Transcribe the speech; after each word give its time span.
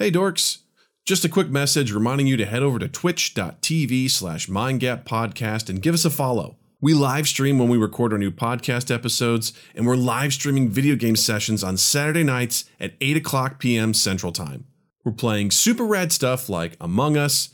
Hey 0.00 0.10
dorks! 0.10 0.60
Just 1.04 1.26
a 1.26 1.28
quick 1.28 1.50
message 1.50 1.92
reminding 1.92 2.26
you 2.26 2.38
to 2.38 2.46
head 2.46 2.62
over 2.62 2.78
to 2.78 2.88
twitch.tv 2.88 4.10
slash 4.10 4.46
mindgappodcast 4.46 5.68
and 5.68 5.82
give 5.82 5.92
us 5.92 6.06
a 6.06 6.10
follow. 6.10 6.56
We 6.80 6.94
live 6.94 7.28
stream 7.28 7.58
when 7.58 7.68
we 7.68 7.76
record 7.76 8.14
our 8.14 8.18
new 8.18 8.30
podcast 8.30 8.90
episodes, 8.90 9.52
and 9.74 9.86
we're 9.86 9.96
live 9.96 10.32
streaming 10.32 10.70
video 10.70 10.96
game 10.96 11.16
sessions 11.16 11.62
on 11.62 11.76
Saturday 11.76 12.22
nights 12.22 12.64
at 12.80 12.94
8 13.02 13.18
o'clock 13.18 13.58
p.m. 13.58 13.92
Central 13.92 14.32
Time. 14.32 14.64
We're 15.04 15.12
playing 15.12 15.50
super 15.50 15.84
rad 15.84 16.12
stuff 16.12 16.48
like 16.48 16.78
Among 16.80 17.18
Us, 17.18 17.50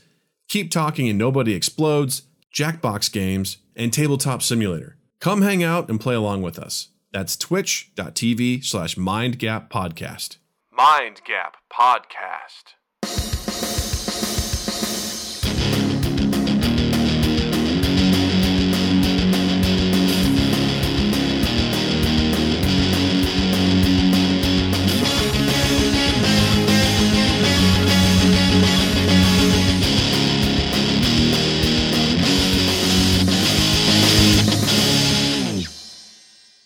Keep 0.47 0.71
Talking 0.71 1.09
and 1.09 1.19
Nobody 1.19 1.53
Explodes, 1.53 2.21
Jackbox 2.55 3.11
games, 3.11 3.57
and 3.75 3.91
Tabletop 3.91 4.41
Simulator. 4.41 4.95
Come 5.19 5.41
hang 5.41 5.65
out 5.65 5.89
and 5.89 5.99
play 5.99 6.15
along 6.15 6.43
with 6.43 6.59
us. 6.59 6.91
That's 7.11 7.35
twitch.tv 7.35 8.63
slash 8.63 8.95
mindgappodcast. 8.95 10.37
Mind 10.77 11.21
Gap 11.25 11.57
Podcast. 11.73 12.75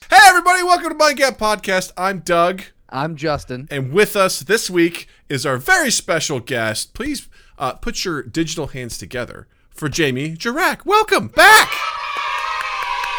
Hey 0.09 0.17
everybody, 0.27 0.63
welcome 0.63 0.89
to 0.89 0.95
Mind 0.95 1.15
Gap 1.15 1.37
Podcast. 1.37 1.93
I'm 1.95 2.19
Doug. 2.19 2.63
I'm 2.91 3.15
Justin. 3.15 3.67
And 3.71 3.91
with 3.93 4.15
us 4.15 4.41
this 4.41 4.69
week 4.69 5.07
is 5.29 5.45
our 5.45 5.57
very 5.57 5.91
special 5.91 6.39
guest. 6.39 6.93
Please 6.93 7.29
uh, 7.57 7.73
put 7.73 8.03
your 8.03 8.21
digital 8.23 8.67
hands 8.67 8.97
together 8.97 9.47
for 9.69 9.87
Jamie 9.87 10.35
Jirak. 10.35 10.85
Welcome 10.85 11.29
back. 11.29 11.71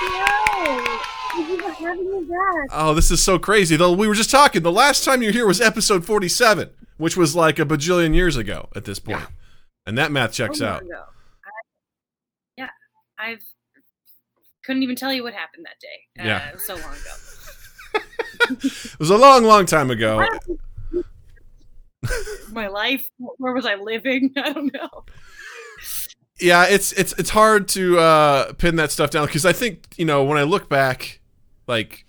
Yay! 0.02 0.86
Thank 1.32 1.48
you 1.48 1.60
for 1.62 1.70
having 1.70 2.10
me 2.10 2.26
back. 2.28 2.68
Oh, 2.70 2.92
this 2.94 3.10
is 3.10 3.22
so 3.22 3.38
crazy. 3.38 3.76
Though 3.76 3.92
we 3.92 4.06
were 4.06 4.14
just 4.14 4.30
talking. 4.30 4.62
The 4.62 4.70
last 4.72 5.04
time 5.04 5.22
you 5.22 5.28
were 5.28 5.32
here 5.32 5.46
was 5.46 5.60
episode 5.60 6.04
47, 6.04 6.68
which 6.98 7.16
was 7.16 7.34
like 7.34 7.58
a 7.58 7.64
bajillion 7.64 8.14
years 8.14 8.36
ago 8.36 8.68
at 8.76 8.84
this 8.84 8.98
point. 8.98 9.24
And 9.86 9.96
that 9.96 10.12
math 10.12 10.32
checks 10.32 10.58
So 10.58 10.64
long 10.66 10.74
out. 10.74 10.82
ago. 10.82 11.02
I, 11.44 11.50
yeah, 12.58 12.68
I've 13.18 13.42
couldn't 14.64 14.82
even 14.84 14.94
tell 14.96 15.12
you 15.12 15.22
what 15.24 15.32
happened 15.34 15.64
that 15.64 15.80
day. 15.80 16.22
Uh, 16.22 16.26
Yeah. 16.26 16.52
so 16.58 16.74
long 16.74 16.82
ago. 16.84 17.14
It 18.50 18.98
was 18.98 19.10
a 19.10 19.16
long, 19.16 19.44
long 19.44 19.66
time 19.66 19.90
ago. 19.90 20.26
My 22.52 22.66
life, 22.68 23.08
where 23.18 23.52
was 23.52 23.64
I 23.64 23.76
living? 23.76 24.32
I 24.36 24.52
don't 24.52 24.72
know. 24.72 25.04
yeah, 26.40 26.66
it's 26.68 26.92
it's 26.92 27.12
it's 27.14 27.30
hard 27.30 27.68
to 27.68 27.98
uh, 27.98 28.52
pin 28.54 28.76
that 28.76 28.90
stuff 28.90 29.10
down 29.10 29.26
because 29.26 29.46
I 29.46 29.52
think 29.52 29.86
you 29.96 30.04
know 30.04 30.24
when 30.24 30.38
I 30.38 30.42
look 30.42 30.68
back, 30.68 31.20
like 31.66 32.04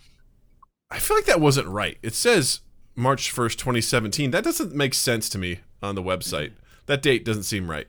I 0.90 1.00
feel 1.00 1.16
like 1.16 1.26
that 1.26 1.40
wasn't 1.40 1.68
right. 1.68 1.98
It 2.02 2.14
says 2.16 2.62
March 2.96 3.32
first, 3.32 3.60
twenty 3.60 3.82
seventeen. 3.82 4.32
That 4.32 4.44
doesn't 4.44 4.74
make 4.74 4.94
sense 4.94 5.30
to 5.30 5.38
me 5.38 5.60
on 5.82 5.96
the 5.96 6.04
website. 6.04 6.54
That 6.88 7.02
date 7.02 7.24
doesn't 7.24 7.44
seem 7.44 7.70
right. 7.70 7.88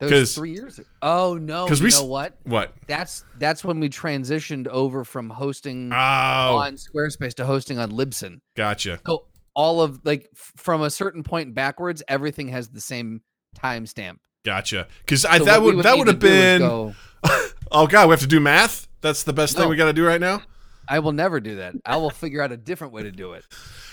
Was 0.00 0.34
three 0.34 0.52
years. 0.52 0.78
ago. 0.78 0.88
Oh 1.02 1.34
no! 1.40 1.66
'cause 1.66 1.80
You 1.80 1.84
we 1.86 1.90
know 1.90 2.04
what? 2.04 2.36
What? 2.44 2.72
That's 2.86 3.24
that's 3.38 3.62
when 3.64 3.80
we 3.80 3.88
transitioned 3.88 4.66
over 4.68 5.04
from 5.04 5.28
hosting 5.30 5.92
Oh, 5.92 5.96
on 5.96 6.74
Squarespace 6.76 7.34
to 7.34 7.44
hosting 7.46 7.78
on 7.78 7.90
Libsyn. 7.92 8.40
gotcha. 8.56 9.00
So 9.06 9.26
all 9.54 9.82
of 9.82 10.00
like 10.04 10.28
from 10.34 10.82
a 10.82 10.90
certain 10.90 11.22
point 11.22 11.54
backwards, 11.54 12.02
everything 12.08 12.48
has 12.48 12.68
the 12.68 12.80
same 12.80 13.20
timestamp. 13.58 14.16
Gotcha. 14.44 14.86
Because 15.00 15.24
I 15.26 15.38
So 15.38 15.44
that 15.44 15.60
we 15.62 15.74
would 15.74 15.84
that 15.84 15.98
would 15.98 16.06
have 16.08 16.18
been. 16.18 16.60
go, 16.62 16.94
oh 17.72 17.86
God, 17.86 18.08
we 18.08 18.12
have 18.12 18.20
to 18.20 18.26
do 18.26 18.40
math. 18.40 18.88
That's 19.02 19.22
the 19.24 19.32
best 19.34 19.56
thing 19.56 19.68
we 19.68 19.76
got 19.76 19.86
to 19.86 19.92
do 19.92 20.06
right 20.06 20.20
now. 20.20 20.42
I 20.88 20.98
will 21.00 21.12
never 21.12 21.40
do 21.40 21.56
that. 21.56 21.74
I 21.84 21.96
will 21.98 22.10
figure 22.10 22.42
out 22.42 22.50
a 22.52 22.56
different 22.56 22.92
way 22.92 23.02
to 23.02 23.12
do 23.12 23.32
it. 23.34 23.44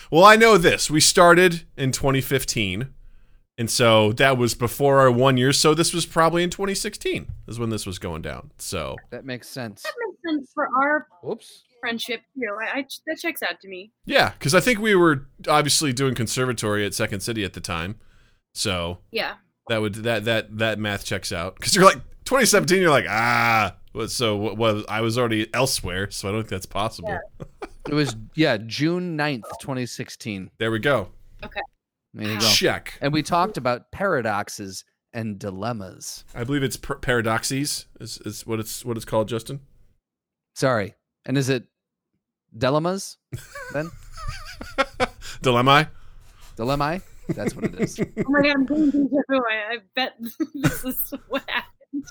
Well, 0.10 0.24
I 0.24 0.36
know 0.36 0.58
this. 0.58 0.90
We 0.90 1.00
started 1.02 1.64
in 1.78 1.92
2015, 1.92 2.90
and 3.58 3.70
so 3.70 4.12
that 4.14 4.38
was 4.38 4.54
before 4.54 5.00
our 5.00 5.12
one 5.12 5.38
year. 5.38 5.52
So 5.54 5.74
this 5.74 5.94
was 5.94 6.06
probably 6.06 6.44
in 6.44 6.50
2016 6.50 7.28
is 7.48 7.60
when 7.60 7.70
this 7.70 7.86
was 7.86 8.00
going 8.00 8.22
down. 8.22 8.52
So 8.58 8.96
That 9.12 9.26
makes 9.26 9.48
sense. 9.50 9.84
That 9.84 9.94
makes 10.08 10.22
sense 10.38 10.52
for 10.54 10.68
our 10.78 11.08
Oops. 11.30 11.64
friendship 11.82 12.22
too. 12.36 12.48
I, 12.62 12.80
I 12.80 12.86
that 13.08 13.18
checks 13.22 13.42
out 13.44 13.60
to 13.62 13.68
me. 13.68 13.92
yeah, 14.06 14.32
because 14.32 14.54
I 14.56 14.60
think 14.60 14.80
we 14.80 14.96
were 14.96 15.28
obviously 15.48 15.94
doing 15.94 16.16
conservatory 16.16 16.86
at 16.86 16.94
Second 16.94 17.22
City 17.22 17.44
at 17.44 17.54
the 17.54 17.62
time. 17.62 17.96
So 18.54 19.00
Yeah. 19.12 19.36
that 19.70 19.82
would 19.82 19.96
that 19.96 20.26
that 20.26 20.58
that 20.58 20.80
math 20.80 21.06
checks 21.06 21.32
out. 21.32 21.56
Because 21.56 21.76
you're 21.76 21.86
like 21.86 22.02
2017, 22.26 22.82
you're 22.82 22.90
like 22.90 23.06
ah. 23.10 23.76
what- 23.94 24.12
So 24.12 24.36
what 24.36 24.58
was 24.58 24.84
I 24.90 25.02
was 25.02 25.18
already 25.18 25.52
elsewhere, 25.54 26.10
so 26.12 26.28
I 26.28 26.32
don't 26.32 26.42
think 26.42 26.50
that's 26.50 26.66
possible. 26.68 27.10
Yeah. 27.10 27.58
It 27.90 27.94
was 27.94 28.16
yeah 28.36 28.58
June 28.58 29.18
9th, 29.18 29.44
2016. 29.62 30.52
There 30.60 30.70
we 30.72 30.80
go. 30.80 31.10
There 32.14 32.28
you 32.28 32.40
go. 32.40 32.50
Check. 32.50 32.98
And 33.02 33.14
we 33.14 33.22
talked 33.24 33.58
about 33.58 33.92
paradoxes 33.92 34.84
and 35.14 35.40
dilemmas. 35.40 36.24
I 36.36 36.44
believe 36.44 36.64
it's 36.64 36.78
per- 36.78 36.96
paradoxes 36.96 37.86
is, 38.00 38.20
is 38.26 38.46
what 38.46 38.60
it's 38.60 38.84
what 38.86 38.98
it's 38.98 39.06
called, 39.06 39.28
Justin. 39.28 39.62
Sorry. 40.56 40.96
And 41.26 41.38
is 41.38 41.50
it 41.50 41.66
dilemmas 42.58 43.18
then? 43.74 43.92
Dilemma. 45.42 45.90
Dilemma? 46.56 47.02
That's 47.30 47.56
what 47.56 47.66
it 47.66 47.80
is. 47.80 48.00
Oh 48.18 48.24
my 48.30 48.42
god, 48.42 48.52
I'm 48.52 48.66
going 48.66 48.92
to 48.92 49.04
deja 49.04 49.42
I, 49.50 49.74
I 49.74 49.78
bet 49.96 50.16
this 50.56 50.84
is 50.86 51.14
what 51.30 51.44
happened. 51.48 52.06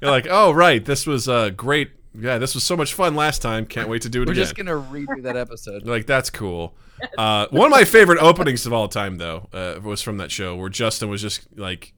You're 0.00 0.10
like, 0.10 0.26
oh 0.30 0.52
right, 0.52 0.84
this 0.84 1.06
was 1.06 1.28
uh, 1.28 1.50
great. 1.50 1.90
Yeah, 2.16 2.38
this 2.38 2.54
was 2.54 2.62
so 2.62 2.76
much 2.76 2.94
fun 2.94 3.14
last 3.16 3.42
time. 3.42 3.66
Can't 3.66 3.88
wait 3.88 4.02
to 4.02 4.08
do 4.08 4.22
it 4.22 4.28
again. 4.28 4.36
We're 4.36 4.42
again. 4.42 4.44
just 4.44 4.56
gonna 4.56 5.16
redo 5.16 5.22
that 5.24 5.36
episode. 5.36 5.82
Like 5.86 6.06
that's 6.06 6.30
cool. 6.30 6.74
Uh, 7.18 7.46
one 7.50 7.66
of 7.66 7.70
my 7.72 7.84
favorite 7.84 8.18
openings 8.20 8.66
of 8.66 8.72
all 8.72 8.88
time, 8.88 9.18
though, 9.18 9.48
uh, 9.52 9.80
was 9.82 10.00
from 10.00 10.18
that 10.18 10.30
show 10.30 10.54
where 10.56 10.68
Justin 10.68 11.08
was 11.08 11.20
just 11.20 11.46
like 11.56 11.92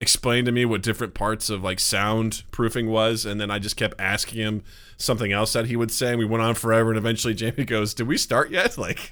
explain 0.00 0.44
to 0.44 0.52
me 0.52 0.64
what 0.64 0.82
different 0.82 1.14
parts 1.14 1.48
of 1.48 1.62
like 1.62 1.78
sound 1.78 2.42
proofing 2.50 2.88
was, 2.88 3.24
and 3.24 3.40
then 3.40 3.50
I 3.50 3.60
just 3.60 3.76
kept 3.76 4.00
asking 4.00 4.40
him 4.40 4.62
something 4.96 5.32
else 5.32 5.52
that 5.52 5.66
he 5.66 5.76
would 5.76 5.92
say, 5.92 6.10
and 6.10 6.18
we 6.18 6.24
went 6.24 6.42
on 6.42 6.54
forever, 6.54 6.90
and 6.90 6.98
eventually 6.98 7.34
Jamie 7.34 7.64
goes, 7.64 7.94
"Did 7.94 8.08
we 8.08 8.18
start 8.18 8.50
yet?" 8.50 8.76
Like. 8.82 9.10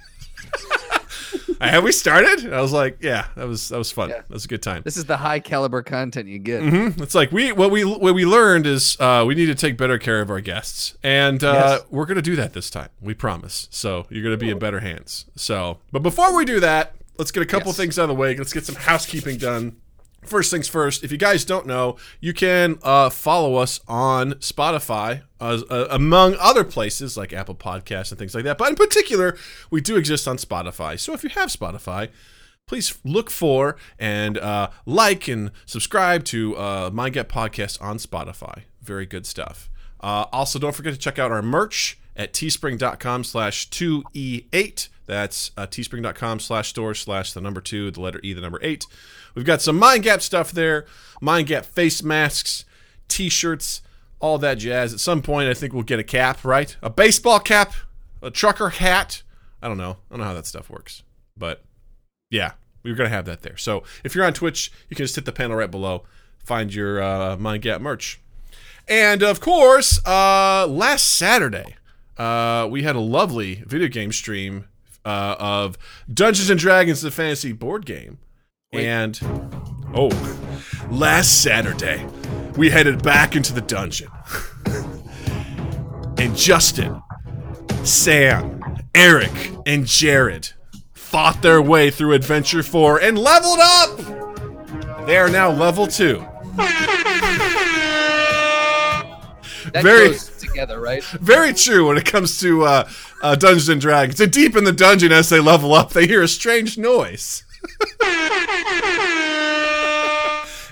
Have 1.69 1.84
we 1.84 1.93
started? 1.93 2.53
I 2.53 2.60
was 2.60 2.72
like, 2.72 2.98
yeah, 3.00 3.26
that 3.37 3.47
was 3.47 3.69
that 3.69 3.78
was 3.78 3.93
fun. 3.93 4.09
Yeah. 4.09 4.16
That 4.22 4.31
was 4.31 4.44
a 4.44 4.48
good 4.48 4.62
time. 4.62 4.82
This 4.84 4.97
is 4.97 5.04
the 5.04 5.19
high 5.19 5.41
caliber 5.41 5.82
content 5.82 6.28
you 6.28 6.38
get. 6.38 6.62
hmm 6.62 7.03
It's 7.03 7.15
like 7.15 7.31
we 7.32 7.53
what 7.53 7.71
we 7.71 7.84
what 7.84 8.15
we 8.15 8.25
learned 8.25 8.66
is 8.66 8.97
uh, 9.00 9.25
we 9.26 9.34
need 9.34 9.47
to 9.47 9.54
take 9.54 9.76
better 9.76 9.98
care 9.98 10.21
of 10.21 10.31
our 10.31 10.41
guests, 10.41 10.97
and 11.03 11.44
uh, 11.44 11.53
Yes. 11.78 11.82
we're 11.91 12.06
gonna 12.06 12.22
do 12.22 12.37
that 12.37 12.53
this 12.54 12.71
time. 12.71 12.88
We 13.00 13.15
promise. 13.15 13.69
So 13.71 14.06
you're 14.10 14.22
gonna 14.25 14.37
be 14.37 14.50
in 14.50 14.59
better 14.59 14.81
hands. 14.81 15.26
So, 15.37 15.78
but 15.93 16.03
before 16.03 16.34
we 16.37 16.44
do 16.44 16.60
that, 16.60 16.94
let's 17.19 17.31
get 17.31 17.43
a 17.43 17.47
couple 17.47 17.69
Yes. 17.69 17.77
things 17.77 17.98
out 17.98 18.04
of 18.04 18.09
the 18.09 18.15
way. 18.15 18.37
Let's 18.37 18.53
get 18.53 18.65
some 18.65 18.77
housekeeping 18.77 19.37
done. 19.38 19.77
First 20.25 20.51
things 20.51 20.69
first. 20.69 21.03
If 21.03 21.11
you 21.11 21.19
guys 21.19 21.45
don't 21.45 21.67
know, 21.67 21.97
you 22.21 22.35
can 22.35 22.79
uh, 22.83 23.09
follow 23.09 23.57
us 23.57 23.81
on 23.89 24.35
Spotify, 24.35 25.23
uh, 25.41 25.63
among 25.91 26.37
other 26.39 26.63
places 26.63 27.17
like 27.17 27.33
Apple 27.33 27.55
Podcasts 27.55 28.11
and 28.13 28.19
things 28.19 28.35
like 28.35 28.45
that. 28.45 28.59
But 28.59 28.69
in 28.69 28.75
particular, 28.75 29.37
we 29.71 29.81
do 29.81 29.97
exist 29.97 30.29
on 30.29 30.37
Spotify. 30.37 30.99
So 30.99 31.15
if 31.15 31.25
you 31.25 31.31
have 31.31 31.49
Spotify, 31.49 32.11
please 32.67 32.99
look 33.03 33.31
for 33.31 33.77
and 33.99 34.37
uh, 34.37 34.71
like 34.85 35.27
and 35.27 35.51
subscribe 35.65 36.25
to 36.27 36.57
uh, 36.57 36.91
Mind 36.93 37.15
Gap 37.15 37.29
Podcast 37.29 37.81
on 37.81 37.97
Spotify. 37.97 38.63
Very 38.83 39.07
good 39.07 39.27
stuff. 39.27 39.71
Uh, 40.01 40.27
also, 40.33 40.59
don't 40.59 40.75
forget 40.75 40.93
to 40.93 40.99
check 40.99 41.19
out 41.19 41.33
our 41.33 41.43
merch 41.43 41.99
at 42.15 42.33
teespring.com 42.33 43.25
slash 43.25 43.69
2e8. 43.71 44.89
That's 45.10 45.50
uh, 45.56 45.66
teespring.com 45.66 46.38
slash 46.38 46.69
store 46.69 46.94
slash 46.94 47.32
the 47.32 47.41
number 47.41 47.60
two, 47.60 47.91
the 47.91 48.01
letter 48.01 48.21
E, 48.22 48.33
the 48.33 48.41
number 48.41 48.60
eight. 48.62 48.86
We've 49.34 49.45
got 49.45 49.60
some 49.60 49.77
Mind 49.77 50.04
Gap 50.04 50.22
stuff 50.22 50.53
there, 50.53 50.86
Mind 51.21 51.48
Gap 51.48 51.65
face 51.65 52.01
masks, 52.01 52.65
t-shirts, 53.09 53.83
all 54.21 54.39
that 54.39 54.59
jazz. 54.59 54.92
At 54.95 55.01
some 55.01 55.21
point, 55.21 55.48
I 55.48 55.54
think 55.54 55.72
we'll 55.72 55.83
get 55.83 55.98
a 55.98 56.04
cap, 56.04 56.45
right? 56.45 56.77
A 56.80 56.89
baseball 56.89 57.41
cap, 57.41 57.72
a 58.22 58.30
trucker 58.30 58.68
hat. 58.68 59.24
I 59.60 59.66
don't 59.66 59.78
know. 59.78 59.97
I 60.09 60.15
don't 60.15 60.21
know 60.21 60.27
how 60.27 60.34
that 60.34 60.47
stuff 60.47 60.71
works. 60.71 61.03
But 61.36 61.65
yeah, 62.30 62.53
we 62.84 62.92
are 62.92 62.95
gonna 62.95 63.09
have 63.09 63.24
that 63.24 63.42
there. 63.42 63.56
So 63.56 63.83
if 64.04 64.15
you're 64.15 64.24
on 64.24 64.33
Twitch, 64.33 64.71
you 64.89 64.95
can 64.95 65.03
just 65.03 65.16
hit 65.16 65.24
the 65.24 65.33
panel 65.33 65.56
right 65.56 65.72
below, 65.72 66.04
find 66.39 66.72
your 66.72 67.03
uh, 67.03 67.36
Mind 67.36 67.63
Gap 67.63 67.80
merch, 67.80 68.21
and 68.86 69.24
of 69.24 69.41
course, 69.41 69.98
uh, 70.06 70.68
last 70.68 71.16
Saturday, 71.16 71.74
uh, 72.16 72.68
we 72.71 72.84
had 72.84 72.95
a 72.95 73.01
lovely 73.01 73.65
video 73.66 73.89
game 73.89 74.13
stream 74.13 74.66
uh, 75.05 75.37
of 75.39 75.77
Dungeons 76.13 76.51
and 76.51 76.59
Dragons: 76.59 77.01
The 77.03 77.11
Fantasy 77.11 77.53
Board 77.53 77.87
Game, 77.87 78.19
and 78.73 79.19
oh, 79.95 80.11
last 80.91 81.43
Saturday, 81.43 82.07
we 82.57 82.71
headed 82.71 83.03
back 83.03 83.37
into 83.37 83.53
the 83.53 83.61
dungeon, 83.61 84.09
and 86.19 86.37
Justin, 86.37 87.03
Sam, 87.85 88.61
Eric, 88.95 89.33
and 89.67 89.87
Jared 89.87 90.51
fought 90.93 91.43
their 91.43 91.61
way 91.61 91.91
through 91.91 92.13
Adventure 92.13 92.63
4 92.63 93.01
and 93.01 93.19
leveled 93.19 93.59
up. 93.61 95.07
They 95.07 95.17
are 95.17 95.29
now 95.29 95.51
level 95.51 95.89
2. 95.89 96.25
That 99.73 99.83
Very- 99.83 100.09
goes 100.11 100.29
together, 100.39 100.81
right? 100.81 101.03
Very 101.05 101.53
true 101.53 101.89
when 101.89 101.97
it 101.97 102.05
comes 102.05 102.39
to 102.41 102.65
uh, 102.65 102.89
uh, 103.22 103.34
Dungeons 103.37 103.69
and 103.69 103.81
Dragons. 103.81 104.21
And 104.21 104.33
deep 104.33 104.57
in 104.57 104.65
the 104.65 104.72
dungeon, 104.72 105.13
as 105.13 105.28
they 105.28 105.41
level 105.41 105.72
up, 105.75 105.91
they 105.93 106.07
hear 106.07 106.22
a 106.22 106.28
strange 106.28 106.78
noise. 106.78 107.45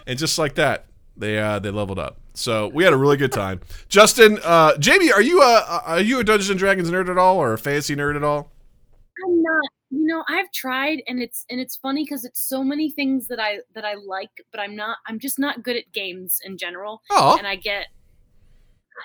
and 0.06 0.19
just 0.19 0.39
like 0.39 0.55
that, 0.55 0.87
they 1.17 1.39
uh, 1.39 1.59
they 1.59 1.71
leveled 1.71 1.99
up. 1.99 2.17
So 2.35 2.69
we 2.69 2.85
had 2.85 2.93
a 2.93 2.97
really 2.97 3.17
good 3.17 3.33
time. 3.33 3.61
Justin, 3.89 4.39
uh, 4.45 4.77
Jamie, 4.79 5.11
are 5.12 5.23
you 5.23 5.43
a 5.43 5.83
are 5.87 6.00
you 6.00 6.21
a 6.21 6.25
Dungeons 6.25 6.50
and 6.50 6.59
Dragons 6.59 6.91
nerd 6.91 7.09
at 7.11 7.19
all, 7.19 7.37
or 7.37 7.53
a 7.53 7.59
fantasy 7.59 7.95
nerd 7.97 8.17
at 8.17 8.25
all? 8.25 8.51
I'm 9.27 9.43
not. 9.43 9.65
You 9.91 10.05
know, 10.05 10.23
I've 10.29 10.51
tried, 10.53 11.03
and 11.09 11.21
it's 11.21 11.44
and 11.51 11.59
it's 11.61 11.77
funny 11.77 12.05
because 12.05 12.25
it's 12.25 12.47
so 12.47 12.62
many 12.62 12.91
things 12.91 13.27
that 13.29 13.41
I 13.41 13.59
that 13.75 13.85
I 13.85 13.94
like, 13.94 14.31
but 14.53 14.61
I'm 14.61 14.77
not. 14.77 14.99
I'm 15.06 15.19
just 15.19 15.39
not 15.39 15.62
good 15.62 15.77
at 15.77 15.91
games 15.93 16.39
in 16.44 16.56
general, 16.59 17.03
Oh, 17.11 17.37
and 17.39 17.47
I 17.47 17.56
get. 17.56 17.87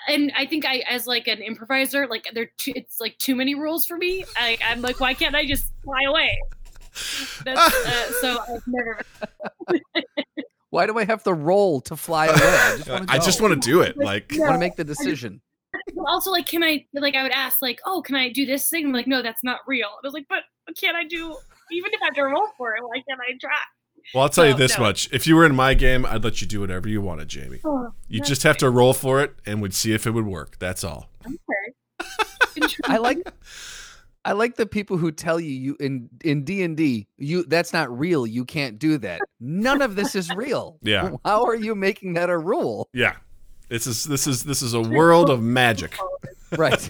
And 0.08 0.32
I 0.36 0.46
think 0.46 0.64
I, 0.66 0.82
as 0.88 1.06
like 1.06 1.28
an 1.28 1.38
improviser, 1.42 2.06
like 2.06 2.26
there, 2.34 2.50
it's 2.66 3.00
like 3.00 3.16
too 3.18 3.34
many 3.34 3.54
rules 3.54 3.86
for 3.86 3.96
me. 3.96 4.24
I, 4.36 4.58
I'm 4.64 4.82
like, 4.82 5.00
why 5.00 5.14
can't 5.14 5.34
I 5.34 5.46
just 5.46 5.66
fly 5.82 6.02
away? 6.08 6.38
That's, 7.44 7.74
uh, 7.86 8.12
so 8.20 8.38
I've 8.48 8.62
never. 8.66 9.00
Why 10.70 10.86
do 10.86 10.98
I 10.98 11.04
have 11.04 11.22
to 11.22 11.32
roll 11.32 11.80
to 11.82 11.94
fly 11.94 12.26
away? 12.26 12.34
I 12.36 12.76
just 12.76 12.88
want 12.90 13.08
to 13.08 13.14
I 13.14 13.18
just 13.18 13.40
want 13.40 13.62
to 13.62 13.68
do 13.70 13.80
it. 13.82 13.96
Like, 13.96 14.32
No. 14.32 14.40
want 14.42 14.54
to 14.54 14.58
make 14.58 14.74
the 14.74 14.82
decision. 14.82 15.40
But 15.72 16.04
also, 16.08 16.32
like, 16.32 16.46
can 16.46 16.64
I? 16.64 16.84
Like, 16.92 17.14
I 17.14 17.22
would 17.22 17.30
ask, 17.30 17.62
like, 17.62 17.80
oh, 17.86 18.02
can 18.02 18.16
I 18.16 18.28
do 18.28 18.44
this 18.44 18.68
thing? 18.68 18.86
I'm 18.86 18.92
like, 18.92 19.06
no, 19.06 19.22
that's 19.22 19.44
not 19.44 19.60
real. 19.68 19.86
I 19.86 20.00
was 20.02 20.12
like, 20.12 20.26
but 20.28 20.42
can't 20.76 20.96
I 20.96 21.04
do? 21.04 21.36
Even 21.70 21.92
if 21.92 22.02
I 22.02 22.06
have 22.06 22.14
to 22.14 22.22
roll 22.24 22.48
for 22.58 22.74
it, 22.74 22.82
why 22.82 22.96
can't 23.08 23.20
I 23.20 23.38
try? 23.40 23.54
Well, 24.12 24.24
I'll 24.24 24.28
tell 24.28 24.46
you 24.46 24.54
this 24.54 24.76
no. 24.76 24.84
much: 24.84 25.08
if 25.12 25.26
you 25.26 25.36
were 25.36 25.46
in 25.46 25.54
my 25.54 25.74
game, 25.74 26.04
I'd 26.06 26.24
let 26.24 26.40
you 26.40 26.46
do 26.46 26.60
whatever 26.60 26.88
you 26.88 27.00
wanted, 27.00 27.28
Jamie. 27.28 27.60
Oh, 27.64 27.92
You 28.08 28.18
that's 28.18 28.28
just 28.28 28.42
have 28.42 28.56
to 28.58 28.70
roll 28.70 28.92
for 28.92 29.20
it, 29.22 29.34
and 29.46 29.62
we'd 29.62 29.74
see 29.74 29.92
if 29.92 30.06
it 30.06 30.10
would 30.10 30.26
work. 30.26 30.58
That's 30.58 30.84
all. 30.84 31.10
okay. 31.26 32.66
I 32.84 32.98
like 32.98 33.26
I 34.24 34.32
like 34.32 34.56
the 34.56 34.66
people 34.66 34.96
who 34.96 35.10
tell 35.12 35.38
you 35.38 35.50
you 35.50 35.76
in 35.80 36.08
in 36.24 36.44
D 36.44 36.62
and 36.62 36.76
D 36.76 37.06
you 37.18 37.44
that's 37.44 37.72
not 37.72 37.96
real. 37.96 38.26
You 38.26 38.44
can't 38.44 38.78
do 38.78 38.98
that. 38.98 39.20
None 39.40 39.82
of 39.82 39.96
this 39.96 40.14
is 40.14 40.30
real. 40.34 40.78
Yeah. 40.82 41.10
How 41.24 41.44
are 41.44 41.54
you 41.54 41.74
making 41.74 42.14
that 42.14 42.30
a 42.30 42.38
rule? 42.38 42.88
Yeah, 42.92 43.16
this 43.68 43.86
is 43.86 44.04
this 44.04 44.26
is 44.26 44.44
this 44.44 44.62
is 44.62 44.74
a 44.74 44.80
world 44.80 45.30
of 45.30 45.42
magic. 45.42 45.96
Right. 46.56 46.88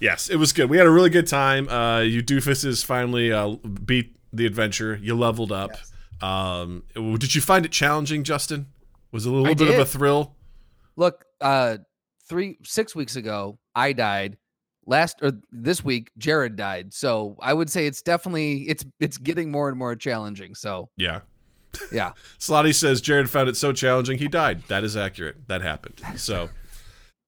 yes, 0.00 0.30
it 0.30 0.36
was 0.36 0.54
good. 0.54 0.70
We 0.70 0.78
had 0.78 0.86
a 0.86 0.90
really 0.90 1.10
good 1.10 1.26
time. 1.26 1.68
Uh, 1.68 2.00
you 2.00 2.22
doofuses 2.22 2.82
finally 2.82 3.30
uh, 3.30 3.56
beat 3.84 4.15
the 4.36 4.46
adventure. 4.46 4.98
You 5.02 5.16
leveled 5.16 5.52
up. 5.52 5.72
Um, 6.20 6.84
did 6.94 7.34
you 7.34 7.40
find 7.40 7.64
it 7.66 7.72
challenging, 7.72 8.24
Justin? 8.24 8.66
Was 9.12 9.26
it 9.26 9.30
a 9.30 9.32
little 9.32 9.48
I 9.48 9.54
bit 9.54 9.68
of 9.68 9.78
a 9.78 9.84
thrill? 9.86 10.34
Look, 10.96 11.24
uh 11.40 11.78
three 12.28 12.58
six 12.64 12.94
weeks 12.94 13.16
ago, 13.16 13.58
I 13.74 13.92
died. 13.92 14.36
Last 14.86 15.18
or 15.20 15.32
this 15.50 15.84
week, 15.84 16.10
Jared 16.16 16.56
died. 16.56 16.94
So 16.94 17.36
I 17.40 17.52
would 17.52 17.68
say 17.68 17.86
it's 17.86 18.02
definitely 18.02 18.68
it's 18.68 18.84
it's 19.00 19.18
getting 19.18 19.50
more 19.50 19.68
and 19.68 19.78
more 19.78 19.94
challenging. 19.96 20.54
So 20.54 20.90
Yeah. 20.96 21.20
yeah. 21.92 22.12
Slotty 22.38 22.74
says 22.74 23.00
Jared 23.00 23.28
found 23.28 23.48
it 23.48 23.56
so 23.56 23.72
challenging 23.72 24.18
he 24.18 24.28
died. 24.28 24.62
That 24.68 24.84
is 24.84 24.96
accurate. 24.96 25.48
That 25.48 25.60
happened. 25.62 26.00
So, 26.16 26.50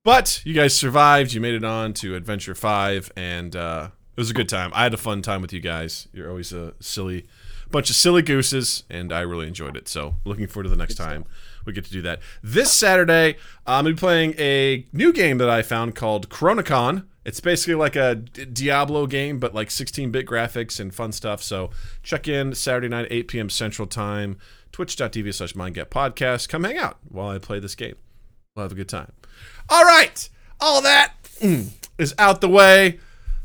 but 0.04 0.40
you 0.44 0.54
guys 0.54 0.74
survived. 0.76 1.32
You 1.32 1.40
made 1.40 1.54
it 1.54 1.64
on 1.64 1.92
to 1.94 2.14
Adventure 2.14 2.54
Five, 2.54 3.10
and 3.16 3.54
uh, 3.56 3.88
it 4.18 4.20
was 4.20 4.30
a 4.30 4.34
good 4.34 4.48
time. 4.48 4.72
I 4.74 4.82
had 4.82 4.92
a 4.92 4.96
fun 4.96 5.22
time 5.22 5.42
with 5.42 5.52
you 5.52 5.60
guys. 5.60 6.08
You're 6.12 6.28
always 6.28 6.52
a 6.52 6.74
silly 6.80 7.28
bunch 7.70 7.88
of 7.88 7.94
silly 7.94 8.20
gooses, 8.20 8.82
and 8.90 9.12
I 9.12 9.20
really 9.20 9.46
enjoyed 9.46 9.76
it. 9.76 9.86
So, 9.86 10.16
looking 10.24 10.48
forward 10.48 10.64
to 10.64 10.70
the 10.70 10.76
next 10.76 10.96
time 10.96 11.24
we 11.64 11.72
get 11.72 11.84
to 11.84 11.92
do 11.92 12.02
that. 12.02 12.18
This 12.42 12.72
Saturday, 12.72 13.36
I'm 13.64 13.84
gonna 13.84 13.94
be 13.94 14.00
playing 14.00 14.34
a 14.36 14.84
new 14.92 15.12
game 15.12 15.38
that 15.38 15.48
I 15.48 15.62
found 15.62 15.94
called 15.94 16.30
Chronicon. 16.30 17.04
It's 17.24 17.38
basically 17.38 17.76
like 17.76 17.94
a 17.94 18.16
Diablo 18.16 19.06
game, 19.06 19.38
but 19.38 19.54
like 19.54 19.68
16-bit 19.68 20.26
graphics 20.26 20.80
and 20.80 20.92
fun 20.92 21.12
stuff. 21.12 21.40
So 21.40 21.70
check 22.02 22.26
in 22.26 22.56
Saturday 22.56 22.88
night, 22.88 23.06
8 23.12 23.28
p.m. 23.28 23.50
Central 23.50 23.86
Time, 23.86 24.36
twitch.tv 24.72 25.32
slash 25.32 25.52
mindgap 25.52 26.48
Come 26.48 26.64
hang 26.64 26.76
out 26.76 26.98
while 27.08 27.28
I 27.28 27.38
play 27.38 27.60
this 27.60 27.76
game. 27.76 27.94
We'll 28.56 28.64
have 28.64 28.72
a 28.72 28.74
good 28.74 28.88
time. 28.88 29.12
All 29.68 29.84
right, 29.84 30.28
all 30.60 30.82
that 30.82 31.12
mm, 31.40 31.68
out 32.18 32.40
the 32.40 32.48
way. 32.48 32.98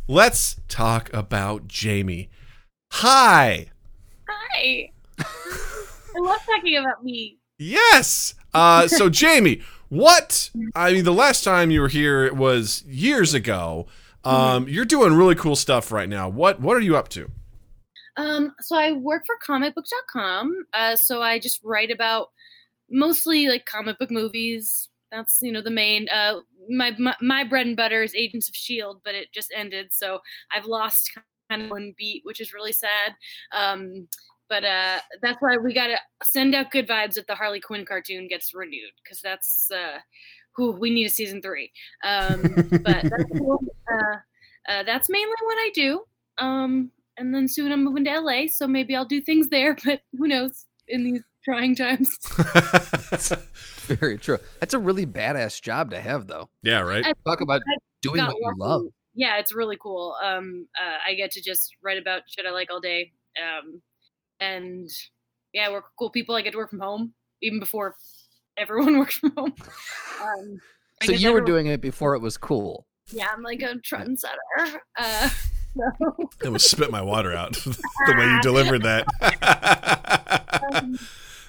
Let's 0.08 0.58
talk 0.68 1.12
about 1.14 1.68
Jamie. 1.68 2.30
Hi. 2.92 3.68
Hi. 4.30 4.92
I 5.20 6.20
love 6.20 6.40
talking 6.46 6.78
about 6.78 7.04
me. 7.04 7.38
Yes. 7.58 8.34
Uh, 8.54 8.88
so 8.88 9.10
Jamie, 9.22 9.62
what? 9.88 10.50
I 10.76 10.92
mean, 10.92 11.06
the 11.06 11.14
last 11.14 11.44
time 11.44 11.72
you 11.72 11.80
were 11.80 11.88
here 11.88 12.26
it 12.26 12.36
was 12.36 12.84
years 12.86 13.34
ago. 13.34 13.88
Um, 14.26 14.68
you're 14.68 14.86
doing 14.86 15.14
really 15.14 15.36
cool 15.36 15.56
stuff 15.56 15.92
right 15.92 16.10
now. 16.10 16.30
What 16.30 16.60
What 16.60 16.76
are 16.76 16.82
you 16.82 16.98
up 16.98 17.10
to? 17.10 17.32
Um, 18.18 18.54
so 18.62 18.76
I 18.76 18.92
work 18.92 19.24
for 19.26 19.36
comicbook.com. 19.48 20.66
Uh, 20.74 20.96
so 20.96 21.22
I 21.22 21.40
just 21.40 21.62
write 21.64 21.92
about 21.92 22.28
mostly 22.90 23.48
like 23.48 23.66
comic 23.66 24.00
book 24.00 24.12
movies. 24.12 24.90
That's 25.14 25.40
you 25.42 25.52
know 25.52 25.62
the 25.62 25.70
main. 25.70 26.08
Uh, 26.10 26.40
my, 26.70 26.92
my 26.98 27.16
my 27.22 27.44
bread 27.44 27.68
and 27.68 27.78
butter 27.78 28.02
is 28.04 28.16
Agents 28.16 28.50
of 28.50 28.56
Shield, 28.56 29.02
but 29.06 29.16
it 29.16 29.32
just 29.34 29.54
ended, 29.56 29.94
so 29.94 30.20
I've 30.52 30.66
lost 30.66 31.12
kind 31.50 31.64
of 31.64 31.70
one 31.70 31.94
beat, 31.98 32.22
which 32.26 32.42
is 32.42 32.54
really 32.54 32.72
sad. 32.72 33.16
Um, 33.54 34.08
but 34.50 34.64
uh, 34.64 35.00
that's 35.22 35.42
why 35.42 35.58
we 35.58 35.74
gotta 35.74 35.98
send 36.24 36.56
out 36.56 36.72
good 36.72 36.88
vibes 36.88 37.18
if 37.18 37.28
the 37.28 37.36
Harley 37.36 37.60
Quinn 37.60 37.86
cartoon 37.86 38.28
gets 38.28 38.54
renewed, 38.54 38.92
because 39.04 39.22
that's 39.22 39.70
uh, 39.72 40.00
who 40.56 40.72
we 40.72 40.90
need 40.90 41.06
a 41.06 41.10
season 41.10 41.42
three. 41.42 41.72
Um, 42.04 42.42
but 42.84 43.04
that's 43.04 43.38
cool. 43.38 43.64
Uh, 43.92 44.18
uh, 44.68 44.84
that's 44.84 45.10
mainly 45.10 45.36
what 45.44 45.58
I 45.58 45.72
do. 45.74 46.02
Um, 46.38 46.92
and 47.18 47.34
then 47.34 47.48
soon 47.48 47.72
I'm 47.72 47.84
moving 47.84 48.06
to 48.06 48.20
LA, 48.20 48.48
so 48.48 48.68
maybe 48.68 48.96
I'll 48.96 49.06
do 49.06 49.22
things 49.22 49.50
there. 49.50 49.76
But 49.86 50.02
who 50.18 50.28
knows 50.28 50.66
in 50.88 51.04
these 51.04 51.22
trying 51.44 51.76
times? 51.76 52.18
Very 53.88 54.18
true. 54.18 54.38
That's 54.60 54.74
a 54.74 54.80
really 54.80 55.06
badass 55.06 55.62
job 55.62 55.92
to 55.92 56.00
have 56.02 56.28
though. 56.28 56.50
yeah, 56.62 56.80
right. 56.80 57.06
I- 57.06 57.14
Talk 57.26 57.42
about 57.42 57.62
I 57.68 57.78
doing 58.02 58.18
what 58.24 58.36
you 58.36 58.42
lucky. 58.46 58.58
love. 58.60 58.82
Yeah, 59.16 59.38
it's 59.38 59.54
really 59.54 59.78
cool. 59.82 60.16
Um, 60.24 60.68
uh, 60.80 60.98
I 61.08 61.14
get 61.14 61.32
to 61.32 61.42
just 61.42 61.76
write 61.84 61.98
about 62.00 62.22
shit 62.28 62.46
I 62.48 62.52
like 62.52 62.72
all 62.72 62.80
day. 62.80 63.12
Um, 63.38 63.82
and 64.40 64.90
yeah, 65.54 65.70
we're 65.70 65.84
cool 66.00 66.10
people. 66.10 66.34
I 66.36 66.42
get 66.42 66.52
to 66.52 66.58
work 66.58 66.72
from 66.72 66.80
home 66.80 67.14
even 67.42 67.60
before 67.60 67.96
everyone 68.58 68.98
works 69.00 69.16
from 69.16 69.34
home. 69.38 69.54
Um, 70.22 70.58
So 71.04 71.12
you 71.12 71.28
were 71.30 71.38
everyone- 71.40 71.46
doing 71.46 71.66
it 71.68 71.82
before 71.82 72.16
it 72.16 72.20
was 72.20 72.38
cool. 72.38 72.88
Yeah, 73.12 73.28
I'm 73.32 73.44
like 73.44 73.62
a 73.62 73.76
trendsetter. 73.76 74.80
Uh, 74.98 75.30
so, 76.00 76.16
I 76.42 76.46
almost 76.46 76.72
spit 76.72 76.90
my 76.90 77.02
water 77.02 77.34
out 77.34 77.54
the 77.54 78.16
way 78.18 78.26
you 78.26 78.42
delivered 78.42 78.84
that. 78.84 79.06
um, 80.74 80.98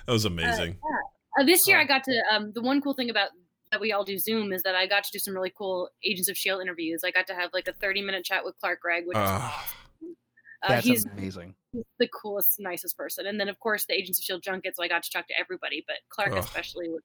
that 0.06 0.12
was 0.12 0.24
amazing. 0.24 0.76
Uh, 0.82 1.03
this 1.44 1.66
Oh. 1.66 1.70
year, 1.70 1.80
I 1.80 1.84
got 1.84 2.04
to. 2.04 2.22
Um, 2.32 2.52
the 2.54 2.62
one 2.62 2.80
cool 2.80 2.94
thing 2.94 3.10
about 3.10 3.30
that 3.72 3.80
we 3.80 3.92
all 3.92 4.04
do 4.04 4.16
Zoom 4.18 4.52
is 4.52 4.62
that 4.62 4.74
I 4.76 4.86
got 4.86 5.02
to 5.04 5.10
do 5.12 5.18
some 5.18 5.34
really 5.34 5.52
cool 5.56 5.88
Agents 6.04 6.28
of 6.28 6.36
Shield 6.36 6.60
interviews. 6.62 7.02
I 7.04 7.10
got 7.10 7.26
to 7.28 7.34
have 7.34 7.50
like 7.52 7.66
a 7.66 7.72
30 7.72 8.02
minute 8.02 8.24
chat 8.24 8.44
with 8.44 8.56
Clark 8.60 8.80
Gregg, 8.80 9.04
which 9.06 9.16
is 9.16 9.22
Ah. 9.24 9.64
awesome. 9.64 10.16
Uh, 10.62 10.68
That's 10.68 10.86
he's 10.86 11.04
amazing. 11.06 11.54
he's 11.72 11.82
the 11.98 12.08
coolest, 12.08 12.58
nicest 12.60 12.96
person. 12.96 13.26
And 13.26 13.38
then, 13.40 13.48
of 13.48 13.58
course, 13.58 13.84
the 13.86 13.94
Agents 13.94 14.18
of 14.18 14.24
Shield 14.24 14.42
junket. 14.42 14.76
So 14.76 14.82
I 14.82 14.88
got 14.88 15.02
to 15.02 15.10
talk 15.10 15.26
to 15.28 15.34
everybody, 15.38 15.84
but 15.86 15.96
Clark 16.08 16.34
especially 16.36 16.88
was 16.88 17.02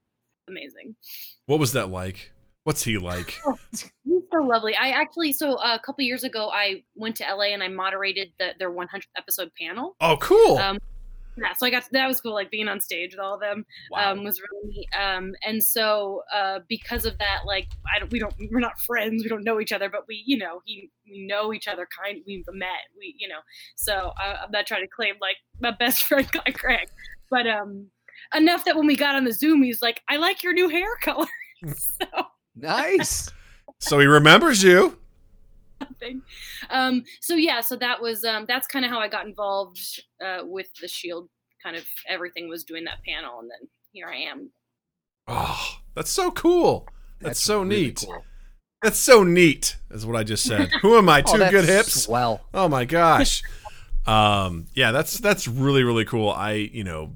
amazing. 0.48 0.96
What 1.48 1.60
was 1.60 1.74
that 1.74 1.90
like? 1.90 2.32
What's 2.66 2.84
he 2.84 2.98
like? 2.98 3.36
He's 3.72 3.90
so 4.32 4.44
lovely. 4.44 4.76
I 4.76 4.90
actually, 4.90 5.32
so 5.34 5.56
uh, 5.56 5.76
a 5.76 5.80
couple 5.84 6.04
years 6.06 6.24
ago, 6.24 6.50
I 6.54 6.84
went 6.96 7.16
to 7.18 7.24
LA 7.24 7.46
and 7.54 7.64
I 7.64 7.68
moderated 7.68 8.32
the, 8.38 8.52
their 8.60 8.70
100th 8.72 9.08
episode 9.18 9.50
panel. 9.60 9.96
Oh, 10.02 10.18
cool. 10.22 10.58
Um, 10.58 10.78
yeah, 11.42 11.54
so 11.58 11.66
I 11.66 11.70
got 11.70 11.84
that 11.92 12.08
was 12.08 12.22
cool, 12.22 12.34
like 12.34 12.52
being 12.52 12.68
on 12.68 12.82
stage 12.82 13.12
with 13.14 13.20
all 13.20 13.36
of 13.36 13.40
them. 13.42 13.66
um, 13.96 14.24
was 14.24 14.40
really 14.42 14.68
neat. 14.76 14.88
Um, 15.00 15.34
and 15.46 15.64
so 15.64 16.22
uh, 16.34 16.60
because 16.68 17.06
of 17.06 17.18
that, 17.20 17.42
like 17.46 17.68
I 17.96 18.00
don't, 18.00 18.12
we 18.12 18.20
don't, 18.20 18.34
we're 18.52 18.60
not 18.60 18.80
friends, 18.80 19.24
we 19.24 19.30
don't 19.30 19.44
know 19.44 19.60
each 19.60 19.72
other, 19.72 19.90
but 19.90 20.02
we, 20.08 20.24
you 20.26 20.38
know, 20.38 20.62
he, 20.66 20.90
we 21.10 21.26
know 21.26 21.54
each 21.54 21.68
other, 21.68 21.88
kind, 22.04 22.22
we've 22.28 22.46
met, 22.52 22.70
we, 22.98 23.16
you 23.18 23.28
know. 23.28 23.40
So 23.76 24.12
I, 24.18 24.44
I'm 24.44 24.52
not 24.52 24.66
trying 24.68 24.82
to 24.82 24.88
claim 24.88 25.16
like 25.22 25.38
my 25.60 25.72
best 25.72 26.04
friend, 26.08 26.28
like 26.46 26.58
Gregg, 26.58 26.90
but 27.30 27.48
um, 27.48 27.88
enough 28.36 28.66
that 28.66 28.76
when 28.76 28.88
we 28.88 28.96
got 28.96 29.16
on 29.16 29.24
the 29.24 29.34
Zoom, 29.34 29.64
he's 29.64 29.82
like, 29.82 30.02
I 30.10 30.18
like 30.18 30.44
your 30.44 30.54
new 30.54 30.70
hair 30.70 30.96
color. 31.02 31.28
so 31.76 32.06
Nice. 32.56 33.32
so 33.80 34.00
he 34.00 34.06
remembers 34.06 34.64
you. 34.64 34.98
Thing. 36.00 36.22
Um, 36.70 37.04
so 37.22 37.36
yeah, 37.36 37.62
so 37.62 37.76
that 37.78 38.02
was 38.02 38.24
um, 38.24 38.46
that's 38.48 38.68
kind 38.68 38.86
of 38.86 38.92
how 38.92 39.00
I 39.00 39.08
got 39.08 39.26
involved 39.26 39.80
uh, 40.24 40.40
with 40.44 40.68
the 40.82 40.88
Shield. 40.88 41.30
Kind 41.64 41.76
of 41.76 41.84
everything 42.08 42.48
was 42.48 42.64
doing 42.64 42.86
that 42.86 43.00
panel, 43.06 43.40
and 43.40 43.50
then 43.50 43.70
here 43.92 44.08
I 44.08 44.18
am. 44.32 44.52
Oh, 45.28 45.80
that's 45.94 46.10
so 46.12 46.32
cool. 46.32 46.88
That's, 47.20 47.42
so 47.44 47.62
really 47.62 47.82
neat. 47.88 48.04
cool. 48.06 48.24
That's 48.82 48.98
so 48.98 49.24
neat. 49.24 49.76
Is 49.92 50.06
what 50.06 50.16
I 50.16 50.24
just 50.24 50.46
said. 50.46 50.70
Who 50.82 50.98
am 50.98 51.10
I? 51.10 51.22
Oh, 51.26 51.34
Two 51.34 51.38
that's 51.40 51.52
good 51.52 51.66
hips. 51.66 52.08
Well, 52.08 52.42
Oh 52.54 52.70
my 52.70 52.86
gosh. 52.86 53.44
um, 54.08 54.68
yeah, 54.74 54.92
that's 54.92 55.18
that's 55.20 55.48
really 55.48 55.84
really 55.84 56.06
cool. 56.06 56.30
I 56.30 56.54
you 56.54 56.84
know 56.84 57.16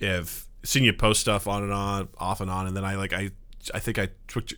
have 0.00 0.46
seen 0.64 0.82
you 0.82 0.92
post 0.92 1.20
stuff 1.20 1.46
on 1.46 1.62
and 1.62 1.72
on, 1.72 2.08
off 2.18 2.40
and 2.40 2.50
on, 2.50 2.66
and 2.66 2.76
then 2.76 2.84
I 2.84 2.96
like 2.96 3.12
I 3.12 3.30
I 3.74 3.78
think 3.78 3.98
I 3.98 4.08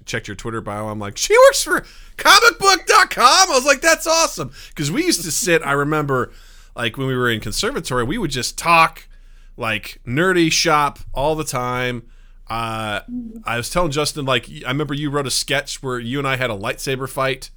checked 0.04 0.28
your 0.28 0.36
Twitter 0.36 0.60
bio. 0.60 0.88
I'm 0.88 0.98
like, 0.98 1.16
she 1.16 1.34
works 1.46 1.62
for 1.62 1.84
comicbook.com. 2.16 3.50
I 3.50 3.54
was 3.54 3.64
like, 3.64 3.80
that's 3.80 4.06
awesome 4.06 4.52
because 4.68 4.90
we 4.90 5.04
used 5.04 5.22
to 5.24 5.30
sit. 5.30 5.62
I 5.62 5.72
remember 5.72 6.32
like 6.76 6.96
when 6.96 7.06
we 7.06 7.16
were 7.16 7.30
in 7.30 7.40
conservatory, 7.40 8.04
we 8.04 8.18
would 8.18 8.30
just 8.30 8.56
talk 8.56 9.08
like 9.56 10.00
nerdy 10.06 10.50
shop 10.50 11.00
all 11.12 11.34
the 11.34 11.44
time. 11.44 12.08
Uh, 12.48 13.00
I 13.44 13.56
was 13.56 13.68
telling 13.68 13.90
Justin 13.90 14.24
like 14.24 14.48
I 14.64 14.68
remember 14.68 14.94
you 14.94 15.10
wrote 15.10 15.26
a 15.26 15.30
sketch 15.30 15.82
where 15.82 15.98
you 15.98 16.18
and 16.18 16.26
I 16.26 16.36
had 16.36 16.50
a 16.50 16.54
lightsaber 16.54 17.08
fight. 17.08 17.50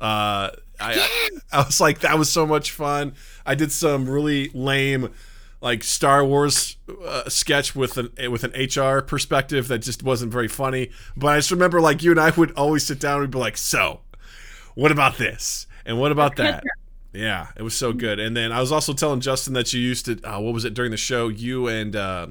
Uh, 0.00 0.50
I, 0.80 1.30
I 1.52 1.58
was 1.58 1.80
like, 1.80 2.00
that 2.00 2.18
was 2.18 2.30
so 2.30 2.46
much 2.46 2.72
fun. 2.72 3.14
I 3.46 3.54
did 3.54 3.70
some 3.70 4.08
really 4.08 4.48
lame, 4.52 5.10
like 5.62 5.82
Star 5.84 6.22
Wars 6.24 6.76
uh, 7.06 7.28
sketch 7.30 7.74
with 7.74 7.96
an 7.96 8.10
with 8.30 8.44
an 8.44 8.50
HR 8.52 9.00
perspective 9.00 9.68
that 9.68 9.78
just 9.78 10.02
wasn't 10.02 10.30
very 10.32 10.48
funny. 10.48 10.90
But 11.16 11.28
I 11.28 11.38
just 11.38 11.50
remember 11.50 11.80
like 11.80 12.02
you 12.02 12.10
and 12.10 12.20
I 12.20 12.30
would 12.30 12.52
always 12.52 12.84
sit 12.86 13.00
down 13.00 13.14
and 13.14 13.20
we'd 13.22 13.30
be 13.30 13.38
like, 13.38 13.56
so, 13.56 14.00
what 14.74 14.92
about 14.92 15.16
this 15.16 15.66
and 15.86 15.98
what 15.98 16.12
about 16.12 16.36
that? 16.36 16.62
Yeah, 17.14 17.48
it 17.56 17.62
was 17.62 17.74
so 17.74 17.92
good. 17.92 18.18
And 18.18 18.34
then 18.34 18.52
I 18.52 18.60
was 18.60 18.72
also 18.72 18.94
telling 18.94 19.20
Justin 19.20 19.52
that 19.52 19.70
you 19.74 19.80
used 19.82 20.06
to, 20.06 20.18
uh, 20.24 20.40
what 20.40 20.54
was 20.54 20.64
it 20.64 20.72
during 20.72 20.90
the 20.92 20.96
show? 20.96 21.28
You 21.28 21.68
and 21.68 21.94
uh, 21.94 22.28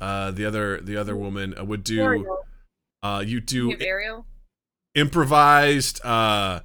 uh, 0.00 0.32
the 0.32 0.44
other 0.46 0.80
the 0.80 0.96
other 0.96 1.14
woman 1.14 1.54
uh, 1.56 1.64
would 1.64 1.84
do. 1.84 2.26
Uh, 3.04 3.22
you 3.24 3.34
You 3.36 3.40
do 3.40 3.70
have 3.70 3.80
Ariel. 3.80 4.26
improvised 4.96 6.04
uh 6.04 6.58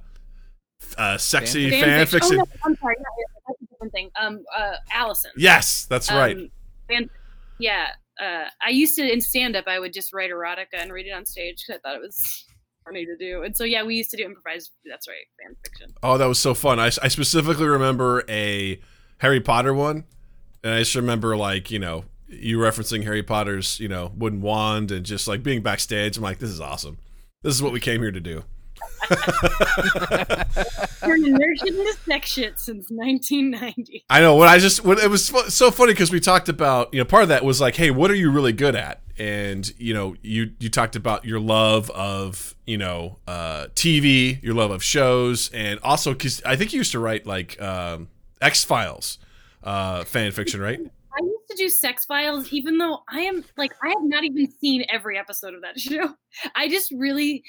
uh 0.98 1.16
sexy 1.18 1.70
Fan 1.70 1.82
fan, 1.82 2.06
fiction. 2.06 2.32
Oh, 2.40 2.44
no, 2.44 2.44
I'm 2.64 2.76
sorry. 2.78 2.96
Not 2.98 3.06
Ariel. 3.16 3.42
That's 3.46 3.62
a 3.62 3.66
different 3.66 3.85
thing. 3.96 4.10
Um, 4.20 4.44
uh, 4.56 4.74
Allison. 4.92 5.30
Yes, 5.36 5.86
that's 5.86 6.10
right. 6.10 6.36
Um, 6.36 6.50
fan- 6.88 7.10
yeah. 7.58 7.88
Uh, 8.20 8.44
I 8.64 8.70
used 8.70 8.96
to 8.96 9.12
in 9.12 9.20
stand 9.20 9.56
up. 9.56 9.64
I 9.66 9.78
would 9.78 9.92
just 9.92 10.12
write 10.12 10.30
erotica 10.30 10.78
and 10.78 10.92
read 10.92 11.06
it 11.06 11.12
on 11.12 11.26
stage 11.26 11.62
because 11.66 11.80
I 11.84 11.88
thought 11.88 11.96
it 11.96 12.02
was 12.02 12.44
funny 12.84 13.04
to 13.04 13.16
do. 13.16 13.42
And 13.42 13.56
so 13.56 13.64
yeah, 13.64 13.82
we 13.82 13.94
used 13.96 14.10
to 14.10 14.16
do 14.16 14.24
improvised. 14.24 14.70
That's 14.88 15.08
right, 15.08 15.16
fan 15.42 15.56
fiction. 15.64 15.94
Oh, 16.02 16.16
that 16.18 16.26
was 16.26 16.38
so 16.38 16.54
fun. 16.54 16.78
I, 16.78 16.86
I 16.86 17.08
specifically 17.08 17.66
remember 17.66 18.24
a 18.28 18.80
Harry 19.18 19.40
Potter 19.40 19.74
one, 19.74 20.04
and 20.62 20.74
I 20.74 20.78
just 20.80 20.94
remember 20.94 21.36
like 21.36 21.70
you 21.70 21.78
know 21.78 22.04
you 22.28 22.58
referencing 22.58 23.04
Harry 23.04 23.22
Potter's 23.22 23.78
you 23.80 23.88
know 23.88 24.12
wooden 24.16 24.40
wand 24.40 24.90
and 24.90 25.04
just 25.04 25.28
like 25.28 25.42
being 25.42 25.62
backstage. 25.62 26.16
I'm 26.16 26.22
like, 26.22 26.38
this 26.38 26.50
is 26.50 26.60
awesome. 26.60 26.98
This 27.42 27.54
is 27.54 27.62
what 27.62 27.72
we 27.72 27.80
came 27.80 28.00
here 28.00 28.12
to 28.12 28.20
do. 28.20 28.44
Nerd 31.02 31.58
shit 31.58 31.74
into 31.74 31.96
sex 32.06 32.28
shit 32.28 32.60
since 32.60 32.86
1990. 32.90 34.04
I 34.10 34.20
know 34.20 34.34
what 34.34 34.48
I 34.48 34.58
just 34.58 34.84
what 34.84 34.98
it 34.98 35.10
was 35.10 35.26
so 35.26 35.70
funny 35.70 35.92
because 35.92 36.10
we 36.10 36.20
talked 36.20 36.48
about 36.48 36.92
you 36.92 37.00
know 37.00 37.04
part 37.04 37.22
of 37.22 37.28
that 37.28 37.44
was 37.44 37.60
like 37.60 37.76
hey 37.76 37.90
what 37.90 38.10
are 38.10 38.14
you 38.14 38.30
really 38.30 38.52
good 38.52 38.74
at 38.74 39.00
and 39.18 39.72
you 39.78 39.94
know 39.94 40.14
you 40.22 40.52
you 40.58 40.68
talked 40.68 40.96
about 40.96 41.24
your 41.24 41.40
love 41.40 41.90
of 41.90 42.54
you 42.66 42.78
know 42.78 43.18
uh, 43.26 43.66
TV 43.74 44.42
your 44.42 44.54
love 44.54 44.70
of 44.70 44.82
shows 44.82 45.50
and 45.52 45.78
also 45.82 46.12
because 46.12 46.42
I 46.44 46.56
think 46.56 46.72
you 46.72 46.78
used 46.78 46.92
to 46.92 46.98
write 46.98 47.26
like 47.26 47.60
um, 47.60 48.08
X 48.40 48.64
Files 48.64 49.18
uh, 49.62 50.04
fan 50.04 50.32
fiction 50.32 50.60
right 50.60 50.80
I 51.18 51.24
used 51.24 51.48
to 51.50 51.56
do 51.56 51.68
Sex 51.70 52.04
Files, 52.04 52.52
even 52.52 52.76
though 52.76 52.98
I 53.08 53.20
am 53.20 53.42
like 53.56 53.72
I 53.82 53.88
have 53.88 54.02
not 54.02 54.24
even 54.24 54.52
seen 54.60 54.84
every 54.90 55.18
episode 55.18 55.54
of 55.54 55.62
that 55.62 55.80
show. 55.80 56.14
I 56.54 56.68
just 56.68 56.92
really 56.92 57.42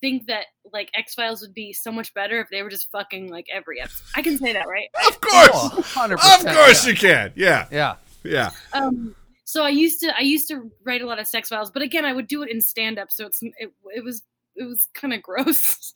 think 0.00 0.26
that 0.26 0.46
like 0.72 0.90
X 0.94 1.14
Files 1.14 1.40
would 1.40 1.54
be 1.54 1.72
so 1.72 1.90
much 1.90 2.12
better 2.14 2.40
if 2.40 2.48
they 2.50 2.62
were 2.62 2.70
just 2.70 2.90
fucking 2.90 3.30
like 3.30 3.46
every 3.52 3.80
episode. 3.80 4.04
I 4.14 4.22
can 4.22 4.38
say 4.38 4.52
that, 4.52 4.66
right? 4.68 4.88
of 5.06 5.20
course 5.20 5.50
oh, 5.52 5.82
100%. 5.94 6.12
of 6.12 6.56
course 6.56 6.86
yeah. 6.86 6.90
you 6.90 6.96
can 6.96 7.32
yeah 7.34 7.66
Yeah. 7.70 7.94
yeah 8.24 8.50
Um, 8.72 9.14
so 9.44 9.64
I 9.64 9.70
used 9.70 10.00
to 10.00 10.14
I 10.16 10.20
used 10.20 10.48
to 10.48 10.70
write 10.84 11.00
a 11.00 11.06
lot 11.06 11.18
of 11.18 11.26
Sex 11.26 11.48
Files, 11.48 11.70
but 11.70 11.82
again, 11.82 12.04
I 12.04 12.12
would 12.12 12.28
do 12.28 12.42
it 12.42 12.50
in 12.50 12.60
stand 12.60 12.98
up, 12.98 13.10
so 13.10 13.26
it's 13.26 13.40
it, 13.42 13.72
it 13.94 14.04
was 14.04 14.22
it 14.56 14.64
was 14.64 14.86
kind 14.94 15.14
of 15.14 15.22
gross. 15.22 15.94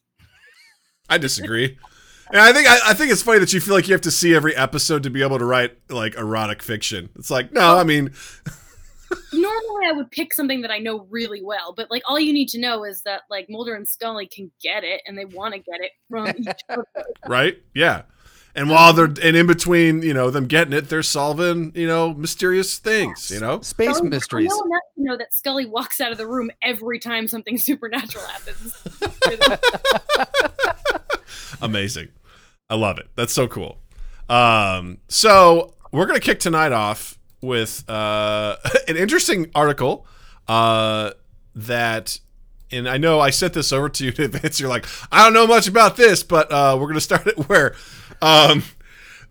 I 1.09 1.19
disagree. 1.19 1.77
And 2.31 2.41
I 2.41 2.53
think 2.55 2.67
I, 2.67 2.79
I 2.87 2.95
think 2.95 3.13
it's 3.13 3.21
funny 3.21 3.41
that 3.41 3.53
you 3.53 3.61
feel 3.61 3.75
like 3.75 3.89
you 3.89 3.93
have 3.93 4.01
to 4.03 4.11
see 4.11 4.35
every 4.35 4.57
episode 4.57 5.03
to 5.03 5.11
be 5.11 5.23
able 5.23 5.39
to 5.39 5.45
write 5.45 5.77
like 5.91 6.15
erotic 6.15 6.63
fiction. 6.63 7.11
It's 7.17 7.31
like 7.31 7.53
no, 7.53 7.77
I 7.77 7.85
mean 7.85 8.13
Normally, 9.33 9.87
I 9.87 9.93
would 9.93 10.11
pick 10.11 10.35
something 10.35 10.61
that 10.63 10.71
I 10.71 10.79
know 10.79 11.07
really 11.11 11.43
well, 11.43 11.73
but 11.77 11.91
like 11.91 12.03
all 12.07 12.19
you 12.21 12.33
need 12.33 12.49
to 12.51 12.59
know 12.61 12.85
is 12.85 13.03
that 13.03 13.23
like 13.31 13.49
Mulder 13.51 13.75
and 13.75 13.89
Scully 13.89 14.27
can 14.27 14.51
get 14.63 14.85
it, 14.85 15.03
and 15.07 15.17
they 15.17 15.25
want 15.25 15.55
to 15.55 15.61
get 15.61 15.81
it 15.81 15.93
from 16.09 16.29
each 16.39 16.61
other. 16.69 16.85
right? 17.27 17.57
Yeah. 17.75 18.03
And 18.55 18.69
while 18.69 18.93
they're 18.93 19.07
and 19.07 19.35
in 19.35 19.47
between, 19.47 20.03
you 20.03 20.13
know, 20.13 20.29
them 20.29 20.47
getting 20.47 20.75
it, 20.75 20.91
they're 20.91 21.03
solving, 21.03 21.73
you 21.75 21.87
know, 21.87 22.13
mysterious 22.13 22.79
things, 22.79 23.31
you 23.31 23.41
know? 23.41 23.63
Space 23.63 23.95
Scully- 23.95 24.11
mysteries. 24.11 24.53
I 24.53 24.55
know 24.57 24.63
enough 24.67 24.83
to 24.97 25.03
know 25.05 25.17
that 25.17 25.33
Scully 25.33 25.65
walks 25.65 26.03
out 26.03 26.13
of 26.13 26.19
the 26.19 26.27
room 26.27 26.51
every 26.63 26.99
time 26.99 27.27
something 27.29 27.57
supernatural 27.59 28.25
happens. 28.27 28.77
Amazing. 31.63 32.09
I 32.69 32.75
love 32.75 32.99
it. 32.99 33.09
That's 33.17 33.33
so 33.33 33.47
cool. 33.49 33.79
Um, 34.29 34.99
so 35.09 35.75
we're 35.91 36.07
gonna 36.07 36.21
kick 36.21 36.39
tonight 36.41 36.73
off 36.73 37.19
with 37.43 37.89
uh, 37.91 38.57
an 38.89 38.97
interesting 38.97 39.51
article 39.55 40.07
uh, 40.49 41.11
that 41.55 42.19
and 42.71 42.89
I 42.89 42.97
know 42.97 43.21
I 43.21 43.31
sent 43.31 43.53
this 43.53 43.71
over 43.71 43.91
to 43.91 44.05
you 44.05 44.13
in 44.17 44.25
advance. 44.35 44.59
You're 44.59 44.71
like, 44.71 44.87
I 45.11 45.25
don't 45.25 45.35
know 45.35 45.47
much 45.47 45.69
about 45.69 45.97
this, 45.97 46.23
but 46.23 46.51
uh, 46.51 46.77
we're 46.81 46.89
gonna 46.89 47.01
start 47.01 47.27
it 47.27 47.37
where 47.49 47.75
um, 48.23 48.63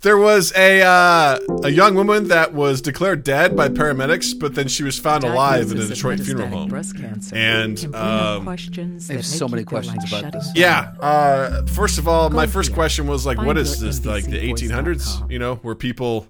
there 0.02 0.18
was 0.18 0.52
a 0.56 0.82
uh, 0.82 1.40
a 1.64 1.70
young 1.70 1.96
woman 1.96 2.28
that 2.30 2.54
was 2.54 2.82
declared 2.82 3.24
dead 3.24 3.56
by 3.56 3.70
paramedics, 3.70 4.38
but 4.38 4.56
then 4.56 4.68
she 4.68 4.84
was 4.84 4.98
found 4.98 5.24
alive 5.24 5.72
in 5.72 5.80
a 5.80 5.88
Detroit 5.88 6.20
funeral 6.20 6.50
home. 6.50 6.70
Breast 6.70 6.98
cancer 6.98 7.36
And, 7.36 7.78
can 7.78 7.92
bring 7.92 8.04
up 8.04 8.38
um, 8.38 8.44
questions 8.44 9.10
I 9.10 9.14
have 9.14 9.26
so 9.26 9.48
many 9.48 9.64
questions 9.64 10.04
about 10.08 10.22
shut 10.22 10.34
this. 10.34 10.52
Yeah. 10.56 10.94
Uh, 11.00 11.66
first 11.68 11.98
of 11.98 12.08
all, 12.08 12.30
my 12.30 12.48
first 12.48 12.70
here. 12.70 12.76
question 12.76 13.08
was 13.08 13.26
like, 13.26 13.38
Find 13.38 13.48
what 13.48 13.58
is 13.58 13.80
this? 13.80 14.04
Like 14.06 14.26
the 14.26 14.40
1800s? 14.40 15.30
You 15.32 15.40
know, 15.40 15.56
where 15.56 15.76
people 15.76 16.28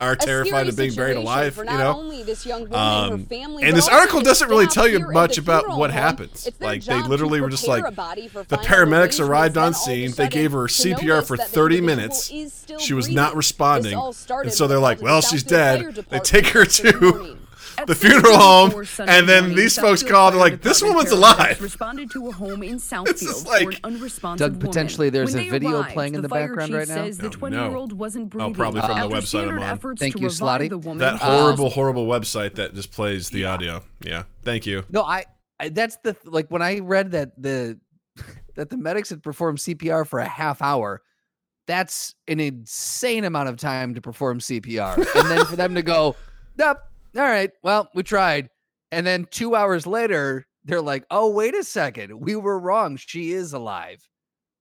are 0.00 0.14
terrified 0.14 0.68
of 0.68 0.76
being 0.76 0.94
buried 0.94 1.16
alive. 1.16 1.56
You 1.56 1.64
know, 1.64 1.96
only 1.98 2.22
this 2.22 2.46
young 2.46 2.68
woman 2.68 2.74
and 2.74 3.12
Um, 3.14 3.26
family, 3.26 3.64
and 3.64 3.76
this 3.76 3.88
article 3.88 4.20
doesn't 4.20 4.48
really 4.48 4.68
tell 4.68 4.86
you 4.86 5.00
much 5.10 5.38
about 5.38 5.76
what 5.76 5.90
happens. 5.90 6.48
Like, 6.60 6.84
they 6.84 7.02
literally 7.02 7.40
were 7.40 7.48
just 7.48 7.66
like, 7.66 7.84
a 7.84 7.90
body 7.90 8.28
for 8.28 8.44
the 8.44 8.58
paramedics 8.58 9.18
arrived 9.18 9.56
on 9.56 9.62
all 9.62 9.68
of 9.70 9.74
a 9.74 9.78
scene. 9.78 10.12
They 10.12 10.28
gave 10.28 10.52
her 10.52 10.68
CPR 10.68 11.26
for 11.26 11.36
30 11.36 11.80
minutes. 11.80 12.32
She 12.78 12.94
was 12.94 13.08
not 13.08 13.34
responding. 13.34 13.98
And 13.98 14.52
so 14.52 14.68
they're 14.68 14.78
like, 14.78 15.02
well, 15.02 15.20
she's 15.20 15.42
dead. 15.42 15.94
They 16.10 16.20
take 16.20 16.46
her 16.48 16.64
to. 16.64 17.36
The 17.86 17.94
funeral 17.94 18.36
home, 18.36 18.84
and 19.06 19.28
then 19.28 19.54
these 19.54 19.78
folks 19.78 20.02
call. 20.02 20.30
They're 20.30 20.40
like, 20.40 20.62
this 20.62 20.82
woman's 20.82 21.10
alive. 21.10 21.60
Responded 21.60 22.10
to 22.12 22.28
a 22.28 22.32
home 22.32 22.62
in 22.62 22.76
Southfield 22.78 23.14
is 23.22 23.42
for 23.42 23.48
like- 23.48 23.66
an 23.68 23.76
unresponsive 23.84 24.52
Doug, 24.52 24.60
potentially 24.60 25.10
there's 25.10 25.34
a 25.34 25.48
video 25.48 25.80
arrived, 25.80 25.92
playing 25.94 26.14
in 26.14 26.22
the 26.22 26.28
fire 26.28 26.48
background 26.48 26.68
chief 26.70 26.78
right 26.78 26.88
now? 26.88 26.94
Says 27.04 27.18
No, 27.22 27.28
the 27.28 27.36
no. 27.50 27.58
20-year-old 27.58 27.92
wasn't 27.92 28.30
breathing. 28.30 28.54
probably 28.54 28.80
from 28.80 28.88
the 29.00 29.08
website 29.08 29.48
I'm 29.48 29.58
on. 29.86 29.96
Thank 29.96 30.14
you, 30.20 30.26
revive 30.28 30.38
Slotty. 30.60 30.68
the 30.70 30.78
woman, 30.78 30.98
that 30.98 31.14
Uh, 31.14 31.40
horrible, 31.40 31.70
horrible 31.70 32.06
website 32.06 32.54
that 32.56 32.74
just 32.74 32.90
plays 32.92 33.30
the 33.30 33.44
audio. 33.44 33.82
Yeah, 34.00 34.24
thank 34.42 34.66
you. 34.66 34.84
No, 34.90 35.02
I, 35.02 35.24
I 35.60 35.68
that's 35.70 35.96
the 36.04 36.16
like 36.24 36.48
when 36.50 36.62
I 36.62 36.78
read 36.80 37.12
that 37.12 37.40
the 37.40 37.78
that 38.56 38.70
the 38.70 38.76
medics 38.76 39.10
had 39.10 39.22
performed 39.22 39.58
CPR 39.58 40.06
for 40.06 40.18
a 40.20 40.28
half 40.28 40.62
hour. 40.62 41.02
That's 41.66 42.14
an 42.26 42.40
insane 42.40 43.24
amount 43.24 43.50
of 43.50 43.56
time 43.58 43.94
to 43.94 44.00
perform 44.00 44.38
CPR, 44.38 44.96
and 44.96 45.30
then 45.30 45.44
for 45.44 45.54
them 45.56 45.74
to 45.74 45.82
go, 45.82 46.16
nope, 46.56 46.78
all 47.16 47.22
right, 47.22 47.50
well, 47.62 47.88
we 47.94 48.02
tried, 48.02 48.48
and 48.92 49.06
then 49.06 49.26
two 49.30 49.54
hours 49.54 49.86
later, 49.86 50.46
they're 50.64 50.82
like, 50.82 51.04
oh, 51.10 51.30
wait 51.30 51.54
a 51.54 51.64
second, 51.64 52.20
we 52.20 52.36
were 52.36 52.58
wrong. 52.58 52.96
She 52.96 53.32
is 53.32 53.52
alive. 53.52 54.06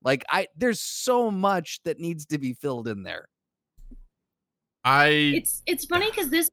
Like 0.03 0.23
I, 0.29 0.47
there's 0.55 0.79
so 0.79 1.31
much 1.31 1.79
that 1.83 1.99
needs 1.99 2.25
to 2.27 2.37
be 2.37 2.53
filled 2.53 2.87
in 2.87 3.03
there. 3.03 3.27
I 4.83 5.07
it's 5.07 5.63
it's 5.65 5.85
funny 5.85 6.09
because 6.09 6.29
this 6.29 6.49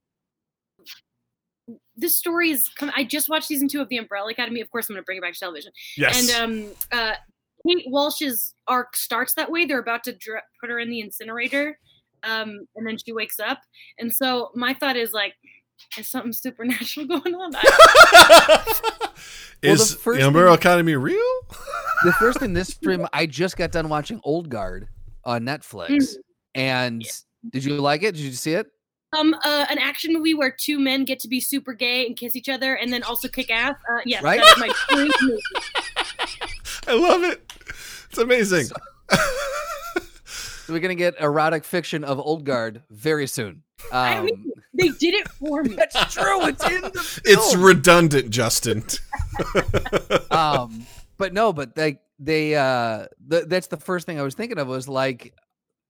this 1.97 2.19
story 2.19 2.51
is. 2.51 2.69
com- 2.77 2.93
I 2.97 3.05
just 3.05 3.29
watched 3.29 3.47
season 3.47 3.69
two 3.69 3.81
of 3.81 3.89
The 3.89 3.99
Umbrella 3.99 4.33
Academy. 4.33 4.61
Of 4.61 4.71
course, 4.71 4.89
I'm 4.89 4.95
going 4.95 5.03
to 5.03 5.07
bring 5.07 5.19
it 5.19 5.21
back 5.21 5.35
to 5.35 5.39
television. 5.39 5.73
yes. 5.97 6.31
And 6.31 6.43
um, 6.43 6.73
uh, 6.91 7.15
Kate 7.67 7.85
Walsh's 7.87 8.55
arc 8.67 8.97
starts 8.97 9.35
that 9.35 9.51
way. 9.51 9.65
They're 9.65 9.79
about 9.79 10.05
to 10.05 10.13
dr- 10.13 10.43
put 10.61 10.71
her 10.71 10.81
in 10.81 10.91
the 10.91 11.01
incinerator, 11.01 11.79
um, 12.25 12.67
and 12.75 12.87
then 12.87 12.99
she 12.99 13.13
wakes 13.13 13.39
up. 13.39 13.61
And 13.99 14.13
so 14.13 14.51
my 14.55 14.75
thought 14.75 14.97
is 14.97 15.13
like, 15.13 15.35
is 15.99 16.09
something 16.09 16.33
supernatural 16.33 17.07
going 17.21 17.35
on? 17.35 17.53
I, 17.55 18.61
Well, 19.63 19.77
the 19.77 19.83
is 19.83 19.95
first 19.95 20.21
the 20.21 20.27
Umbrella 20.27 20.51
thing- 20.51 20.59
Academy 20.59 20.95
real? 20.97 21.17
the 22.05 22.13
first 22.15 22.39
thing 22.41 22.53
this 22.53 22.69
stream, 22.69 23.07
I 23.15 23.25
just 23.27 23.57
got 23.57 23.73
done 23.73 23.89
watching 23.89 24.21
Old 24.23 24.51
Guard 24.51 24.89
on 25.25 25.43
Netflix, 25.43 26.17
and 26.55 27.03
did 27.51 27.65
you 27.65 27.77
like 27.77 28.03
it? 28.03 28.15
Did 28.15 28.25
you 28.25 28.33
see 28.33 28.53
it? 28.55 28.67
um, 29.17 29.33
uh, 29.45 29.65
an 29.71 29.79
action 29.79 30.13
movie 30.13 30.35
where 30.35 30.51
two 30.51 30.79
men 30.79 31.05
get 31.05 31.19
to 31.21 31.29
be 31.29 31.41
super 31.41 31.73
gay 31.73 32.05
and 32.05 32.17
kiss 32.17 32.35
each 32.37 32.49
other, 32.51 32.75
and 32.75 32.93
then 32.93 33.03
also 33.05 33.27
kick 33.29 33.51
ass. 33.51 33.77
Uh, 33.91 34.01
yes, 34.05 34.23
Right? 34.23 34.41
that's 34.43 34.59
my 34.61 34.69
dream 34.91 35.11
movie. 35.23 35.41
I 35.97 36.47
I 36.89 36.93
love 36.95 37.23
it. 37.23 37.51
It's 38.11 38.19
amazing. 38.19 38.67
So 40.67 40.73
we're 40.73 40.81
gonna 40.81 40.95
get 40.95 41.15
erotic 41.21 41.65
fiction 41.65 42.05
of 42.05 42.19
Old 42.19 42.45
Guard 42.45 42.83
very 42.91 43.27
soon. 43.27 43.63
I 43.93 44.19
Um, 44.19 44.25
mean, 44.27 44.53
they 44.73 44.89
did 44.89 45.15
it 45.15 45.29
for 45.29 45.63
me. 45.63 45.75
that's 45.77 46.15
true. 46.15 46.47
It's 46.47 46.65
in 46.65 46.81
the 46.83 47.21
it's 47.25 47.55
redundant, 47.57 48.31
Justin. 48.31 48.85
um, 50.31 50.87
but 51.19 51.33
no, 51.33 51.53
but 51.53 51.75
they 51.75 51.99
they 52.19 52.55
uh, 52.55 53.07
th- 53.31 53.45
that's 53.49 53.67
the 53.69 53.77
first 53.77 54.07
thing 54.07 54.19
I 54.19 54.23
was 54.23 54.35
thinking 54.35 54.59
of 54.59 54.69
was 54.69 54.89
like, 54.89 55.35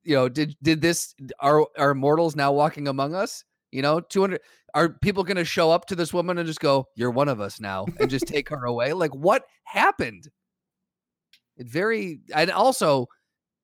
you 0.02 0.14
know, 0.16 0.28
did 0.28 0.56
did 0.62 0.80
this 0.80 1.14
are 1.40 1.66
are 1.78 1.94
mortals 1.94 2.36
now 2.36 2.52
walking 2.52 2.88
among 2.88 3.14
us? 3.14 3.44
You 3.72 3.82
know, 3.82 4.00
two 4.00 4.20
hundred 4.20 4.40
are 4.74 4.88
people 4.88 5.24
going 5.24 5.36
to 5.36 5.44
show 5.44 5.70
up 5.70 5.86
to 5.86 5.94
this 5.96 6.12
woman 6.12 6.38
and 6.38 6.46
just 6.46 6.60
go, 6.60 6.86
"You're 6.96 7.10
one 7.10 7.28
of 7.28 7.40
us 7.40 7.60
now," 7.60 7.86
and 8.00 8.10
just 8.10 8.26
take 8.26 8.48
her 8.50 8.64
away? 8.64 8.92
Like, 8.92 9.14
what 9.14 9.44
happened? 9.64 10.28
It 11.56 11.68
very 11.68 12.20
and 12.34 12.50
also, 12.50 13.06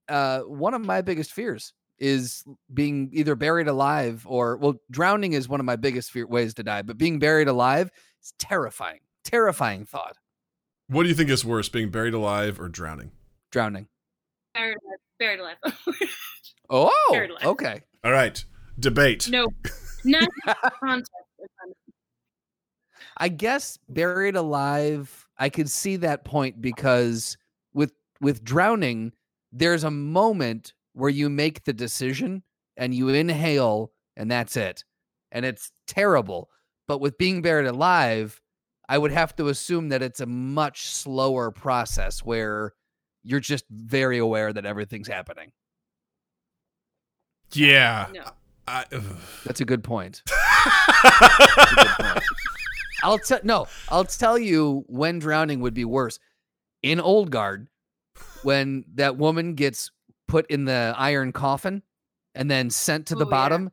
uh, 0.09 0.41
one 0.41 0.75
of 0.75 0.85
my 0.85 1.01
biggest 1.03 1.33
fears 1.33 1.73
is 2.01 2.43
being 2.73 3.11
either 3.13 3.35
buried 3.37 3.69
alive 3.69 4.25
or 4.29 4.57
well, 4.57 4.75
drowning 4.91 5.35
is 5.35 5.49
one 5.49 5.61
of 5.61 5.67
my 5.67 5.77
biggest 5.77 6.11
fear 6.11 6.27
ways 6.27 6.55
to 6.55 6.63
die, 6.63 6.83
but 6.83 6.97
being 6.99 7.19
buried 7.19 7.47
alive 7.49 7.91
is 8.23 8.33
terrifying. 8.39 9.01
Terrifying 9.25 9.85
thought. 9.85 10.17
what 10.89 11.03
do 11.05 11.09
you 11.11 11.15
think 11.15 11.29
is 11.31 11.45
worse, 11.45 11.69
being 11.69 11.91
buried 11.91 12.15
alive 12.15 12.59
or 12.59 12.69
drowning? 12.69 13.11
Drowning. 13.53 13.87
Buried 14.55 14.79
alive. 14.83 14.99
Buried 15.19 15.41
alive. 15.41 15.57
Oh, 16.73 17.09
Buried 17.11 17.31
alive. 17.31 17.47
okay. 17.47 17.81
All 18.05 18.13
right, 18.13 18.43
debate. 18.79 19.29
no, 19.29 19.49
not 20.05 20.29
context. 20.81 21.11
I 23.17 23.29
guess 23.29 23.79
buried 23.89 24.37
alive. 24.37 25.27
I 25.37 25.49
could 25.49 25.69
see 25.69 25.97
that 25.97 26.25
point 26.25 26.61
because 26.63 27.37
with 27.75 27.93
with 28.21 28.45
drowning, 28.45 29.13
there's 29.53 29.85
a 29.85 29.91
moment 29.91 30.73
where 30.93 31.11
you 31.11 31.29
make 31.31 31.65
the 31.65 31.73
decision 31.73 32.43
and 32.77 32.95
you 32.95 33.09
inhale 33.09 33.93
and 34.17 34.31
that's 34.31 34.57
it, 34.57 34.85
and 35.33 35.45
it's 35.45 35.73
terrible. 35.87 36.51
But 36.87 37.01
with 37.01 37.17
being 37.17 37.43
buried 37.43 37.67
alive, 37.67 38.41
I 38.89 38.99
would 38.99 39.13
have 39.13 39.37
to 39.37 39.49
assume 39.49 39.91
that 39.91 40.03
it's 40.03 40.21
a 40.21 40.27
much 40.27 40.87
slower 40.87 41.51
process 41.51 42.25
where 42.25 42.75
you're 43.23 43.41
just 43.41 43.65
very 43.71 44.19
aware 44.19 44.53
that 44.53 44.67
everything's 44.67 45.09
happening. 45.09 45.53
Yeah. 47.53 48.09
No. 48.13 48.25
I, 48.67 48.85
That's 49.45 49.61
a 49.61 49.65
good 49.65 49.83
point. 49.83 50.23
That's 50.27 51.73
a 51.73 51.75
good 51.75 51.89
point. 52.07 52.25
I'll 53.03 53.19
tell 53.19 53.41
no, 53.43 53.67
I'll 53.89 54.05
tell 54.05 54.39
you 54.39 54.85
when 54.87 55.19
drowning 55.19 55.61
would 55.61 55.75
be 55.75 55.85
worse. 55.85 56.19
In 56.83 57.01
Old 57.01 57.31
Guard, 57.31 57.69
when 58.43 58.85
that 58.95 59.17
woman 59.17 59.55
gets 59.55 59.91
put 60.31 60.47
in 60.49 60.65
the 60.65 60.95
iron 60.97 61.33
coffin 61.33 61.83
and 62.37 62.49
then 62.49 62.71
sent 62.71 63.07
to 63.09 63.17
the 63.17 63.27
Oh, 63.27 63.29
yeah. 63.29 63.31
bottom 63.31 63.71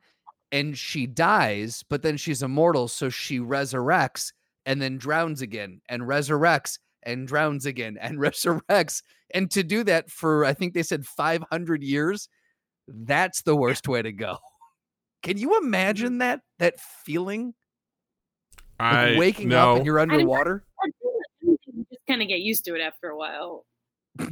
and 0.50 0.76
she 0.76 1.06
dies, 1.06 1.84
but 1.88 2.02
then 2.02 2.16
she's 2.16 2.42
immortal, 2.42 2.88
so 2.88 3.08
she 3.08 3.38
resurrects 3.38 4.32
and 4.66 4.82
then 4.82 4.98
drowns 4.98 5.40
again 5.40 5.80
and 5.88 6.02
resurrects 6.02 6.78
and 7.04 7.28
drowns 7.28 7.64
again 7.64 7.96
and 8.00 8.18
resurrects. 8.18 9.02
And 9.32 9.50
to 9.52 9.62
do 9.62 9.84
that 9.84 10.10
for 10.10 10.44
I 10.44 10.52
think 10.52 10.74
they 10.74 10.82
said 10.82 11.06
500 11.06 11.82
years, 11.82 12.28
that's 12.88 13.42
the 13.42 13.54
worst 13.54 13.86
way 13.86 14.02
to 14.02 14.10
go. 14.10 14.38
Can 15.22 15.38
you 15.38 15.58
imagine 15.58 16.14
mm. 16.14 16.18
that 16.20 16.40
that 16.58 16.80
feeling 16.80 17.54
like 18.80 18.94
I 18.94 19.18
waking 19.18 19.48
no. 19.48 19.72
up 19.72 19.76
and 19.76 19.86
you're 19.86 20.00
underwater? 20.00 20.64
You 21.40 21.56
just 21.88 22.06
kind 22.08 22.20
of 22.20 22.26
get 22.26 22.40
used 22.40 22.64
to 22.64 22.74
it 22.74 22.80
after 22.80 23.10
a 23.10 23.16
while. 23.16 23.64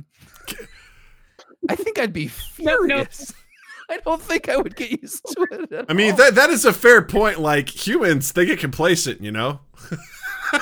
I 1.69 1.77
think 1.77 1.99
I'd 1.99 2.13
be 2.13 2.31
No, 2.59 2.77
no. 2.79 2.87
furious. 3.05 3.33
I 3.89 3.99
don't 3.99 4.21
think 4.21 4.49
I 4.49 4.57
would 4.57 4.75
get 4.75 5.01
used 5.01 5.25
to 5.27 5.47
it. 5.53 5.73
at 5.73 5.85
I 5.89 5.93
mean 5.93 6.11
all. 6.13 6.17
that 6.17 6.35
that 6.35 6.51
is 6.51 6.65
a 6.65 6.73
fair 6.73 7.03
point. 7.03 7.39
Like 7.41 7.69
humans, 7.87 8.33
they 8.33 8.45
get 8.45 8.59
complacent, 8.59 9.21
you 9.21 9.31
know. 9.31 9.61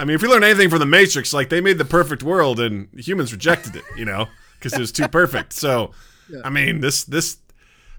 I 0.00 0.04
mean, 0.04 0.14
if 0.14 0.22
we 0.22 0.28
learn 0.28 0.44
anything 0.44 0.70
from 0.70 0.78
the 0.78 0.86
Matrix, 0.86 1.32
like 1.34 1.48
they 1.48 1.60
made 1.60 1.78
the 1.78 1.84
perfect 1.84 2.22
world 2.22 2.60
and 2.60 2.88
humans 2.96 3.32
rejected 3.32 3.74
it, 3.76 3.84
you 3.96 4.04
know, 4.04 4.26
because 4.54 4.72
it 4.74 4.78
was 4.78 4.92
too 4.92 5.08
perfect. 5.08 5.52
So, 5.52 5.92
Yeah. 6.30 6.40
I 6.44 6.50
mean, 6.50 6.80
this 6.82 7.04
this, 7.04 7.38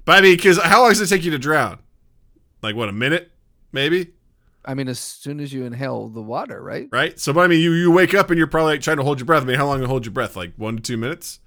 but 0.05 0.19
I 0.19 0.21
mean, 0.21 0.35
because 0.35 0.61
how 0.61 0.81
long 0.81 0.89
does 0.89 1.01
it 1.01 1.07
take 1.07 1.23
you 1.25 1.31
to 1.31 1.39
drown? 1.39 1.79
Like 2.61 2.75
what, 2.75 2.87
a 2.87 2.91
minute, 2.91 3.31
maybe, 3.71 4.11
I 4.65 4.73
mean, 4.73 4.87
as 4.89 4.99
soon 4.99 5.39
as 5.39 5.53
you 5.53 5.63
inhale 5.65 6.09
the 6.09 6.21
water, 6.21 6.61
right? 6.61 6.89
right? 6.91 7.17
So, 7.19 7.31
but 7.33 7.41
I 7.41 7.47
mean, 7.47 7.61
you 7.61 7.71
you 7.73 7.91
wake 7.91 8.13
up 8.13 8.29
and 8.29 8.37
you're 8.37 8.47
probably 8.47 8.73
like 8.73 8.81
trying 8.81 8.97
to 8.97 9.03
hold 9.03 9.19
your 9.19 9.25
breath. 9.25 9.43
I 9.43 9.45
mean, 9.45 9.57
how 9.57 9.65
long 9.67 9.77
do 9.77 9.83
you 9.83 9.87
hold 9.87 10.05
your 10.05 10.13
breath? 10.13 10.35
Like 10.35 10.53
one 10.57 10.75
to 10.75 10.81
two 10.81 10.97
minutes. 10.97 11.39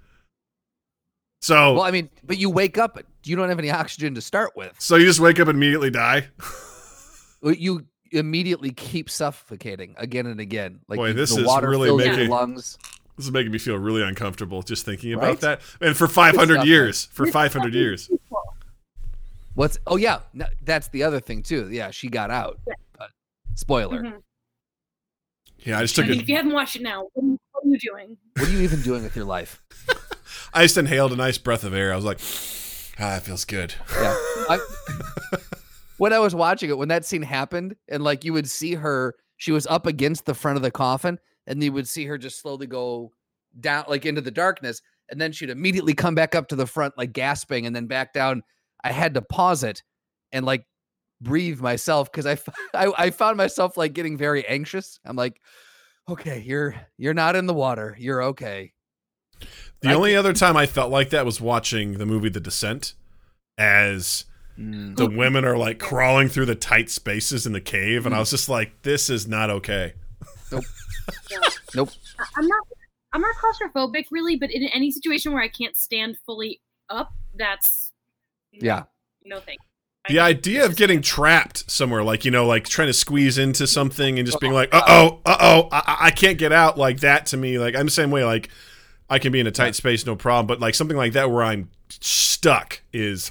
So, 1.43 1.75
Well, 1.75 1.83
I 1.83 1.91
mean, 1.91 2.09
but 2.25 2.39
you 2.39 2.49
wake 2.51 2.79
up, 2.79 2.99
you 3.25 3.35
don't 3.37 3.49
have 3.49 3.59
any 3.59 3.71
oxygen 3.71 4.15
to 4.15 4.21
start 4.21 4.53
with. 4.57 4.75
so 4.79 4.95
you 4.97 5.07
just 5.07 5.19
wake 5.21 5.41
up 5.41 5.49
and 5.49 5.57
immediately 5.57 5.91
die. 5.91 6.29
You 7.43 7.85
immediately 8.13 8.71
keep 8.71 9.11
suffocating 9.11 9.95
again 9.99 10.27
and 10.27 10.39
again. 10.39 10.79
Like 10.87 10.99
Boy, 10.99 11.13
this 11.13 11.35
the 11.35 11.41
is 11.41 11.47
water 11.47 11.69
really 11.69 11.89
fills 11.89 12.05
your 12.05 12.13
making- 12.17 12.31
lungs. 12.31 12.79
This 13.17 13.27
is 13.27 13.33
making 13.33 13.53
me 13.53 13.59
feel 13.59 13.77
really 13.77 14.03
uncomfortable 14.03 14.63
just 14.63 14.85
thinking 14.87 15.13
about 15.13 15.25
Right? 15.27 15.41
that. 15.41 15.61
And 15.81 15.95
for 15.97 16.07
500 16.09 16.55
stuff, 16.55 16.67
years, 16.67 17.05
for 17.07 17.27
500 17.27 17.75
years. 17.75 18.09
What's? 19.55 19.77
Oh 19.87 19.97
yeah, 19.97 20.21
no, 20.33 20.47
that's 20.65 20.89
the 20.89 21.03
other 21.03 21.21
thing 21.21 21.43
too. 21.43 21.69
Yeah, 21.71 21.91
she 21.91 22.09
got 22.09 22.31
out. 22.31 22.59
But 22.65 22.77
spoiler. 23.55 24.03
Mhm. 24.03 24.23
Yeah, 25.65 25.79
I 25.79 25.83
just 25.83 25.99
I 25.99 26.03
took 26.03 26.11
mean, 26.11 26.19
a, 26.19 26.23
if 26.23 26.29
you 26.29 26.37
haven't 26.37 26.53
watched 26.53 26.77
it 26.77 26.83
now, 26.83 27.09
what 27.13 27.23
are 27.23 27.27
you, 27.27 27.39
what 27.53 27.65
are 27.65 27.69
you 27.69 27.79
doing? 27.79 28.17
What 28.37 28.49
are 28.49 28.51
you 28.51 28.61
even 28.61 28.83
doing 28.83 29.03
with 29.05 29.15
your 29.15 29.25
life? 29.25 29.63
I 30.55 30.63
just 30.63 30.77
inhaled 30.77 31.13
a 31.13 31.17
nice 31.17 31.39
breath 31.39 31.65
of 31.65 31.73
air. 31.73 31.93
I 31.93 31.97
was 31.97 32.05
like, 32.05 32.19
ah, 32.99 33.15
that 33.15 33.23
feels 33.23 33.45
good. 33.45 33.75
Yeah. 33.93 34.15
I, 34.51 34.59
when 35.99 36.13
I 36.13 36.19
was 36.19 36.35
watching 36.35 36.69
it, 36.69 36.77
when 36.77 36.89
that 36.89 37.05
scene 37.05 37.23
happened, 37.23 37.77
and 37.89 38.03
like 38.03 38.25
you 38.25 38.33
would 38.33 38.51
see 38.51 38.75
her, 38.75 39.15
she 39.37 39.53
was 39.53 39.67
up 39.69 39.87
against 39.87 40.27
the 40.27 40.35
front 40.35 40.57
of 40.57 40.63
the 40.63 40.71
coffin, 40.71 41.19
and 41.47 41.63
you 41.63 41.73
would 41.73 41.89
see 41.89 42.07
her 42.07 42.19
just 42.19 42.41
slowly 42.41 42.67
go 42.67 43.13
down, 43.61 43.85
like 43.89 44.05
into 44.05 44.21
the 44.21 44.31
darkness, 44.31 44.83
and 45.11 45.21
then 45.21 45.33
she'd 45.33 45.51
immediately 45.51 45.95
come 45.95 46.15
back 46.15 46.35
up 46.35 46.49
to 46.49 46.57
the 46.57 46.67
front, 46.67 46.99
like 46.99 47.13
gasping, 47.13 47.67
and 47.67 47.75
then 47.75 47.87
back 47.87 48.13
down. 48.13 48.43
I 48.85 48.91
had 48.91 49.15
to 49.15 49.23
pause 49.23 49.63
it 49.63 49.83
and 50.33 50.45
like 50.45 50.65
breathe 51.23 51.61
myself 51.61 52.11
because 52.13 52.27
I 52.75 52.93
I 52.99 53.11
found 53.11 53.37
myself 53.37 53.77
like 53.77 53.93
getting 53.93 54.17
very 54.17 54.47
anxious. 54.47 54.99
I'm 55.05 55.17
like, 55.17 55.41
okay, 56.09 56.41
you're 56.45 56.75
you're 56.99 57.15
not 57.15 57.37
in 57.37 57.47
the 57.47 57.55
water, 57.55 57.97
you're 57.99 58.23
okay. 58.25 58.73
The 59.81 59.89
I 59.91 59.95
only 59.95 60.15
other 60.15 60.33
time 60.33 60.57
I 60.57 60.67
felt 60.67 60.91
like 60.91 61.11
that 61.11 61.25
was 61.27 61.41
watching 61.41 61.99
the 61.99 62.07
movie 62.07 62.29
The 62.29 62.41
Descent 62.41 62.95
as 63.59 64.25
Mm. 64.59 64.97
the 64.97 65.09
women 65.09 65.47
are 65.47 65.57
like 65.57 65.79
crawling 65.79 66.29
through 66.29 66.45
the 66.45 66.55
tight 66.55 66.91
spaces 66.91 67.47
in 67.47 67.55
the 67.55 67.61
cave. 67.61 68.05
And 68.05 68.15
I 68.15 68.19
was 68.19 68.29
just 68.29 68.51
like, 68.51 68.83
this 68.83 69.09
is 69.09 69.27
not 69.27 69.49
okay. 69.49 69.95
Nope. 71.75 71.89
I- 72.19 72.25
I'm 72.37 72.47
not. 72.47 72.67
I'm 73.15 73.23
not 73.23 73.35
claustrophobic 73.37 74.05
really, 74.11 74.37
but 74.37 74.51
in 74.51 74.65
any 74.65 74.91
situation 74.91 75.33
where 75.33 75.43
I 75.43 75.49
can't 75.49 75.75
stand 75.75 76.19
fully 76.27 76.61
up, 76.91 77.13
that's 77.35 77.93
Yeah. 78.53 78.85
no 79.25 79.41
thank. 79.41 79.59
The 80.09 80.19
idea 80.19 80.65
of 80.65 80.75
getting 80.77 81.01
trapped 81.01 81.71
somewhere, 81.71 82.03
like, 82.03 82.25
you 82.25 82.31
know, 82.33 82.45
like 82.47 82.69
trying 82.69 82.89
to 82.89 82.93
squeeze 82.93 83.39
into 83.39 83.67
something 83.69 84.19
and 84.19 84.27
just 84.27 84.41
being 84.41 84.53
like, 84.53 84.75
uh 84.75 84.83
oh, 84.87 85.21
uh 85.25 85.37
oh, 85.39 85.69
I, 85.71 85.83
I- 85.87 86.07
I 86.07 86.11
can't 86.11 86.39
get 86.39 86.51
out 86.53 86.77
like 86.77 87.01
that 87.01 87.27
to 87.27 87.37
me. 87.37 87.59
Like, 87.59 87.77
I'm 87.77 87.87
the 87.87 87.93
same 87.93 88.11
way. 88.11 88.25
Like, 88.25 88.49
I 89.09 89.19
can 89.21 89.31
be 89.31 89.39
in 89.39 89.47
a 89.47 89.53
tight 89.53 89.75
space, 89.77 90.05
no 90.05 90.17
problem. 90.17 90.47
But 90.49 90.59
like 90.59 90.75
something 90.75 90.97
like 90.97 91.13
that 91.13 91.31
where 91.31 91.45
I'm 91.45 91.71
stuck 91.89 92.83
is, 92.93 93.31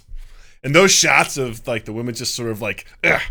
and 0.64 0.74
those 0.74 0.92
shots 0.92 1.38
of 1.38 1.68
like 1.68 1.84
the 1.86 1.92
women 1.94 2.16
just 2.16 2.36
sort 2.36 2.50
of 2.50 2.62
like, 2.62 2.86
ugh, 3.04 3.22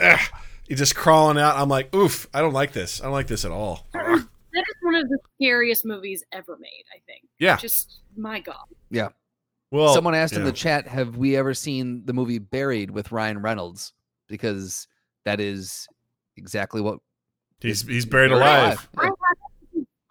ugh, 0.00 0.20
you 0.66 0.74
just 0.74 0.96
crawling 0.96 1.38
out. 1.38 1.56
I'm 1.56 1.68
like, 1.68 1.94
oof, 1.94 2.26
I 2.34 2.40
don't 2.40 2.54
like 2.54 2.72
this. 2.72 3.00
I 3.00 3.04
don't 3.04 3.12
like 3.12 3.26
this 3.28 3.44
at 3.44 3.52
all. 3.52 3.86
that 3.92 4.16
is 4.54 4.74
one 4.82 4.96
of 4.96 5.08
the 5.08 5.18
scariest 5.36 5.84
movies 5.84 6.24
ever 6.32 6.56
made. 6.58 6.84
I 6.92 6.98
think. 7.06 7.28
Yeah. 7.38 7.56
Just 7.56 8.00
my 8.16 8.40
god. 8.40 8.64
Well, 9.70 9.94
Someone 9.94 10.14
asked 10.14 10.34
in 10.34 10.44
the 10.44 10.52
chat, 10.52 10.86
"Have 10.88 11.16
we 11.16 11.36
ever 11.36 11.54
seen 11.54 12.04
the 12.04 12.12
movie 12.12 12.38
Buried 12.38 12.90
with 12.90 13.12
Ryan 13.12 13.40
Reynolds?" 13.40 13.92
Because 14.28 14.88
that 15.24 15.40
is 15.40 15.88
exactly 16.36 16.80
what 16.80 16.98
he's 17.60 17.82
he's 17.82 18.04
buried 18.04 18.30
Buried 18.30 18.42
alive. 18.42 18.88
I, 18.96 19.10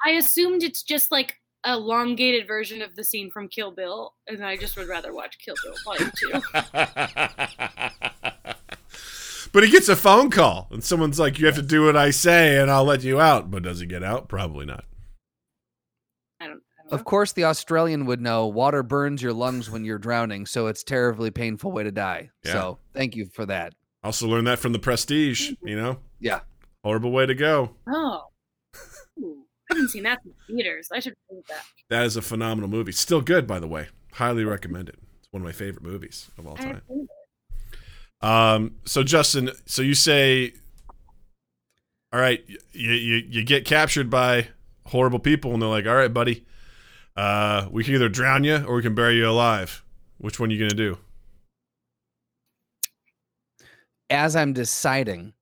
I 0.05 0.11
assumed 0.11 0.63
it's 0.63 0.83
just 0.83 1.11
like 1.11 1.35
a 1.65 1.73
elongated 1.73 2.47
version 2.47 2.81
of 2.81 2.95
the 2.95 3.03
scene 3.03 3.29
from 3.29 3.49
Kill 3.49 3.71
Bill, 3.71 4.13
and 4.27 4.45
I 4.45 4.55
just 4.55 4.77
would 4.77 4.87
rather 4.87 5.13
watch 5.13 5.37
Kill 5.39 5.55
Bill 5.63 5.75
Volume 5.83 6.11
Two. 6.15 6.31
but 9.51 9.63
he 9.63 9.69
gets 9.69 9.89
a 9.89 9.95
phone 9.95 10.29
call, 10.29 10.67
and 10.71 10.83
someone's 10.83 11.19
like, 11.19 11.37
"You 11.37 11.47
have 11.47 11.55
to 11.55 11.61
do 11.61 11.85
what 11.85 11.97
I 11.97 12.11
say, 12.11 12.57
and 12.57 12.71
I'll 12.71 12.85
let 12.85 13.03
you 13.03 13.19
out." 13.19 13.51
But 13.51 13.63
does 13.63 13.81
he 13.81 13.85
get 13.85 14.03
out? 14.03 14.29
Probably 14.29 14.65
not. 14.65 14.85
I 16.39 16.47
don't. 16.47 16.61
I 16.78 16.78
don't 16.78 16.78
Of 16.91 17.05
course, 17.05 17.31
the 17.33 17.43
Australian 17.45 18.05
would 18.05 18.21
know 18.21 18.47
water 18.47 18.81
burns 18.83 19.21
your 19.21 19.33
lungs 19.33 19.69
when 19.69 19.85
you're 19.85 19.99
drowning, 19.99 20.45
so 20.45 20.67
it's 20.67 20.83
terribly 20.83 21.29
painful 21.31 21.71
way 21.71 21.83
to 21.83 21.91
die. 21.91 22.29
Yeah. 22.43 22.51
So, 22.53 22.79
thank 22.93 23.15
you 23.15 23.27
for 23.27 23.45
that. 23.45 23.73
Also 24.03 24.27
learned 24.27 24.47
that 24.47 24.59
from 24.59 24.71
the 24.73 24.79
Prestige. 24.79 25.51
You 25.63 25.75
know, 25.75 25.99
Yeah. 26.19 26.39
horrible 26.83 27.11
way 27.11 27.25
to 27.25 27.35
go. 27.35 27.71
Oh. 27.87 28.23
Ooh. 29.19 29.43
I 29.69 29.75
haven't 29.75 29.89
seen 29.89 30.03
that 30.03 30.19
in 30.25 30.55
theaters. 30.55 30.87
I 30.91 30.99
should 30.99 31.13
think 31.29 31.45
that. 31.47 31.63
That 31.89 32.05
is 32.05 32.15
a 32.15 32.21
phenomenal 32.21 32.69
movie. 32.69 32.91
Still 32.91 33.21
good, 33.21 33.45
by 33.45 33.59
the 33.59 33.67
way. 33.67 33.87
Highly 34.13 34.43
recommended. 34.43 34.95
It's 35.19 35.27
one 35.31 35.41
of 35.41 35.45
my 35.45 35.51
favorite 35.51 35.83
movies 35.83 36.29
of 36.37 36.47
all 36.47 36.55
time. 36.55 36.65
haven't 36.67 36.83
seen 36.87 37.07
it. 38.21 38.25
Um, 38.25 38.75
so 38.85 39.03
Justin, 39.03 39.51
so 39.65 39.81
you 39.81 39.93
say, 39.93 40.53
all 42.11 42.19
right, 42.19 42.43
you, 42.73 42.91
you 42.91 43.15
you 43.29 43.43
get 43.43 43.63
captured 43.65 44.09
by 44.09 44.47
horrible 44.87 45.19
people, 45.19 45.53
and 45.53 45.61
they're 45.61 45.69
like, 45.69 45.85
all 45.85 45.95
right, 45.95 46.11
buddy, 46.13 46.45
uh, 47.15 47.67
we 47.71 47.83
can 47.83 47.93
either 47.95 48.09
drown 48.09 48.43
you 48.43 48.63
or 48.65 48.75
we 48.75 48.81
can 48.81 48.95
bury 48.95 49.15
you 49.17 49.29
alive. 49.29 49.83
Which 50.17 50.39
one 50.39 50.49
are 50.49 50.53
you 50.53 50.59
gonna 50.59 50.73
do? 50.75 50.97
As 54.09 54.35
I'm 54.35 54.53
deciding, 54.53 55.33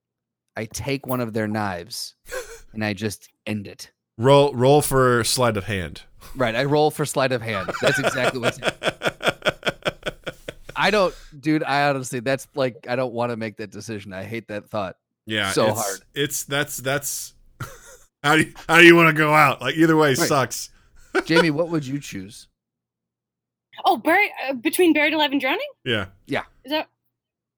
I 0.56 0.65
take 0.65 1.08
one 1.08 1.21
of 1.21 1.34
their 1.34 1.47
knives 1.47 2.15
and 2.73 2.84
I 2.84 2.93
just 2.93 3.30
end 3.45 3.67
it. 3.67 3.91
Roll 4.17 4.53
roll 4.53 4.82
for 4.82 5.23
sleight 5.23 5.56
of 5.58 5.65
hand. 5.65 6.01
Right. 6.36 6.56
I 6.56 6.65
roll 6.65 6.91
for 6.91 7.06
sleight 7.06 7.32
of 7.32 7.41
hand. 7.41 7.71
That's 7.82 7.99
exactly 7.99 8.39
what's. 8.41 8.60
I 10.75 10.91
don't, 10.91 11.15
dude. 11.39 11.63
I 11.63 11.89
honestly, 11.89 12.19
that's 12.19 12.47
like, 12.53 12.86
I 12.88 12.95
don't 12.95 13.13
want 13.13 13.32
to 13.32 13.38
make 13.38 13.58
that 13.58 13.71
decision. 13.71 14.13
I 14.13 14.23
hate 14.23 14.47
that 14.49 14.69
thought. 14.69 14.95
yeah, 15.25 15.51
So 15.51 15.67
it's, 15.69 15.80
hard. 15.82 15.99
It's 16.13 16.43
that's 16.43 16.77
that's 16.77 17.34
how 18.23 18.36
do 18.36 18.41
you, 18.43 18.53
how 18.67 18.77
do 18.77 18.86
you 18.86 18.95
want 18.95 19.08
to 19.10 19.13
go 19.17 19.34
out? 19.34 19.62
Like 19.62 19.75
either 19.75 19.95
way 19.95 20.10
Right. 20.10 20.17
sucks. 20.17 20.69
Jamie, 21.26 21.52
what 21.52 21.70
would 21.70 21.86
you 21.86 22.00
choose? 22.00 22.48
Oh, 23.86 23.98
buried 23.98 24.32
uh, 24.48 24.54
between 24.54 24.93
buried 24.93 25.13
alive 25.13 25.32
and 25.32 25.41
drowning. 25.41 25.67
Yeah. 25.86 26.08
Yeah. 26.26 26.43
Is 26.65 26.72
that? 26.72 26.89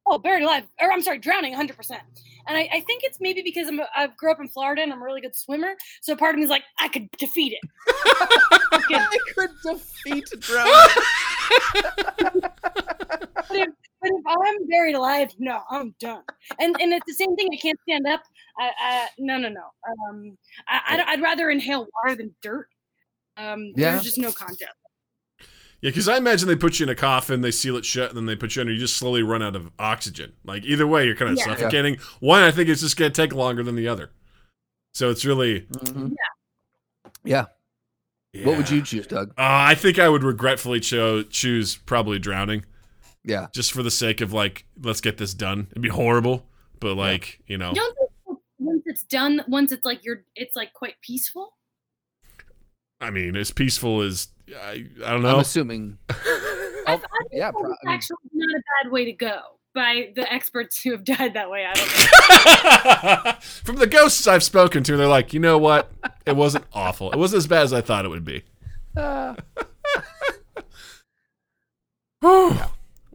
Oh, 0.06 0.18
buried 0.18 0.44
alive, 0.44 0.64
or 0.82 0.92
I'm 0.92 1.02
sorry, 1.02 1.20
drowning, 1.20 1.52
100. 1.52 1.78
percent 1.78 2.02
And 2.48 2.58
I, 2.58 2.68
I 2.74 2.80
think 2.82 3.04
it's 3.04 3.20
maybe 3.22 3.42
because 3.44 3.68
I'm 3.68 3.80
a, 3.80 3.88
I 3.96 4.08
grew 4.08 4.32
up 4.32 4.40
in 4.40 4.48
Florida 4.50 4.82
and 4.82 4.92
I'm 4.92 5.02
a 5.02 5.06
really 5.06 5.22
good 5.22 5.36
swimmer. 5.36 5.76
So 6.02 6.16
part 6.16 6.34
of 6.34 6.40
me 6.40 6.44
is 6.46 6.50
like, 6.50 6.64
I 6.80 6.88
could 6.88 7.10
defeat 7.18 7.54
it. 7.54 7.70
I 8.92 9.18
could 9.36 9.52
defeat 9.64 10.26
drowning. 10.40 10.74
But 13.50 13.58
if, 13.58 13.70
but 14.02 14.12
if 14.12 14.24
I'm 14.28 14.68
buried 14.68 14.96
alive, 14.96 15.30
no, 15.40 15.62
I'm 15.72 15.96
done. 16.00 16.22
And 16.60 16.76
and 16.80 16.94
it's 16.94 17.06
the 17.08 17.14
same 17.14 17.36
thing. 17.36 17.50
I 17.52 17.58
can't 17.58 17.80
stand 17.82 18.06
up. 18.08 18.22
I, 18.60 18.72
I 18.80 19.08
no 19.18 19.38
no 19.38 19.50
no. 19.50 19.64
Um, 19.88 20.38
I, 20.68 20.82
I'd, 20.90 21.00
I'd 21.02 21.22
rather 21.22 21.50
inhale 21.50 21.88
water 21.96 22.16
than 22.16 22.36
dirt. 22.42 22.68
Um, 23.40 23.74
Yeah. 23.76 23.92
there's 23.94 24.04
just 24.04 24.18
no 24.18 24.32
contest. 24.32 24.66
Yeah, 25.82 25.92
because 25.92 26.10
I 26.10 26.18
imagine 26.18 26.48
they 26.50 26.58
put 26.58 26.80
you 26.80 26.84
in 26.86 26.90
a 26.90 26.96
coffin, 26.96 27.40
they 27.40 27.52
seal 27.52 27.78
it 27.78 27.86
shut, 27.86 28.10
and 28.10 28.18
then 28.18 28.26
they 28.26 28.36
put 28.36 28.54
you 28.56 28.60
under. 28.62 28.74
You 28.74 28.80
just 28.80 28.98
slowly 28.98 29.24
run 29.24 29.42
out 29.42 29.56
of 29.56 29.72
oxygen. 29.80 30.34
Like 30.44 30.66
either 30.66 30.86
way, 30.86 31.06
you're 31.06 31.16
kind 31.16 31.32
of 31.32 31.38
Yeah. 31.38 31.46
suffocating. 31.46 31.98
One, 32.20 32.44
I 32.44 32.52
think 32.52 32.68
it's 32.68 32.82
just 32.82 32.98
going 32.98 33.12
to 33.12 33.16
take 33.22 33.34
longer 33.34 33.64
than 33.64 33.76
the 33.76 33.88
other. 33.88 34.12
So 34.94 35.10
it's 35.10 35.24
really. 35.24 35.62
Mhm. 35.62 36.14
Yeah. 37.24 37.46
What 38.44 38.58
would 38.58 38.70
you 38.70 38.82
choose, 38.82 39.08
Doug? 39.08 39.30
Uh, 39.32 39.34
I 39.38 39.74
think 39.76 39.98
I 40.00 40.10
would 40.10 40.24
regretfully 40.24 40.80
cho- 40.82 41.24
choose 41.24 41.78
probably 41.78 42.20
drowning, 42.20 42.66
Yeah. 43.24 43.48
just 43.56 43.72
for 43.72 43.82
the 43.82 43.90
sake 43.92 44.20
of 44.22 44.34
like, 44.34 44.66
let's 44.84 45.02
get 45.02 45.18
this 45.18 45.34
done. 45.34 45.68
It'd 45.72 45.82
be 45.82 45.90
horrible, 45.90 46.46
but 46.80 46.96
like 46.96 47.40
you 47.48 47.58
know, 47.58 47.74
Don't 47.74 47.96
think 47.98 48.40
once 48.60 48.84
it's 48.86 49.04
done, 49.04 49.44
once 49.48 49.72
it's 49.72 49.86
like 49.86 50.04
you're, 50.04 50.26
it's 50.36 50.56
like 50.56 50.74
quite 50.74 50.96
peaceful. 51.02 51.56
I 53.02 53.10
mean, 53.12 53.36
as 53.36 53.52
peaceful 53.52 54.02
as 54.02 54.28
I, 54.62 54.86
I 55.06 55.12
don't 55.12 55.22
know. 55.22 55.36
I'm 55.36 55.40
assuming. 55.40 55.98
Oh, 56.88 56.94
I 56.94 56.98
yeah, 57.32 57.52
think 57.52 57.62
pro- 57.62 57.72
it's 57.72 57.80
I 57.86 57.88
mean- 57.90 57.96
actually 57.96 58.18
not 58.34 58.60
a 58.60 58.64
bad 58.84 58.92
way 58.92 59.06
to 59.06 59.12
go 59.12 59.38
by 59.76 60.12
the 60.16 60.32
experts 60.34 60.82
who 60.82 60.92
have 60.94 61.04
died 61.04 61.36
that 61.36 61.48
way. 61.52 61.64
I 61.70 61.74
don't 61.76 63.26
know. 63.26 63.32
From 63.42 63.76
the 63.76 63.86
ghosts 63.86 64.26
I've 64.26 64.42
spoken 64.42 64.84
to, 64.86 64.98
they're 64.98 65.06
like, 65.08 65.32
you 65.32 65.40
know 65.40 65.60
what? 65.60 65.92
It 66.26 66.36
wasn't 66.36 66.66
awful. 66.74 67.12
It 67.12 67.18
wasn't 67.20 67.40
as 67.40 67.48
bad 67.48 67.62
as 67.62 67.74
I 67.74 67.82
thought 67.82 68.06
it 68.06 68.08
would 68.08 68.26
be. 68.26 68.44
Uh, 68.98 69.36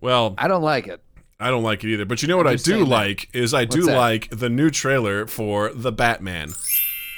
Well, 0.01 0.35
I 0.39 0.47
don't 0.49 0.63
like 0.63 0.87
it. 0.87 1.03
I 1.41 1.51
don't 1.51 1.63
like 1.65 1.83
it 1.83 1.91
either. 1.91 2.05
But 2.05 2.23
you 2.23 2.29
know 2.29 2.37
what 2.37 2.47
I'm 2.47 2.53
I 2.53 2.57
just 2.57 2.67
do 2.67 2.79
that. 2.81 2.85
like 2.89 3.29
is 3.35 3.55
I 3.55 3.65
do 3.65 3.83
that? 3.87 3.97
like 3.97 4.29
the 4.31 4.49
new 4.49 4.71
trailer 4.71 5.27
for 5.27 5.71
the 5.73 5.91
Batman. 5.93 6.53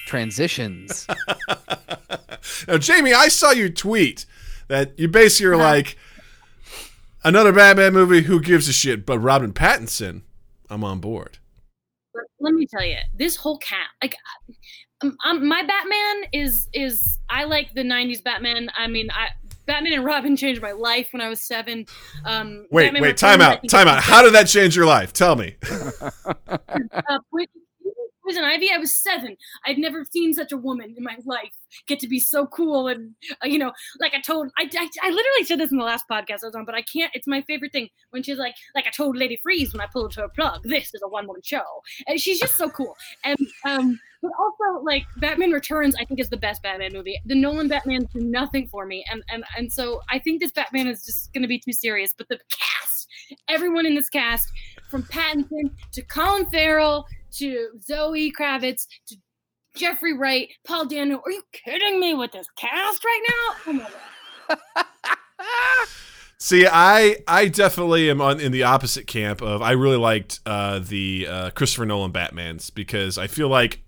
Transitions. 0.07 1.07
Now, 2.69 2.79
Jamie, 2.79 3.13
I 3.15 3.29
saw 3.29 3.51
you 3.51 3.69
tweet 3.71 4.27
that 4.69 4.99
you 4.99 5.09
basically 5.09 5.55
Uh-huh. 5.55 5.63
like, 5.65 5.97
another 7.25 7.53
Batman 7.53 7.93
movie. 7.93 8.23
Who 8.23 8.41
gives 8.41 8.69
a 8.69 8.73
shit? 8.73 9.05
But 9.07 9.19
Robin 9.19 9.53
Pattinson, 9.53 10.23
I'm 10.71 10.85
on 10.85 11.01
board. 11.01 11.39
Let 12.41 12.55
me 12.55 12.67
tell 12.67 12.85
you, 12.85 12.97
this 13.15 13.37
whole 13.37 13.59
cat, 13.59 13.89
like, 14.03 14.15
um, 15.03 15.17
um, 15.25 15.47
my 15.47 15.63
Batman 15.63 16.29
is 16.33 16.69
is 16.73 17.19
I 17.29 17.45
like 17.45 17.75
the 17.75 17.83
'90s 17.83 18.23
Batman. 18.23 18.71
I 18.77 18.87
mean, 18.87 19.11
I 19.11 19.29
Batman 19.67 19.93
and 19.95 20.05
Robin 20.05 20.37
changed 20.37 20.63
my 20.63 20.73
life 20.73 21.09
when 21.13 21.21
I 21.21 21.29
was 21.29 21.41
seven. 21.41 21.85
Um, 22.25 22.67
Wait, 22.71 22.87
Batman 22.87 23.03
wait, 23.03 23.17
time 23.17 23.41
out, 23.43 23.67
time 23.69 23.89
out. 23.89 24.03
How 24.03 24.23
did 24.23 24.33
that 24.35 24.45
change 24.49 24.75
your 24.77 24.87
life? 24.87 25.13
Tell 25.13 25.37
me. 25.37 25.57
uh, 26.49 27.19
Poison 28.27 28.37
Poison 28.37 28.45
Ivy. 28.45 28.71
I 28.73 28.79
was 28.79 28.95
seven. 28.95 29.37
I'd 29.65 29.79
never 29.79 30.05
seen 30.05 30.35
such 30.35 30.53
a 30.53 30.57
woman 30.57 30.95
in 30.97 31.03
my 31.03 31.17
life 31.25 31.55
get 31.87 32.01
to 32.01 32.09
be 32.09 32.19
so 32.19 32.47
cool 32.47 32.89
and 32.89 33.15
uh, 33.43 33.47
you 33.47 33.59
know, 33.59 33.73
like 34.01 34.15
I 34.15 34.21
told. 34.21 34.51
I, 34.59 34.69
I 34.77 34.89
I 35.03 35.11
literally 35.11 35.45
said 35.45 35.59
this 35.59 35.71
in 35.71 35.79
the 35.79 35.85
last 35.85 36.05
podcast 36.11 36.43
I 36.43 36.47
was 36.47 36.55
on, 36.55 36.65
but 36.65 36.75
I 36.75 36.83
can't. 36.83 37.11
It's 37.15 37.27
my 37.27 37.43
favorite 37.43 37.73
thing 37.73 37.89
when 38.11 38.23
she's 38.23 38.39
like, 38.39 38.55
like 38.75 38.87
I 38.87 38.91
told 38.91 39.17
Lady 39.17 39.39
Freeze 39.43 39.73
when 39.73 39.81
I 39.81 39.87
pulled 39.93 40.15
her 40.15 40.29
plug. 40.29 40.63
This 40.65 40.95
is 40.95 41.01
a 41.03 41.09
one 41.09 41.27
woman 41.27 41.43
show, 41.45 41.63
and 42.07 42.21
she's 42.21 42.39
just 42.39 42.57
so 42.57 42.69
cool. 42.69 42.97
And 43.25 43.39
um, 43.65 43.99
but 44.23 44.33
also 44.39 44.83
like 44.85 45.05
Batman 45.19 45.53
Returns, 45.53 45.95
I 46.01 46.05
think 46.05 46.21
is 46.21 46.29
the 46.29 46.37
best 46.37 46.63
Batman 46.63 46.93
movie. 46.93 47.21
The 47.25 47.35
Nolan 47.35 47.69
Batman 47.69 48.09
do 48.13 48.21
nothing 48.21 48.69
for 48.69 48.87
me, 48.87 49.05
and 49.11 49.23
and 49.31 49.45
and 49.57 49.73
so 49.73 50.01
I 50.11 50.19
think 50.19 50.41
this 50.41 50.53
Batman 50.53 50.87
is 50.89 51.05
just 51.05 51.33
going 51.33 51.43
to 51.43 51.49
be 51.49 51.59
too 51.59 51.73
serious. 51.73 52.15
But 52.17 52.29
the 52.29 52.39
cast, 52.51 53.09
everyone 53.49 53.87
in 53.87 53.95
this 53.95 54.09
cast, 54.09 54.51
from 54.91 55.03
Pattinson 55.05 55.71
to 55.93 56.03
Colin 56.03 56.47
Farrell 56.47 57.07
to 57.39 57.69
Zoe 57.83 58.33
Kravitz 58.33 58.87
to 59.09 59.17
Jeffrey 59.75 60.17
Wright, 60.17 60.49
Paul 60.67 60.87
Dano. 60.87 61.23
Are 61.25 61.31
you 61.31 61.43
kidding 61.53 62.01
me 62.01 62.15
with 62.15 62.33
this 62.33 62.47
cast 62.57 63.05
right 63.05 63.23
now? 63.29 63.55
Oh 63.67 63.73
my 63.73 63.89
god. 64.49 65.89
See, 66.39 66.67
I 66.71 67.17
I 67.27 67.49
definitely 67.49 68.11
am 68.11 68.21
on 68.21 68.41
in 68.41 68.53
the 68.53 68.63
opposite 68.63 69.07
camp 69.07 69.43
of 69.43 69.63
I 69.63 69.73
really 69.73 69.97
liked 69.97 70.41
uh, 70.45 70.79
the 70.79 71.27
uh, 71.29 71.51
Christopher 71.51 71.87
Nolan 71.87 72.13
Batmans 72.13 72.75
because 72.75 73.17
I 73.19 73.27
feel 73.27 73.49
like 73.49 73.81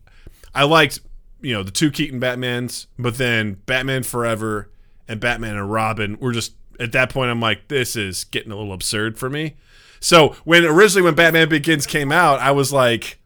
I 0.54 0.64
liked 0.64 1.00
you 1.40 1.54
know 1.54 1.62
the 1.62 1.70
two 1.70 1.90
Keaton 1.90 2.20
Batmans, 2.20 2.86
but 2.98 3.18
then 3.18 3.58
Batman 3.66 4.02
Forever 4.02 4.70
and 5.06 5.20
Batman 5.20 5.56
and 5.56 5.70
Robin 5.70 6.18
were 6.18 6.32
just 6.32 6.54
at 6.80 6.92
that 6.92 7.10
point 7.10 7.30
I'm 7.30 7.40
like 7.40 7.68
this 7.68 7.96
is 7.96 8.24
getting 8.24 8.50
a 8.50 8.56
little 8.56 8.72
absurd 8.72 9.18
for 9.18 9.28
me. 9.28 9.56
So 10.00 10.34
when 10.44 10.64
originally 10.64 11.02
when 11.02 11.14
Batman 11.14 11.48
Begins 11.48 11.86
came 11.86 12.12
out, 12.12 12.40
I 12.40 12.50
was 12.50 12.72
like. 12.72 13.18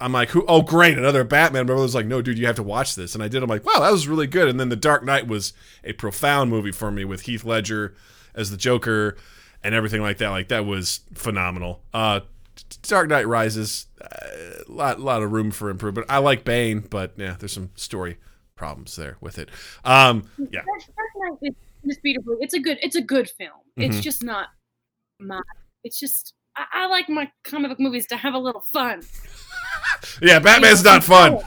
I'm 0.00 0.12
like, 0.12 0.30
who? 0.30 0.44
Oh, 0.46 0.62
great, 0.62 0.98
another 0.98 1.24
Batman. 1.24 1.62
My 1.62 1.66
brother 1.68 1.82
was 1.82 1.94
like, 1.94 2.06
no, 2.06 2.20
dude, 2.20 2.38
you 2.38 2.46
have 2.46 2.56
to 2.56 2.62
watch 2.62 2.94
this, 2.94 3.14
and 3.14 3.22
I 3.24 3.28
did. 3.28 3.42
I'm 3.42 3.48
like, 3.48 3.64
wow, 3.64 3.80
that 3.80 3.90
was 3.92 4.06
really 4.08 4.26
good. 4.26 4.48
And 4.48 4.60
then 4.60 4.68
The 4.68 4.76
Dark 4.76 5.04
Knight 5.04 5.26
was 5.26 5.52
a 5.84 5.92
profound 5.94 6.50
movie 6.50 6.72
for 6.72 6.90
me 6.90 7.04
with 7.04 7.22
Heath 7.22 7.44
Ledger 7.44 7.94
as 8.34 8.50
the 8.50 8.56
Joker 8.56 9.16
and 9.64 9.74
everything 9.74 10.02
like 10.02 10.18
that. 10.18 10.28
Like 10.28 10.48
that 10.48 10.66
was 10.66 11.00
phenomenal. 11.14 11.82
Uh, 11.94 12.20
Dark 12.82 13.08
Knight 13.08 13.26
Rises, 13.26 13.86
a 14.00 14.62
lot, 14.70 15.00
lot 15.00 15.22
of 15.22 15.32
room 15.32 15.50
for 15.50 15.70
improvement. 15.70 16.06
I 16.10 16.18
like 16.18 16.44
Bane, 16.44 16.80
but 16.80 17.12
yeah, 17.16 17.36
there's 17.38 17.52
some 17.52 17.70
story 17.74 18.18
problems 18.54 18.96
there 18.96 19.16
with 19.20 19.38
it. 19.38 19.50
Um, 19.84 20.24
yeah, 20.38 20.60
Dark 20.62 21.10
Knight 21.16 21.38
is 21.42 21.54
indisputably 21.82 22.36
it's 22.40 22.54
a 22.54 22.58
good 22.60 22.78
it's 22.82 22.96
a 22.96 23.02
good 23.02 23.30
film. 23.30 23.60
Mhm. 23.78 23.88
It's 23.88 24.00
just 24.00 24.22
not 24.22 24.48
my. 25.20 25.40
It's 25.84 25.98
just 26.00 26.34
I, 26.56 26.64
I 26.72 26.86
like 26.86 27.08
my 27.08 27.30
comic 27.44 27.70
book 27.70 27.80
movies 27.80 28.06
to 28.08 28.16
have 28.16 28.34
a 28.34 28.38
little 28.38 28.64
fun. 28.72 29.02
Yeah, 30.22 30.38
Batman's 30.38 30.84
not 30.84 31.02
fun. 31.04 31.38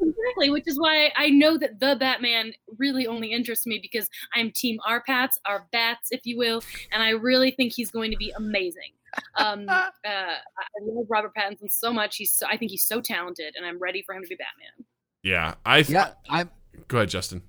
Exactly, 0.00 0.50
which 0.50 0.64
is 0.66 0.78
why 0.78 1.12
I 1.16 1.30
know 1.30 1.56
that 1.58 1.80
the 1.80 1.96
Batman 1.98 2.52
really 2.78 3.06
only 3.06 3.32
interests 3.32 3.66
me 3.66 3.78
because 3.80 4.08
I'm 4.34 4.50
Team 4.50 4.78
R 4.86 5.02
Pats, 5.06 5.38
our 5.46 5.66
bats, 5.72 6.08
if 6.10 6.20
you 6.24 6.36
will, 6.36 6.62
and 6.92 7.02
I 7.02 7.10
really 7.10 7.50
think 7.50 7.72
he's 7.72 7.90
going 7.90 8.10
to 8.10 8.16
be 8.16 8.32
amazing. 8.36 8.92
Um, 9.36 9.66
uh, 9.68 9.88
I 10.04 10.06
I 10.06 10.80
love 10.82 11.06
Robert 11.08 11.32
Pattinson 11.36 11.70
so 11.70 11.92
much. 11.92 12.16
He's 12.16 12.32
so, 12.32 12.46
I 12.46 12.56
think 12.56 12.70
he's 12.70 12.84
so 12.84 13.00
talented, 13.00 13.54
and 13.56 13.64
I'm 13.64 13.78
ready 13.78 14.02
for 14.02 14.14
him 14.14 14.22
to 14.22 14.28
be 14.28 14.36
Batman. 14.36 14.86
Yeah, 15.22 15.54
I. 15.64 15.82
Th- 15.82 15.90
yeah. 15.90 16.12
I'm. 16.28 16.50
Go 16.88 16.98
ahead, 16.98 17.10
Justin. 17.10 17.42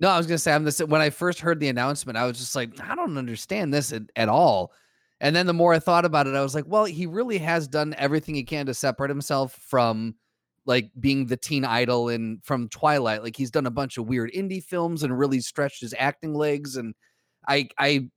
No, 0.00 0.08
I 0.08 0.16
was 0.16 0.26
gonna 0.26 0.38
say 0.38 0.52
I'm 0.52 0.64
this. 0.64 0.80
When 0.80 1.00
I 1.00 1.10
first 1.10 1.40
heard 1.40 1.60
the 1.60 1.68
announcement, 1.68 2.16
I 2.16 2.26
was 2.26 2.38
just 2.38 2.56
like, 2.56 2.70
I 2.80 2.94
don't 2.94 3.18
understand 3.18 3.72
this 3.72 3.92
at, 3.92 4.02
at 4.16 4.28
all. 4.28 4.72
And 5.20 5.36
then 5.36 5.46
the 5.46 5.52
more 5.52 5.72
I 5.74 5.78
thought 5.78 6.04
about 6.04 6.26
it, 6.26 6.34
I 6.34 6.42
was 6.42 6.54
like, 6.54 6.64
well, 6.66 6.86
he 6.86 7.06
really 7.06 7.38
has 7.38 7.68
done 7.68 7.94
everything 7.98 8.34
he 8.34 8.42
can 8.42 8.66
to 8.66 8.74
separate 8.74 9.10
himself 9.10 9.52
from 9.52 10.14
like 10.64 10.90
being 10.98 11.26
the 11.26 11.36
teen 11.36 11.64
idol 11.64 12.08
and 12.08 12.42
from 12.44 12.68
Twilight. 12.68 13.22
Like 13.22 13.36
he's 13.36 13.50
done 13.50 13.66
a 13.66 13.70
bunch 13.70 13.98
of 13.98 14.06
weird 14.06 14.32
indie 14.32 14.62
films 14.62 15.02
and 15.02 15.18
really 15.18 15.40
stretched 15.40 15.82
his 15.82 15.94
acting 15.98 16.34
legs. 16.34 16.76
And 16.76 16.94
I, 17.46 17.68
I, 17.78 18.08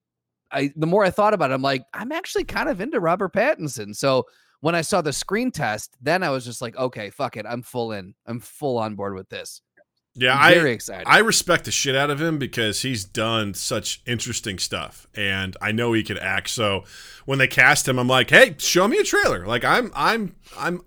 I, 0.51 0.71
the 0.75 0.87
more 0.87 1.03
I 1.03 1.09
thought 1.09 1.33
about 1.33 1.51
it, 1.51 1.55
I'm 1.55 1.61
like, 1.61 1.83
I'm 1.93 2.11
actually 2.11 2.45
kind 2.45 2.69
of 2.69 2.79
into 2.79 2.99
Robert 2.99 3.33
Pattinson. 3.33 3.95
So 3.95 4.25
when 4.61 4.75
I 4.75 4.81
saw 4.81 5.01
the 5.01 5.11
screen 5.11 5.51
test, 5.51 5.97
then 5.99 6.23
I 6.23 6.29
was 6.29 6.45
just 6.45 6.61
like, 6.61 6.77
okay, 6.77 7.09
fuck 7.09 7.35
it, 7.35 7.45
I'm 7.45 7.63
full 7.63 7.91
in. 7.91 8.13
I'm 8.25 8.39
full 8.39 8.77
on 8.77 8.95
board 8.95 9.13
with 9.13 9.27
this. 9.27 9.61
Yeah, 10.15 10.37
I'm 10.37 10.53
very 10.53 10.71
I 10.71 10.73
excited. 10.73 11.07
I 11.07 11.19
respect 11.19 11.65
the 11.65 11.71
shit 11.71 11.95
out 11.95 12.11
of 12.11 12.21
him 12.21 12.37
because 12.37 12.83
he's 12.83 13.03
done 13.03 13.53
such 13.53 14.01
interesting 14.05 14.59
stuff, 14.59 15.07
and 15.15 15.57
I 15.59 15.71
know 15.71 15.93
he 15.93 16.03
could 16.03 16.19
act. 16.19 16.49
So 16.49 16.83
when 17.25 17.39
they 17.39 17.47
cast 17.47 17.87
him, 17.87 17.97
I'm 17.97 18.07
like, 18.07 18.29
hey, 18.29 18.55
show 18.59 18.87
me 18.87 18.97
a 18.97 19.03
trailer. 19.03 19.47
Like 19.47 19.63
I'm 19.65 19.91
I'm 19.95 20.35
I'm 20.57 20.81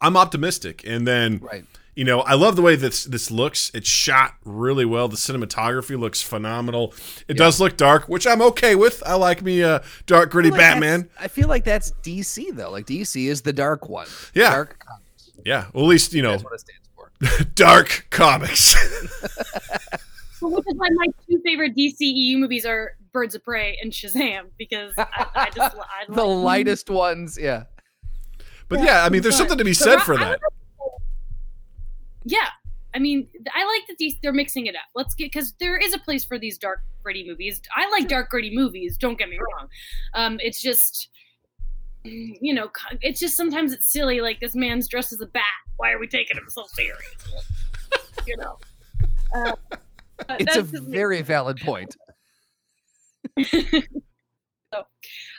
I'm 0.00 0.16
optimistic, 0.16 0.82
and 0.84 1.06
then 1.06 1.38
right. 1.38 1.64
you 1.94 2.02
know 2.02 2.20
I 2.22 2.34
love 2.34 2.56
the 2.56 2.62
way 2.62 2.74
this 2.74 3.04
this 3.04 3.30
looks. 3.30 3.70
It's 3.74 3.88
shot 3.88 4.34
really 4.44 4.84
well. 4.84 5.06
The 5.06 5.16
cinematography 5.16 5.96
looks 5.96 6.20
phenomenal. 6.20 6.94
It 7.28 7.36
does 7.36 7.60
look 7.60 7.76
dark, 7.76 8.08
which 8.08 8.26
I'm 8.26 8.42
okay 8.42 8.74
with. 8.74 9.04
I 9.06 9.14
like 9.14 9.40
me 9.40 9.60
a 9.62 9.84
dark, 10.06 10.32
gritty 10.32 10.48
feel 10.48 10.58
like 10.58 10.72
Batman. 10.72 11.10
I 11.20 11.28
feel 11.28 11.46
like 11.46 11.62
that's 11.62 11.92
DC 12.02 12.56
though. 12.56 12.72
Like 12.72 12.86
DC 12.86 13.24
is 13.26 13.42
the 13.42 13.52
dark 13.52 13.88
one. 13.88 14.08
Yeah. 14.34 14.50
Dark 14.50 14.80
comics. 14.80 15.30
Yeah, 15.44 15.66
well, 15.72 15.84
at 15.84 15.88
least 15.88 16.12
you 16.12 16.22
know 16.22 16.38
That's 17.24 17.32
what 17.32 17.40
it 17.40 17.44
stands 17.44 17.48
for. 17.48 17.54
dark 17.54 18.06
comics. 18.10 18.74
Which 20.42 20.64
is 20.66 20.74
why 20.76 20.88
my 20.94 21.06
two 21.28 21.40
favorite 21.44 21.74
DCEU 21.74 22.36
movies 22.38 22.66
are 22.66 22.96
Birds 23.12 23.34
of 23.34 23.42
Prey 23.42 23.78
and 23.82 23.90
Shazam 23.90 24.46
because 24.58 24.92
I, 24.98 25.26
I 25.34 25.50
just 25.50 25.74
I 25.76 26.04
the 26.12 26.22
like- 26.24 26.44
lightest 26.44 26.90
ones, 26.90 27.38
yeah. 27.40 27.64
but 28.68 28.80
yeah, 28.80 29.04
I 29.04 29.08
mean, 29.08 29.22
there's 29.22 29.36
something 29.36 29.56
to 29.56 29.64
be 29.64 29.72
said 29.72 29.98
I- 29.98 30.02
for 30.02 30.14
I 30.14 30.24
that. 30.24 30.40
Yeah, 32.24 32.48
I 32.94 32.98
mean, 32.98 33.28
I 33.54 33.64
like 33.64 33.86
that 33.88 33.96
these 33.98 34.16
they're 34.22 34.32
mixing 34.32 34.66
it 34.66 34.74
up. 34.74 34.82
Let's 34.94 35.14
get 35.14 35.32
because 35.32 35.52
there 35.60 35.76
is 35.78 35.94
a 35.94 35.98
place 35.98 36.24
for 36.24 36.38
these 36.38 36.58
dark, 36.58 36.80
gritty 37.02 37.26
movies. 37.26 37.60
I 37.74 37.88
like 37.90 38.08
dark, 38.08 38.30
gritty 38.30 38.54
movies. 38.54 38.96
Don't 38.98 39.18
get 39.18 39.28
me 39.28 39.38
wrong. 39.38 39.68
Um, 40.14 40.38
it's 40.40 40.60
just, 40.60 41.08
you 42.04 42.54
know, 42.54 42.70
it's 43.00 43.18
just 43.18 43.36
sometimes 43.36 43.72
it's 43.72 43.90
silly. 43.92 44.20
Like 44.20 44.40
this 44.40 44.54
man's 44.54 44.88
dressed 44.88 45.12
as 45.12 45.20
a 45.20 45.26
bat. 45.26 45.44
Why 45.76 45.92
are 45.92 45.98
we 45.98 46.06
taking 46.06 46.36
him 46.36 46.44
so 46.48 46.64
serious? 46.66 47.00
you 48.26 48.36
know. 48.36 48.58
Uh, 49.34 49.52
It's 50.38 50.56
a 50.56 50.62
very 50.62 51.22
valid 51.22 51.58
point. 51.60 51.96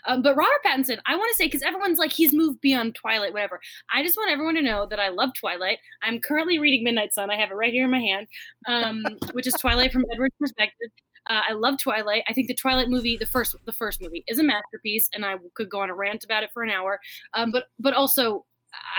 Um, 0.07 0.21
but 0.21 0.35
Robert 0.35 0.61
Pattinson, 0.65 0.99
I 1.05 1.15
want 1.15 1.29
to 1.31 1.35
say 1.35 1.47
because 1.47 1.63
everyone's 1.63 1.97
like 1.97 2.11
he's 2.11 2.33
moved 2.33 2.61
beyond 2.61 2.95
Twilight, 2.95 3.33
whatever. 3.33 3.59
I 3.91 4.03
just 4.03 4.17
want 4.17 4.31
everyone 4.31 4.55
to 4.55 4.61
know 4.61 4.85
that 4.85 4.99
I 4.99 5.09
love 5.09 5.31
Twilight. 5.39 5.79
I'm 6.03 6.19
currently 6.19 6.59
reading 6.59 6.83
Midnight 6.83 7.13
Sun. 7.13 7.31
I 7.31 7.37
have 7.37 7.51
it 7.51 7.55
right 7.55 7.73
here 7.73 7.85
in 7.85 7.91
my 7.91 7.99
hand, 7.99 8.27
um, 8.67 9.03
which 9.33 9.47
is 9.47 9.53
Twilight 9.55 9.91
from 9.91 10.05
Edward's 10.11 10.35
perspective. 10.39 10.89
Uh, 11.27 11.41
I 11.49 11.53
love 11.53 11.79
Twilight. 11.79 12.23
I 12.27 12.33
think 12.33 12.47
the 12.47 12.53
Twilight 12.53 12.89
movie, 12.89 13.17
the 13.17 13.25
first, 13.25 13.55
the 13.65 13.71
first 13.71 14.01
movie, 14.01 14.23
is 14.27 14.39
a 14.39 14.43
masterpiece, 14.43 15.09
and 15.13 15.25
I 15.25 15.35
could 15.55 15.69
go 15.69 15.81
on 15.81 15.89
a 15.89 15.95
rant 15.95 16.23
about 16.23 16.43
it 16.43 16.49
for 16.53 16.63
an 16.63 16.69
hour. 16.69 16.99
Um, 17.33 17.51
but 17.51 17.65
but 17.79 17.93
also, 17.93 18.45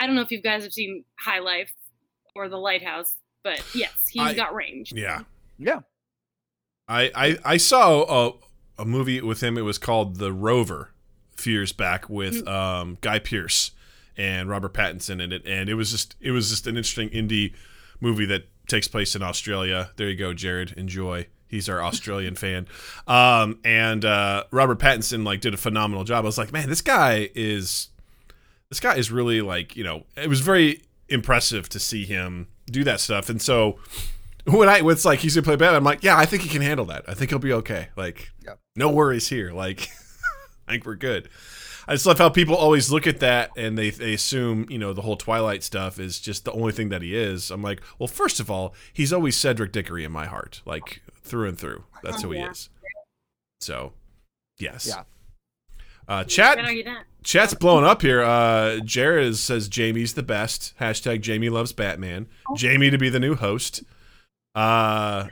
I 0.00 0.06
don't 0.06 0.16
know 0.16 0.22
if 0.22 0.30
you 0.30 0.40
guys 0.42 0.62
have 0.62 0.72
seen 0.72 1.04
High 1.18 1.40
Life 1.40 1.72
or 2.34 2.48
The 2.48 2.56
Lighthouse, 2.58 3.16
but 3.44 3.62
yes, 3.74 3.92
he's 4.10 4.22
I- 4.22 4.34
got 4.34 4.54
range. 4.54 4.92
Yeah. 4.94 5.22
Yeah. 5.58 5.80
I, 6.88 7.10
I 7.14 7.38
I 7.44 7.56
saw 7.56 8.28
a, 8.28 8.82
a 8.82 8.84
movie 8.84 9.20
with 9.20 9.42
him. 9.42 9.58
It 9.58 9.62
was 9.62 9.78
called 9.78 10.16
The 10.16 10.32
Rover 10.32 10.92
a 11.36 11.40
few 11.42 11.54
years 11.54 11.72
back 11.72 12.08
with 12.08 12.46
um, 12.46 12.98
Guy 13.00 13.18
Pearce 13.18 13.72
and 14.16 14.48
Robert 14.48 14.72
Pattinson 14.72 15.20
in 15.20 15.32
it, 15.32 15.42
and 15.46 15.68
it 15.68 15.74
was 15.74 15.90
just 15.90 16.14
it 16.20 16.30
was 16.30 16.50
just 16.50 16.66
an 16.66 16.76
interesting 16.76 17.10
indie 17.10 17.54
movie 18.00 18.26
that 18.26 18.44
takes 18.66 18.88
place 18.88 19.14
in 19.16 19.22
Australia. 19.22 19.90
There 19.96 20.08
you 20.08 20.16
go, 20.16 20.32
Jared. 20.32 20.72
Enjoy. 20.76 21.26
He's 21.48 21.68
our 21.68 21.82
Australian 21.82 22.34
fan, 22.36 22.66
um, 23.06 23.58
and 23.64 24.04
uh, 24.04 24.44
Robert 24.50 24.78
Pattinson 24.78 25.24
like 25.24 25.40
did 25.40 25.54
a 25.54 25.58
phenomenal 25.58 26.04
job. 26.04 26.24
I 26.24 26.26
was 26.26 26.38
like, 26.38 26.52
man, 26.52 26.68
this 26.68 26.82
guy 26.82 27.30
is 27.34 27.88
this 28.68 28.80
guy 28.80 28.96
is 28.96 29.10
really 29.10 29.40
like 29.40 29.76
you 29.76 29.84
know. 29.84 30.04
It 30.16 30.28
was 30.28 30.40
very 30.40 30.82
impressive 31.08 31.68
to 31.70 31.78
see 31.78 32.04
him 32.04 32.48
do 32.66 32.82
that 32.84 33.00
stuff, 33.00 33.28
and 33.28 33.40
so 33.40 33.78
when 34.44 34.68
I 34.68 34.80
when 34.82 34.92
it's 34.92 35.04
like 35.04 35.20
he's 35.20 35.34
gonna 35.34 35.44
play 35.44 35.56
Batman, 35.56 35.76
I'm 35.76 35.84
like, 35.84 36.02
yeah, 36.02 36.16
I 36.16 36.26
think 36.26 36.42
he 36.42 36.48
can 36.48 36.62
handle 36.62 36.86
that. 36.86 37.04
I 37.08 37.14
think 37.14 37.30
he'll 37.30 37.38
be 37.38 37.52
okay. 37.52 37.88
Like, 37.96 38.30
Yep. 38.44 38.58
no 38.76 38.90
worries 38.90 39.28
here. 39.28 39.52
Like, 39.52 39.88
I 40.68 40.72
think 40.72 40.86
we're 40.86 40.94
good. 40.96 41.28
I 41.88 41.94
just 41.94 42.04
love 42.06 42.18
how 42.18 42.28
people 42.28 42.56
always 42.56 42.90
look 42.90 43.06
at 43.06 43.20
that 43.20 43.50
and 43.56 43.78
they 43.78 43.90
they 43.90 44.12
assume 44.14 44.66
you 44.68 44.78
know 44.78 44.92
the 44.92 45.02
whole 45.02 45.16
Twilight 45.16 45.62
stuff 45.62 46.00
is 46.00 46.18
just 46.18 46.44
the 46.44 46.50
only 46.50 46.72
thing 46.72 46.88
that 46.88 47.02
he 47.02 47.14
is. 47.16 47.50
I'm 47.52 47.62
like, 47.62 47.80
well, 48.00 48.08
first 48.08 48.40
of 48.40 48.50
all, 48.50 48.74
he's 48.92 49.12
always 49.12 49.36
Cedric 49.36 49.70
Diggory 49.70 50.02
in 50.02 50.10
my 50.10 50.26
heart, 50.26 50.62
like 50.66 51.00
through 51.26 51.48
and 51.48 51.58
through. 51.58 51.84
That's 52.02 52.22
who 52.22 52.30
he 52.32 52.38
Yeah. 52.38 52.50
is. 52.50 52.70
So, 53.60 53.92
yes. 54.58 54.86
Yeah. 54.88 55.02
Uh, 56.08 56.24
chat 56.24 56.56
Can't 56.56 56.66
argue 56.68 56.84
that. 56.84 57.04
Chat's 57.24 57.54
blowing 57.54 57.84
up 57.84 58.02
here. 58.02 58.22
Uh, 58.22 58.78
Jared 58.84 59.36
says 59.36 59.66
Jamie's 59.68 60.14
the 60.14 60.22
best. 60.22 60.74
Hashtag 60.80 61.20
Jamie 61.20 61.48
loves 61.48 61.72
Batman. 61.72 62.28
Jamie 62.54 62.90
to 62.90 62.98
be 62.98 63.08
the 63.08 63.18
new 63.18 63.34
host. 63.34 63.82
Uh, 64.54 65.26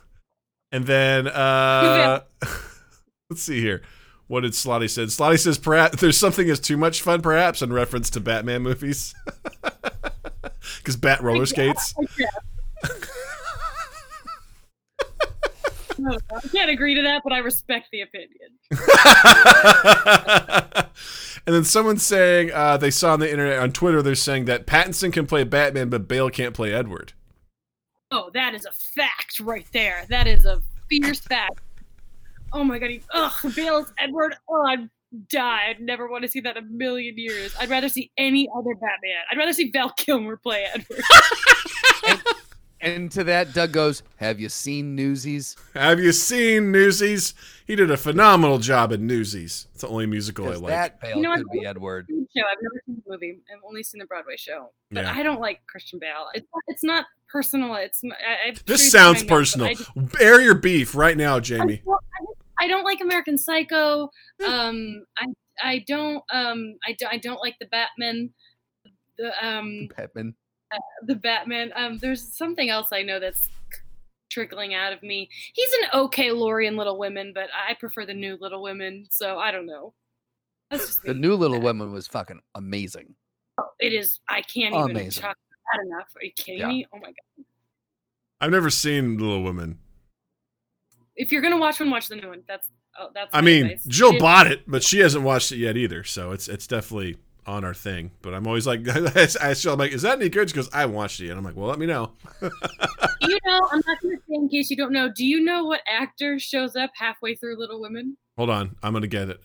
and 0.72 0.86
then 0.86 1.28
uh, 1.28 2.22
let's 3.30 3.42
see 3.42 3.60
here. 3.60 3.82
What 4.26 4.40
did 4.40 4.52
Slotty 4.52 4.90
said? 4.90 5.08
Slotty 5.08 5.38
says 5.38 5.58
perhaps 5.58 6.00
there's 6.00 6.16
something 6.16 6.50
as 6.50 6.58
too 6.58 6.76
much 6.76 7.02
fun, 7.02 7.22
perhaps, 7.22 7.62
in 7.62 7.72
reference 7.72 8.10
to 8.10 8.20
Batman 8.20 8.62
movies. 8.62 9.14
Because 10.78 10.96
Bat 10.96 11.22
roller 11.22 11.46
skates. 11.46 11.94
No, 16.00 16.16
I 16.34 16.40
can't 16.48 16.70
agree 16.70 16.94
to 16.94 17.02
that, 17.02 17.20
but 17.22 17.34
I 17.34 17.38
respect 17.38 17.88
the 17.92 18.00
opinion. 18.00 18.48
and 21.46 21.54
then 21.54 21.64
someone's 21.64 22.02
saying 22.02 22.50
uh, 22.52 22.78
they 22.78 22.90
saw 22.90 23.12
on 23.12 23.20
the 23.20 23.30
internet 23.30 23.58
on 23.58 23.72
Twitter. 23.72 24.00
They're 24.00 24.14
saying 24.14 24.46
that 24.46 24.66
Pattinson 24.66 25.12
can 25.12 25.26
play 25.26 25.44
Batman, 25.44 25.90
but 25.90 26.08
Bale 26.08 26.30
can't 26.30 26.54
play 26.54 26.72
Edward. 26.72 27.12
Oh, 28.10 28.30
that 28.32 28.54
is 28.54 28.64
a 28.64 28.72
fact 28.72 29.40
right 29.40 29.66
there. 29.72 30.06
That 30.08 30.26
is 30.26 30.46
a 30.46 30.62
fierce 30.88 31.20
fact. 31.20 31.60
Oh 32.54 32.64
my 32.64 32.78
god, 32.78 32.90
he, 32.90 33.02
ugh, 33.12 33.54
Bale's 33.54 33.92
Edward. 33.98 34.36
Oh, 34.48 34.64
I'd 34.66 34.88
die. 35.28 35.66
I'd 35.68 35.80
never 35.80 36.08
want 36.08 36.22
to 36.22 36.28
see 36.28 36.40
that 36.40 36.56
in 36.56 36.64
a 36.64 36.66
million 36.66 37.18
years. 37.18 37.54
I'd 37.60 37.68
rather 37.68 37.90
see 37.90 38.10
any 38.16 38.48
other 38.56 38.74
Batman. 38.74 39.18
I'd 39.30 39.36
rather 39.36 39.52
see 39.52 39.70
Val 39.70 39.90
Kilmer 39.90 40.38
play 40.38 40.66
Edward. 40.72 41.02
And 42.82 43.10
to 43.12 43.24
that, 43.24 43.52
Doug 43.52 43.72
goes, 43.72 44.02
Have 44.16 44.40
you 44.40 44.48
seen 44.48 44.94
Newsies? 44.96 45.56
Have 45.74 46.00
you 46.00 46.12
seen 46.12 46.72
Newsies? 46.72 47.34
He 47.66 47.76
did 47.76 47.90
a 47.90 47.96
phenomenal 47.96 48.58
job 48.58 48.90
in 48.92 49.06
Newsies. 49.06 49.66
It's 49.72 49.82
the 49.82 49.88
only 49.88 50.06
musical 50.06 50.46
I 50.50 50.54
like. 50.54 50.68
that 50.70 51.00
Bale 51.00 51.16
You 51.16 51.22
know 51.22 51.34
could 51.36 51.46
what? 51.46 51.52
be 51.60 51.66
Edward. 51.66 52.06
show. 52.08 52.42
I've 52.50 52.58
never 52.62 52.82
seen 52.86 53.02
the 53.04 53.10
movie. 53.12 53.38
I've 53.52 53.62
only 53.66 53.82
seen 53.82 53.98
the 53.98 54.06
Broadway 54.06 54.36
show. 54.38 54.72
But 54.90 55.04
Yeah. 55.04 55.12
I 55.14 55.22
don't 55.22 55.40
like 55.40 55.60
Christian 55.66 55.98
Bale. 55.98 56.26
It's 56.34 56.46
it's 56.68 56.82
not 56.82 57.04
personal. 57.28 57.74
It's 57.74 58.00
I, 58.04 58.48
I'm 58.48 58.54
this 58.66 58.90
sounds 58.90 59.18
trying 59.18 59.26
not, 59.26 59.28
but 59.28 59.34
personal. 59.36 59.66
I 59.68 59.74
just- 59.74 59.90
Air 60.20 60.40
your 60.40 60.54
beef 60.54 60.94
right 60.94 61.16
now, 61.16 61.36
I 61.36 61.40
Jamie. 61.40 61.82
don't, 61.84 62.00
I 62.58 62.66
don't 62.66 62.84
like 62.84 63.00
American 63.00 63.36
Psycho. 63.38 64.10
Um, 64.46 65.04
I 65.18 65.26
I 65.62 65.84
don't 65.86 66.24
um 66.32 66.76
I, 66.86 66.94
do, 66.98 67.06
I 67.10 67.18
don't 67.18 67.40
like 67.40 67.56
the 67.60 67.66
Batman. 67.66 68.30
The 69.18 69.32
um 69.46 69.88
Pittman. 70.70 71.06
the 71.06 71.14
Batman. 71.16 71.72
Um, 71.76 71.98
there's 71.98 72.22
something 72.36 72.70
else 72.70 72.88
I 72.92 73.02
know 73.02 73.18
that's 73.20 73.48
trickling 74.30 74.74
out 74.74 74.92
of 74.92 75.02
me. 75.02 75.28
He's 75.54 75.72
an 75.74 75.88
okay 76.00 76.30
Laurie 76.30 76.66
in 76.66 76.76
Little 76.76 76.98
Women, 76.98 77.32
but 77.34 77.48
I 77.68 77.74
prefer 77.74 78.06
the 78.06 78.14
new 78.14 78.36
Little 78.40 78.62
Women. 78.62 79.06
So 79.10 79.38
I 79.38 79.50
don't 79.50 79.66
know. 79.66 79.92
The 81.04 81.14
new 81.14 81.34
Little 81.34 81.60
Women 81.60 81.92
was 81.92 82.06
fucking 82.06 82.40
amazing. 82.54 83.14
Oh, 83.58 83.64
It 83.80 83.92
is. 83.92 84.20
I 84.28 84.40
can't 84.42 84.74
even 84.74 84.90
Amazing. 84.92 85.22
talk 85.22 85.36
that 85.72 85.82
enough. 85.84 86.08
Are 86.16 86.24
you 86.24 86.30
kidding 86.36 86.60
Yeah. 86.60 86.68
me? 86.68 86.86
Oh 86.94 86.98
my 86.98 87.08
god. 87.08 87.44
I've 88.40 88.50
never 88.52 88.70
seen 88.70 89.18
Little 89.18 89.42
Women. 89.42 89.78
If 91.16 91.32
you're 91.32 91.42
gonna 91.42 91.58
watch 91.58 91.80
one, 91.80 91.90
watch 91.90 92.08
the 92.08 92.16
new 92.16 92.28
one. 92.28 92.42
That's 92.46 92.68
oh, 92.98 93.08
that's. 93.12 93.28
I 93.34 93.40
mean, 93.40 93.66
advice. 93.66 93.84
Jill 93.84 94.14
It- 94.14 94.20
bought 94.20 94.46
it, 94.46 94.62
but 94.66 94.82
she 94.84 95.00
hasn't 95.00 95.24
watched 95.24 95.50
it 95.52 95.56
yet 95.58 95.76
either. 95.76 96.04
So 96.04 96.30
it's 96.30 96.48
it's 96.48 96.66
definitely 96.66 97.16
on 97.46 97.64
our 97.64 97.74
thing. 97.74 98.10
But 98.22 98.34
I'm 98.34 98.46
always 98.46 98.66
like, 98.66 98.80
I 98.88 99.54
Jill, 99.54 99.72
I'm 99.72 99.78
like, 99.78 99.92
is 99.92 100.02
that 100.02 100.18
any 100.18 100.28
good? 100.28 100.50
She 100.50 100.56
goes, 100.56 100.68
I 100.72 100.86
watched 100.86 101.20
it. 101.20 101.28
And 101.30 101.38
I'm 101.38 101.44
like, 101.44 101.56
well, 101.56 101.68
let 101.68 101.78
me 101.78 101.86
know. 101.86 102.12
You 103.22 103.38
know? 103.44 103.60
I'm 103.70 103.82
not 103.86 104.00
gonna 104.02 104.16
say 104.16 104.34
in 104.34 104.48
case 104.48 104.70
you 104.70 104.76
don't 104.76 104.92
know. 104.92 105.10
Do 105.14 105.24
you 105.26 105.40
know 105.44 105.64
what 105.66 105.82
actor 105.86 106.38
shows 106.38 106.74
up 106.74 106.90
halfway 106.96 107.34
through 107.34 107.58
Little 107.58 107.80
Women? 107.80 108.16
Hold 108.38 108.48
on, 108.50 108.76
I'm 108.82 108.92
gonna 108.94 109.06
get 109.06 109.28
it. 109.28 109.38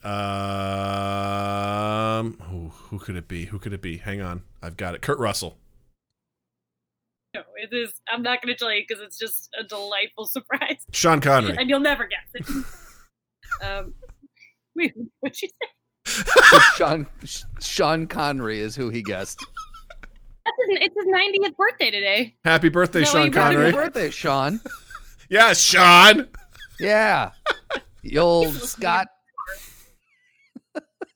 Um, 1.06 2.38
who, 2.50 2.70
who 2.70 3.00
could 3.00 3.16
it 3.18 3.28
be? 3.28 3.46
Who 3.46 3.60
could 3.60 3.74
it 3.74 3.82
be? 3.82 3.98
Hang 3.98 4.22
on, 4.22 4.44
I've 4.64 4.78
got 4.78 4.96
it. 4.96 5.02
Kurt 5.02 5.20
Russell. 5.20 5.58
No, 7.36 7.42
it 7.58 7.76
is. 7.76 7.94
I'm 8.10 8.24
not 8.24 8.42
gonna 8.42 8.56
tell 8.56 8.72
you 8.74 8.82
because 8.88 9.04
it's 9.04 9.20
just 9.20 9.50
a 9.60 9.64
delightful 9.66 10.26
surprise, 10.28 10.78
Sean 10.94 11.20
Connery. 11.20 11.58
and 11.58 11.70
you'll 11.70 11.80
never 11.82 12.08
guess 12.08 12.28
it. 12.34 12.48
um, 13.62 13.94
wait, 14.76 14.94
what'd 15.20 15.42
you 15.42 15.50
say? 15.50 15.68
So 16.24 16.60
Sean 16.78 17.08
Sean 17.60 18.08
Connery 18.08 18.60
is 18.60 18.76
who 18.76 18.90
he 18.90 19.02
guessed. 19.02 19.46
That's 20.46 20.58
his, 20.70 20.78
it's 20.82 20.96
his 20.96 21.06
90th 21.52 21.56
birthday 21.58 21.92
today. 21.92 22.36
Happy 22.46 22.70
birthday, 22.70 23.00
No, 23.00 23.06
Sean 23.06 23.26
you 23.28 23.32
Happy 23.34 23.72
birthday, 23.72 24.10
Sean. 24.10 24.60
Yeah, 25.28 25.54
Sean. 25.54 26.28
Yeah. 26.80 27.32
The 28.04 28.20
old 28.20 28.54
Scot. 28.62 29.08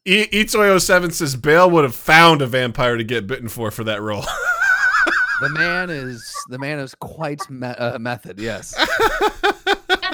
E- 0.04 0.26
Itoy07 0.26 1.14
says 1.14 1.36
Bale 1.36 1.70
would 1.70 1.84
have 1.84 1.94
found 1.94 2.42
a 2.42 2.48
vampire 2.48 2.98
to 2.98 3.04
get 3.04 3.28
bitten 3.28 3.48
for 3.50 3.70
for 3.70 3.84
that 3.84 4.02
role. 4.02 4.26
The 5.42 5.50
man 5.50 5.92
is 5.92 6.34
the 6.50 6.58
man 6.58 6.80
is 6.80 6.96
quite 6.96 7.48
me- 7.52 7.68
uh, 7.68 8.00
method. 8.00 8.40
Yes. 8.40 8.74
I, 8.78 10.14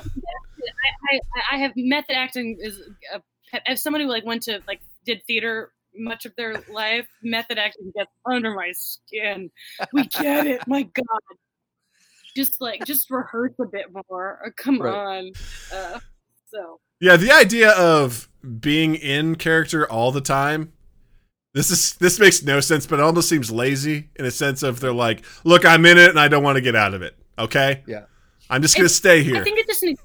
I, 1.10 1.19
I 1.54 1.58
have 1.58 1.71
method 1.78 2.15
acting 2.17 2.58
is 2.60 2.80
a, 3.13 3.19
pet- 3.19 3.24
as 3.65 3.81
someone 3.81 4.01
who 4.01 4.08
like 4.08 4.25
went 4.25 4.43
to 4.43 4.62
like 4.67 4.81
did 5.05 5.21
theater 5.27 5.71
much 5.97 6.25
of 6.25 6.36
their 6.36 6.55
life. 6.71 7.08
Method 7.23 7.58
acting 7.58 7.91
gets 7.95 8.12
under 8.25 8.53
my 8.53 8.71
skin. 8.73 9.49
We 9.93 10.05
get 10.08 10.45
it. 10.47 10.67
My 10.67 10.84
God. 10.93 11.38
Just 12.36 12.60
like 12.60 12.84
just 12.86 13.10
rehearse 13.10 13.53
a 13.62 13.65
bit 13.65 13.86
more. 14.10 14.39
Uh, 14.45 14.49
Come 14.58 14.81
Right. 14.81 14.93
on. 14.93 15.31
Uh, 15.73 15.99
so 16.51 16.79
yeah, 16.99 17.15
the 17.17 17.31
idea 17.31 17.71
of 17.71 18.27
being 18.60 18.95
in 18.95 19.36
character 19.36 19.89
all 19.89 20.12
the 20.12 20.21
time. 20.21 20.73
This 21.53 21.71
is 21.71 21.93
this 21.95 22.19
makes 22.19 22.43
no 22.43 22.60
sense, 22.60 22.86
but 22.86 22.99
it 22.99 23.01
almost 23.03 23.29
seems 23.29 23.49
lazy 23.49 24.10
in 24.17 24.25
a 24.25 24.31
sense 24.31 24.62
of 24.63 24.81
they're 24.81 24.91
like, 24.91 25.23
look, 25.45 25.63
I'm 25.63 25.86
in 25.86 25.97
it 25.97 26.10
and 26.10 26.19
I 26.19 26.27
don't 26.27 26.43
want 26.43 26.58
to 26.58 26.62
get 26.62 26.75
out 26.75 26.93
of 26.93 27.01
it. 27.01 27.15
Okay, 27.39 27.81
Yeah. 27.88 28.03
I'm 28.49 28.62
just 28.62 28.75
gonna 28.75 28.89
stay 28.89 29.23
here. 29.23 29.38
I 29.38 29.43
think 29.43 29.58
it 29.60 29.65
just 29.65 29.81
needs 29.81 29.99
to 30.01 30.04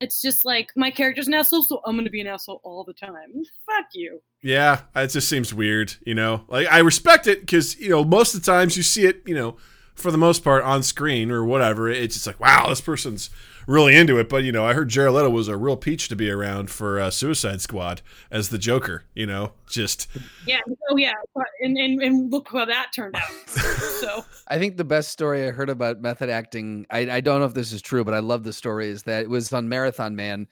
It's 0.00 0.22
just 0.22 0.44
like 0.44 0.70
my 0.76 0.90
character's 0.90 1.28
an 1.28 1.34
asshole, 1.34 1.64
so 1.64 1.80
I'm 1.84 1.96
gonna 1.96 2.10
be 2.10 2.20
an 2.20 2.26
asshole 2.26 2.60
all 2.64 2.84
the 2.84 2.94
time. 2.94 3.32
Fuck 3.66 3.86
you. 3.92 4.22
Yeah, 4.42 4.82
it 4.96 5.08
just 5.08 5.28
seems 5.28 5.52
weird, 5.52 5.94
you 6.06 6.14
know. 6.14 6.44
Like 6.48 6.68
I 6.68 6.78
respect 6.78 7.26
it 7.26 7.40
because 7.40 7.78
you 7.78 7.90
know 7.90 8.04
most 8.04 8.34
of 8.34 8.42
the 8.42 8.50
times 8.50 8.76
you 8.76 8.82
see 8.82 9.04
it, 9.04 9.22
you 9.26 9.34
know, 9.34 9.56
for 9.94 10.10
the 10.10 10.18
most 10.18 10.42
part 10.42 10.64
on 10.64 10.82
screen 10.82 11.30
or 11.30 11.44
whatever. 11.44 11.88
It's 11.88 12.14
just 12.14 12.26
like, 12.26 12.40
wow, 12.40 12.68
this 12.68 12.80
person's 12.80 13.30
really 13.66 13.96
into 13.96 14.18
it. 14.18 14.28
But 14.28 14.44
you 14.44 14.52
know, 14.52 14.64
I 14.64 14.74
heard 14.74 14.88
Jared 14.88 15.14
Leto 15.14 15.30
was 15.30 15.48
a 15.48 15.56
real 15.56 15.76
peach 15.76 16.08
to 16.08 16.16
be 16.16 16.30
around 16.30 16.70
for 16.70 17.00
uh, 17.00 17.10
Suicide 17.10 17.60
Squad 17.60 18.02
as 18.30 18.48
the 18.48 18.58
Joker. 18.58 19.04
You 19.14 19.26
know, 19.26 19.52
just 19.68 20.06
Yeah. 20.46 20.60
Oh 20.90 20.96
yeah. 20.96 21.14
And 21.60 21.76
and, 21.76 22.02
and 22.02 22.30
look 22.30 22.48
how 22.52 22.64
that 22.64 22.92
turned 22.94 23.16
out. 23.16 23.48
so 23.48 24.24
I 24.48 24.58
think 24.58 24.76
the 24.76 24.84
best 24.84 25.10
story 25.10 25.46
I 25.46 25.50
heard 25.50 25.70
about 25.70 26.00
method 26.00 26.30
acting, 26.30 26.86
I, 26.90 27.10
I 27.10 27.20
don't 27.20 27.40
know 27.40 27.46
if 27.46 27.54
this 27.54 27.72
is 27.72 27.82
true, 27.82 28.04
but 28.04 28.14
I 28.14 28.20
love 28.20 28.44
the 28.44 28.52
story, 28.52 28.88
is 28.88 29.02
that 29.04 29.22
it 29.22 29.30
was 29.30 29.52
on 29.52 29.68
Marathon 29.68 30.16
Man. 30.16 30.46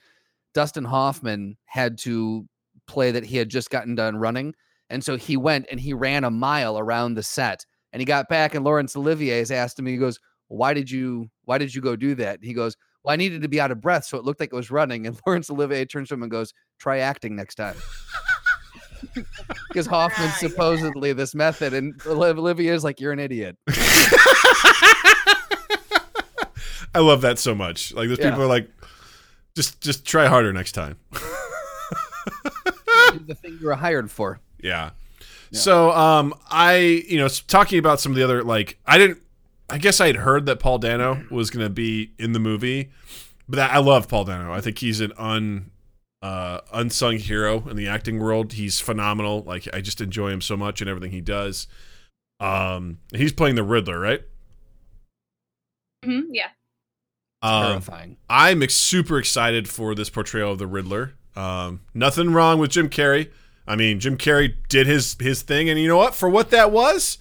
Dustin 0.53 0.85
Hoffman 0.85 1.57
had 1.65 1.97
to 1.99 2.47
play 2.87 3.11
that 3.11 3.23
he 3.23 3.37
had 3.37 3.49
just 3.49 3.69
gotten 3.69 3.95
done 3.95 4.17
running. 4.17 4.53
And 4.89 5.03
so 5.03 5.15
he 5.15 5.37
went 5.37 5.67
and 5.69 5.79
he 5.79 5.93
ran 5.93 6.23
a 6.23 6.31
mile 6.31 6.79
around 6.79 7.13
the 7.13 7.23
set. 7.23 7.65
And 7.93 8.01
he 8.01 8.05
got 8.05 8.29
back 8.29 8.55
and 8.55 8.65
Laurence 8.65 8.95
Olivier 8.95 9.39
has 9.39 9.51
asked 9.51 9.79
him, 9.79 9.85
he 9.85 9.97
goes, 9.97 10.19
Why 10.47 10.73
did 10.73 10.89
you 10.89 11.29
why 11.45 11.57
did 11.57 11.73
you 11.73 11.81
go 11.81 11.95
do 11.95 12.15
that? 12.15 12.35
And 12.35 12.45
he 12.45 12.53
goes, 12.53 12.75
Well, 13.03 13.13
I 13.13 13.15
needed 13.15 13.41
to 13.43 13.47
be 13.47 13.61
out 13.61 13.71
of 13.71 13.79
breath, 13.81 14.05
so 14.05 14.17
it 14.17 14.25
looked 14.25 14.39
like 14.39 14.51
it 14.51 14.55
was 14.55 14.71
running. 14.71 15.07
And 15.07 15.19
Laurence 15.25 15.49
Olivier 15.49 15.85
turns 15.85 16.09
to 16.09 16.15
him 16.15 16.23
and 16.23 16.31
goes, 16.31 16.53
Try 16.79 16.99
acting 16.99 17.35
next 17.35 17.55
time. 17.55 17.75
Because 19.69 19.85
Hoffman's 19.87 20.41
Yeah, 20.41 20.49
yeah. 20.49 20.51
supposedly 20.53 21.13
this 21.13 21.33
method, 21.33 21.73
and 21.73 21.95
Olivier 22.05 22.73
is 22.73 22.83
like, 22.83 22.99
You're 22.99 23.13
an 23.13 23.19
idiot. 23.19 23.57
I 26.95 26.99
love 26.99 27.21
that 27.21 27.37
so 27.39 27.53
much. 27.55 27.93
Like 27.93 28.09
those 28.09 28.19
Yeah. 28.19 28.29
people 28.31 28.43
are 28.43 28.47
like, 28.47 28.69
just 29.55 29.79
just 29.81 30.05
try 30.05 30.27
harder 30.27 30.51
next 30.53 30.71
time. 30.73 30.97
the 31.11 31.19
thing 33.41 33.57
you 33.59 33.65
were 33.67 33.75
hired 33.75 34.11
for. 34.11 34.39
Yeah. 34.61 34.91
Yeah. 35.51 35.59
So, 35.59 35.91
um, 35.91 36.33
I, 36.51 37.03
you 37.07 37.17
know, 37.17 37.27
talking 37.27 37.79
about 37.79 37.99
some 37.99 38.11
of 38.11 38.15
the 38.17 38.23
other, 38.23 38.43
like, 38.43 38.77
I 38.85 38.99
didn't, 38.99 39.17
I 39.69 39.77
guess 39.77 39.99
I 40.01 40.07
had 40.07 40.17
heard 40.17 40.45
that 40.47 40.59
Paul 40.59 40.79
Dano 40.79 41.23
was 41.29 41.49
going 41.49 41.65
to 41.65 41.69
be 41.69 42.11
in 42.17 42.33
the 42.33 42.39
movie, 42.39 42.89
but 43.47 43.57
that, 43.57 43.71
I 43.71 43.77
love 43.79 44.07
Paul 44.07 44.25
Dano. 44.25 44.51
I 44.53 44.61
think 44.61 44.79
he's 44.79 44.99
an 44.99 45.13
un, 45.17 45.71
uh, 46.21 46.61
unsung 46.73 47.17
hero 47.17 47.67
in 47.69 47.75
the 47.75 47.87
acting 47.87 48.19
world. 48.19 48.53
He's 48.53 48.79
phenomenal. 48.79 49.43
Like, 49.43 49.67
I 49.73 49.81
just 49.81 50.01
enjoy 50.01 50.29
him 50.31 50.41
so 50.41 50.57
much 50.57 50.81
and 50.81 50.89
everything 50.89 51.11
he 51.11 51.21
does. 51.21 51.67
Um, 52.39 52.99
he's 53.13 53.33
playing 53.33 53.55
the 53.55 53.63
Riddler, 53.63 53.99
right? 53.99 54.21
mhm, 56.05 56.23
yeah. 56.31 56.49
Um, 57.41 57.71
Terrifying. 57.71 58.17
I'm 58.29 58.63
ex- 58.63 58.75
super 58.75 59.17
excited 59.17 59.67
for 59.69 59.95
this 59.95 60.09
portrayal 60.09 60.51
of 60.53 60.57
the 60.57 60.67
Riddler. 60.67 61.15
Um, 61.35 61.81
nothing 61.93 62.31
wrong 62.33 62.59
with 62.59 62.71
Jim 62.71 62.89
Carrey. 62.89 63.31
I 63.67 63.75
mean, 63.75 63.99
Jim 63.99 64.17
Carrey 64.17 64.55
did 64.67 64.87
his 64.87 65.15
his 65.19 65.41
thing, 65.43 65.69
and 65.69 65.79
you 65.79 65.87
know 65.87 65.97
what? 65.97 66.15
For 66.15 66.27
what 66.27 66.49
that 66.49 66.71
was, 66.71 67.17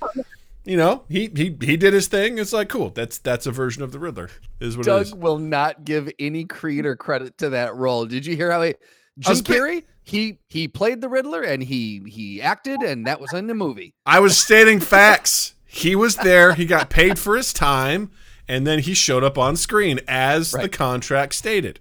you 0.68 0.76
know, 0.76 1.04
he 1.08 1.30
he 1.34 1.56
he 1.62 1.78
did 1.78 1.94
his 1.94 2.08
thing. 2.08 2.38
It's 2.38 2.52
like 2.52 2.68
cool. 2.68 2.90
That's 2.90 3.16
that's 3.16 3.46
a 3.46 3.50
version 3.50 3.82
of 3.82 3.90
the 3.90 3.98
Riddler. 3.98 4.28
Is 4.60 4.76
what 4.76 4.84
Doug 4.84 5.06
is. 5.06 5.14
will 5.14 5.38
not 5.38 5.84
give 5.84 6.10
any 6.18 6.44
credit 6.44 6.84
or 6.84 6.94
credit 6.94 7.38
to 7.38 7.48
that 7.50 7.74
role. 7.74 8.04
Did 8.04 8.26
you 8.26 8.36
hear 8.36 8.50
how 8.50 8.60
he 8.60 8.74
Jim 9.18 9.30
was 9.30 9.40
Carrey? 9.40 9.84
He 10.02 10.40
he 10.48 10.68
played 10.68 11.00
the 11.00 11.08
Riddler 11.08 11.40
and 11.40 11.62
he 11.62 12.02
he 12.06 12.42
acted 12.42 12.82
and 12.82 13.06
that 13.06 13.18
was 13.18 13.32
in 13.32 13.46
the 13.46 13.54
movie. 13.54 13.94
I 14.04 14.20
was 14.20 14.36
stating 14.36 14.78
facts. 14.80 15.54
He 15.64 15.96
was 15.96 16.16
there. 16.16 16.52
He 16.52 16.66
got 16.66 16.90
paid 16.90 17.18
for 17.18 17.34
his 17.36 17.54
time, 17.54 18.10
and 18.46 18.66
then 18.66 18.80
he 18.80 18.92
showed 18.92 19.24
up 19.24 19.38
on 19.38 19.56
screen 19.56 20.00
as 20.06 20.50
the 20.50 20.68
contract 20.68 21.34
stated. 21.34 21.80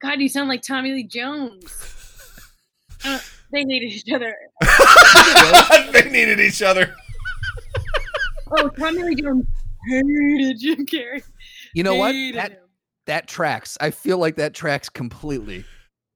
God, 0.00 0.20
you 0.20 0.28
sound 0.28 0.48
like 0.48 0.62
Tommy 0.62 0.92
Lee 0.92 1.04
Jones. 1.04 1.82
Uh, 3.04 3.18
they 3.56 3.64
needed 3.64 3.90
each 3.90 4.12
other. 4.12 4.34
they 5.92 6.10
needed 6.10 6.40
each 6.40 6.62
other. 6.62 6.94
Oh, 8.48 8.68
Tommy 8.68 9.02
Lee 9.02 9.16
Jones 9.16 9.44
hated 9.88 10.60
Jim 10.60 10.86
Carrey. 10.86 11.20
You 11.74 11.82
know 11.82 11.96
what? 11.96 12.12
That 12.34 12.52
him. 12.52 12.58
that 13.06 13.26
tracks. 13.26 13.76
I 13.80 13.90
feel 13.90 14.18
like 14.18 14.36
that 14.36 14.54
tracks 14.54 14.88
completely. 14.88 15.64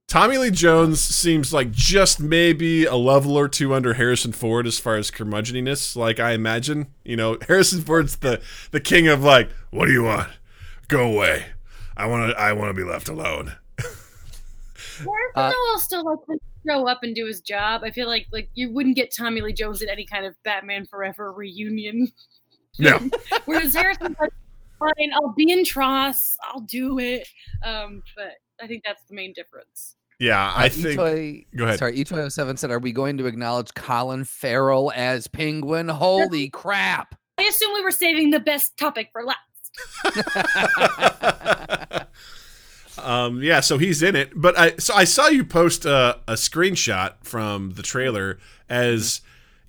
Tommy 0.06 0.38
Lee 0.38 0.52
Jones 0.52 1.00
seems 1.00 1.52
like 1.52 1.72
just 1.72 2.20
maybe 2.20 2.84
a 2.84 2.94
level 2.94 3.36
or 3.36 3.48
two 3.48 3.74
under 3.74 3.94
Harrison 3.94 4.30
Ford 4.30 4.68
as 4.68 4.78
far 4.78 4.94
as 4.94 5.10
curmudgeoniness. 5.10 5.96
Like 5.96 6.20
I 6.20 6.30
imagine, 6.30 6.86
you 7.04 7.16
know, 7.16 7.36
Harrison 7.48 7.80
Ford's 7.80 8.18
the 8.18 8.40
the 8.70 8.80
king 8.80 9.08
of 9.08 9.24
like, 9.24 9.50
what 9.70 9.86
do 9.86 9.92
you 9.92 10.04
want? 10.04 10.28
Go 10.86 11.12
away. 11.12 11.46
I 11.96 12.06
want 12.06 12.30
to. 12.30 12.40
I 12.40 12.52
want 12.52 12.70
to 12.70 12.74
be 12.74 12.88
left 12.88 13.08
alone. 13.08 13.56
Harrison 13.76 15.32
Uh, 15.34 15.78
still 15.78 16.04
like 16.04 16.24
to 16.26 16.38
show 16.66 16.86
up 16.88 17.00
and 17.02 17.14
do 17.14 17.26
his 17.26 17.40
job. 17.40 17.82
I 17.84 17.90
feel 17.90 18.06
like 18.06 18.26
like 18.32 18.48
you 18.54 18.72
wouldn't 18.72 18.96
get 18.96 19.14
Tommy 19.14 19.40
Lee 19.40 19.52
Jones 19.52 19.82
at 19.82 19.88
any 19.88 20.04
kind 20.06 20.24
of 20.26 20.34
Batman 20.44 20.86
Forever 20.86 21.32
reunion. 21.32 22.08
No, 22.78 22.98
Whereas 23.46 23.74
Harrison's 23.74 24.16
like, 24.20 24.32
fine, 24.78 25.10
I'll 25.14 25.34
be 25.36 25.50
in 25.52 25.64
Tross, 25.64 26.36
I'll 26.44 26.60
do 26.60 26.98
it. 26.98 27.26
Um, 27.64 28.02
but 28.16 28.32
I 28.62 28.66
think 28.66 28.82
that's 28.86 29.04
the 29.04 29.14
main 29.14 29.32
difference. 29.32 29.96
yeah, 30.18 30.52
I 30.54 30.66
Uh, 30.66 30.68
think. 30.68 31.00
Itoy, 31.00 31.46
go 31.56 31.64
ahead. 31.64 31.78
Sorry, 31.78 31.96
E207 31.96 32.58
said, 32.58 32.70
Are 32.70 32.78
we 32.78 32.92
going 32.92 33.16
to 33.18 33.26
acknowledge 33.26 33.72
Colin 33.74 34.24
Farrell 34.24 34.92
as 34.94 35.26
Penguin? 35.26 35.88
Holy 35.88 36.48
crap. 36.50 37.14
I 37.38 37.44
assume 37.44 37.72
we 37.74 37.82
were 37.82 37.90
saving 37.90 38.30
the 38.30 38.40
best 38.40 38.76
topic 38.76 39.08
for 39.12 39.24
last. 39.24 39.38
um, 43.04 43.42
yeah, 43.42 43.60
so 43.60 43.78
he's 43.78 44.02
in 44.02 44.16
it. 44.16 44.30
But 44.34 44.58
I 44.58 44.76
so 44.76 44.94
I 44.94 45.04
saw 45.04 45.28
you 45.28 45.44
post 45.44 45.84
a, 45.84 46.20
a 46.26 46.34
screenshot 46.34 47.14
from 47.22 47.72
the 47.72 47.82
trailer 47.82 48.38
as 48.68 49.20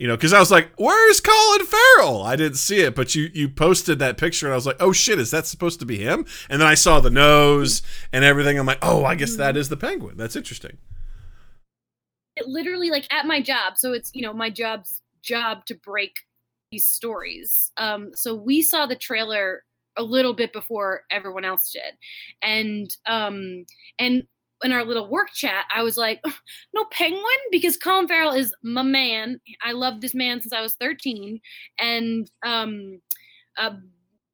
you 0.01 0.07
know, 0.07 0.15
because 0.15 0.33
I 0.33 0.39
was 0.39 0.49
like, 0.49 0.71
"Where's 0.77 1.19
Colin 1.19 1.63
Farrell?" 1.63 2.23
I 2.23 2.35
didn't 2.35 2.57
see 2.57 2.81
it, 2.81 2.95
but 2.95 3.13
you 3.13 3.29
you 3.35 3.47
posted 3.47 3.99
that 3.99 4.17
picture, 4.17 4.47
and 4.47 4.51
I 4.51 4.55
was 4.55 4.65
like, 4.65 4.77
"Oh 4.79 4.91
shit, 4.91 5.19
is 5.19 5.29
that 5.29 5.45
supposed 5.45 5.79
to 5.81 5.85
be 5.85 5.99
him?" 5.99 6.25
And 6.49 6.59
then 6.59 6.67
I 6.67 6.73
saw 6.73 6.99
the 6.99 7.11
nose 7.11 7.83
and 8.11 8.25
everything. 8.25 8.57
I'm 8.57 8.65
like, 8.65 8.79
"Oh, 8.81 9.05
I 9.05 9.13
guess 9.13 9.35
that 9.35 9.55
is 9.55 9.69
the 9.69 9.77
Penguin. 9.77 10.17
That's 10.17 10.35
interesting." 10.35 10.77
It 12.35 12.47
literally 12.47 12.89
like 12.89 13.05
at 13.13 13.27
my 13.27 13.41
job, 13.41 13.77
so 13.77 13.93
it's 13.93 14.09
you 14.15 14.23
know 14.23 14.33
my 14.33 14.49
job's 14.49 15.03
job 15.21 15.65
to 15.67 15.75
break 15.75 16.15
these 16.71 16.87
stories. 16.87 17.71
Um, 17.77 18.09
so 18.15 18.33
we 18.33 18.63
saw 18.63 18.87
the 18.87 18.95
trailer 18.95 19.63
a 19.97 20.03
little 20.03 20.33
bit 20.33 20.53
before 20.53 21.03
everyone 21.11 21.45
else 21.45 21.71
did, 21.71 21.93
and 22.41 22.95
um, 23.07 23.65
and 23.99 24.23
in 24.63 24.71
our 24.71 24.85
little 24.85 25.09
work 25.09 25.31
chat, 25.33 25.65
I 25.73 25.83
was 25.83 25.97
like, 25.97 26.21
"No 26.73 26.85
penguin," 26.91 27.23
because 27.51 27.77
Colin 27.77 28.07
Farrell 28.07 28.33
is 28.33 28.53
my 28.63 28.83
man. 28.83 29.39
I 29.63 29.71
loved 29.73 30.01
this 30.01 30.13
man 30.15 30.41
since 30.41 30.53
I 30.53 30.61
was 30.61 30.75
13, 30.75 31.39
and 31.79 32.31
um, 32.43 33.01
uh, 33.57 33.71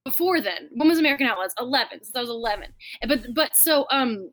before 0.05 0.41
then, 0.41 0.69
when 0.71 0.87
was 0.87 0.99
American 0.99 1.27
Outlaws? 1.27 1.53
11, 1.59 2.03
since 2.03 2.15
I 2.15 2.21
was 2.21 2.29
11. 2.29 2.69
But 3.07 3.33
but 3.33 3.55
so 3.55 3.85
um. 3.91 4.31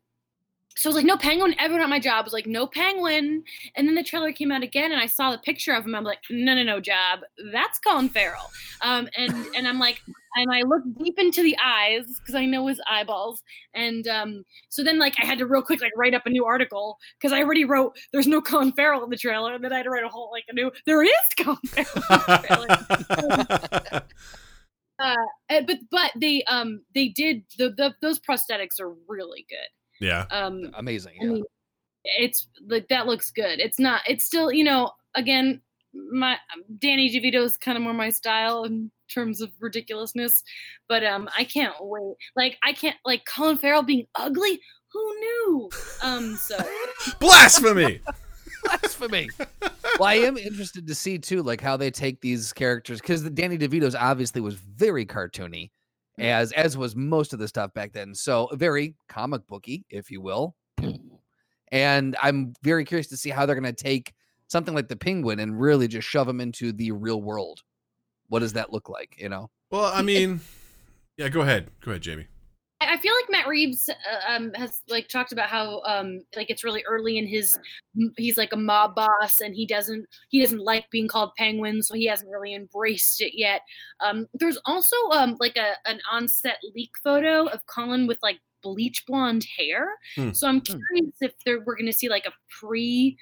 So 0.77 0.89
I 0.89 0.91
was 0.91 0.95
like, 0.97 1.05
no 1.05 1.17
penguin. 1.17 1.55
Everyone 1.57 1.83
at 1.83 1.89
my 1.89 1.99
job 1.99 2.25
was 2.25 2.33
like, 2.33 2.47
no 2.47 2.67
penguin. 2.67 3.43
And 3.75 3.87
then 3.87 3.95
the 3.95 4.03
trailer 4.03 4.33
came 4.33 4.51
out 4.51 4.61
again, 4.61 4.91
and 4.91 4.99
I 4.99 5.05
saw 5.05 5.31
the 5.31 5.37
picture 5.37 5.73
of 5.73 5.85
him. 5.85 5.95
I'm 5.95 6.03
like, 6.03 6.19
no, 6.29 6.53
no, 6.53 6.63
no, 6.63 6.81
job. 6.81 7.19
That's 7.53 7.79
Colin 7.79 8.09
Farrell. 8.09 8.51
Um, 8.81 9.07
and 9.17 9.33
and 9.55 9.67
I'm 9.67 9.79
like, 9.79 10.01
and 10.35 10.51
I 10.51 10.63
look 10.63 10.83
deep 11.01 11.17
into 11.17 11.41
the 11.43 11.55
eyes 11.63 12.03
because 12.19 12.35
I 12.35 12.45
know 12.45 12.67
his 12.67 12.81
eyeballs. 12.89 13.41
And 13.73 14.05
um, 14.07 14.43
so 14.69 14.83
then 14.83 14.99
like 14.99 15.15
I 15.21 15.25
had 15.25 15.37
to 15.39 15.45
real 15.45 15.61
quick 15.61 15.81
like 15.81 15.93
write 15.95 16.13
up 16.13 16.25
a 16.25 16.29
new 16.29 16.43
article 16.43 16.97
because 17.19 17.31
I 17.31 17.41
already 17.41 17.63
wrote 17.63 17.97
there's 18.11 18.27
no 18.27 18.41
Colin 18.41 18.73
Farrell 18.73 19.03
in 19.03 19.09
the 19.09 19.17
trailer, 19.17 19.53
and 19.53 19.63
then 19.63 19.71
I 19.71 19.77
had 19.77 19.83
to 19.83 19.89
write 19.89 20.03
a 20.03 20.09
whole 20.09 20.29
like 20.31 20.45
a 20.49 20.53
new 20.53 20.71
there 20.85 21.03
is 21.03 21.11
Colin 21.39 21.57
Farrell 21.67 22.63
in 22.63 22.67
the 22.67 23.47
trailer. 23.87 24.01
Uh, 24.97 25.15
but 25.49 25.77
but 25.91 26.11
they 26.15 26.41
um 26.45 26.81
they 26.93 27.09
did 27.09 27.43
the, 27.57 27.69
the 27.69 27.93
those 28.01 28.17
prosthetics 28.17 28.79
are 28.79 28.93
really 29.09 29.45
good. 29.49 29.67
Yeah, 29.99 30.25
Um, 30.31 30.71
Amazing. 30.75 31.13
I 31.21 31.25
mean, 31.25 31.43
it's 32.03 32.47
like 32.67 32.87
that 32.89 33.07
looks 33.07 33.31
good. 33.31 33.59
It's 33.59 33.79
not. 33.79 34.01
It's 34.07 34.25
still 34.25 34.51
you 34.51 34.63
know 34.63 34.91
again 35.15 35.61
my 36.11 36.37
Danny 36.79 37.09
DeVito 37.09 37.43
is 37.43 37.57
kind 37.57 37.77
of 37.77 37.83
more 37.83 37.93
my 37.93 38.09
style 38.09 38.63
in 38.63 38.91
terms 39.13 39.41
of 39.41 39.51
ridiculousness, 39.59 40.43
but 40.89 41.03
um 41.03 41.29
I 41.37 41.43
can't 41.43 41.73
wait. 41.79 42.15
Like 42.35 42.57
I 42.63 42.73
can't 42.73 42.97
like 43.05 43.23
Colin 43.25 43.57
Farrell 43.57 43.83
being 43.83 44.07
ugly. 44.15 44.59
Who 44.91 45.19
knew? 45.19 45.69
Um 46.03 46.35
so 46.35 46.57
Blasphemy! 47.19 48.01
blasphemy. 48.63 49.29
well, 49.99 50.09
I 50.09 50.15
am 50.15 50.37
interested 50.37 50.87
to 50.87 50.95
see 50.95 51.17
too, 51.17 51.43
like 51.43 51.61
how 51.61 51.77
they 51.77 51.91
take 51.91 52.21
these 52.21 52.51
characters 52.53 52.99
because 53.01 53.23
the 53.23 53.29
Danny 53.29 53.57
DeVito's 53.57 53.95
obviously 53.95 54.41
was 54.41 54.55
very 54.55 55.05
cartoony, 55.05 55.69
as 56.17 56.51
as 56.53 56.77
was 56.77 56.95
most 56.95 57.33
of 57.33 57.39
the 57.39 57.47
stuff 57.47 57.73
back 57.73 57.93
then. 57.93 58.15
So 58.15 58.49
very 58.53 58.95
comic 59.09 59.45
booky, 59.47 59.85
if 59.89 60.11
you 60.11 60.21
will. 60.21 60.55
Hmm. 60.79 60.91
And 61.71 62.15
I'm 62.21 62.53
very 62.63 62.85
curious 62.85 63.07
to 63.07 63.17
see 63.17 63.29
how 63.29 63.45
they're 63.45 63.59
going 63.59 63.73
to 63.73 63.83
take 63.83 64.13
something 64.47 64.75
like 64.75 64.87
the 64.87 64.95
Penguin 64.95 65.39
and 65.39 65.59
really 65.59 65.87
just 65.87 66.07
shove 66.07 66.29
him 66.29 66.39
into 66.39 66.71
the 66.71 66.91
real 66.91 67.21
world. 67.21 67.61
What 68.27 68.39
does 68.39 68.53
that 68.53 68.71
look 68.71 68.89
like? 68.89 69.15
You 69.17 69.29
know. 69.29 69.49
Well, 69.71 69.91
I 69.93 70.01
mean, 70.01 70.41
yeah. 71.17 71.29
Go 71.29 71.41
ahead. 71.41 71.69
Go 71.81 71.91
ahead, 71.91 72.01
Jamie. 72.01 72.27
I 72.87 72.97
feel 72.97 73.13
like 73.13 73.25
Matt 73.29 73.47
Reeves 73.47 73.89
uh, 73.89 74.31
um, 74.33 74.53
has 74.53 74.81
like 74.89 75.07
talked 75.07 75.31
about 75.31 75.49
how 75.49 75.81
um, 75.81 76.21
like 76.35 76.49
it's 76.49 76.63
really 76.63 76.83
early 76.87 77.17
in 77.17 77.27
his 77.27 77.57
he's 78.17 78.37
like 78.37 78.53
a 78.53 78.57
mob 78.57 78.95
boss 78.95 79.41
and 79.41 79.55
he 79.55 79.65
doesn't 79.65 80.05
he 80.29 80.41
doesn't 80.41 80.59
like 80.59 80.89
being 80.91 81.07
called 81.07 81.31
penguin 81.37 81.81
so 81.81 81.93
he 81.93 82.05
hasn't 82.05 82.29
really 82.29 82.53
embraced 82.53 83.21
it 83.21 83.37
yet. 83.37 83.61
Um, 83.99 84.27
there's 84.33 84.57
also 84.65 84.95
um, 85.11 85.37
like 85.39 85.57
a 85.57 85.73
an 85.85 85.99
onset 86.11 86.57
leak 86.75 86.91
photo 87.03 87.47
of 87.47 87.65
Colin 87.67 88.07
with 88.07 88.19
like 88.21 88.39
bleach 88.61 89.03
blonde 89.07 89.45
hair. 89.57 89.89
Hmm. 90.15 90.31
So 90.31 90.47
I'm 90.47 90.59
Hmm. 90.59 90.79
curious 90.89 91.15
if 91.21 91.33
there, 91.45 91.59
we're 91.59 91.75
going 91.75 91.85
to 91.85 91.93
see 91.93 92.09
like 92.09 92.25
a 92.25 92.33
pre 92.49 93.17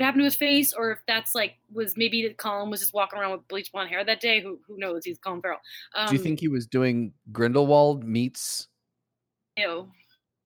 what 0.00 0.06
happened 0.06 0.20
to 0.20 0.24
his 0.24 0.34
face 0.34 0.72
or 0.72 0.92
if 0.92 0.98
that's 1.06 1.34
like 1.34 1.56
was 1.70 1.94
maybe 1.94 2.26
that 2.26 2.38
Colin 2.38 2.70
was 2.70 2.80
just 2.80 2.94
walking 2.94 3.18
around 3.18 3.32
with 3.32 3.46
bleach 3.48 3.70
blonde 3.70 3.90
hair 3.90 4.02
that 4.02 4.20
day. 4.20 4.40
Who 4.40 4.58
who 4.66 4.78
knows? 4.78 5.04
He's 5.04 5.18
Colin 5.18 5.42
Farrell. 5.42 5.60
Um, 5.94 6.08
Do 6.08 6.14
you 6.14 6.22
think 6.22 6.40
he 6.40 6.48
was 6.48 6.66
doing 6.66 7.12
Grindelwald 7.32 8.02
meets? 8.04 8.66
ew. 9.58 9.90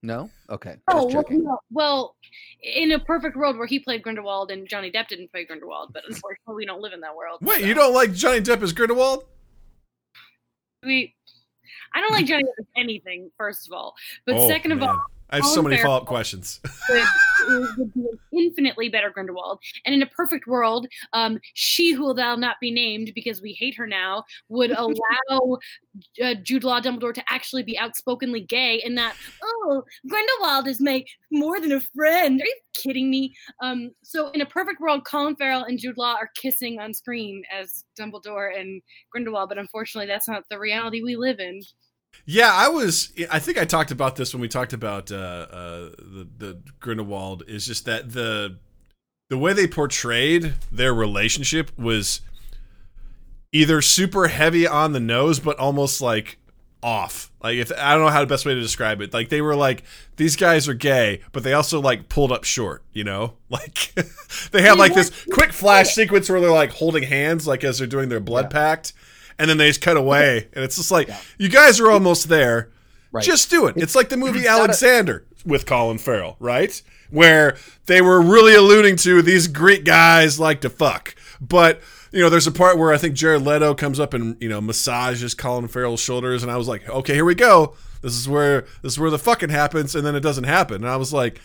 No. 0.02 0.28
Okay. 0.50 0.74
Oh 0.90 1.06
well, 1.06 1.24
no. 1.30 1.58
well, 1.70 2.16
in 2.62 2.90
a 2.92 2.98
perfect 2.98 3.36
world 3.36 3.56
where 3.56 3.66
he 3.68 3.78
played 3.78 4.02
Grindelwald 4.02 4.50
and 4.50 4.68
Johnny 4.68 4.90
Depp 4.90 5.06
didn't 5.08 5.30
play 5.30 5.44
Grindelwald, 5.44 5.92
but 5.94 6.02
unfortunately 6.06 6.56
we 6.56 6.66
don't 6.66 6.82
live 6.82 6.92
in 6.92 7.00
that 7.00 7.14
world. 7.14 7.38
Wait, 7.40 7.60
so 7.60 7.66
you 7.66 7.74
don't 7.74 7.94
like 7.94 8.12
Johnny 8.12 8.40
Depp 8.40 8.60
as 8.60 8.72
Grindelwald? 8.72 9.24
We, 10.82 11.14
I 11.94 12.00
don't 12.00 12.12
like 12.12 12.26
Johnny 12.26 12.42
Depp 12.42 12.58
as 12.60 12.66
anything. 12.76 13.30
First 13.38 13.66
of 13.68 13.72
all, 13.72 13.94
but 14.26 14.34
Oh, 14.36 14.48
second 14.48 14.72
of 14.72 14.80
man. 14.80 14.88
all, 14.90 15.04
I 15.30 15.36
have 15.36 15.46
so 15.46 15.62
many 15.62 15.76
follow 15.78 15.96
up 15.96 16.06
questions. 16.06 16.60
would, 16.88 17.06
would 17.78 17.94
be 17.94 18.00
an 18.00 18.18
infinitely 18.32 18.88
better 18.88 19.10
Grindelwald. 19.10 19.58
And 19.84 19.94
in 19.94 20.02
a 20.02 20.06
perfect 20.06 20.46
world, 20.46 20.86
um, 21.12 21.40
she 21.54 21.92
who 21.92 22.02
will 22.02 22.14
thou 22.14 22.36
not 22.36 22.56
be 22.60 22.70
named 22.70 23.12
because 23.14 23.40
we 23.40 23.52
hate 23.52 23.74
her 23.76 23.86
now 23.86 24.24
would 24.48 24.70
allow 24.76 25.58
uh, 26.22 26.34
Jude 26.42 26.64
Law 26.64 26.80
Dumbledore 26.80 27.14
to 27.14 27.24
actually 27.28 27.62
be 27.62 27.78
outspokenly 27.78 28.42
gay 28.42 28.80
and 28.84 28.94
not, 28.94 29.14
oh, 29.42 29.82
Grindelwald 30.08 30.68
is 30.68 30.80
my 30.80 31.04
more 31.30 31.60
than 31.60 31.72
a 31.72 31.80
friend. 31.80 32.40
Are 32.40 32.44
you 32.44 32.56
kidding 32.74 33.10
me? 33.10 33.34
Um, 33.62 33.90
so 34.02 34.28
in 34.30 34.40
a 34.40 34.46
perfect 34.46 34.80
world, 34.80 35.04
Colin 35.04 35.36
Farrell 35.36 35.64
and 35.64 35.78
Jude 35.78 35.98
Law 35.98 36.14
are 36.14 36.30
kissing 36.36 36.78
on 36.78 36.94
screen 36.94 37.42
as 37.52 37.84
Dumbledore 37.98 38.58
and 38.58 38.82
Grindelwald, 39.10 39.48
but 39.48 39.58
unfortunately, 39.58 40.06
that's 40.06 40.28
not 40.28 40.44
the 40.50 40.58
reality 40.58 41.02
we 41.02 41.16
live 41.16 41.40
in. 41.40 41.60
Yeah, 42.26 42.50
I 42.52 42.68
was. 42.68 43.12
I 43.30 43.38
think 43.38 43.58
I 43.58 43.64
talked 43.64 43.90
about 43.90 44.16
this 44.16 44.32
when 44.32 44.40
we 44.40 44.48
talked 44.48 44.72
about 44.72 45.12
uh, 45.12 45.14
uh, 45.14 45.78
the 45.98 46.28
the 46.38 46.62
Grindelwald. 46.80 47.44
Is 47.46 47.66
just 47.66 47.84
that 47.84 48.12
the 48.12 48.58
the 49.28 49.38
way 49.38 49.52
they 49.52 49.66
portrayed 49.66 50.54
their 50.72 50.94
relationship 50.94 51.76
was 51.78 52.20
either 53.52 53.82
super 53.82 54.28
heavy 54.28 54.66
on 54.66 54.92
the 54.92 55.00
nose, 55.00 55.38
but 55.38 55.58
almost 55.58 56.00
like 56.00 56.38
off. 56.84 57.32
Like 57.42 57.56
if 57.56 57.72
I 57.72 57.94
don't 57.94 58.04
know 58.04 58.10
how 58.10 58.20
the 58.20 58.26
best 58.26 58.44
way 58.44 58.54
to 58.54 58.60
describe 58.60 59.00
it. 59.00 59.12
Like 59.12 59.30
they 59.30 59.40
were 59.40 59.56
like 59.56 59.82
these 60.16 60.36
guys 60.36 60.68
are 60.68 60.74
gay, 60.74 61.22
but 61.32 61.42
they 61.42 61.54
also 61.54 61.80
like 61.80 62.08
pulled 62.08 62.30
up 62.30 62.44
short. 62.44 62.82
You 62.92 63.04
know, 63.04 63.34
like 63.48 63.92
they 64.52 64.62
have 64.62 64.78
like 64.78 64.94
this 64.94 65.10
quick 65.32 65.52
flash 65.52 65.94
sequence 65.94 66.28
where 66.28 66.40
they're 66.40 66.50
like 66.50 66.70
holding 66.70 67.02
hands, 67.02 67.46
like 67.46 67.64
as 67.64 67.78
they're 67.78 67.86
doing 67.88 68.10
their 68.10 68.20
blood 68.20 68.50
pact, 68.50 68.92
and 69.38 69.48
then 69.50 69.56
they 69.58 69.68
just 69.68 69.80
cut 69.80 69.96
away, 69.96 70.48
and 70.52 70.64
it's 70.64 70.76
just 70.76 70.90
like 70.90 71.08
you 71.38 71.48
guys 71.48 71.80
are 71.80 71.90
almost 71.90 72.28
there. 72.28 72.70
Right. 73.12 73.24
Just 73.24 73.48
do 73.50 73.66
it. 73.66 73.76
It's 73.76 73.94
like 73.94 74.08
the 74.08 74.16
movie 74.16 74.40
not 74.40 74.46
a- 74.46 74.62
Alexander 74.62 75.24
with 75.46 75.66
Colin 75.66 75.98
Farrell, 75.98 76.36
right? 76.40 76.80
Where 77.10 77.56
they 77.86 78.00
were 78.02 78.20
really 78.20 78.54
alluding 78.56 78.96
to 78.96 79.22
these 79.22 79.46
Greek 79.46 79.84
guys 79.84 80.40
like 80.40 80.60
to 80.62 80.70
fuck. 80.70 81.14
But, 81.40 81.80
you 82.10 82.20
know, 82.20 82.28
there's 82.28 82.46
a 82.48 82.52
part 82.52 82.76
where 82.76 82.92
I 82.92 82.96
think 82.96 83.14
Jared 83.14 83.42
Leto 83.42 83.74
comes 83.74 84.00
up 84.00 84.14
and, 84.14 84.36
you 84.40 84.48
know, 84.48 84.60
massages 84.60 85.32
Colin 85.34 85.68
Farrell's 85.68 86.00
shoulders 86.00 86.42
and 86.42 86.50
I 86.50 86.56
was 86.56 86.66
like, 86.66 86.88
"Okay, 86.88 87.14
here 87.14 87.24
we 87.24 87.34
go. 87.36 87.74
This 88.02 88.14
is 88.16 88.28
where 88.28 88.62
this 88.82 88.94
is 88.94 88.98
where 88.98 89.10
the 89.10 89.18
fucking 89.18 89.50
happens 89.50 89.94
and 89.94 90.04
then 90.04 90.16
it 90.16 90.20
doesn't 90.20 90.44
happen." 90.44 90.76
And 90.82 90.88
I 90.88 90.96
was 90.96 91.12
like, 91.12 91.40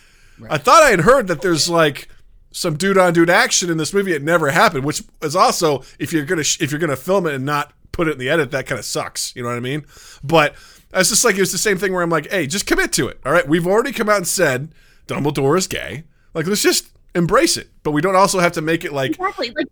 I 0.50 0.58
thought 0.58 0.82
I 0.82 0.90
had 0.90 1.02
heard 1.02 1.28
that 1.28 1.42
there's 1.42 1.70
like 1.70 2.08
some 2.52 2.78
dude 2.78 2.98
on 2.98 3.14
dude 3.14 3.30
action 3.30 3.70
in 3.70 3.78
this 3.78 3.94
movie. 3.94 4.14
It 4.14 4.24
never 4.24 4.50
happened, 4.50 4.86
which 4.86 5.04
is 5.22 5.36
also 5.36 5.84
if 6.00 6.12
you're 6.14 6.26
gonna 6.26 6.44
sh- 6.44 6.62
if 6.62 6.72
you're 6.72 6.80
gonna 6.80 6.96
film 6.96 7.28
it 7.28 7.36
and 7.36 7.46
not 7.46 7.74
put 7.92 8.08
it 8.08 8.12
in 8.14 8.18
the 8.20 8.30
edit, 8.30 8.52
that 8.52 8.66
kind 8.68 8.80
of 8.80 8.86
sucks. 8.86 9.36
You 9.36 9.44
know 9.44 9.50
what 9.50 9.58
I 9.58 9.62
mean? 9.62 9.86
But 10.24 10.56
I 10.94 11.00
was 11.00 11.10
just 11.10 11.24
like, 11.26 11.36
it 11.36 11.42
was 11.42 11.52
the 11.52 11.58
same 11.58 11.78
thing 11.78 11.94
where 11.94 12.02
I'm 12.02 12.10
like, 12.10 12.30
hey, 12.32 12.48
just 12.48 12.66
commit 12.66 12.92
to 12.94 13.08
it. 13.08 13.20
All 13.26 13.32
right, 13.32 13.48
we've 13.48 13.68
already 13.68 13.92
come 13.92 14.10
out 14.10 14.18
and 14.18 14.28
said 14.28 14.74
Dumbledore 15.08 15.58
is 15.58 15.68
gay. 15.68 16.04
Like, 16.34 16.48
let's 16.48 16.62
just 16.64 16.90
embrace 17.16 17.58
it. 17.58 17.70
But 17.84 17.92
we 17.92 18.02
don't 18.02 18.16
also 18.16 18.40
have 18.40 18.52
to 18.54 18.62
make 18.62 18.84
it 18.86 18.94
like, 18.94 19.12
Exactly. 19.12 19.52
Like 19.56 19.68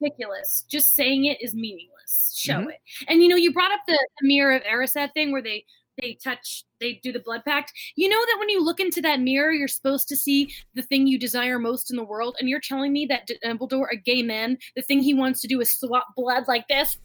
ridiculous. 0.00 0.64
Just 0.68 0.94
saying 0.94 1.24
it 1.24 1.38
is 1.40 1.54
meaningless. 1.54 2.34
Show 2.36 2.54
Mhm. 2.60 2.68
it. 2.70 2.80
And 3.08 3.22
you 3.22 3.28
know, 3.28 3.36
you 3.36 3.52
brought 3.52 3.72
up 3.72 3.80
the, 3.86 3.98
the 4.20 4.28
mirror 4.28 4.54
of 4.54 4.62
Erised 4.62 5.12
thing 5.14 5.32
where 5.32 5.42
they 5.42 5.64
they 6.00 6.16
touch 6.22 6.64
they 6.80 7.00
do 7.02 7.10
the 7.12 7.20
blood 7.20 7.42
pact. 7.44 7.72
You 7.96 8.08
know 8.08 8.20
that 8.20 8.36
when 8.38 8.48
you 8.50 8.62
look 8.62 8.80
into 8.80 9.00
that 9.02 9.20
mirror, 9.20 9.50
you're 9.52 9.68
supposed 9.68 10.08
to 10.08 10.16
see 10.16 10.52
the 10.74 10.82
thing 10.82 11.06
you 11.06 11.18
desire 11.18 11.58
most 11.58 11.90
in 11.90 11.96
the 11.96 12.04
world, 12.04 12.36
and 12.38 12.48
you're 12.48 12.60
telling 12.60 12.92
me 12.92 13.06
that 13.06 13.28
Dumbledore, 13.44 13.86
a 13.92 13.96
gay 13.96 14.22
man, 14.22 14.58
the 14.74 14.82
thing 14.82 15.00
he 15.00 15.14
wants 15.14 15.40
to 15.40 15.48
do 15.48 15.60
is 15.60 15.70
swap 15.70 16.06
blood 16.16 16.44
like 16.48 16.68
this. 16.68 16.98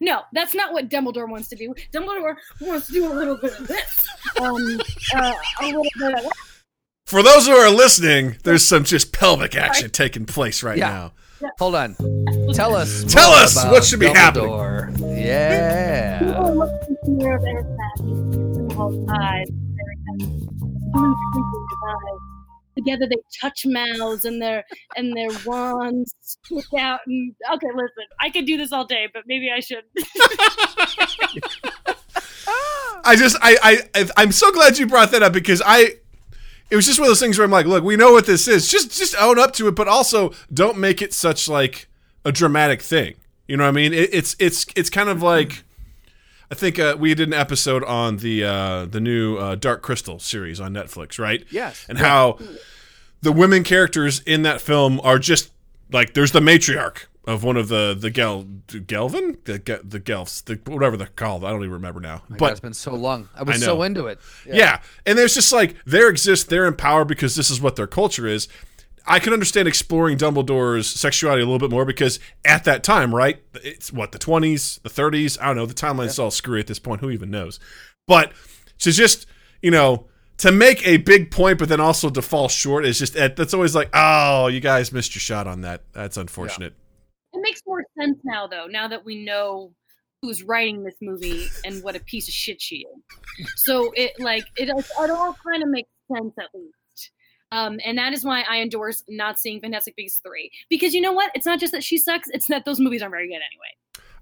No, 0.00 0.22
that's 0.32 0.54
not 0.54 0.72
what 0.72 0.88
Dumbledore 0.88 1.28
wants 1.28 1.48
to 1.48 1.56
do. 1.56 1.74
Dumbledore 1.92 2.36
wants 2.60 2.86
to 2.86 2.92
do 2.92 3.12
a 3.12 3.14
little 3.14 3.36
bit 3.36 3.58
of 3.58 3.66
this, 3.66 4.06
um, 4.40 4.80
uh, 5.16 5.32
a 5.60 5.66
little 5.66 5.82
bit 5.82 6.14
of 6.14 6.22
that. 6.22 6.32
for 7.06 7.22
those 7.22 7.46
who 7.46 7.52
are 7.52 7.70
listening, 7.70 8.36
there's 8.44 8.64
some 8.64 8.84
just 8.84 9.12
pelvic 9.12 9.56
action 9.56 9.90
taking 9.90 10.24
place 10.26 10.62
right 10.62 10.78
Yeah. 10.78 10.88
now. 10.90 11.12
Hold 11.58 11.74
on. 11.74 11.94
Tell 12.54 12.74
us. 12.74 13.04
Tell 13.04 13.30
us 13.30 13.62
what 13.66 13.84
should 13.84 14.00
be 14.00 14.06
happening. 14.06 14.48
Yeah. 15.16 16.40
Look 16.54 16.70
at 16.70 16.88
the 16.88 16.96
mirror 17.10 17.36
of 17.36 17.42
Erised. 19.06 19.52
Together 22.76 23.06
they 23.08 23.16
touch 23.40 23.64
mouths 23.66 24.24
and 24.24 24.40
their 24.40 24.64
and 24.96 25.16
their 25.16 25.28
wands 25.44 26.14
stick 26.20 26.64
out 26.78 27.00
and 27.06 27.34
okay, 27.54 27.66
listen, 27.74 28.04
I 28.20 28.30
could 28.30 28.46
do 28.46 28.56
this 28.56 28.72
all 28.72 28.84
day, 28.86 29.08
but 29.12 29.24
maybe 29.26 29.50
I 29.50 29.58
should. 29.58 29.82
I 33.04 33.16
just 33.16 33.36
I, 33.42 33.56
I 33.62 33.80
I 33.94 34.08
I'm 34.16 34.30
so 34.32 34.50
glad 34.52 34.78
you 34.78 34.86
brought 34.86 35.10
that 35.10 35.22
up 35.24 35.32
because 35.32 35.60
I 35.64 35.96
it 36.70 36.76
was 36.76 36.86
just 36.86 36.98
one 36.98 37.06
of 37.06 37.10
those 37.10 37.20
things 37.20 37.38
where 37.38 37.44
I'm 37.44 37.50
like, 37.50 37.66
look, 37.66 37.84
we 37.84 37.96
know 37.96 38.12
what 38.12 38.26
this 38.26 38.46
is. 38.48 38.68
Just 38.70 38.96
just 38.96 39.14
own 39.16 39.38
up 39.38 39.52
to 39.54 39.68
it, 39.68 39.74
but 39.74 39.88
also 39.88 40.32
don't 40.52 40.78
make 40.78 41.00
it 41.00 41.12
such 41.12 41.48
like 41.48 41.88
a 42.24 42.32
dramatic 42.32 42.82
thing. 42.82 43.14
You 43.46 43.56
know 43.56 43.64
what 43.64 43.70
I 43.70 43.72
mean? 43.72 43.92
It, 43.92 44.10
it's 44.12 44.36
it's 44.38 44.66
it's 44.76 44.90
kind 44.90 45.08
of 45.08 45.22
like 45.22 45.64
I 46.50 46.54
think 46.54 46.78
uh, 46.78 46.96
we 46.98 47.14
did 47.14 47.28
an 47.28 47.34
episode 47.34 47.84
on 47.84 48.18
the 48.18 48.44
uh, 48.44 48.84
the 48.86 49.00
new 49.00 49.36
uh, 49.36 49.54
Dark 49.54 49.82
Crystal 49.82 50.18
series 50.18 50.60
on 50.60 50.72
Netflix, 50.72 51.18
right? 51.18 51.44
Yes. 51.50 51.84
And 51.88 51.98
how 51.98 52.38
the 53.22 53.32
women 53.32 53.64
characters 53.64 54.20
in 54.20 54.42
that 54.42 54.60
film 54.60 55.00
are 55.02 55.18
just 55.18 55.50
like 55.92 56.14
there's 56.14 56.32
the 56.32 56.40
matriarch 56.40 57.04
of 57.28 57.44
one 57.44 57.58
of 57.58 57.68
the 57.68 57.94
the 57.96 58.08
Gel 58.08 58.44
Gelvin 58.66 59.36
the 59.44 59.58
the 59.84 60.00
Gelfs 60.00 60.42
the 60.44 60.58
whatever 60.72 60.96
they're 60.96 61.08
called 61.08 61.44
I 61.44 61.50
don't 61.50 61.60
even 61.60 61.72
remember 61.72 62.00
now. 62.00 62.22
My 62.28 62.36
God, 62.36 62.38
but 62.38 62.50
it's 62.52 62.60
been 62.60 62.72
so 62.72 62.94
long. 62.94 63.28
I 63.36 63.42
was 63.42 63.62
I 63.62 63.66
so 63.66 63.82
into 63.82 64.06
it. 64.06 64.18
yeah. 64.46 64.80
And 65.04 65.18
there's 65.18 65.34
just 65.34 65.52
like 65.52 65.76
there 65.84 66.08
exist. 66.08 66.48
they're 66.48 66.66
in 66.66 66.74
power 66.74 67.04
because 67.04 67.36
this 67.36 67.50
is 67.50 67.60
what 67.60 67.76
their 67.76 67.86
culture 67.86 68.26
is. 68.26 68.48
I 69.06 69.18
can 69.18 69.34
understand 69.34 69.68
exploring 69.68 70.16
Dumbledore's 70.16 70.88
sexuality 70.88 71.42
a 71.42 71.46
little 71.46 71.58
bit 71.58 71.70
more 71.70 71.84
because 71.84 72.18
at 72.46 72.64
that 72.64 72.82
time, 72.82 73.14
right? 73.14 73.42
It's 73.62 73.92
what 73.92 74.12
the 74.12 74.18
20s, 74.18 74.82
the 74.82 74.90
30s. 74.90 75.38
I 75.40 75.46
don't 75.46 75.56
know. 75.56 75.66
The 75.66 75.74
timeline's 75.74 76.18
all 76.18 76.30
screwy 76.30 76.60
at 76.60 76.66
this 76.66 76.78
point. 76.78 77.02
Who 77.02 77.10
even 77.10 77.30
knows? 77.30 77.60
But 78.06 78.32
to 78.78 78.90
just 78.90 79.26
you 79.60 79.70
know 79.70 80.06
to 80.38 80.50
make 80.50 80.86
a 80.86 80.96
big 80.96 81.30
point, 81.30 81.58
but 81.58 81.68
then 81.68 81.80
also 81.80 82.08
to 82.08 82.22
fall 82.22 82.48
short 82.48 82.86
is 82.86 82.98
just 82.98 83.12
that's 83.12 83.52
always 83.52 83.74
like, 83.74 83.90
oh, 83.92 84.46
you 84.46 84.60
guys 84.60 84.92
missed 84.92 85.14
your 85.14 85.20
shot 85.20 85.46
on 85.46 85.60
that. 85.60 85.82
That's 85.92 86.16
unfortunate. 86.16 86.72
It 86.72 86.87
makes 87.48 87.62
more 87.66 87.84
sense 87.98 88.18
now, 88.24 88.46
though. 88.46 88.66
Now 88.66 88.88
that 88.88 89.04
we 89.04 89.24
know 89.24 89.72
who's 90.22 90.42
writing 90.42 90.82
this 90.82 90.96
movie 91.00 91.46
and 91.64 91.82
what 91.82 91.94
a 91.96 92.00
piece 92.00 92.28
of 92.28 92.34
shit 92.34 92.60
she 92.60 92.84
is, 92.86 93.48
so 93.56 93.92
it 93.94 94.18
like 94.18 94.44
it, 94.56 94.68
it 94.68 95.10
all 95.10 95.36
kind 95.46 95.62
of 95.62 95.68
makes 95.68 95.90
sense 96.14 96.32
at 96.38 96.48
least. 96.54 97.10
Um, 97.50 97.78
and 97.84 97.96
that 97.96 98.12
is 98.12 98.24
why 98.24 98.44
I 98.48 98.60
endorse 98.60 99.02
not 99.08 99.38
seeing 99.38 99.60
Fantastic 99.60 99.96
Beasts 99.96 100.20
3. 100.26 100.50
Because 100.68 100.92
you 100.92 101.00
know 101.00 101.12
what? 101.12 101.30
It's 101.34 101.46
not 101.46 101.58
just 101.58 101.72
that 101.72 101.82
she 101.82 101.96
sucks, 101.96 102.28
it's 102.30 102.46
that 102.48 102.64
those 102.66 102.78
movies 102.78 103.00
aren't 103.00 103.12
very 103.12 103.26
good 103.26 103.34
anyway. 103.36 103.74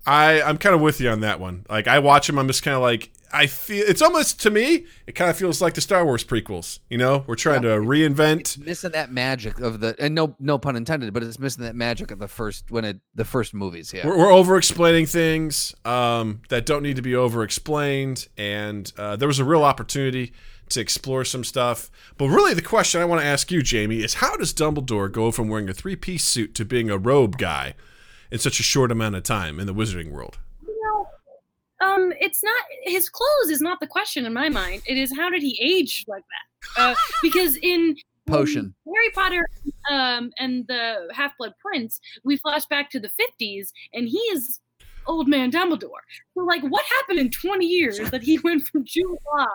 I 0.06 0.40
I'm 0.42 0.58
kind 0.58 0.74
of 0.74 0.80
with 0.80 1.00
you 1.00 1.10
on 1.10 1.20
that 1.20 1.40
one. 1.40 1.66
Like 1.68 1.88
I 1.88 1.98
watch 1.98 2.26
them, 2.26 2.38
I'm 2.38 2.46
just 2.46 2.62
kind 2.62 2.76
of 2.76 2.82
like 2.82 3.10
I 3.32 3.46
feel 3.48 3.84
it's 3.86 4.02
almost 4.02 4.40
to 4.42 4.50
me. 4.50 4.86
It 5.06 5.14
kind 5.14 5.30
of 5.30 5.36
feels 5.36 5.60
like 5.60 5.74
the 5.74 5.80
Star 5.80 6.04
Wars 6.04 6.24
prequels. 6.24 6.78
You 6.88 6.98
know, 6.98 7.24
we're 7.26 7.34
trying 7.34 7.62
to 7.62 7.68
reinvent. 7.68 8.40
It's 8.40 8.58
missing 8.58 8.92
that 8.92 9.10
magic 9.10 9.58
of 9.60 9.80
the 9.80 9.96
and 9.98 10.14
no 10.14 10.36
no 10.38 10.58
pun 10.58 10.76
intended, 10.76 11.12
but 11.12 11.22
it's 11.22 11.38
missing 11.38 11.64
that 11.64 11.74
magic 11.74 12.10
of 12.10 12.18
the 12.20 12.28
first 12.28 12.70
when 12.70 12.84
it 12.84 13.00
the 13.14 13.24
first 13.24 13.52
movies. 13.52 13.92
Yeah, 13.92 14.06
We're, 14.06 14.16
we're 14.16 14.32
over 14.32 14.56
explaining 14.56 15.06
things 15.06 15.74
um, 15.84 16.42
that 16.50 16.66
don't 16.66 16.82
need 16.82 16.96
to 16.96 17.02
be 17.02 17.16
over 17.16 17.42
explained, 17.42 18.28
and 18.38 18.90
uh, 18.96 19.16
there 19.16 19.28
was 19.28 19.40
a 19.40 19.44
real 19.44 19.64
opportunity 19.64 20.32
to 20.68 20.80
explore 20.80 21.24
some 21.24 21.44
stuff. 21.44 21.90
But 22.16 22.28
really, 22.28 22.54
the 22.54 22.62
question 22.62 23.00
I 23.00 23.04
want 23.04 23.22
to 23.22 23.26
ask 23.26 23.50
you, 23.50 23.62
Jamie, 23.62 24.02
is 24.02 24.14
how 24.14 24.36
does 24.36 24.54
Dumbledore 24.54 25.10
go 25.10 25.32
from 25.32 25.48
wearing 25.48 25.68
a 25.68 25.74
three 25.74 25.96
piece 25.96 26.24
suit 26.24 26.54
to 26.54 26.64
being 26.64 26.90
a 26.90 26.98
robe 26.98 27.38
guy 27.38 27.74
in 28.30 28.38
such 28.38 28.60
a 28.60 28.62
short 28.62 28.90
amount 28.90 29.14
of 29.16 29.22
time 29.22 29.60
in 29.60 29.66
the 29.66 29.74
Wizarding 29.74 30.10
world? 30.10 30.38
You 30.66 30.80
know, 31.80 31.86
um, 31.86 32.12
it's 32.20 32.42
not 32.42 32.62
his 32.84 33.08
clothes 33.08 33.50
is 33.50 33.60
not 33.60 33.80
the 33.80 33.86
question 33.86 34.24
in 34.26 34.32
my 34.32 34.48
mind. 34.48 34.82
It 34.86 34.96
is 34.96 35.14
how 35.16 35.30
did 35.30 35.42
he 35.42 35.58
age 35.62 36.04
like 36.08 36.24
that? 36.76 36.80
Uh, 36.80 36.94
because 37.22 37.56
in 37.62 37.96
Potion. 38.26 38.74
in 38.86 38.92
Harry 38.94 39.10
Potter 39.10 39.46
um, 39.90 40.30
and 40.38 40.64
the 40.68 41.08
Half 41.12 41.36
Blood 41.38 41.52
Prince, 41.60 42.00
we 42.24 42.36
flash 42.36 42.66
back 42.66 42.90
to 42.90 43.00
the 43.00 43.08
fifties, 43.08 43.72
and 43.92 44.08
he 44.08 44.18
is 44.18 44.60
old 45.06 45.28
man 45.28 45.52
Dumbledore. 45.52 46.02
So, 46.34 46.44
like, 46.44 46.62
what 46.62 46.84
happened 46.98 47.20
in 47.20 47.30
twenty 47.30 47.66
years 47.66 47.98
that 48.10 48.22
he 48.22 48.38
went 48.40 48.66
from 48.66 48.84
Jude 48.84 49.16
Law 49.32 49.46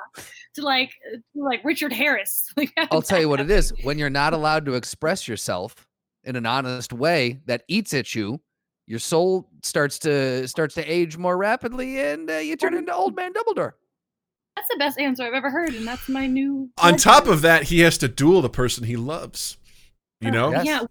to 0.55 0.61
like 0.61 0.91
to, 1.11 1.43
like 1.43 1.61
Richard 1.63 1.91
Harris? 1.91 2.47
Like, 2.57 2.71
I'll 2.91 3.01
tell 3.01 3.19
you 3.19 3.27
what 3.27 3.39
it 3.39 3.49
happen? 3.49 3.57
is. 3.57 3.73
When 3.83 3.97
you're 3.97 4.09
not 4.09 4.33
allowed 4.33 4.65
to 4.65 4.75
express 4.75 5.27
yourself 5.27 5.87
in 6.23 6.35
an 6.35 6.45
honest 6.45 6.93
way 6.93 7.41
that 7.47 7.63
eats 7.67 7.93
at 7.93 8.13
you, 8.13 8.39
your 8.91 8.99
soul 8.99 9.47
starts 9.63 9.97
to 9.99 10.45
starts 10.49 10.75
to 10.75 10.83
age 10.83 11.17
more 11.17 11.37
rapidly, 11.37 11.97
and 12.01 12.29
uh, 12.29 12.35
you 12.35 12.57
turn 12.57 12.73
into 12.73 12.93
old 12.93 13.15
man 13.15 13.31
Dumbledore. 13.31 13.71
That's 14.57 14.67
the 14.67 14.75
best 14.77 14.99
answer 14.99 15.23
I've 15.23 15.33
ever 15.33 15.49
heard, 15.49 15.73
and 15.73 15.87
that's 15.87 16.09
my 16.09 16.27
new. 16.27 16.69
On 16.77 16.97
top 16.97 17.25
of 17.25 17.41
that, 17.41 17.63
he 17.63 17.79
has 17.79 17.97
to 17.99 18.09
duel 18.09 18.41
the 18.41 18.49
person 18.49 18.83
he 18.83 18.97
loves. 18.97 19.55
You 20.19 20.29
know? 20.29 20.51
Yes. 20.51 20.65
Yeah, 20.65 20.81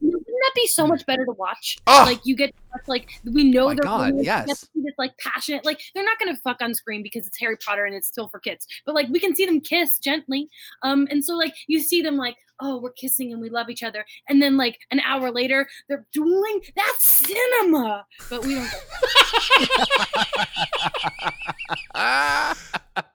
wouldn't 0.40 0.54
that 0.54 0.60
be 0.60 0.66
so 0.66 0.86
much 0.86 1.04
better 1.06 1.24
to 1.24 1.32
watch? 1.32 1.78
Oh! 1.86 2.04
Like 2.06 2.20
you 2.24 2.34
get 2.36 2.54
like 2.86 3.10
we 3.24 3.44
know 3.44 3.66
Oh 3.66 3.74
they're 3.74 3.76
God, 3.76 4.14
yes. 4.20 4.46
this 4.46 4.94
like 4.96 5.16
passionate 5.18 5.64
like 5.64 5.80
they're 5.94 6.04
not 6.04 6.18
gonna 6.18 6.36
fuck 6.36 6.62
on 6.62 6.74
screen 6.74 7.02
because 7.02 7.26
it's 7.26 7.38
Harry 7.38 7.56
Potter 7.56 7.84
and 7.84 7.94
it's 7.94 8.06
still 8.08 8.28
for 8.28 8.38
kids. 8.38 8.66
But 8.86 8.94
like 8.94 9.08
we 9.08 9.20
can 9.20 9.34
see 9.34 9.44
them 9.44 9.60
kiss 9.60 9.98
gently. 9.98 10.48
Um 10.82 11.06
and 11.10 11.24
so 11.24 11.34
like 11.36 11.54
you 11.66 11.80
see 11.80 12.00
them 12.02 12.16
like, 12.16 12.36
oh, 12.60 12.78
we're 12.80 12.92
kissing 12.92 13.32
and 13.32 13.40
we 13.40 13.50
love 13.50 13.70
each 13.70 13.82
other. 13.82 14.04
And 14.28 14.40
then 14.40 14.56
like 14.56 14.78
an 14.90 15.00
hour 15.00 15.30
later 15.30 15.68
they're 15.88 16.06
dueling. 16.12 16.60
That's 16.76 17.04
cinema. 17.04 18.06
But 18.28 18.44
we 18.44 18.54
don't 18.54 18.70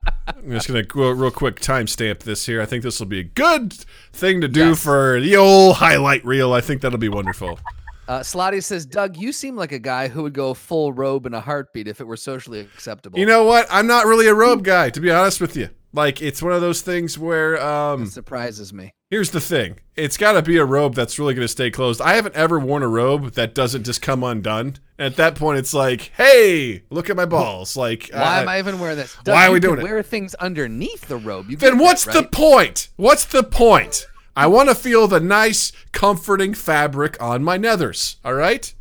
I'm 0.45 0.51
just 0.51 0.67
gonna 0.67 0.83
go 0.83 1.09
real 1.09 1.31
quick 1.31 1.59
timestamp 1.59 2.19
this 2.19 2.45
here. 2.45 2.61
I 2.61 2.65
think 2.65 2.83
this 2.83 2.99
will 2.99 3.07
be 3.07 3.19
a 3.19 3.23
good 3.23 3.73
thing 4.13 4.41
to 4.41 4.47
do 4.47 4.69
Yes. 4.69 4.83
for 4.83 5.19
the 5.19 5.35
old 5.35 5.77
highlight 5.77 6.23
reel. 6.23 6.53
I 6.53 6.61
think 6.61 6.81
that'll 6.81 6.99
be 6.99 7.09
wonderful. 7.09 7.59
Uh, 8.07 8.19
Slotty 8.19 8.63
says, 8.63 8.85
Doug, 8.85 9.17
you 9.17 9.31
seem 9.31 9.55
like 9.55 9.71
a 9.71 9.79
guy 9.79 10.07
who 10.07 10.21
would 10.21 10.33
go 10.33 10.53
full 10.53 10.93
robe 10.93 11.25
in 11.25 11.33
a 11.33 11.41
heartbeat 11.41 11.87
if 11.87 11.99
it 11.99 12.03
were 12.03 12.15
socially 12.17 12.59
acceptable. 12.59 13.17
You 13.17 13.25
know 13.25 13.43
what? 13.45 13.65
I'm 13.71 13.87
not 13.87 14.05
really 14.05 14.27
a 14.27 14.35
robe 14.35 14.63
guy, 14.63 14.91
to 14.91 14.99
be 15.01 15.09
honest 15.09 15.41
with 15.41 15.57
you. 15.57 15.69
Like 15.95 16.21
it's 16.21 16.41
one 16.41 16.51
of 16.51 16.61
those 16.61 16.81
things 16.81 17.17
where 17.17 17.61
um 17.63 18.03
it 18.03 18.09
surprises 18.09 18.73
me. 18.73 18.93
here's 19.09 19.31
the 19.31 19.39
thing. 19.39 19.79
It's 19.95 20.17
got 20.17 20.33
to 20.33 20.41
be 20.41 20.57
a 20.57 20.65
robe 20.65 20.93
that's 20.93 21.17
really 21.17 21.33
going 21.33 21.45
to 21.45 21.47
stay 21.51 21.71
closed. 21.71 22.01
I 22.01 22.15
haven't 22.15 22.35
ever 22.35 22.59
worn 22.59 22.83
a 22.83 22.87
robe 22.87 23.31
that 23.33 23.55
doesn't 23.55 23.83
just 23.83 24.01
come 24.01 24.21
undone. 24.23 24.75
And 24.97 25.05
at 25.05 25.15
that 25.15 25.35
point 25.35 25.57
it's 25.59 25.73
like, 25.73 26.11
"Hey, 26.17 26.83
look 26.89 27.09
at 27.09 27.15
my 27.15 27.25
balls." 27.25 27.77
Like 27.77 28.09
Why 28.13 28.39
uh, 28.39 28.41
am 28.41 28.49
I 28.49 28.59
even 28.59 28.77
wearing 28.79 28.97
this? 28.97 29.15
why 29.25 29.47
are 29.47 29.51
we 29.51 29.59
doing 29.61 29.79
it? 29.79 29.83
Wear 29.83 30.03
things 30.03 30.35
underneath 30.35 31.07
the 31.07 31.17
robe. 31.17 31.49
You 31.49 31.55
Then 31.57 31.77
what's 31.77 32.03
that, 32.03 32.13
the 32.13 32.23
point? 32.23 32.89
What's 32.97 33.23
the 33.25 33.43
point? 33.43 34.05
I 34.35 34.47
want 34.47 34.67
to 34.67 34.75
feel 34.75 35.07
the 35.07 35.21
nice, 35.21 35.71
comforting 35.93 36.53
fabric 36.53 37.15
on 37.21 37.41
my 37.41 37.57
nethers. 37.57 38.17
All 38.25 38.33
right, 38.33 38.73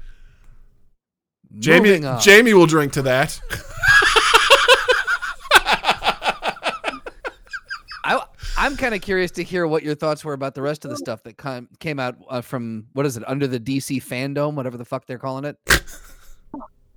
Jamie. 1.60 2.04
On. 2.04 2.20
Jamie 2.20 2.54
will 2.54 2.66
drink 2.66 2.92
to 2.94 3.02
that. 3.02 3.40
I, 8.06 8.22
I'm 8.64 8.78
kind 8.78 8.94
of 8.94 9.02
curious 9.02 9.30
to 9.32 9.42
hear 9.44 9.66
what 9.66 9.82
your 9.82 9.94
thoughts 9.94 10.24
were 10.24 10.32
about 10.32 10.54
the 10.54 10.62
rest 10.62 10.86
of 10.86 10.90
the 10.90 10.96
stuff 10.96 11.22
that 11.24 11.36
com- 11.36 11.68
came 11.80 12.00
out 12.00 12.16
uh, 12.30 12.40
from 12.40 12.86
what 12.94 13.04
is 13.04 13.18
it 13.18 13.22
under 13.28 13.46
the 13.46 13.60
DC 13.60 14.02
fandom, 14.02 14.54
whatever 14.54 14.78
the 14.78 14.86
fuck 14.86 15.06
they're 15.06 15.18
calling 15.18 15.44
it. 15.44 15.58
that 15.66 15.82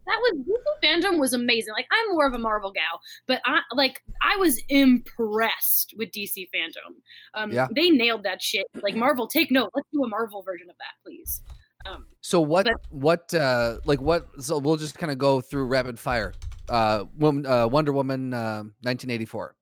was 0.07 0.33
DC 0.47 0.81
fandom 0.81 1.19
was 1.19 1.33
amazing. 1.33 1.73
Like 1.73 1.87
I'm 1.91 2.15
more 2.15 2.25
of 2.25 2.33
a 2.33 2.39
Marvel 2.39 2.71
gal, 2.71 3.01
but 3.27 3.41
I 3.45 3.59
like 3.75 4.01
I 4.21 4.37
was 4.37 4.61
impressed 4.69 5.93
with 5.97 6.09
DC 6.11 6.47
fandom. 6.55 6.95
Um, 7.33 7.51
Yeah. 7.51 7.67
they 7.75 7.89
nailed 7.89 8.23
that 8.23 8.41
shit. 8.41 8.65
Like 8.81 8.95
Marvel, 8.95 9.27
take 9.27 9.51
note. 9.51 9.69
Let's 9.75 9.89
do 9.91 10.01
a 10.05 10.07
Marvel 10.07 10.43
version 10.43 10.69
of 10.69 10.77
that, 10.77 11.03
please. 11.03 11.41
Um, 11.85 12.05
So 12.21 12.39
what? 12.39 12.65
But- 12.65 12.75
what? 12.91 13.33
Uh, 13.33 13.79
like 13.83 13.99
what? 13.99 14.25
So 14.41 14.57
we'll 14.57 14.77
just 14.77 14.97
kind 14.97 15.11
of 15.11 15.17
go 15.17 15.41
through 15.41 15.65
rapid 15.65 15.99
fire. 15.99 16.33
Uh, 16.69 17.03
woman, 17.17 17.45
uh, 17.45 17.67
Wonder 17.67 17.91
Woman, 17.91 18.33
uh, 18.33 18.63
1984. 18.83 19.53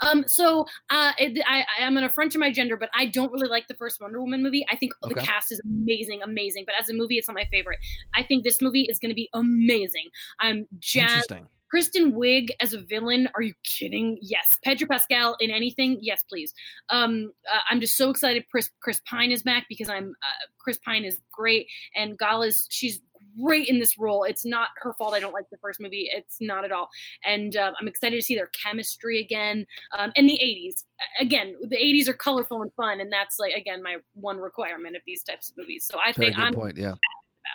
Um, 0.00 0.24
so 0.26 0.66
uh, 0.90 1.12
it, 1.18 1.42
I, 1.46 1.64
I 1.78 1.84
am 1.84 1.96
an 1.96 2.04
affront 2.04 2.32
to 2.32 2.38
my 2.38 2.50
gender, 2.52 2.76
but 2.76 2.90
I 2.94 3.06
don't 3.06 3.32
really 3.32 3.48
like 3.48 3.68
the 3.68 3.74
first 3.74 4.00
Wonder 4.00 4.20
Woman 4.20 4.42
movie. 4.42 4.64
I 4.70 4.76
think 4.76 4.92
the 5.02 5.14
cast 5.14 5.52
is 5.52 5.60
amazing, 5.64 6.22
amazing. 6.22 6.64
But 6.66 6.74
as 6.80 6.88
a 6.88 6.94
movie, 6.94 7.18
it's 7.18 7.28
not 7.28 7.34
my 7.34 7.46
favorite. 7.50 7.78
I 8.14 8.22
think 8.22 8.44
this 8.44 8.60
movie 8.60 8.82
is 8.82 8.98
going 8.98 9.10
to 9.10 9.14
be 9.14 9.28
amazing. 9.34 10.08
I'm 10.40 10.66
jazzed. 10.78 11.32
Kristen 11.70 12.12
Wiig 12.12 12.50
as 12.60 12.74
a 12.74 12.80
villain? 12.80 13.28
Are 13.34 13.42
you 13.42 13.54
kidding? 13.62 14.18
Yes. 14.20 14.58
Pedro 14.64 14.88
Pascal 14.88 15.36
in 15.38 15.50
anything? 15.50 15.98
Yes, 16.00 16.24
please. 16.28 16.52
Um, 16.88 17.32
uh, 17.50 17.60
I'm 17.70 17.80
just 17.80 17.96
so 17.96 18.10
excited. 18.10 18.44
Chris 18.50 18.70
Chris 18.80 19.00
Pine 19.08 19.30
is 19.30 19.44
back 19.44 19.66
because 19.68 19.88
I'm 19.88 20.10
uh, 20.22 20.46
Chris 20.58 20.78
Pine 20.84 21.04
is 21.04 21.18
great, 21.32 21.68
and 21.94 22.18
Gala's 22.18 22.66
she's 22.70 23.00
great 23.42 23.68
in 23.68 23.78
this 23.78 23.98
role. 23.98 24.24
It's 24.24 24.44
not 24.44 24.68
her 24.78 24.94
fault. 24.94 25.14
I 25.14 25.20
don't 25.20 25.32
like 25.32 25.48
the 25.50 25.58
first 25.58 25.80
movie. 25.80 26.08
It's 26.12 26.36
not 26.40 26.64
at 26.64 26.72
all, 26.72 26.88
and 27.24 27.56
uh, 27.56 27.72
I'm 27.80 27.88
excited 27.88 28.16
to 28.16 28.22
see 28.22 28.34
their 28.34 28.50
chemistry 28.62 29.20
again. 29.20 29.66
Um, 29.98 30.12
and 30.16 30.28
the 30.28 30.38
80s 30.42 30.84
again. 31.20 31.54
The 31.62 31.76
80s 31.76 32.08
are 32.08 32.14
colorful 32.14 32.62
and 32.62 32.72
fun, 32.74 33.00
and 33.00 33.12
that's 33.12 33.38
like 33.38 33.52
again 33.54 33.82
my 33.82 33.96
one 34.14 34.38
requirement 34.38 34.96
of 34.96 35.02
these 35.06 35.22
types 35.22 35.50
of 35.50 35.56
movies. 35.58 35.86
So 35.90 35.98
I 35.98 36.12
Very 36.12 36.26
think 36.26 36.36
good 36.36 36.44
I'm 36.44 36.54
point. 36.54 36.76
Yeah. 36.76 36.88
about 36.92 36.98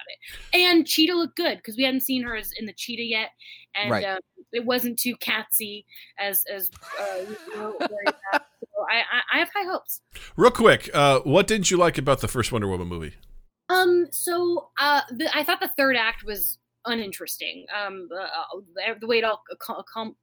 it. 0.08 0.58
And 0.60 0.86
Cheetah 0.88 1.16
looked 1.16 1.38
good 1.38 1.58
because 1.58 1.78
we 1.78 1.84
hadn't 1.84 2.02
seen 2.02 2.24
her 2.24 2.36
as 2.36 2.52
in 2.60 2.66
the 2.66 2.74
Cheetah 2.74 3.04
yet, 3.04 3.30
and 3.76 3.92
Right. 3.92 4.04
uh, 4.06 4.20
it 4.52 4.66
wasn't 4.66 4.98
too 5.00 5.16
catsy 5.18 5.86
as 6.20 6.44
as 6.54 6.70
uh, 7.00 7.18
you 7.20 7.56
know, 7.56 7.76
so 7.80 7.88
I, 8.90 9.00
I 9.00 9.22
I 9.34 9.40
have 9.40 9.50
high 9.56 9.66
hopes. 9.70 10.02
Real 10.38 10.52
quick, 10.52 10.90
uh, 10.94 11.20
what 11.22 11.48
didn't 11.48 11.70
you 11.72 11.78
like 11.78 11.98
about 11.98 12.22
the 12.22 12.28
first 12.28 12.52
Wonder 12.52 12.68
Woman 12.68 12.88
movie? 12.88 13.16
Um, 13.70 14.08
so 14.12 14.70
uh, 14.80 15.02
the, 15.12 15.36
I 15.36 15.44
thought 15.44 15.60
the 15.60 15.72
third 15.76 15.96
act 15.96 16.24
was 16.24 16.58
uninteresting. 16.86 17.66
Um, 17.76 18.10
uh, 18.16 18.60
the, 18.76 19.00
the 19.02 19.08
way 19.08 19.20
it 19.20 19.24
all 19.24 19.42
co- 19.60 19.84
com- 19.92 20.16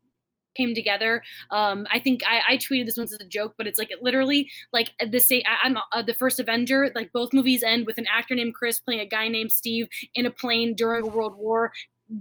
came 0.54 0.74
together. 0.74 1.22
Um, 1.50 1.86
I 1.90 1.98
think 1.98 2.22
I, 2.26 2.54
I 2.54 2.56
tweeted 2.56 2.86
this 2.86 2.96
once 2.96 3.12
as 3.12 3.20
a 3.20 3.26
joke, 3.28 3.54
but 3.56 3.66
it's 3.66 3.78
like 3.78 3.90
it 3.90 4.02
literally 4.02 4.50
like 4.72 4.90
the 5.04 5.18
same. 5.18 5.42
I'm 5.62 5.76
uh, 5.92 6.02
the 6.02 6.14
first 6.14 6.38
Avenger. 6.40 6.90
Like 6.94 7.12
both 7.12 7.32
movies 7.32 7.62
end 7.62 7.86
with 7.86 7.98
an 7.98 8.06
actor 8.12 8.34
named 8.34 8.54
Chris 8.54 8.80
playing 8.80 9.00
a 9.00 9.06
guy 9.06 9.28
named 9.28 9.52
Steve 9.52 9.88
in 10.14 10.26
a 10.26 10.30
plane 10.30 10.74
during 10.74 11.04
a 11.04 11.08
World 11.08 11.36
War. 11.36 11.72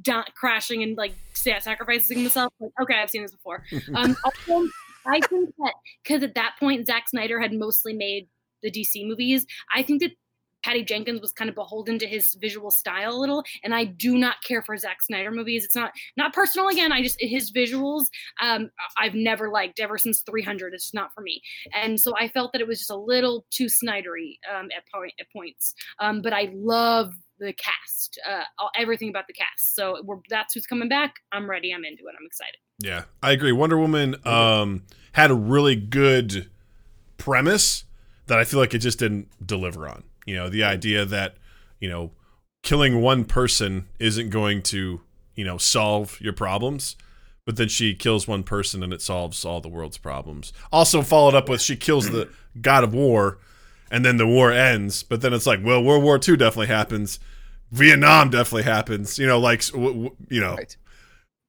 Di- 0.01 0.27
crashing 0.35 0.83
and 0.83 0.95
like 0.95 1.13
sa- 1.33 1.59
sacrificing 1.59 2.19
himself. 2.19 2.53
Like, 2.61 2.71
okay, 2.81 2.95
I've 3.01 3.09
seen 3.09 3.23
this 3.23 3.31
before. 3.31 3.63
Um, 3.95 4.15
also, 4.23 4.69
I 5.05 5.19
think 5.19 5.53
that 5.57 5.73
because 6.03 6.23
at 6.23 6.35
that 6.35 6.53
point 6.59 6.85
Zack 6.85 7.09
Snyder 7.09 7.41
had 7.41 7.51
mostly 7.51 7.93
made 7.93 8.29
the 8.63 8.71
DC 8.71 9.05
movies, 9.05 9.45
I 9.73 9.83
think 9.83 10.01
that 10.01 10.11
Patty 10.63 10.83
Jenkins 10.83 11.21
was 11.21 11.31
kind 11.31 11.49
of 11.49 11.55
beholden 11.55 11.99
to 11.99 12.07
his 12.07 12.35
visual 12.35 12.71
style 12.71 13.15
a 13.15 13.19
little, 13.19 13.43
and 13.63 13.73
I 13.73 13.85
do 13.85 14.17
not 14.17 14.43
care 14.43 14.61
for 14.61 14.75
Zack 14.77 15.03
Snyder 15.03 15.31
movies. 15.31 15.65
It's 15.65 15.75
not 15.75 15.91
not 16.17 16.33
personal. 16.33 16.67
Again, 16.67 16.91
I 16.91 17.01
just 17.01 17.17
his 17.19 17.51
visuals 17.51 18.07
um, 18.41 18.69
I've 18.97 19.15
never 19.15 19.49
liked 19.49 19.79
ever 19.79 19.97
since 19.97 20.21
300. 20.21 20.73
It's 20.73 20.85
just 20.85 20.93
not 20.93 21.13
for 21.13 21.21
me, 21.21 21.41
and 21.73 21.99
so 21.99 22.15
I 22.17 22.27
felt 22.27 22.53
that 22.53 22.61
it 22.61 22.67
was 22.67 22.79
just 22.79 22.91
a 22.91 22.95
little 22.95 23.45
too 23.51 23.65
Snydery 23.65 24.39
um, 24.53 24.69
at 24.75 24.83
point 24.93 25.13
at 25.19 25.27
points. 25.33 25.73
Um, 25.99 26.21
but 26.21 26.33
I 26.33 26.49
love 26.53 27.13
the 27.39 27.53
cast, 27.53 28.19
uh, 28.29 28.43
everything 28.77 29.09
about 29.09 29.27
the 29.27 29.33
cast. 29.33 29.75
So 29.75 29.97
we're, 30.05 30.17
that's 30.29 30.53
who's 30.53 30.67
coming 30.67 30.87
back. 30.87 31.15
I'm 31.31 31.49
ready. 31.49 31.73
I'm 31.73 31.83
into 31.83 32.03
it. 32.03 32.15
I'm 32.17 32.25
excited. 32.25 32.57
Yeah, 32.79 33.03
I 33.21 33.31
agree. 33.31 33.51
Wonder 33.51 33.77
Woman 33.77 34.15
um, 34.25 34.83
had 35.13 35.31
a 35.31 35.35
really 35.35 35.75
good 35.75 36.49
premise 37.17 37.85
that 38.27 38.39
I 38.39 38.43
feel 38.43 38.59
like 38.59 38.73
it 38.73 38.79
just 38.79 38.99
didn't 38.99 39.27
deliver 39.45 39.87
on. 39.87 40.03
You 40.25 40.35
know, 40.35 40.49
the 40.49 40.63
idea 40.63 41.05
that 41.05 41.35
you 41.79 41.89
know 41.89 42.11
killing 42.63 43.01
one 43.01 43.25
person 43.25 43.87
isn't 43.99 44.29
going 44.29 44.61
to 44.63 45.01
you 45.35 45.45
know 45.45 45.57
solve 45.57 46.19
your 46.21 46.33
problems, 46.33 46.95
but 47.45 47.55
then 47.55 47.67
she 47.67 47.95
kills 47.95 48.27
one 48.27 48.43
person 48.43 48.83
and 48.83 48.93
it 48.93 49.01
solves 49.01 49.43
all 49.45 49.61
the 49.61 49.69
world's 49.69 49.97
problems. 49.97 50.53
Also 50.71 51.01
followed 51.01 51.35
up 51.35 51.49
with 51.49 51.61
she 51.61 51.75
kills 51.75 52.09
the 52.09 52.29
god 52.61 52.83
of 52.83 52.93
war, 52.93 53.39
and 53.89 54.05
then 54.05 54.17
the 54.17 54.27
war 54.27 54.51
ends. 54.51 55.03
But 55.03 55.21
then 55.21 55.33
it's 55.33 55.47
like, 55.47 55.59
well, 55.63 55.83
World 55.83 56.03
War 56.03 56.15
II 56.15 56.37
definitely 56.37 56.67
happens. 56.67 57.19
Vietnam 57.71 58.29
definitely 58.29 58.63
happens. 58.63 59.17
You 59.17 59.27
know, 59.27 59.39
like 59.39 59.63
you 59.73 60.11
know, 60.41 60.55
Right. 60.55 60.77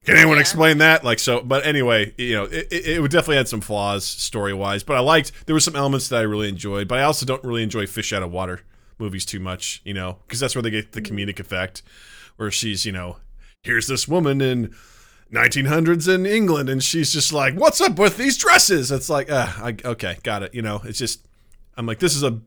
Can 0.05 0.16
anyone 0.16 0.36
Yeah. 0.36 0.40
explain 0.40 0.78
that? 0.78 1.05
Like 1.05 1.18
so, 1.18 1.40
but 1.42 1.64
anyway, 1.66 2.12
you 2.18 2.34
know, 2.34 2.44
it, 2.44 2.68
it, 2.70 2.86
it 2.86 3.00
would 3.03 3.11
definitely 3.11 3.36
had 3.36 3.48
some 3.48 3.61
flaws 3.61 4.05
story 4.05 4.53
wise, 4.55 4.82
but 4.82 4.96
I 4.96 5.00
liked 5.00 5.46
there 5.46 5.55
were 5.55 5.61
some 5.61 5.76
elements 5.76 6.09
that 6.09 6.18
I 6.18 6.22
really 6.22 6.48
enjoyed. 6.48 6.88
But 6.88 6.98
I 6.98 7.03
also 7.03 7.24
don't 7.26 7.42
really 7.44 7.62
enjoy 7.62 7.86
fish 7.86 8.12
out 8.12 8.22
of 8.22 8.30
water 8.32 8.61
movies 8.98 9.24
too 9.24 9.40
much, 9.40 9.80
you 9.84 9.94
know, 9.94 10.18
because 10.26 10.40
that's 10.40 10.55
where 10.55 10.62
they 10.62 10.70
get 10.70 10.92
the 10.92 11.03
comedic 11.03 11.38
effect, 11.40 11.82
where 12.36 12.50
she's 12.50 12.84
you 12.86 12.92
know, 12.92 13.18
here's 13.62 13.86
this 13.86 14.07
woman 14.09 14.40
in 14.40 14.74
1900s 15.32 16.12
in 16.14 16.26
England, 16.26 16.68
and 16.68 16.82
she's 16.82 17.12
just 17.12 17.32
like, 17.32 17.55
what's 17.55 17.80
up 17.80 17.98
with 17.98 18.16
these 18.18 18.36
dresses? 18.36 18.90
It's 18.92 19.09
like, 19.09 19.30
uh, 19.30 19.46
I, 19.57 19.76
okay, 19.84 20.18
got 20.22 20.42
it. 20.42 20.55
You 20.55 20.62
know, 20.62 20.82
it's 20.84 20.98
just. 20.98 21.26
I'm 21.76 21.86
like, 21.86 21.98
this 22.00 22.14
is 22.14 22.22
a. 22.22 22.38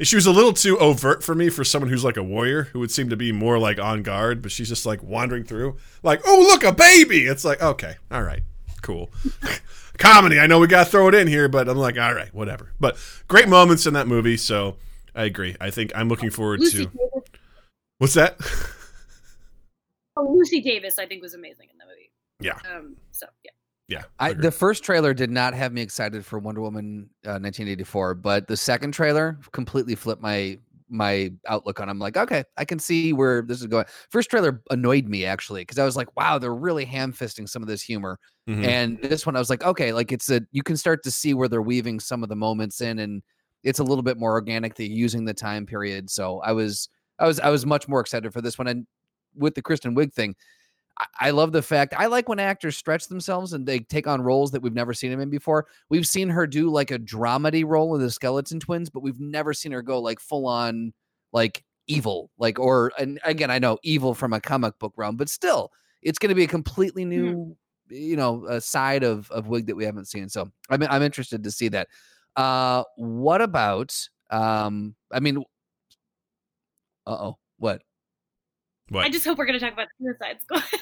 She 0.00 0.16
was 0.16 0.26
a 0.26 0.30
little 0.30 0.52
too 0.52 0.78
overt 0.78 1.22
for 1.24 1.34
me 1.34 1.48
for 1.50 1.64
someone 1.64 1.90
who's 1.90 2.04
like 2.04 2.16
a 2.16 2.22
warrior 2.22 2.64
who 2.64 2.78
would 2.78 2.90
seem 2.90 3.08
to 3.10 3.16
be 3.16 3.32
more 3.32 3.58
like 3.58 3.78
on 3.80 4.02
guard, 4.02 4.40
but 4.40 4.52
she's 4.52 4.68
just 4.68 4.86
like 4.86 5.02
wandering 5.02 5.44
through, 5.44 5.76
like, 6.02 6.20
oh 6.24 6.46
look, 6.48 6.62
a 6.64 6.72
baby. 6.72 7.26
It's 7.26 7.44
like, 7.44 7.60
okay, 7.60 7.96
all 8.10 8.22
right, 8.22 8.42
cool. 8.82 9.10
Comedy, 9.98 10.38
I 10.38 10.46
know 10.46 10.60
we 10.60 10.68
got 10.68 10.84
to 10.84 10.90
throw 10.90 11.08
it 11.08 11.14
in 11.14 11.26
here, 11.26 11.48
but 11.48 11.68
I'm 11.68 11.76
like, 11.76 11.98
all 11.98 12.14
right, 12.14 12.32
whatever. 12.32 12.72
But 12.78 12.96
great 13.26 13.48
moments 13.48 13.84
in 13.86 13.94
that 13.94 14.06
movie, 14.06 14.36
so 14.36 14.76
I 15.14 15.24
agree. 15.24 15.56
I 15.60 15.70
think 15.70 15.90
I'm 15.96 16.08
looking 16.08 16.30
forward 16.30 16.60
Lucy 16.60 16.84
to. 16.84 16.84
Davis, 16.84 17.30
What's 17.98 18.14
that? 18.14 18.36
oh, 20.16 20.32
Lucy 20.32 20.60
Davis, 20.60 21.00
I 21.00 21.06
think 21.06 21.20
was 21.20 21.34
amazing 21.34 21.66
in 21.72 21.78
the 21.78 21.84
movie. 21.84 22.10
Yeah. 22.40 22.58
Um. 22.72 22.96
So 23.10 23.26
yeah. 23.44 23.50
Yeah, 23.88 24.04
I, 24.18 24.34
the 24.34 24.50
first 24.50 24.84
trailer 24.84 25.14
did 25.14 25.30
not 25.30 25.54
have 25.54 25.72
me 25.72 25.80
excited 25.80 26.24
for 26.24 26.38
Wonder 26.38 26.60
Woman 26.60 27.08
uh, 27.26 27.40
1984, 27.40 28.14
but 28.16 28.46
the 28.46 28.56
second 28.56 28.92
trailer 28.92 29.38
completely 29.52 29.94
flipped 29.94 30.20
my 30.22 30.58
my 30.90 31.30
outlook 31.46 31.80
on. 31.80 31.88
I'm 31.88 31.98
like, 31.98 32.16
okay, 32.16 32.44
I 32.56 32.64
can 32.64 32.78
see 32.78 33.12
where 33.12 33.42
this 33.42 33.60
is 33.60 33.66
going. 33.66 33.84
First 34.10 34.30
trailer 34.30 34.62
annoyed 34.70 35.06
me 35.06 35.24
actually 35.26 35.62
because 35.62 35.78
I 35.78 35.84
was 35.84 35.96
like, 35.96 36.14
wow, 36.16 36.38
they're 36.38 36.54
really 36.54 36.84
ham 36.86 37.12
fisting 37.12 37.46
some 37.48 37.62
of 37.62 37.68
this 37.68 37.82
humor. 37.82 38.18
Mhm. 38.48 38.64
And 38.64 39.02
this 39.02 39.26
one, 39.26 39.36
I 39.36 39.38
was 39.38 39.50
like, 39.50 39.64
okay, 39.64 39.92
like 39.92 40.12
it's 40.12 40.30
a 40.30 40.42
you 40.52 40.62
can 40.62 40.76
start 40.76 41.02
to 41.04 41.10
see 41.10 41.32
where 41.34 41.48
they're 41.48 41.62
weaving 41.62 42.00
some 42.00 42.22
of 42.22 42.28
the 42.28 42.36
moments 42.36 42.80
in, 42.82 42.98
and 42.98 43.22
it's 43.64 43.78
a 43.78 43.84
little 43.84 44.02
bit 44.02 44.18
more 44.18 44.32
organic. 44.32 44.74
They're 44.74 44.86
using 44.86 45.24
the 45.24 45.34
time 45.34 45.64
period, 45.66 46.10
so 46.10 46.40
I 46.40 46.52
was 46.52 46.88
I 47.18 47.26
was 47.26 47.40
I 47.40 47.48
was 47.48 47.64
much 47.64 47.88
more 47.88 48.00
excited 48.00 48.32
for 48.34 48.42
this 48.42 48.58
one. 48.58 48.66
And 48.68 48.86
with 49.34 49.54
the 49.54 49.62
Kristen 49.62 49.94
Wiig 49.94 50.12
thing, 50.12 50.34
I- 51.20 51.30
love 51.30 51.52
the 51.52 51.62
fact 51.62 51.94
I 51.96 52.06
like 52.06 52.28
when 52.28 52.38
actors 52.38 52.76
stretch 52.76 53.08
themselves 53.08 53.52
and 53.52 53.66
they 53.66 53.80
take 53.80 54.06
on 54.06 54.20
roles 54.20 54.50
that 54.50 54.62
we've 54.62 54.74
never 54.74 54.94
seen 54.94 55.10
them 55.10 55.20
in 55.20 55.30
before. 55.30 55.66
We've 55.88 56.06
seen 56.06 56.28
her 56.28 56.46
do 56.46 56.70
like 56.70 56.90
a 56.90 56.98
dramedy 56.98 57.64
role 57.66 57.94
in 57.94 58.00
the 58.00 58.10
Skeleton 58.10 58.60
Twins, 58.60 58.90
but 58.90 59.02
we've 59.02 59.20
never 59.20 59.54
seen 59.54 59.72
her 59.72 59.82
go 59.82 60.00
like 60.00 60.20
full 60.20 60.46
on 60.46 60.92
like 61.32 61.64
evil, 61.86 62.30
like 62.38 62.58
or 62.58 62.92
and 62.98 63.20
again 63.24 63.50
I 63.50 63.58
know 63.58 63.78
evil 63.82 64.14
from 64.14 64.32
a 64.32 64.40
comic 64.40 64.78
book 64.78 64.92
realm, 64.96 65.16
but 65.16 65.28
still 65.28 65.70
it's 66.02 66.18
going 66.18 66.30
to 66.30 66.34
be 66.34 66.44
a 66.44 66.48
completely 66.48 67.04
new 67.04 67.56
you 67.90 68.16
know 68.16 68.44
a 68.46 68.60
side 68.60 69.02
of 69.02 69.30
of 69.30 69.46
Wiig 69.46 69.66
that 69.66 69.76
we 69.76 69.84
haven't 69.84 70.06
seen. 70.08 70.28
So 70.28 70.50
I'm 70.70 70.82
I'm 70.82 71.02
interested 71.02 71.44
to 71.44 71.50
see 71.50 71.68
that. 71.68 71.88
Uh, 72.36 72.84
what 72.96 73.40
about 73.40 73.96
um? 74.30 74.94
I 75.12 75.20
mean, 75.20 75.38
uh 77.06 77.16
oh, 77.20 77.38
what? 77.58 77.82
What? 78.90 79.04
I 79.04 79.10
just 79.10 79.24
hope 79.24 79.38
we're 79.38 79.46
going 79.46 79.58
to 79.58 79.64
talk 79.64 79.74
about 79.74 79.88
Suicide 80.00 80.38
Squad. 80.42 80.64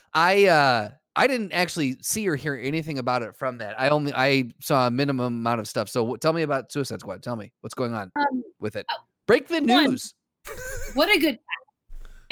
I 0.14 0.46
uh 0.46 0.90
I 1.16 1.26
didn't 1.26 1.52
actually 1.52 1.96
see 2.02 2.26
or 2.28 2.36
hear 2.36 2.54
anything 2.54 2.98
about 2.98 3.22
it 3.22 3.36
from 3.36 3.58
that. 3.58 3.78
I 3.80 3.88
only 3.90 4.12
I 4.14 4.50
saw 4.60 4.86
a 4.86 4.90
minimum 4.90 5.38
amount 5.40 5.60
of 5.60 5.68
stuff. 5.68 5.88
So 5.88 6.00
w- 6.02 6.18
tell 6.18 6.32
me 6.32 6.42
about 6.42 6.72
Suicide 6.72 7.00
Squad. 7.00 7.22
Tell 7.22 7.36
me 7.36 7.52
what's 7.60 7.74
going 7.74 7.94
on 7.94 8.10
um, 8.16 8.42
with 8.60 8.76
it. 8.76 8.86
uh, 8.88 8.94
Break 9.26 9.48
the 9.48 9.60
one, 9.60 9.66
news. 9.90 10.14
what 10.94 11.08
a 11.14 11.18
good 11.18 11.34
cast. 11.38 11.46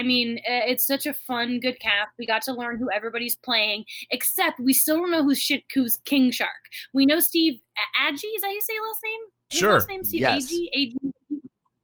I 0.00 0.04
mean, 0.04 0.38
uh, 0.38 0.62
it's 0.66 0.86
such 0.86 1.06
a 1.06 1.14
fun, 1.14 1.58
good 1.58 1.78
cast. 1.80 2.10
We 2.20 2.26
got 2.26 2.42
to 2.42 2.52
learn 2.52 2.78
who 2.78 2.88
everybody's 2.90 3.34
playing, 3.36 3.84
except 4.12 4.60
we 4.60 4.72
still 4.72 4.96
don't 4.96 5.10
know 5.10 5.24
who's 5.24 5.40
shit, 5.40 5.64
who's 5.74 5.96
King 6.04 6.30
Shark. 6.30 6.50
We 6.94 7.04
know 7.04 7.18
Steve 7.18 7.58
A- 7.76 8.12
Agee. 8.12 8.14
Is 8.14 8.22
that 8.42 8.46
how 8.46 8.52
you 8.52 8.60
say 8.60 8.74
last 8.80 9.00
name? 9.04 9.20
His 9.50 9.58
Sure. 9.58 9.72
Last 9.74 9.88
name 9.88 10.04
Steve 10.04 10.20
Yes. 10.20 10.52
Agee. 10.52 10.68
Agee. 10.76 11.12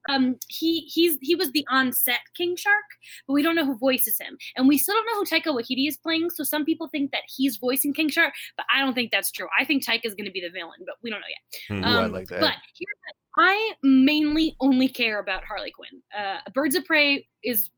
Um, 0.09 0.37
he 0.49 0.81
he's 0.81 1.17
he 1.23 1.35
was 1.35 1.51
the 1.53 1.67
on-set 1.71 2.21
King 2.37 2.57
Shark, 2.57 2.85
but 3.27 3.33
we 3.33 3.43
don't 3.43 3.55
know 3.55 3.65
who 3.65 3.79
voices 3.79 4.19
him, 4.19 4.37
and 4.57 4.69
we 4.69 4.79
still 4.79 4.95
don't 4.95 5.07
know 5.07 5.15
who 5.15 5.25
Taika 5.25 5.55
Waititi 5.55 5.89
is 5.89 5.97
playing. 5.97 6.31
So 6.31 6.45
some 6.45 6.65
people 6.65 6.89
think 6.89 7.11
that 7.13 7.23
he's 7.27 7.57
voicing 7.57 7.95
King 7.95 8.09
Shark, 8.09 8.33
but 8.57 8.67
I 8.75 8.81
don't 8.81 8.95
think 8.95 9.11
that's 9.11 9.31
true. 9.31 9.49
I 9.59 9.65
think 9.65 9.85
Taika 9.85 10.05
is 10.05 10.15
going 10.15 10.27
to 10.27 10.33
be 10.33 10.41
the 10.41 10.51
villain, 10.51 10.81
but 10.85 10.97
we 11.03 11.11
don't 11.11 11.21
know 11.21 11.27
yet. 11.29 11.79
Hmm. 11.79 11.85
I 11.85 12.05
Um, 12.05 12.13
like 12.13 12.29
that. 12.29 12.41
But 12.41 12.55
here's 12.79 13.15
I 13.37 13.73
mainly 13.83 14.57
only 14.61 14.89
care 14.89 15.19
about 15.19 15.45
Harley 15.45 15.73
Quinn. 15.73 16.03
Uh, 16.17 16.39
Birds 16.53 16.77
of 16.77 16.85
Prey 16.85 17.27
is 17.43 17.71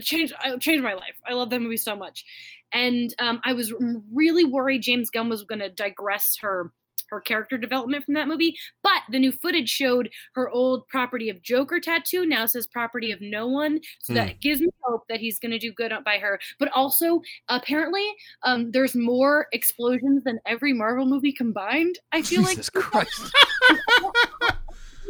changed. 0.00 0.34
I 0.40 0.56
changed 0.56 0.82
my 0.82 0.94
life. 0.94 1.16
I 1.26 1.34
love 1.34 1.50
that 1.50 1.60
movie 1.60 1.76
so 1.76 1.96
much, 1.96 2.24
and 2.72 3.14
um, 3.18 3.40
I 3.44 3.52
was 3.52 3.74
really 4.12 4.44
worried 4.44 4.82
James 4.82 5.10
Gunn 5.10 5.28
was 5.28 5.44
going 5.44 5.58
to 5.58 5.68
digress 5.68 6.38
her 6.40 6.72
her 7.10 7.20
character 7.20 7.58
development 7.58 8.04
from 8.04 8.14
that 8.14 8.28
movie. 8.28 8.56
But 8.82 9.02
the 9.10 9.18
new 9.18 9.32
footage 9.32 9.68
showed 9.68 10.10
her 10.34 10.48
old 10.50 10.86
property 10.88 11.28
of 11.30 11.42
Joker 11.42 11.80
tattoo 11.80 12.26
now 12.26 12.46
says 12.46 12.66
property 12.66 13.12
of 13.12 13.20
no 13.20 13.46
one. 13.46 13.80
So 14.02 14.14
that 14.14 14.40
gives 14.40 14.60
me 14.60 14.68
hope 14.82 15.02
that 15.08 15.20
he's 15.20 15.38
going 15.38 15.52
to 15.52 15.58
do 15.58 15.72
good 15.72 15.92
by 16.04 16.18
her. 16.18 16.38
But 16.58 16.70
also, 16.74 17.20
apparently, 17.48 18.06
um, 18.42 18.70
there's 18.70 18.94
more 18.94 19.46
explosions 19.52 20.24
than 20.24 20.38
every 20.46 20.72
Marvel 20.72 21.06
movie 21.06 21.32
combined. 21.32 21.98
I 22.12 22.22
feel 22.22 22.42
like 22.42 22.56
Jesus 22.56 22.70
Christ. 22.70 23.32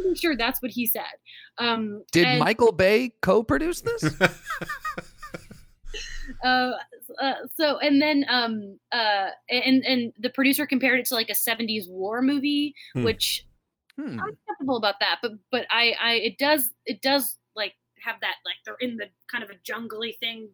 I'm 0.05 0.15
sure 0.15 0.35
that's 0.35 0.61
what 0.61 0.71
he 0.71 0.85
said. 0.85 1.03
Um, 1.57 2.03
Did 2.11 2.27
and, 2.27 2.39
Michael 2.39 2.71
Bay 2.71 3.13
co-produce 3.21 3.81
this? 3.81 4.03
Uh, 6.43 6.73
uh, 7.19 7.33
so 7.55 7.79
and 7.79 8.01
then 8.01 8.25
um 8.29 8.79
uh 8.91 9.29
and 9.49 9.83
and 9.85 10.13
the 10.19 10.29
producer 10.29 10.67
compared 10.67 10.99
it 10.99 11.05
to 11.07 11.15
like 11.15 11.29
a 11.29 11.35
70s 11.35 11.87
war 11.89 12.21
movie, 12.21 12.75
Hmm. 12.93 13.11
which 13.11 13.45
Hmm. 13.97 14.19
I'm 14.19 14.35
skeptical 14.43 14.77
about 14.77 14.95
that. 15.01 15.19
But 15.21 15.33
but 15.51 15.67
I 15.69 15.95
I 15.99 16.13
it 16.15 16.37
does 16.37 16.73
it 16.85 17.01
does 17.01 17.37
like 17.55 17.73
have 18.03 18.19
that 18.21 18.35
like 18.45 18.57
they're 18.65 18.75
in 18.79 18.97
the 18.97 19.09
kind 19.31 19.43
of 19.43 19.49
a 19.49 19.55
jungly 19.55 20.17
thing 20.19 20.49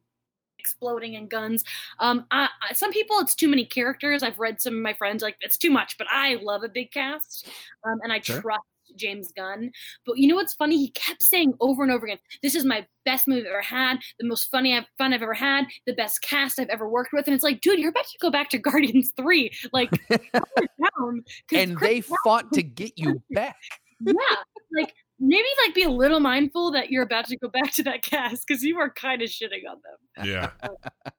exploding 0.60 1.16
and 1.16 1.30
guns 1.30 1.64
um 2.00 2.26
I, 2.32 2.50
I- 2.70 2.74
some 2.74 2.92
people 2.94 3.18
it's 3.20 3.36
too 3.36 3.50
many 3.50 3.66
characters 3.66 4.24
i've 4.24 4.40
read 4.40 4.62
some 4.62 4.76
of 4.76 4.82
my 4.82 4.94
friends 4.94 5.22
like 5.24 5.36
it's 5.42 5.58
too 5.58 5.72
much 5.72 5.98
but 5.98 6.08
i 6.10 6.36
love 6.42 6.64
a 6.64 6.70
big 6.70 6.92
cast 6.92 7.48
um, 7.86 8.00
and 8.04 8.14
i 8.14 8.20
Sure. 8.22 8.42
trust 8.42 8.64
james 8.96 9.32
gunn. 9.36 9.72
But 10.06 10.18
you 10.18 10.28
know 10.28 10.36
what's 10.36 10.54
funny? 10.54 10.78
He 10.78 10.92
kept 10.92 11.24
saying 11.24 11.54
over 11.60 11.84
and 11.84 11.92
over 11.92 12.06
again 12.06 12.20
this 12.42 12.56
is 12.56 12.66
my 12.66 12.86
best 13.06 13.28
movie 13.28 13.42
i've 13.42 13.48
ever 13.48 13.62
had 13.62 13.98
the 14.20 14.26
most 14.28 14.50
funny 14.50 14.76
I've, 14.78 14.86
fun 14.98 15.14
i've 15.14 15.22
ever 15.22 15.34
had 15.34 15.66
the 15.86 15.94
best 15.94 16.22
cast 16.22 16.60
i've 16.60 16.70
ever 16.70 16.88
worked 16.88 17.12
with. 17.14 17.28
And 17.28 17.34
it's 17.36 17.44
like 17.44 17.62
dude 17.62 17.80
you're 17.80 17.90
about 17.90 18.06
to 18.06 18.18
go 18.20 18.30
back 18.32 18.50
to 18.52 18.58
guardians 18.60 19.12
3 19.18 19.52
like 19.74 19.90
calm 20.10 20.44
it 20.58 20.70
down 20.80 21.24
'cause 21.50 21.60
and 21.60 21.76
Chris 21.78 21.90
they 21.90 22.02
fought 22.24 22.52
to 22.54 22.64
get 22.64 22.94
you 22.98 23.22
back. 23.32 23.58
yeah 24.06 24.14
like 24.76 24.94
maybe 25.20 25.48
like 25.66 25.76
be 25.76 25.84
a 25.84 25.90
little 25.90 26.20
mindful 26.20 26.72
that 26.72 26.90
you're 26.92 27.04
about 27.04 27.26
to 27.26 27.38
go 27.38 27.48
back 27.48 27.72
to 27.74 27.84
that 27.84 28.02
cast 28.04 28.46
because 28.48 28.64
you 28.64 28.78
are 28.80 28.90
kind 28.90 29.22
of 29.22 29.30
shitting 29.30 29.62
on 29.70 29.78
them. 29.84 30.26
Yeah. 30.28 30.50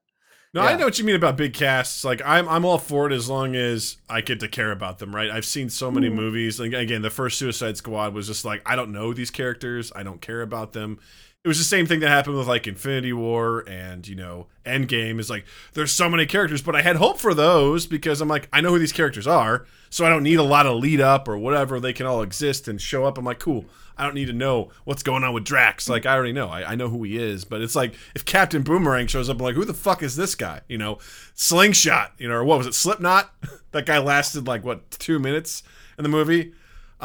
No, 0.55 0.61
I 0.63 0.77
know 0.77 0.85
what 0.85 0.99
you 1.01 1.05
mean 1.05 1.17
about 1.17 1.37
big 1.37 1.53
casts. 1.53 2.05
Like 2.05 2.23
I'm 2.25 2.49
I'm 2.49 2.65
all 2.65 2.79
for 2.79 3.09
it 3.09 3.13
as 3.13 3.29
long 3.29 3.57
as 3.57 3.97
I 4.09 4.21
get 4.21 4.39
to 4.41 4.49
care 4.49 4.71
about 4.71 5.01
them, 5.01 5.15
right? 5.15 5.29
I've 5.29 5.45
seen 5.45 5.69
so 5.69 5.91
many 5.91 6.09
Mhm. 6.09 6.15
movies. 6.15 6.61
Like 6.61 6.73
again, 6.73 7.03
the 7.03 7.11
first 7.11 7.39
Suicide 7.39 7.77
Squad 7.77 8.15
was 8.15 8.29
just 8.29 8.45
like 8.45 8.63
I 8.65 8.77
don't 8.77 8.93
know 8.93 9.13
these 9.13 9.31
characters. 9.33 9.91
I 9.97 10.05
don't 10.05 10.21
care 10.21 10.43
about 10.43 10.73
them. 10.73 11.01
It 11.45 11.49
was 11.49 11.59
the 11.59 11.65
same 11.65 11.85
thing 11.85 12.01
that 12.01 12.09
happened 12.09 12.39
with 12.39 12.49
like 12.49 12.67
Infinity 12.67 13.13
War 13.13 13.69
and, 13.69 14.09
you 14.09 14.15
know, 14.15 14.47
Endgame 14.65 15.21
is 15.21 15.29
like 15.29 15.45
there's 15.75 15.93
so 15.93 16.09
many 16.09 16.25
characters, 16.25 16.63
but 16.63 16.75
I 16.75 16.81
had 16.81 16.97
hope 16.97 17.19
for 17.19 17.35
those 17.35 17.87
because 17.87 18.23
I'm 18.23 18.29
like 18.29 18.49
I 18.51 18.63
know 18.63 18.71
who 18.71 18.79
these 18.79 18.93
characters 18.93 19.27
are, 19.27 19.67
so 19.91 20.07
I 20.07 20.09
don't 20.09 20.23
need 20.23 20.39
a 20.39 20.43
lot 20.43 20.65
of 20.65 20.79
lead 20.79 21.03
up 21.03 21.29
or 21.29 21.37
whatever. 21.37 21.79
They 21.79 21.93
can 21.93 22.07
all 22.07 22.23
exist 22.23 22.67
and 22.67 22.81
show 22.81 23.05
up. 23.05 23.19
I'm 23.19 23.27
like, 23.27 23.41
cool. 23.41 23.67
I 23.99 24.05
don't 24.05 24.15
need 24.15 24.29
to 24.29 24.33
know 24.33 24.71
what's 24.85 25.03
going 25.03 25.23
on 25.23 25.35
with 25.35 25.45
Drax. 25.45 25.87
Like 25.87 26.07
I 26.07 26.15
already 26.15 26.33
know. 26.33 26.49
I, 26.49 26.73
I 26.73 26.75
know 26.77 26.89
who 26.89 27.03
he 27.03 27.19
is. 27.19 27.45
But 27.45 27.61
it's 27.61 27.77
like 27.77 27.95
if 28.15 28.25
Captain 28.25 28.63
Boomerang 28.63 29.07
shows 29.07 29.29
up, 29.29 29.37
I'm 29.37 29.43
like, 29.43 29.55
who 29.55 29.67
the 29.67 29.75
fuck 29.75 30.03
is 30.03 30.17
this 30.17 30.35
guy? 30.35 30.63
You 30.67 30.79
know, 30.79 30.99
Slingshot. 31.35 32.13
You 32.17 32.29
know, 32.29 32.37
or 32.37 32.45
what 32.45 32.57
was 32.57 32.67
it? 32.67 32.75
Slipknot. 32.75 33.31
that 33.73 33.85
guy 33.85 33.99
lasted 33.99 34.47
like 34.47 34.65
what 34.65 34.91
two 34.93 35.19
minutes 35.19 35.63
in 35.99 36.05
the 36.05 36.09
movie. 36.09 36.55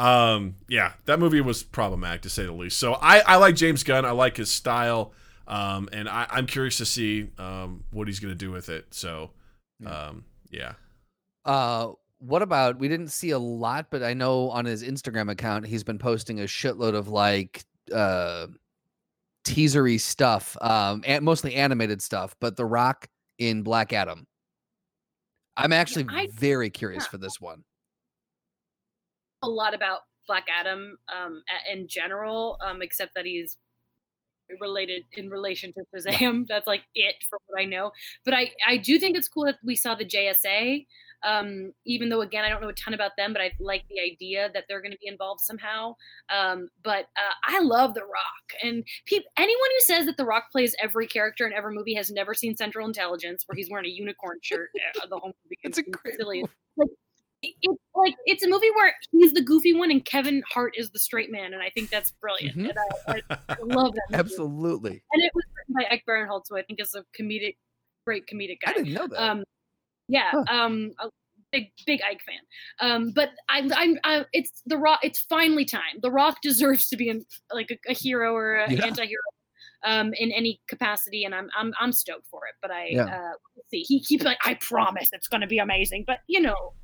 Um, 0.00 0.56
yeah, 0.66 0.94
that 1.04 1.18
movie 1.18 1.42
was 1.42 1.62
problematic 1.62 2.22
to 2.22 2.30
say 2.30 2.44
the 2.44 2.52
least. 2.52 2.78
So 2.78 2.94
I, 2.94 3.18
I 3.18 3.36
like 3.36 3.54
James 3.54 3.84
Gunn. 3.84 4.06
I 4.06 4.12
like 4.12 4.38
his 4.38 4.50
style. 4.50 5.12
Um, 5.46 5.90
and 5.92 6.08
I, 6.08 6.26
I'm 6.30 6.46
curious 6.46 6.78
to 6.78 6.86
see 6.86 7.28
um 7.36 7.84
what 7.90 8.08
he's 8.08 8.18
gonna 8.20 8.34
do 8.34 8.50
with 8.50 8.68
it. 8.68 8.86
So, 8.92 9.30
um, 9.84 10.24
yeah. 10.50 10.74
Uh, 11.44 11.88
what 12.18 12.40
about 12.40 12.78
we 12.78 12.88
didn't 12.88 13.08
see 13.08 13.30
a 13.30 13.38
lot, 13.38 13.88
but 13.90 14.02
I 14.02 14.14
know 14.14 14.48
on 14.50 14.64
his 14.64 14.82
Instagram 14.82 15.30
account 15.30 15.66
he's 15.66 15.84
been 15.84 15.98
posting 15.98 16.40
a 16.40 16.44
shitload 16.44 16.94
of 16.94 17.08
like 17.08 17.64
uh 17.92 18.46
teasery 19.44 20.00
stuff, 20.00 20.56
um, 20.62 21.02
and 21.04 21.24
mostly 21.24 21.56
animated 21.56 22.00
stuff, 22.00 22.36
but 22.40 22.56
The 22.56 22.64
Rock 22.64 23.08
in 23.38 23.62
Black 23.62 23.92
Adam. 23.92 24.26
I'm 25.56 25.72
actually 25.72 26.06
I- 26.08 26.28
very 26.32 26.70
curious 26.70 27.04
yeah. 27.04 27.10
for 27.10 27.18
this 27.18 27.40
one. 27.40 27.64
A 29.42 29.48
lot 29.48 29.74
about 29.74 30.00
Black 30.26 30.46
Adam 30.48 30.96
um, 31.14 31.42
in 31.72 31.88
general, 31.88 32.58
um, 32.64 32.82
except 32.82 33.14
that 33.14 33.26
he's 33.26 33.56
related 34.60 35.04
in 35.12 35.30
relation 35.30 35.72
to 35.72 35.80
Shazam. 35.94 36.46
That's 36.48 36.66
like 36.66 36.82
it 36.94 37.16
from 37.28 37.38
what 37.46 37.60
I 37.60 37.64
know. 37.64 37.92
But 38.24 38.34
I, 38.34 38.50
I 38.66 38.76
do 38.76 38.98
think 38.98 39.16
it's 39.16 39.28
cool 39.28 39.44
that 39.44 39.58
we 39.64 39.76
saw 39.76 39.94
the 39.94 40.04
JSA. 40.04 40.86
Um, 41.22 41.72
even 41.84 42.08
though 42.08 42.22
again 42.22 42.46
I 42.46 42.48
don't 42.48 42.62
know 42.62 42.70
a 42.70 42.72
ton 42.72 42.94
about 42.94 43.10
them, 43.18 43.34
but 43.34 43.42
I 43.42 43.52
like 43.60 43.84
the 43.90 44.00
idea 44.00 44.48
that 44.54 44.64
they're 44.68 44.80
going 44.80 44.92
to 44.92 44.98
be 44.98 45.06
involved 45.06 45.42
somehow. 45.42 45.94
Um, 46.34 46.70
but 46.82 47.08
uh, 47.16 47.34
I 47.44 47.60
love 47.60 47.92
The 47.92 48.00
Rock, 48.00 48.62
and 48.62 48.82
peop- 49.04 49.26
anyone 49.36 49.68
who 49.70 49.80
says 49.80 50.06
that 50.06 50.16
The 50.16 50.24
Rock 50.24 50.44
plays 50.50 50.74
every 50.82 51.06
character 51.06 51.46
in 51.46 51.52
every 51.52 51.74
movie 51.74 51.92
has 51.92 52.10
never 52.10 52.32
seen 52.32 52.56
Central 52.56 52.86
Intelligence, 52.86 53.44
where 53.46 53.54
he's 53.54 53.68
wearing 53.70 53.84
a 53.84 53.90
unicorn 53.90 54.38
shirt 54.40 54.70
uh, 55.02 55.08
the 55.08 55.18
whole 55.18 55.34
movie. 55.44 55.58
It's 55.62 55.76
a 55.76 55.82
great 55.82 56.16
silly. 56.16 56.42
Like, 56.78 56.88
it's 57.42 57.82
like 57.94 58.14
it's 58.26 58.42
a 58.44 58.48
movie 58.48 58.70
where 58.74 58.94
he's 59.12 59.32
the 59.32 59.42
goofy 59.42 59.72
one 59.72 59.90
and 59.90 60.04
Kevin 60.04 60.42
Hart 60.52 60.74
is 60.76 60.90
the 60.90 60.98
straight 60.98 61.30
man, 61.30 61.52
and 61.54 61.62
I 61.62 61.70
think 61.70 61.90
that's 61.90 62.10
brilliant. 62.12 62.56
Mhm. 62.56 62.70
And 62.70 62.78
I, 63.08 63.12
I, 63.30 63.36
I 63.50 63.56
love 63.62 63.94
that. 63.94 64.02
Movie. 64.10 64.20
Absolutely. 64.20 65.02
And 65.12 65.22
it 65.22 65.32
was 65.34 65.44
written 65.56 65.74
by 65.74 65.94
Ike 65.94 66.04
Barinholtz, 66.08 66.44
who 66.50 66.56
I 66.58 66.62
think 66.62 66.80
is 66.80 66.94
a 66.94 67.04
comedic, 67.20 67.56
great 68.06 68.24
comedic 68.26 68.58
guy. 68.64 68.72
I 68.72 68.74
didn't 68.74 68.92
know 68.92 69.06
that. 69.06 69.22
Um, 69.22 69.44
yeah, 70.08 70.30
Huh. 70.32 70.44
um, 70.50 70.90
a 71.00 71.08
big 71.52 71.70
big 71.86 72.00
Ike 72.08 72.20
fan. 72.26 72.40
Um, 72.80 73.12
but 73.14 73.30
I, 73.48 73.68
I'm, 73.74 73.98
I, 74.04 74.24
it's 74.32 74.62
the 74.66 74.76
Rock. 74.78 75.00
It's 75.02 75.20
finally 75.20 75.64
time. 75.64 75.98
The 76.02 76.10
Rock 76.10 76.38
deserves 76.42 76.88
to 76.88 76.96
be 76.96 77.08
in, 77.08 77.24
like 77.52 77.70
a, 77.70 77.90
a 77.90 77.94
hero 77.94 78.34
or 78.34 78.56
an 78.56 78.72
Yeah. 78.76 78.86
anti-hero. 78.86 79.20
Um, 79.82 80.12
in 80.18 80.30
any 80.30 80.60
capacity, 80.68 81.24
and 81.24 81.34
I'm 81.34 81.48
I'm 81.56 81.72
I'm 81.80 81.90
stoked 81.92 82.26
for 82.30 82.40
it. 82.46 82.54
But 82.60 82.70
I 82.70 82.88
Yeah. 82.90 83.04
uh, 83.04 83.32
we'll 83.56 83.64
see. 83.70 83.80
He 83.80 83.98
keeps 84.04 84.24
like, 84.24 84.36
I 84.44 84.52
promise 84.60 85.08
it's 85.10 85.26
going 85.26 85.40
to 85.40 85.46
be 85.46 85.56
amazing. 85.56 86.04
But 86.06 86.18
you 86.26 86.38
know, 86.42 86.74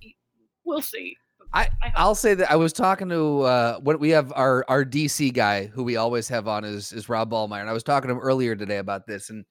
we'll 0.67 0.83
see. 0.83 1.17
I 1.53 1.64
hope- 1.81 1.93
I'll 1.95 2.14
say 2.14 2.35
that 2.35 2.51
I 2.51 2.57
was 2.57 2.73
talking 2.73 3.09
to 3.09 3.41
uh 3.43 3.79
what 3.79 4.01
we 4.01 4.11
have 4.11 4.33
our 4.35 4.64
our 4.69 4.85
DC 4.85 5.33
guy 5.33 5.67
who 5.67 5.85
we 5.85 5.97
always 5.97 6.29
have 6.29 6.49
on 6.49 6.64
is 6.64 6.93
is 6.93 7.09
Rob 7.09 7.31
Ballmeyer 7.31 7.61
and 7.61 7.71
I 7.71 7.73
was 7.73 7.85
talking 7.85 8.09
to 8.09 8.14
him 8.14 8.21
earlier 8.21 8.57
today 8.57 8.79
about 8.79 9.07
this 9.07 9.31
and 9.31 9.45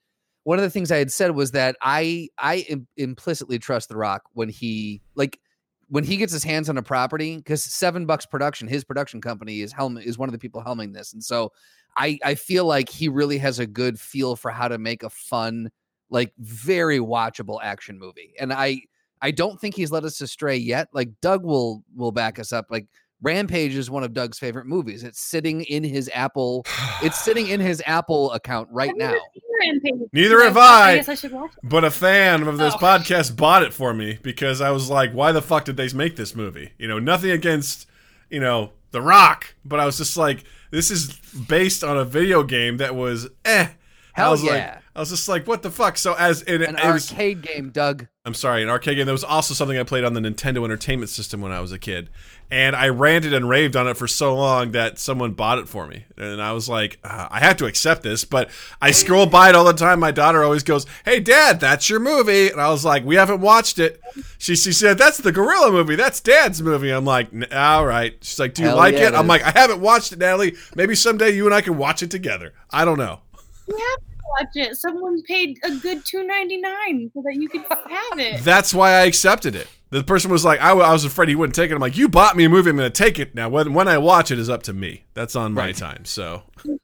one 0.43 0.59
of 0.59 0.63
the 0.63 0.69
things 0.69 0.91
I 0.91 0.97
had 0.97 1.11
said 1.11 1.31
was 1.31 1.51
that 1.51 1.75
I 1.81 2.29
I 2.37 2.57
Im- 2.69 2.87
implicitly 2.97 3.57
trust 3.57 3.89
The 3.89 3.97
Rock 3.97 4.23
when 4.33 4.49
he 4.49 5.01
like 5.15 5.39
when 5.87 6.03
he 6.03 6.17
gets 6.17 6.33
his 6.33 6.43
hands 6.43 6.67
on 6.69 6.77
a 6.77 6.83
property 6.83 7.37
because 7.37 7.63
Seven 7.63 8.05
Bucks 8.05 8.25
Production 8.25 8.67
his 8.67 8.83
production 8.83 9.21
company 9.21 9.61
is 9.61 9.71
helm 9.71 9.97
is 9.97 10.17
one 10.17 10.27
of 10.29 10.33
the 10.33 10.39
people 10.39 10.61
helming 10.61 10.93
this 10.93 11.13
and 11.13 11.23
so 11.23 11.51
I 11.97 12.19
I 12.23 12.35
feel 12.35 12.65
like 12.65 12.89
he 12.89 13.07
really 13.07 13.37
has 13.37 13.59
a 13.59 13.65
good 13.65 13.99
feel 13.99 14.35
for 14.35 14.51
how 14.51 14.67
to 14.67 14.77
make 14.77 15.01
a 15.03 15.09
fun 15.09 15.71
like 16.09 16.33
very 16.39 16.99
watchable 16.99 17.59
action 17.63 17.97
movie 17.97 18.33
and 18.39 18.51
I 18.53 18.81
I 19.21 19.31
don't 19.31 19.59
think 19.59 19.75
he's 19.75 19.91
led 19.91 20.05
us 20.05 20.21
astray 20.21 20.57
yet. 20.57 20.87
Like 20.93 21.09
Doug 21.21 21.43
will 21.43 21.83
will 21.95 22.11
back 22.11 22.39
us 22.39 22.51
up. 22.53 22.67
Like 22.69 22.87
Rampage 23.21 23.73
is 23.75 23.89
one 23.89 24.03
of 24.03 24.13
Doug's 24.13 24.37
favorite 24.37 24.65
movies. 24.67 25.03
It's 25.03 25.19
sitting 25.21 25.61
in 25.63 25.83
his 25.83 26.09
Apple. 26.13 26.65
It's 27.01 27.19
sitting 27.23 27.47
in 27.47 27.59
his 27.59 27.81
Apple 27.85 28.31
account 28.33 28.67
right 28.71 28.89
I've 28.91 28.97
now. 28.97 29.05
never 29.07 29.19
seen 29.33 29.81
Rampage. 29.91 30.09
Neither 30.13 30.43
have 30.43 30.57
I 30.57 30.61
I. 30.91 30.95
guess 30.97 31.09
I 31.09 31.15
should 31.15 31.31
watch 31.31 31.51
it. 31.53 31.67
But 31.67 31.83
a 31.85 31.91
fan 31.91 32.43
of 32.47 32.57
this 32.57 32.73
Oh. 32.75 32.77
podcast 32.77 33.35
bought 33.35 33.63
it 33.63 33.73
for 33.73 33.93
me 33.93 34.19
because 34.21 34.61
I 34.61 34.69
was 34.71 34.89
like, 34.89 35.11
why 35.13 35.31
the 35.31 35.41
fuck 35.41 35.65
did 35.65 35.77
they 35.77 35.87
make 35.93 36.17
this 36.17 36.35
movie? 36.35 36.71
You 36.77 36.87
know, 36.87 36.99
nothing 36.99 37.31
against, 37.31 37.87
you 38.29 38.39
know, 38.41 38.71
The 38.91 39.01
Rock, 39.01 39.55
but 39.63 39.79
I 39.79 39.85
was 39.85 39.97
just 39.97 40.17
like, 40.17 40.43
this 40.71 40.91
is 40.91 41.13
based 41.47 41.83
on 41.83 41.97
a 41.97 42.03
video 42.03 42.43
game 42.43 42.77
that 42.77 42.95
was 42.95 43.29
eh. 43.45 43.69
I 44.17 44.21
Hell 44.21 44.31
was 44.31 44.43
like, 44.43 44.53
yeah. 44.53 44.79
I 44.95 44.99
was 44.99 45.09
just 45.09 45.27
like, 45.27 45.45
what 45.45 45.61
the 45.61 45.69
fuck? 45.69 45.97
So 45.97 46.13
as 46.13 46.41
it, 46.43 46.61
An 46.61 46.77
it 46.77 46.93
was, 46.93 47.11
arcade 47.11 47.41
game, 47.41 47.69
Doug. 47.69 48.07
I'm 48.23 48.33
sorry, 48.33 48.63
an 48.63 48.69
arcade 48.69 48.95
game 48.95 49.05
that 49.07 49.11
was 49.11 49.25
also 49.25 49.53
something 49.53 49.77
I 49.77 49.83
played 49.83 50.05
on 50.05 50.13
the 50.13 50.21
Nintendo 50.21 50.63
Entertainment 50.63 51.09
System 51.09 51.41
when 51.41 51.51
I 51.51 51.59
was 51.59 51.73
a 51.73 51.77
kid, 51.77 52.09
and 52.49 52.77
I 52.77 52.87
ranted 52.87 53.33
and 53.33 53.49
raved 53.49 53.75
on 53.75 53.89
it 53.89 53.97
for 53.97 54.07
so 54.07 54.33
long 54.33 54.71
that 54.71 54.97
someone 54.97 55.33
bought 55.33 55.59
it 55.59 55.67
for 55.67 55.85
me, 55.85 56.05
and 56.15 56.41
I 56.41 56.53
was 56.53 56.69
like, 56.69 56.97
uh, 57.03 57.27
I 57.29 57.41
have 57.41 57.57
to 57.57 57.65
accept 57.65 58.03
this. 58.03 58.23
But 58.23 58.49
I 58.81 58.91
scroll 58.91 59.25
by 59.25 59.49
it 59.49 59.55
all 59.55 59.65
the 59.65 59.73
time. 59.73 59.99
My 59.99 60.11
daughter 60.11 60.43
always 60.43 60.63
goes, 60.63 60.85
"Hey, 61.03 61.19
Dad, 61.19 61.59
that's 61.59 61.89
your 61.89 61.99
movie," 61.99 62.49
and 62.49 62.61
I 62.61 62.69
was 62.69 62.85
like, 62.85 63.03
"We 63.03 63.15
haven't 63.15 63.41
watched 63.41 63.79
it." 63.79 64.01
She 64.37 64.55
she 64.55 64.71
said, 64.71 64.97
"That's 64.97 65.17
the 65.17 65.33
gorilla 65.33 65.71
movie. 65.71 65.97
That's 65.97 66.21
Dad's 66.21 66.61
movie." 66.61 66.91
I'm 66.91 67.05
like, 67.05 67.27
"All 67.53 67.85
right." 67.85 68.15
She's 68.21 68.39
like, 68.39 68.53
"Do 68.53 68.61
you 68.61 68.69
Hell 68.69 68.77
like 68.77 68.93
yeah, 68.93 69.07
it?" 69.07 69.13
it 69.13 69.15
I'm 69.15 69.27
like, 69.27 69.43
"I 69.43 69.51
haven't 69.51 69.81
watched 69.81 70.13
it, 70.13 70.19
Natalie. 70.19 70.55
Maybe 70.73 70.95
someday 70.95 71.35
you 71.35 71.45
and 71.45 71.53
I 71.53 71.59
can 71.59 71.77
watch 71.77 72.01
it 72.01 72.09
together." 72.09 72.53
I 72.71 72.85
don't 72.85 72.97
know. 72.97 73.21
You 73.67 73.77
have 73.77 73.99
to 73.99 74.23
watch 74.39 74.49
it. 74.55 74.75
Someone 74.77 75.21
paid 75.23 75.57
a 75.63 75.71
good 75.77 76.03
two 76.05 76.23
ninety 76.25 76.57
nine 76.57 77.09
so 77.13 77.21
that 77.23 77.35
you 77.35 77.49
could 77.49 77.61
have 77.69 78.19
it. 78.19 78.41
That's 78.43 78.73
why 78.73 78.91
I 78.91 79.05
accepted 79.05 79.55
it. 79.55 79.67
The 79.91 80.03
person 80.03 80.31
was 80.31 80.43
like, 80.43 80.59
I, 80.59 80.69
w- 80.69 80.85
I 80.85 80.91
was 80.91 81.05
afraid 81.05 81.29
he 81.29 81.35
wouldn't 81.35 81.55
take 81.55 81.71
it. 81.71 81.73
I'm 81.75 81.79
like, 81.79 81.95
you 81.95 82.09
bought 82.09 82.35
me 82.35 82.43
a 82.45 82.49
movie. 82.49 82.69
I'm 82.71 82.75
going 82.75 82.91
to 82.91 83.03
take 83.03 83.17
it. 83.19 83.33
Now, 83.35 83.47
when, 83.49 83.73
when 83.73 83.87
I 83.87 83.97
watch 83.97 84.29
it 84.31 84.39
is 84.39 84.49
up 84.49 84.63
to 84.63 84.73
me. 84.73 85.05
That's 85.13 85.35
on 85.35 85.53
my 85.53 85.71
time. 85.71 86.03
So 86.05 86.43
That 86.65 86.79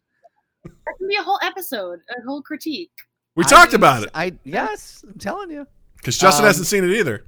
can 0.97 1.07
be 1.09 1.15
a 1.19 1.23
whole 1.23 1.39
episode, 1.43 1.99
a 2.17 2.21
whole 2.25 2.41
critique. 2.41 2.91
we 3.35 3.43
talked 3.43 3.73
about 3.73 4.03
it 4.03 4.09
I 4.13 4.33
yes, 4.43 5.03
I'm 5.05 5.17
telling 5.19 5.49
you. 5.51 5.65
because 5.97 6.17
Justin 6.17 6.43
Um, 6.45 6.47
hasn't 6.47 6.67
seen 6.67 6.83
it 6.83 6.91
either. 6.97 7.25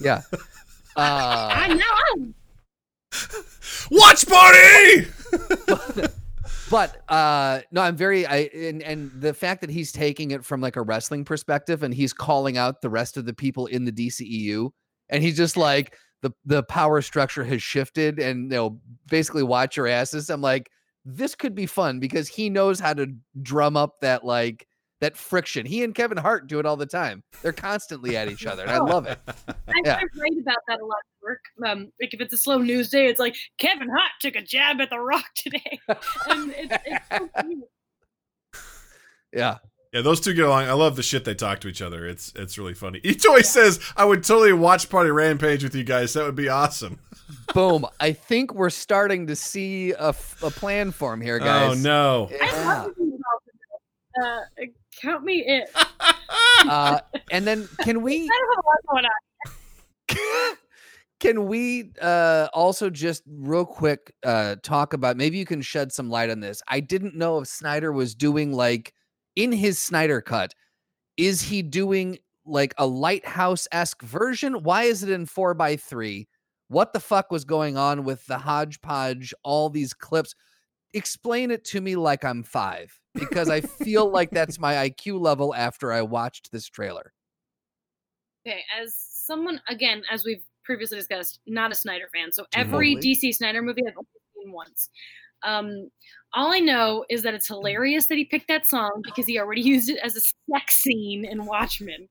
Yeah. 0.00 0.22
Uh, 0.96 1.48
I 1.52 1.74
know. 1.74 2.32
Watch 3.92 4.26
party! 4.26 5.06
but 6.70 7.02
uh 7.10 7.60
no 7.70 7.80
i'm 7.80 7.96
very 7.96 8.26
i 8.26 8.48
and 8.54 8.82
and 8.82 9.10
the 9.20 9.32
fact 9.32 9.60
that 9.60 9.70
he's 9.70 9.92
taking 9.92 10.30
it 10.30 10.44
from 10.44 10.60
like 10.60 10.76
a 10.76 10.82
wrestling 10.82 11.24
perspective 11.24 11.82
and 11.82 11.94
he's 11.94 12.12
calling 12.12 12.56
out 12.56 12.82
the 12.82 12.90
rest 12.90 13.16
of 13.16 13.24
the 13.24 13.34
people 13.34 13.66
in 13.66 13.84
the 13.84 13.92
dceu 13.92 14.70
and 15.10 15.22
he's 15.22 15.36
just 15.36 15.56
like 15.56 15.94
the 16.22 16.32
the 16.44 16.62
power 16.64 17.00
structure 17.02 17.44
has 17.44 17.62
shifted 17.62 18.18
and 18.18 18.44
you 18.44 18.56
know 18.56 18.80
basically 19.08 19.42
watch 19.42 19.76
your 19.76 19.86
asses. 19.86 20.30
I'm 20.30 20.40
like 20.40 20.70
this 21.04 21.34
could 21.34 21.54
be 21.54 21.66
fun 21.66 22.00
because 22.00 22.28
he 22.28 22.50
knows 22.50 22.80
how 22.80 22.92
to 22.92 23.06
drum 23.40 23.76
up 23.76 24.00
that 24.00 24.24
like 24.24 24.66
that 25.00 25.16
friction 25.16 25.64
he 25.66 25.82
and 25.84 25.94
kevin 25.94 26.18
hart 26.18 26.46
do 26.46 26.58
it 26.58 26.66
all 26.66 26.76
the 26.76 26.86
time 26.86 27.22
they're 27.42 27.52
constantly 27.52 28.16
at 28.16 28.28
each 28.28 28.46
other 28.46 28.62
and 28.62 28.70
i 28.72 28.78
love 28.94 29.06
it 29.06 29.18
I, 29.28 29.54
Yeah. 29.84 29.96
I 29.96 30.02
write 30.20 30.32
about 30.40 30.56
that 30.68 30.80
a 30.80 30.84
lot 30.84 30.96
at 30.98 31.22
work. 31.22 31.40
Um, 31.64 31.92
like 32.00 32.12
if 32.14 32.20
it's 32.20 32.32
a 32.32 32.38
slow 32.38 32.58
news 32.58 32.88
day, 32.90 33.06
it's 33.06 33.20
like 33.20 33.36
Kevin 33.58 33.88
Hart 33.88 34.10
took 34.20 34.34
a 34.34 34.42
jab 34.42 34.80
at 34.80 34.88
the 34.90 34.98
Rock 34.98 35.24
today, 35.36 35.78
and 35.88 36.52
it's, 36.56 36.76
it's 36.86 37.04
so 37.10 37.28
cute. 37.42 37.64
yeah 39.32 39.58
Yeah, 39.92 40.00
those 40.02 40.20
two 40.20 40.32
get 40.34 40.46
along. 40.46 40.64
I 40.64 40.72
love 40.72 40.96
the 40.96 41.02
shit 41.02 41.24
they 41.24 41.34
talk 41.34 41.60
to 41.60 41.68
each 41.68 41.82
other. 41.82 42.06
It's 42.06 42.32
it's 42.34 42.58
really 42.58 42.74
funny. 42.74 43.00
Each 43.04 43.24
always 43.26 43.48
says, 43.48 43.78
I 43.96 44.04
would 44.04 44.24
totally 44.24 44.52
watch 44.52 44.88
Party 44.88 45.10
Rampage 45.10 45.62
with 45.62 45.74
you 45.74 45.84
guys. 45.84 46.12
That 46.14 46.24
would 46.24 46.34
be 46.36 46.48
awesome. 46.48 46.98
boom 47.52 47.84
i 48.00 48.10
think 48.10 48.54
we're 48.54 48.70
starting 48.70 49.26
to 49.26 49.36
see 49.36 49.92
a, 49.92 50.08
f- 50.08 50.42
a 50.42 50.50
plan 50.50 50.90
form 50.90 51.20
here 51.20 51.38
guys 51.38 51.70
Oh, 51.72 51.74
no. 51.74 52.30
I 52.40 52.64
love 52.64 52.96
being 52.96 53.12
involved 53.12 53.48
in 53.52 53.58
that. 54.22 54.26
Uh, 54.26 54.40
count 55.00 55.24
me 55.24 55.44
in. 55.46 55.64
uh, 56.68 57.00
and 57.30 57.46
then 57.46 57.68
can 57.82 58.02
we 58.02 58.24
I 58.24 58.26
don't 58.26 58.56
have 58.56 58.64
a 58.64 58.68
lot 58.68 58.78
going 58.90 59.04
on. 59.04 60.56
can 61.20 61.46
we 61.46 61.90
uh 62.00 62.48
also 62.54 62.88
just 62.88 63.22
real 63.26 63.64
quick 63.64 64.12
uh 64.24 64.56
talk 64.62 64.92
about 64.92 65.16
maybe 65.16 65.36
you 65.36 65.44
can 65.44 65.60
shed 65.60 65.92
some 65.92 66.08
light 66.08 66.30
on 66.30 66.40
this 66.40 66.62
i 66.68 66.80
didn't 66.80 67.14
know 67.14 67.38
if 67.38 67.48
snyder 67.48 67.92
was 67.92 68.14
doing 68.14 68.52
like 68.52 68.94
in 69.36 69.52
his 69.52 69.78
snyder 69.78 70.20
cut 70.20 70.54
is 71.16 71.42
he 71.42 71.62
doing 71.62 72.18
like 72.46 72.72
a 72.78 72.86
lighthouse-esque 72.86 74.02
version 74.02 74.62
why 74.62 74.84
is 74.84 75.02
it 75.02 75.10
in 75.10 75.26
four 75.26 75.54
by 75.54 75.76
three 75.76 76.26
what 76.68 76.92
the 76.92 77.00
fuck 77.00 77.30
was 77.30 77.44
going 77.44 77.76
on 77.76 78.04
with 78.04 78.24
the 78.26 78.38
hodgepodge 78.38 79.34
all 79.42 79.68
these 79.68 79.92
clips 79.92 80.34
explain 80.94 81.50
it 81.50 81.64
to 81.64 81.80
me 81.80 81.96
like 81.96 82.24
i'm 82.24 82.42
five 82.42 82.98
because 83.14 83.50
i 83.50 83.60
feel 83.60 84.10
like 84.10 84.30
that's 84.30 84.58
my 84.60 84.74
iq 84.88 85.18
level 85.20 85.54
after 85.54 85.92
i 85.92 86.02
watched 86.02 86.50
this 86.50 86.66
trailer 86.66 87.12
Okay, 88.48 88.62
as 88.80 88.94
someone 88.96 89.60
again, 89.68 90.02
as 90.10 90.24
we've 90.24 90.42
previously 90.64 90.96
discussed, 90.96 91.40
not 91.46 91.70
a 91.70 91.74
Snyder 91.74 92.08
fan, 92.14 92.32
so 92.32 92.46
every 92.54 92.94
Totally. 92.94 93.14
DC 93.14 93.34
Snyder 93.34 93.60
movie 93.60 93.82
I've 93.86 93.96
only 93.96 94.08
seen 94.34 94.52
once. 94.52 94.88
Um, 95.42 95.90
all 96.34 96.52
I 96.52 96.60
know 96.60 97.06
is 97.08 97.22
that 97.22 97.32
it's 97.32 97.48
hilarious 97.48 98.06
that 98.06 98.18
he 98.18 98.24
picked 98.24 98.48
that 98.48 98.66
song 98.66 99.00
because 99.02 99.26
he 99.26 99.38
already 99.38 99.60
used 99.74 99.88
it 99.88 99.98
as 100.02 100.16
a 100.16 100.20
sex 100.52 100.76
scene 100.76 101.24
in 101.24 101.46
Watchmen. 101.46 102.08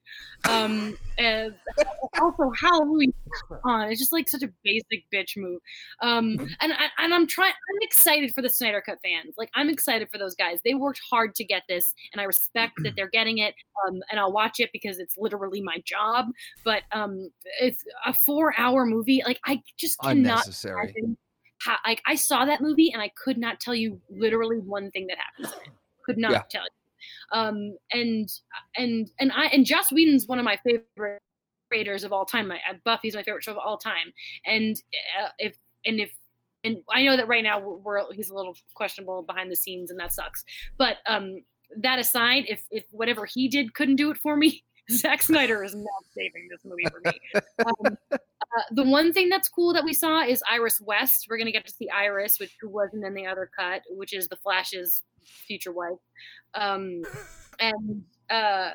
Um, 0.50 0.98
and 1.18 1.54
also 2.20 2.52
Halloween 2.60 3.14
on 3.64 3.90
it's 3.90 4.00
just 4.00 4.14
like 4.14 4.28
such 4.30 4.44
a 4.44 4.50
basic 4.64 5.04
bitch 5.14 5.38
move. 5.38 5.60
Um, 6.02 6.38
and 6.62 6.74
I, 6.74 6.88
and 7.00 7.14
I'm 7.14 7.28
trying. 7.28 7.52
I'm 7.52 7.78
excited 7.82 8.34
for 8.34 8.42
the 8.42 8.50
Snyder 8.50 8.82
Cut 8.84 8.98
fans. 9.04 9.36
Like 9.38 9.50
I'm 9.56 9.70
excited 9.70 10.10
for 10.12 10.18
those 10.18 10.36
guys. 10.36 10.60
They 10.64 10.74
worked 10.74 11.02
hard 11.10 11.36
to 11.36 11.44
get 11.44 11.64
this, 11.70 11.94
and 12.14 12.22
I 12.22 12.26
respect 12.26 12.74
that 12.84 12.94
they're 12.96 13.10
getting 13.10 13.40
it. 13.40 13.54
Um, 13.88 14.02
and 14.10 14.20
I'll 14.20 14.32
watch 14.32 14.60
it 14.60 14.70
because 14.74 15.00
it's 15.00 15.16
literally 15.18 15.62
my 15.62 15.78
job. 15.86 16.28
But 16.64 16.84
um, 16.92 17.30
it's 17.62 17.84
a 18.06 18.14
four-hour 18.14 18.86
movie. 18.86 19.22
Like 19.26 19.40
I 19.46 19.62
just 19.78 20.00
cannot 20.00 20.18
unnecessary 20.18 20.94
imagine 20.96 21.18
how 21.60 21.78
like 21.86 22.02
I 22.06 22.16
saw 22.16 22.46
that 22.46 22.62
movie 22.62 22.92
and 22.92 23.02
I 23.02 23.12
could 23.24 23.38
not 23.38 23.60
tell 23.60 23.76
you 23.76 24.00
literally 24.10 24.58
one 24.58 24.92
thing 24.92 25.08
that 25.08 25.18
happens 25.18 25.54
in 25.54 25.72
it. 25.72 25.78
Could 26.06 26.18
not 26.18 26.32
Yeah. 26.32 26.42
tell 26.50 26.64
you. 26.64 27.40
Um, 27.40 27.78
and 27.92 28.30
and 28.78 29.10
and 29.20 29.32
I 29.32 29.46
and 29.48 29.66
Joss 29.66 29.92
Whedon's 29.92 30.28
one 30.28 30.40
of 30.40 30.46
my 30.46 30.58
favorite 30.58 31.22
creators 31.70 32.04
of 32.04 32.14
all 32.14 32.26
time. 32.26 32.48
My, 32.48 32.58
uh, 32.70 32.76
Buffy's 32.84 33.16
my 33.16 33.24
favorite 33.24 33.44
show 33.44 33.52
of 33.52 33.58
all 33.58 33.78
time. 33.78 34.14
And 34.46 34.82
uh, 35.22 35.30
if 35.38 35.58
and 35.86 36.00
if 36.00 36.12
and 36.64 36.78
I 36.94 37.04
know 37.04 37.18
that 37.18 37.28
right 37.28 37.44
now 37.44 37.60
we're, 37.60 37.78
we're 37.78 38.14
he's 38.14 38.30
a 38.30 38.36
little 38.36 38.56
questionable 38.74 39.24
behind 39.24 39.52
the 39.52 39.56
scenes, 39.56 39.92
and 39.92 40.00
that 40.00 40.14
sucks. 40.14 40.44
But 40.78 40.98
um, 41.06 41.44
that 41.78 42.00
aside, 42.00 42.46
if 42.48 42.64
if 42.72 42.86
whatever 42.92 43.26
he 43.26 43.48
did 43.48 43.74
couldn't 43.74 43.98
do 43.98 44.12
it 44.12 44.18
for 44.18 44.36
me, 44.36 44.64
Zack 44.92 45.22
Snyder 45.22 45.64
is 45.64 45.76
not 45.76 46.04
saving 46.14 46.48
this 46.50 46.62
movie 46.64 46.86
for 46.86 47.02
me. 47.02 47.20
um, 47.86 47.98
uh, 48.58 48.62
the 48.72 48.84
one 48.84 49.12
thing 49.14 49.30
that's 49.30 49.50
cool 49.50 49.74
that 49.74 49.84
we 49.84 49.94
saw 49.94 50.24
is 50.24 50.44
Iris 50.50 50.80
West. 50.80 51.28
We're 51.30 51.38
gonna 51.38 51.52
get 51.52 51.66
to 51.66 51.74
see 51.74 51.90
Iris, 51.90 52.40
which 52.40 52.56
who 52.62 52.70
wasn't 52.70 53.04
in 53.06 53.14
the 53.14 53.26
other 53.26 53.50
cut, 53.58 53.82
which 53.90 54.14
is 54.14 54.28
the 54.28 54.38
Flash's 54.38 55.04
future 55.26 55.72
wife. 55.72 55.98
Um, 56.54 57.02
and 57.60 58.04
uh, 58.30 58.72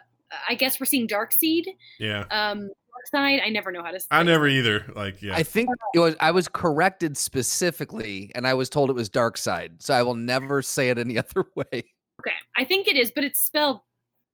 I 0.48 0.54
guess 0.54 0.78
we're 0.80 0.86
seeing 0.86 1.08
Darkseid. 1.08 1.64
Yeah. 1.98 2.24
Um, 2.30 2.68
Darkseid. 3.14 3.42
I 3.44 3.48
never 3.48 3.72
know 3.72 3.82
how 3.82 3.90
to. 3.90 4.00
Say 4.00 4.06
I 4.10 4.20
it. 4.20 4.24
never 4.24 4.46
either. 4.48 4.84
Like, 4.94 5.22
yeah. 5.22 5.34
I 5.34 5.42
think 5.42 5.70
it 5.94 5.98
was 5.98 6.14
I 6.20 6.30
was 6.30 6.48
corrected 6.48 7.16
specifically, 7.16 8.30
and 8.34 8.46
I 8.46 8.54
was 8.54 8.68
told 8.68 8.90
it 8.90 8.94
was 8.94 9.08
Dark 9.08 9.38
Side. 9.38 9.82
So 9.82 9.94
I 9.94 10.02
will 10.02 10.14
never 10.14 10.60
say 10.62 10.90
it 10.90 10.98
any 10.98 11.18
other 11.18 11.44
way. 11.54 11.64
Okay, 12.20 12.36
I 12.56 12.64
think 12.64 12.88
it 12.88 12.96
is, 12.96 13.10
but 13.14 13.24
it's 13.24 13.40
spelled 13.40 13.80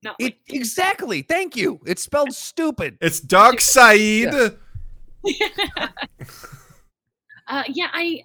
not 0.03 0.17
It, 0.19 0.25
like 0.25 0.37
exactly. 0.51 1.23
Thank 1.23 1.57
you. 1.57 1.81
It's 1.87 2.03
spelled 2.03 2.33
stupid. 2.33 2.99
it's 3.01 3.21
Dark 3.21 3.61
Side. 3.61 4.53
uh, 7.49 7.65
yeah, 7.69 7.89
I. 7.93 8.25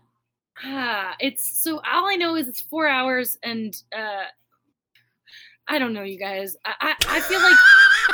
Ah, 0.63 1.15
it's 1.19 1.61
so 1.63 1.77
all 1.79 2.07
I 2.07 2.15
know 2.15 2.35
is 2.35 2.47
it's 2.47 2.61
four 2.61 2.87
hours, 2.87 3.37
and 3.43 3.75
uh, 3.95 4.25
I 5.67 5.79
don't 5.79 5.93
know, 5.93 6.03
you 6.03 6.19
guys. 6.19 6.55
I 6.65 6.73
I, 6.79 6.95
I 7.17 7.19
feel 7.21 7.41
like 7.41 7.55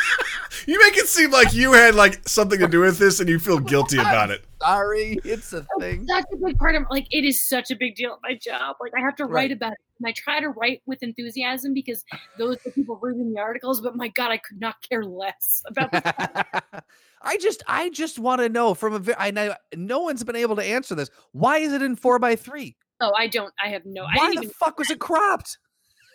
you 0.67 0.79
make 0.79 0.97
it 0.97 1.07
seem 1.07 1.31
like 1.31 1.53
you 1.53 1.73
had 1.73 1.95
like 1.95 2.27
something 2.27 2.59
to 2.59 2.67
do 2.67 2.79
with 2.79 2.97
this 2.97 3.19
and 3.19 3.27
you 3.27 3.39
feel 3.39 3.59
guilty 3.59 3.97
about 3.99 4.31
it. 4.31 4.45
Sorry, 4.61 5.19
it's 5.23 5.51
a 5.53 5.65
thing. 5.79 6.05
That's 6.05 6.25
a 6.33 6.37
big 6.37 6.57
part 6.57 6.75
of 6.75 6.83
like 6.89 7.07
it 7.11 7.25
is 7.25 7.45
such 7.47 7.71
a 7.71 7.75
big 7.75 7.95
deal 7.95 8.13
at 8.13 8.19
my 8.23 8.35
job. 8.41 8.77
Like 8.79 8.93
I 8.97 9.01
have 9.01 9.15
to 9.17 9.25
Right. 9.25 9.33
write 9.33 9.51
about 9.51 9.73
it, 9.73 9.79
and 9.99 10.07
I 10.07 10.13
try 10.15 10.39
to 10.39 10.49
write 10.49 10.81
with 10.85 11.03
enthusiasm 11.03 11.73
because 11.73 12.05
those 12.37 12.55
are 12.65 12.71
people 12.71 12.97
reading 13.01 13.33
the 13.33 13.39
articles. 13.41 13.81
But 13.81 13.95
my 13.97 14.07
God, 14.09 14.31
I 14.31 14.37
could 14.37 14.61
not 14.61 14.75
care 14.87 15.03
less 15.03 15.61
about. 15.67 15.91
This. 17.23 17.31
I 17.31 17.37
just, 17.37 17.63
I 17.67 17.89
just 17.89 18.19
want 18.19 18.41
to 18.41 18.49
know 18.49 18.73
from 18.73 18.95
a 18.95 19.21
I 19.21 19.31
know 19.31 19.53
no 19.75 19.99
one's 19.99 20.23
been 20.23 20.35
able 20.35 20.55
to 20.57 20.63
answer 20.63 20.95
this. 20.95 21.09
Why 21.31 21.57
is 21.57 21.73
it 21.73 21.81
in 21.81 21.95
four 21.95 22.19
by 22.19 22.35
three? 22.35 22.75
oh, 23.01 23.11
I 23.17 23.27
don't. 23.27 23.53
I 23.63 23.69
have 23.69 23.85
no. 23.85 24.03
I 24.03 24.17
Why 24.17 24.25
didn't 24.27 24.35
the 24.35 24.41
even. 24.43 24.53
fuck 24.53 24.77
was 24.77 24.89
it 24.89 24.99
cropped? 24.99 25.57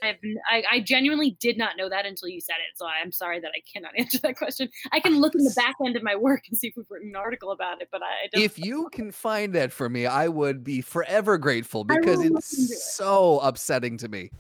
I, 0.03 0.09
have, 0.09 0.17
n- 0.23 0.37
I, 0.51 0.63
I 0.71 0.81
genuinely 0.81 1.37
did 1.41 1.57
not 1.57 1.79
know 1.79 1.89
that 1.89 2.05
until 2.05 2.29
you 2.29 2.41
said 2.41 2.57
it. 2.57 2.77
So 2.77 2.85
I'm 2.87 3.11
sorry 3.11 3.41
that 3.41 3.53
I 3.57 3.63
cannot 3.73 3.93
answer 3.99 4.19
that 4.19 4.37
question. 4.37 4.69
I 4.93 5.01
can 5.01 5.19
look 5.21 5.35
in 5.35 5.45
the 5.45 5.53
back 5.57 5.77
end 5.85 5.97
of 5.97 6.03
my 6.03 6.15
work 6.15 6.43
and 6.49 6.59
see 6.59 6.67
if 6.69 6.75
we've 6.77 6.87
written 6.91 7.11
an 7.11 7.17
article 7.17 7.53
about 7.53 7.81
it, 7.81 7.89
but 7.91 8.03
I, 8.03 8.07
I 8.07 8.27
don't. 8.33 8.43
If 8.43 8.59
you 8.59 8.89
can 8.93 9.13
find 9.13 9.55
that 9.55 9.73
for 9.73 9.89
me, 9.89 10.05
I 10.07 10.29
would 10.29 10.63
be 10.63 10.83
forever 10.83 11.39
grateful 11.39 11.85
because 11.85 12.05
will 12.05 12.17
look 12.17 12.25
into 12.27 12.37
it. 12.37 12.71
it's 12.71 12.95
so 12.95 13.39
upsetting 13.41 13.97
to 13.99 14.09
me. 14.09 14.31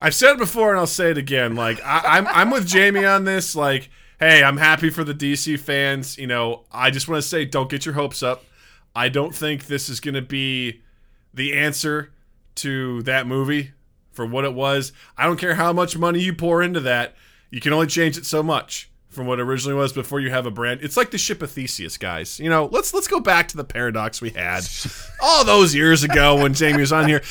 I've 0.00 0.14
said 0.14 0.32
it 0.32 0.38
before 0.38 0.70
and 0.70 0.78
I'll 0.78 0.86
say 0.86 1.10
it 1.12 1.18
again. 1.18 1.54
Like 1.54 1.80
I, 1.84 2.18
I'm 2.18 2.26
I'm 2.26 2.50
with 2.50 2.66
Jamie 2.66 3.04
on 3.06 3.24
this. 3.24 3.54
Like, 3.54 3.88
hey, 4.18 4.42
I'm 4.42 4.56
happy 4.56 4.90
for 4.90 5.04
the 5.04 5.14
DC 5.14 5.58
fans. 5.58 6.18
You 6.18 6.26
know, 6.26 6.64
I 6.72 6.90
just 6.90 7.08
want 7.08 7.22
to 7.22 7.28
say, 7.28 7.44
don't 7.44 7.70
get 7.70 7.84
your 7.84 7.94
hopes 7.94 8.22
up. 8.22 8.44
I 8.94 9.08
don't 9.08 9.34
think 9.34 9.66
this 9.66 9.88
is 9.88 10.00
going 10.00 10.14
to 10.14 10.22
be 10.22 10.82
the 11.32 11.54
answer 11.54 12.12
to 12.56 13.02
that 13.02 13.26
movie 13.26 13.72
for 14.12 14.24
what 14.24 14.44
it 14.44 14.54
was. 14.54 14.92
I 15.18 15.26
don't 15.26 15.38
care 15.38 15.56
how 15.56 15.72
much 15.72 15.98
money 15.98 16.20
you 16.20 16.32
pour 16.32 16.62
into 16.62 16.80
that. 16.80 17.14
You 17.50 17.60
can 17.60 17.72
only 17.72 17.88
change 17.88 18.16
it 18.16 18.26
so 18.26 18.42
much 18.42 18.90
from 19.14 19.26
what 19.26 19.38
it 19.38 19.42
originally 19.42 19.74
was 19.76 19.92
before 19.92 20.20
you 20.20 20.30
have 20.30 20.46
a 20.46 20.50
brand. 20.50 20.80
It's 20.82 20.96
like 20.96 21.10
the 21.10 21.18
ship 21.18 21.40
of 21.42 21.50
Theseus, 21.50 21.96
guys. 21.96 22.38
You 22.40 22.50
know, 22.50 22.68
let's 22.72 22.92
let's 22.92 23.06
go 23.08 23.20
back 23.20 23.48
to 23.48 23.56
the 23.56 23.64
paradox 23.64 24.20
we 24.20 24.30
had 24.30 24.64
all 25.22 25.44
those 25.44 25.74
years 25.74 26.02
ago 26.02 26.42
when 26.42 26.54
Jamie 26.54 26.80
was 26.80 26.92
on 26.92 27.08
here. 27.08 27.22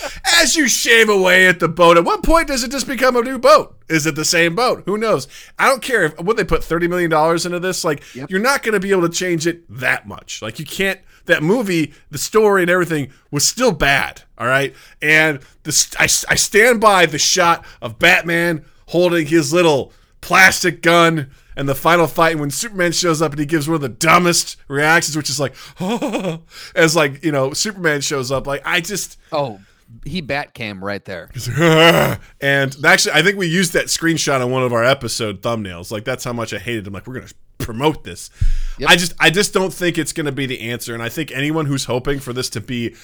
As 0.42 0.56
you 0.56 0.68
shave 0.68 1.10
away 1.10 1.48
at 1.48 1.60
the 1.60 1.68
boat, 1.68 1.98
at 1.98 2.06
what 2.06 2.24
point 2.24 2.48
does 2.48 2.64
it 2.64 2.72
just 2.72 2.88
become 2.88 3.16
a 3.16 3.22
new 3.22 3.38
boat? 3.38 3.78
Is 3.90 4.06
it 4.06 4.16
the 4.16 4.26
same 4.26 4.56
boat? 4.56 4.84
Who 4.86 4.98
knows? 4.98 5.28
I 5.60 5.68
don't 5.70 5.82
care 5.82 6.04
if 6.06 6.20
would 6.20 6.38
they 6.38 6.44
put 6.44 6.64
thirty 6.64 6.88
million 6.88 7.10
dollars 7.10 7.46
into 7.46 7.60
this. 7.60 7.84
Like 7.84 8.02
Yep. 8.16 8.30
you're 8.30 8.40
not 8.40 8.64
going 8.64 8.74
to 8.74 8.80
be 8.80 8.92
able 8.92 9.02
to 9.08 9.10
change 9.10 9.46
it 9.46 9.64
that 9.70 10.08
much. 10.08 10.42
Like 10.42 10.60
you 10.60 10.66
can't. 10.66 11.00
That 11.26 11.42
movie, 11.42 11.94
the 12.12 12.18
story 12.18 12.64
and 12.64 12.70
everything 12.70 13.10
was 13.32 13.48
still 13.48 13.72
bad. 13.72 14.24
All 14.38 14.46
right, 14.48 14.76
and 15.02 15.40
this 15.64 15.90
I, 15.98 16.04
I 16.04 16.36
stand 16.36 16.82
by 16.82 17.06
the 17.06 17.18
shot 17.18 17.64
of 17.82 17.98
Batman 17.98 18.66
holding 18.88 19.26
his 19.28 19.54
little 19.54 19.94
plastic 20.20 20.82
gun 20.82 21.30
and 21.56 21.68
the 21.68 21.76
final 21.76 22.08
fight 22.08 22.38
when 22.38 22.50
Superman 22.52 22.92
shows 22.92 23.22
up 23.22 23.32
and 23.32 23.40
he 23.40 23.46
gives 23.46 23.68
one 23.68 23.76
of 23.76 23.82
the 23.82 23.90
dumbest 23.90 24.58
reactions, 24.68 25.16
which 25.16 25.30
is 25.30 25.40
like, 25.40 25.56
as 26.76 26.96
like 26.96 27.24
you 27.24 27.32
know 27.32 27.54
Superman 27.54 28.02
shows 28.02 28.32
up. 28.32 28.48
Like 28.48 28.62
I 28.66 28.82
just 28.82 29.18
Oh, 29.32 29.60
he 30.06 30.22
bat 30.22 30.54
cam 30.54 30.84
right 30.84 31.04
there. 31.06 31.30
and 32.42 32.76
actually 32.86 33.14
I 33.14 33.22
think 33.22 33.38
we 33.38 33.48
used 33.48 33.74
that 33.74 33.86
screenshot 33.88 34.42
on 34.42 34.52
one 34.52 34.64
of 34.64 34.74
our 34.74 34.84
episode 34.84 35.42
thumbnails. 35.42 35.92
Like 35.92 36.06
that's 36.06 36.24
how 36.24 36.34
much 36.34 36.54
I 36.54 36.60
hated 36.60 36.88
him. 36.88 36.94
Like 36.94 37.08
we're 37.08 37.16
gonna 37.16 37.28
promote 37.60 38.04
this. 38.04 38.30
Yep. 38.80 38.90
I 38.90 38.96
just 38.96 39.14
I 39.20 39.30
just 39.30 39.54
don't 39.54 39.74
think 39.74 39.98
it's 39.98 40.14
gonna 40.14 40.32
be 40.32 40.46
the 40.46 40.62
answer. 40.62 40.94
And 40.94 41.04
I 41.04 41.10
think 41.10 41.32
anyone 41.32 41.66
who's 41.66 41.86
hoping 41.86 42.20
for 42.20 42.34
this 42.34 42.50
to 42.52 42.62
be 42.62 42.96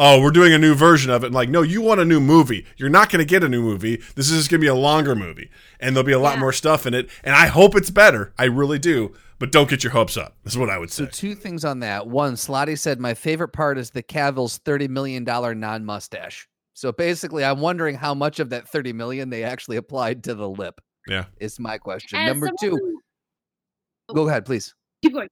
Oh, 0.00 0.22
we're 0.22 0.30
doing 0.30 0.52
a 0.52 0.58
new 0.58 0.74
version 0.76 1.10
of 1.10 1.24
it. 1.24 1.26
And 1.26 1.34
like, 1.34 1.48
no, 1.48 1.62
you 1.62 1.82
want 1.82 1.98
a 2.00 2.04
new 2.04 2.20
movie. 2.20 2.64
You're 2.76 2.88
not 2.88 3.10
going 3.10 3.18
to 3.18 3.24
get 3.26 3.42
a 3.42 3.48
new 3.48 3.60
movie. 3.60 3.96
This 4.14 4.30
is 4.30 4.38
just 4.38 4.50
going 4.50 4.60
to 4.60 4.64
be 4.64 4.68
a 4.68 4.74
longer 4.74 5.16
movie, 5.16 5.50
and 5.80 5.94
there'll 5.96 6.06
be 6.06 6.12
a 6.12 6.20
lot 6.20 6.34
Yeah. 6.36 6.40
more 6.40 6.52
stuff 6.52 6.86
in 6.86 6.94
it. 6.94 7.10
And 7.24 7.34
I 7.34 7.48
hope 7.48 7.74
it's 7.74 7.90
better. 7.90 8.32
I 8.38 8.44
really 8.44 8.78
do. 8.78 9.14
But 9.40 9.52
don't 9.52 9.68
get 9.68 9.82
your 9.84 9.92
hopes 9.92 10.16
up. 10.16 10.36
Is 10.44 10.56
what 10.56 10.70
I 10.70 10.78
would 10.78 10.90
say. 10.90 11.04
So 11.04 11.10
two 11.10 11.34
things 11.34 11.64
on 11.64 11.80
that. 11.80 12.06
One, 12.06 12.34
Slotty 12.34 12.78
said 12.78 12.98
my 13.00 13.14
favorite 13.14 13.48
part 13.52 13.76
is 13.78 13.90
the 13.90 14.02
Cavill's 14.02 14.58
thirty 14.58 14.88
million 14.88 15.24
dollar 15.24 15.54
non 15.54 15.84
mustache. 15.84 16.48
So 16.74 16.90
basically, 16.92 17.44
I'm 17.44 17.60
wondering 17.60 17.96
how 17.96 18.14
much 18.14 18.38
of 18.40 18.50
that 18.50 18.68
thirty 18.68 18.92
million 18.92 19.30
they 19.30 19.42
actually 19.44 19.76
applied 19.78 20.24
to 20.24 20.34
the 20.34 20.48
lip. 20.48 20.80
Yeah. 21.08 21.24
is 21.40 21.58
my 21.58 21.78
question. 21.78 22.18
As 22.18 22.26
Number 22.28 22.50
someone 22.60 22.78
two, 22.80 23.00
go 24.14 24.28
ahead, 24.28 24.44
please. 24.44 24.74
keep 25.02 25.12
going. 25.14 25.28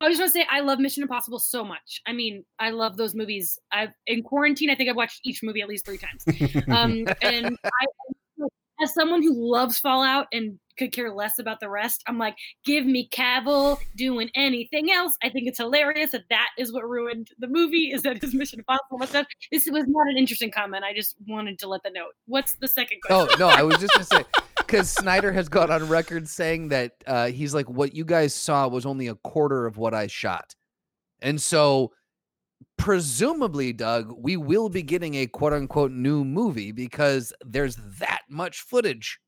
I 0.00 0.08
just 0.08 0.20
want 0.20 0.32
to 0.32 0.38
say 0.38 0.46
I 0.50 0.60
love 0.60 0.78
Mission 0.78 1.02
Impossible 1.02 1.38
so 1.38 1.64
much. 1.64 2.00
I 2.06 2.12
mean, 2.12 2.44
I 2.58 2.70
love 2.70 2.96
those 2.96 3.14
movies. 3.14 3.58
I've 3.70 3.92
in 4.06 4.22
quarantine, 4.22 4.70
I 4.70 4.74
think 4.74 4.88
I've 4.88 4.96
watched 4.96 5.20
each 5.24 5.42
movie 5.42 5.60
at 5.60 5.68
least 5.68 5.84
three 5.84 5.98
times. 5.98 6.24
Um, 6.70 7.04
and 7.22 7.56
I, 7.64 7.86
as 8.82 8.94
someone 8.94 9.22
who 9.22 9.34
loves 9.34 9.78
Fallout 9.78 10.26
and 10.32 10.58
could 10.78 10.92
care 10.92 11.12
less 11.12 11.38
about 11.38 11.60
the 11.60 11.68
rest, 11.68 12.02
I'm 12.06 12.18
like, 12.18 12.36
give 12.64 12.86
me 12.86 13.08
Cavill 13.12 13.78
doing 13.96 14.30
anything 14.34 14.90
else. 14.90 15.14
I 15.22 15.28
think 15.28 15.48
it's 15.48 15.58
hilarious 15.58 16.12
that 16.12 16.24
that 16.30 16.48
is 16.58 16.72
what 16.72 16.88
ruined 16.88 17.28
the 17.38 17.48
movie. 17.48 17.90
Is 17.92 18.02
that 18.02 18.20
his 18.22 18.34
Mission 18.34 18.60
Impossible 18.60 19.06
stuff? 19.06 19.26
This 19.52 19.68
was 19.70 19.84
not 19.86 20.08
an 20.08 20.16
interesting 20.16 20.50
comment. 20.50 20.84
I 20.84 20.94
just 20.94 21.16
wanted 21.28 21.58
to 21.60 21.68
let 21.68 21.82
the 21.82 21.90
note. 21.90 22.14
What's 22.26 22.54
the 22.54 22.68
second 22.68 23.00
question? 23.02 23.28
Oh 23.32 23.36
no, 23.38 23.48
I 23.48 23.62
was 23.62 23.78
just 23.78 23.92
gonna 23.92 24.04
say 24.04 24.24
because 24.70 24.90
Snyder 24.90 25.32
has 25.32 25.48
gone 25.48 25.70
on 25.70 25.88
record 25.88 26.28
saying 26.28 26.68
that 26.68 26.92
uh, 27.06 27.26
he's 27.28 27.54
like, 27.54 27.68
what 27.68 27.94
you 27.94 28.04
guys 28.04 28.34
saw 28.34 28.68
was 28.68 28.86
only 28.86 29.08
a 29.08 29.14
quarter 29.16 29.66
of 29.66 29.76
what 29.76 29.94
I 29.94 30.06
shot, 30.06 30.54
and 31.20 31.40
so 31.40 31.92
presumably, 32.76 33.72
Doug, 33.72 34.12
we 34.16 34.36
will 34.36 34.68
be 34.68 34.82
getting 34.82 35.14
a 35.14 35.26
quote 35.26 35.52
unquote 35.52 35.92
new 35.92 36.24
movie 36.24 36.72
because 36.72 37.32
there's 37.44 37.76
that 37.98 38.22
much 38.28 38.60
footage. 38.60 39.18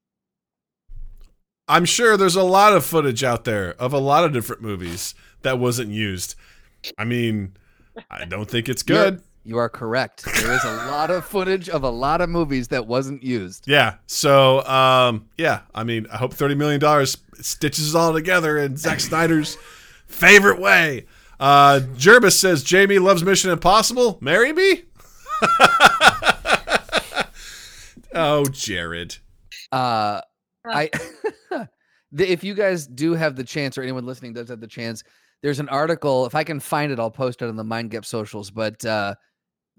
I'm 1.68 1.84
sure 1.84 2.16
there's 2.16 2.36
a 2.36 2.42
lot 2.42 2.72
of 2.74 2.84
footage 2.84 3.22
out 3.22 3.44
there 3.44 3.74
of 3.74 3.92
a 3.92 3.98
lot 3.98 4.24
of 4.24 4.32
different 4.32 4.62
movies 4.62 5.14
that 5.42 5.58
wasn't 5.58 5.90
used. 5.90 6.34
I 6.98 7.04
mean, 7.04 7.56
I 8.10 8.24
don't 8.24 8.48
think 8.50 8.68
it's 8.68 8.84
You're- 8.86 9.10
good. 9.12 9.22
You 9.44 9.58
are 9.58 9.68
correct. 9.68 10.24
There 10.24 10.52
is 10.52 10.64
a 10.64 10.76
lot 10.88 11.10
of 11.10 11.24
footage 11.24 11.68
of 11.68 11.82
a 11.82 11.90
lot 11.90 12.20
of 12.20 12.28
movies 12.28 12.68
that 12.68 12.86
wasn't 12.86 13.24
used. 13.24 13.66
Yeah. 13.66 13.96
So, 14.06 14.64
um, 14.66 15.28
yeah. 15.36 15.62
I 15.74 15.82
mean, 15.82 16.06
I 16.12 16.16
hope 16.16 16.32
thirty 16.32 16.54
million 16.54 16.80
dollars 16.80 17.16
stitches 17.40 17.94
it 17.94 17.98
all 17.98 18.12
together 18.12 18.56
in 18.58 18.76
Zack 18.76 19.00
Snyder's 19.00 19.58
favorite 20.06 20.60
way. 20.60 21.06
Uh, 21.40 21.80
Jervis 21.96 22.38
says 22.38 22.62
Jamie 22.62 23.00
loves 23.00 23.24
Mission 23.24 23.50
Impossible. 23.50 24.16
Marry 24.20 24.52
me. 24.52 24.84
oh, 28.14 28.44
Jared. 28.52 29.16
Uh, 29.72 30.20
I 30.64 30.88
if 32.16 32.44
you 32.44 32.54
guys 32.54 32.86
do 32.86 33.14
have 33.14 33.34
the 33.34 33.42
chance, 33.42 33.76
or 33.76 33.82
anyone 33.82 34.06
listening 34.06 34.34
does 34.34 34.50
have 34.50 34.60
the 34.60 34.68
chance, 34.68 35.02
there's 35.42 35.58
an 35.58 35.68
article. 35.68 36.26
If 36.26 36.36
I 36.36 36.44
can 36.44 36.60
find 36.60 36.92
it, 36.92 37.00
I'll 37.00 37.10
post 37.10 37.42
it 37.42 37.48
on 37.48 37.56
the 37.56 37.64
Mind 37.64 37.90
Gap 37.90 38.04
socials. 38.04 38.50
But 38.50 38.84
uh, 38.84 39.14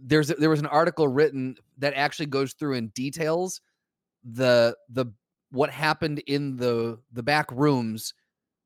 there's 0.06 0.28
there 0.28 0.50
was 0.50 0.60
an 0.60 0.66
article 0.68 1.08
written 1.08 1.56
that 1.78 1.94
actually 1.94 2.26
goes 2.26 2.54
through 2.54 2.76
and 2.76 2.94
details 2.94 3.62
the 4.24 4.76
the 4.90 5.06
what 5.52 5.70
happened 5.70 6.20
in 6.28 6.58
the 6.58 7.00
the 7.12 7.24
back 7.24 7.52
rooms 7.52 8.14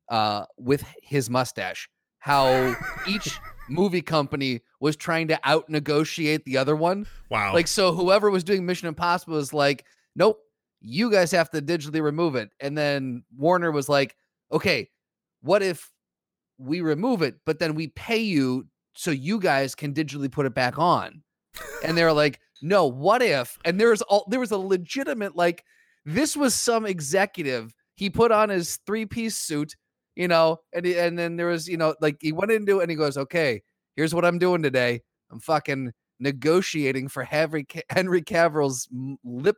uh, 0.10 0.46
with 0.58 0.84
his 1.02 1.30
mustache. 1.30 1.90
How 2.20 2.76
each 3.08 3.40
movie 3.70 4.02
company 4.02 4.62
was 4.80 4.96
trying 4.96 5.28
to 5.28 5.40
out 5.44 5.70
negotiate 5.70 6.46
the 6.46 6.58
other 6.58 6.76
one. 6.76 7.06
Wow. 7.30 7.54
Like 7.54 7.68
so, 7.68 7.94
whoever 7.94 8.30
was 8.30 8.44
doing 8.44 8.66
Mission 8.66 8.88
Impossible 8.88 9.36
was 9.36 9.54
like, 9.54 9.86
nope, 10.16 10.40
you 10.82 11.12
guys 11.12 11.32
have 11.32 11.50
to 11.52 11.62
digitally 11.62 12.02
remove 12.02 12.36
it. 12.36 12.50
And 12.60 12.78
then 12.78 13.24
Warner 13.36 13.72
was 13.72 13.90
like, 13.90 14.16
okay, 14.52 14.90
what 15.42 15.62
if 15.62 15.92
we 16.58 16.82
remove 16.82 17.22
it, 17.22 17.36
but 17.46 17.60
then 17.60 17.76
we 17.76 17.88
pay 17.90 18.20
you 18.20 18.68
so 18.94 19.12
you 19.12 19.40
guys 19.40 19.76
can 19.76 19.94
digitally 19.94 20.32
put 20.32 20.46
it 20.46 20.56
back 20.56 20.80
on? 20.80 21.22
And 21.84 21.98
they're 21.98 22.14
like, 22.14 22.40
no, 22.62 22.88
what 22.88 23.22
if? 23.22 23.58
And 23.66 23.80
there 23.80 23.90
was 23.90 24.02
all 24.04 24.26
there 24.30 24.40
was 24.40 24.52
a 24.52 24.58
legitimate 24.58 25.36
like 25.36 25.64
this 26.06 26.36
was 26.36 26.56
some 26.56 26.86
executive. 26.86 27.74
He 27.96 28.10
put 28.10 28.32
on 28.32 28.50
his 28.50 28.80
three-piece 28.86 29.36
suit, 29.36 29.76
you 30.16 30.28
know, 30.28 30.60
and 30.74 30.86
he, 30.86 30.98
and 30.98 31.18
then 31.18 31.36
there 31.36 31.48
was, 31.48 31.68
you 31.68 31.78
know, 31.78 31.96
like 32.02 32.18
he 32.22 32.32
went 32.32 32.52
into 32.52 32.80
it 32.80 32.84
and 32.84 32.92
he 32.92 32.98
goes, 32.98 33.18
"Okay, 33.18 33.62
here's 33.96 34.14
what 34.16 34.26
I'm 34.26 34.40
doing 34.40 34.62
today. 34.64 35.02
I'm 35.32 35.40
fucking 35.40 35.92
negotiating 36.20 37.10
for 37.10 37.24
Henry 37.24 37.68
Henry 37.90 38.22
Cavill's 38.22 38.88
lip 39.24 39.58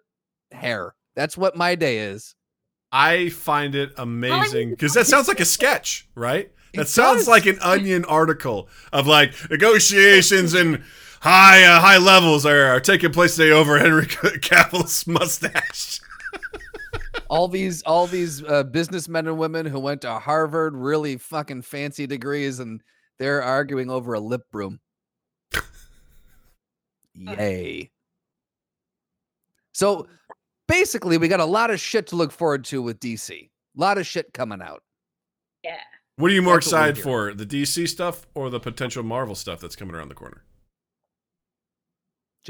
hair. 0.52 0.96
That's 1.16 1.38
what 1.38 1.56
my 1.56 1.76
day 1.76 2.00
is." 2.00 2.36
I 2.92 3.30
find 3.30 3.76
it 3.76 3.92
amazing 3.98 4.72
because 4.72 4.94
that 4.96 5.06
sounds 5.06 5.28
like 5.28 5.40
a 5.40 5.46
sketch, 5.46 6.08
right? 6.16 6.52
That 6.74 6.82
It 6.82 6.88
sounds 6.88 7.22
does. 7.22 7.28
like 7.28 7.46
an 7.46 7.60
Onion 7.62 8.04
article 8.06 8.68
of 8.92 9.06
like 9.08 9.34
negotiations 9.50 10.54
and 10.54 10.84
high 11.22 11.64
uh, 11.64 11.80
high 11.80 11.98
levels 11.98 12.46
are, 12.46 12.66
are 12.66 12.80
taking 12.80 13.12
place 13.12 13.36
today 13.36 13.52
over 13.52 13.78
Henry 13.78 14.06
Cavill's 14.42 15.06
mustache. 15.08 16.02
all 17.30 17.48
these 17.48 17.82
all 17.84 18.08
these 18.08 18.44
uh, 18.44 18.64
businessmen 18.64 19.28
and 19.28 19.38
women 19.38 19.66
who 19.66 19.80
went 19.80 20.02
to 20.02 20.14
Harvard, 20.20 20.76
really 20.76 21.18
fucking 21.18 21.62
fancy 21.62 22.08
degrees, 22.08 22.60
and 22.60 22.82
they're 23.18 23.42
arguing 23.42 23.90
over 23.90 24.14
a 24.14 24.20
lip 24.20 24.44
broom. 24.52 24.80
Yay! 27.16 27.92
So 29.74 30.08
basically, 30.68 31.18
we 31.18 31.28
got 31.28 31.40
a 31.40 31.46
lot 31.46 31.70
of 31.72 31.80
shit 31.80 32.08
to 32.08 32.16
look 32.16 32.32
forward 32.32 32.66
to 32.66 32.82
with 32.82 33.00
DC. 33.00 33.32
A 33.32 33.50
lot 33.76 33.98
of 33.98 34.08
shit 34.08 34.34
coming 34.34 34.62
out. 34.62 34.84
Yeah. 35.64 35.78
What 36.16 36.32
are 36.32 36.34
you 36.34 36.42
more 36.42 36.56
That's 36.56 36.68
excited 36.68 36.98
for, 36.98 37.34
the 37.34 37.46
DC 37.46 37.88
stuff 37.88 38.28
or 38.34 38.50
the 38.50 38.60
potential 38.60 39.04
Marvel 39.04 39.36
stuff 39.36 39.62
that's 39.62 39.78
coming 39.78 39.96
around 39.96 40.10
the 40.10 40.16
corner? 40.16 40.44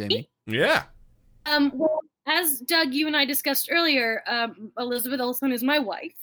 Jamie, 0.08 0.30
Yeah, 0.48 0.84
Um, 1.46 1.72
well, 1.76 2.00
as 2.28 2.60
Doug, 2.60 2.94
you 2.94 3.08
and 3.08 3.18
I 3.18 3.26
discussed 3.26 3.70
earlier, 3.72 4.24
um, 4.28 4.72
Elizabeth 4.78 5.20
Olsen 5.20 5.52
is 5.52 5.64
my 5.64 5.80
wife. 5.80 6.14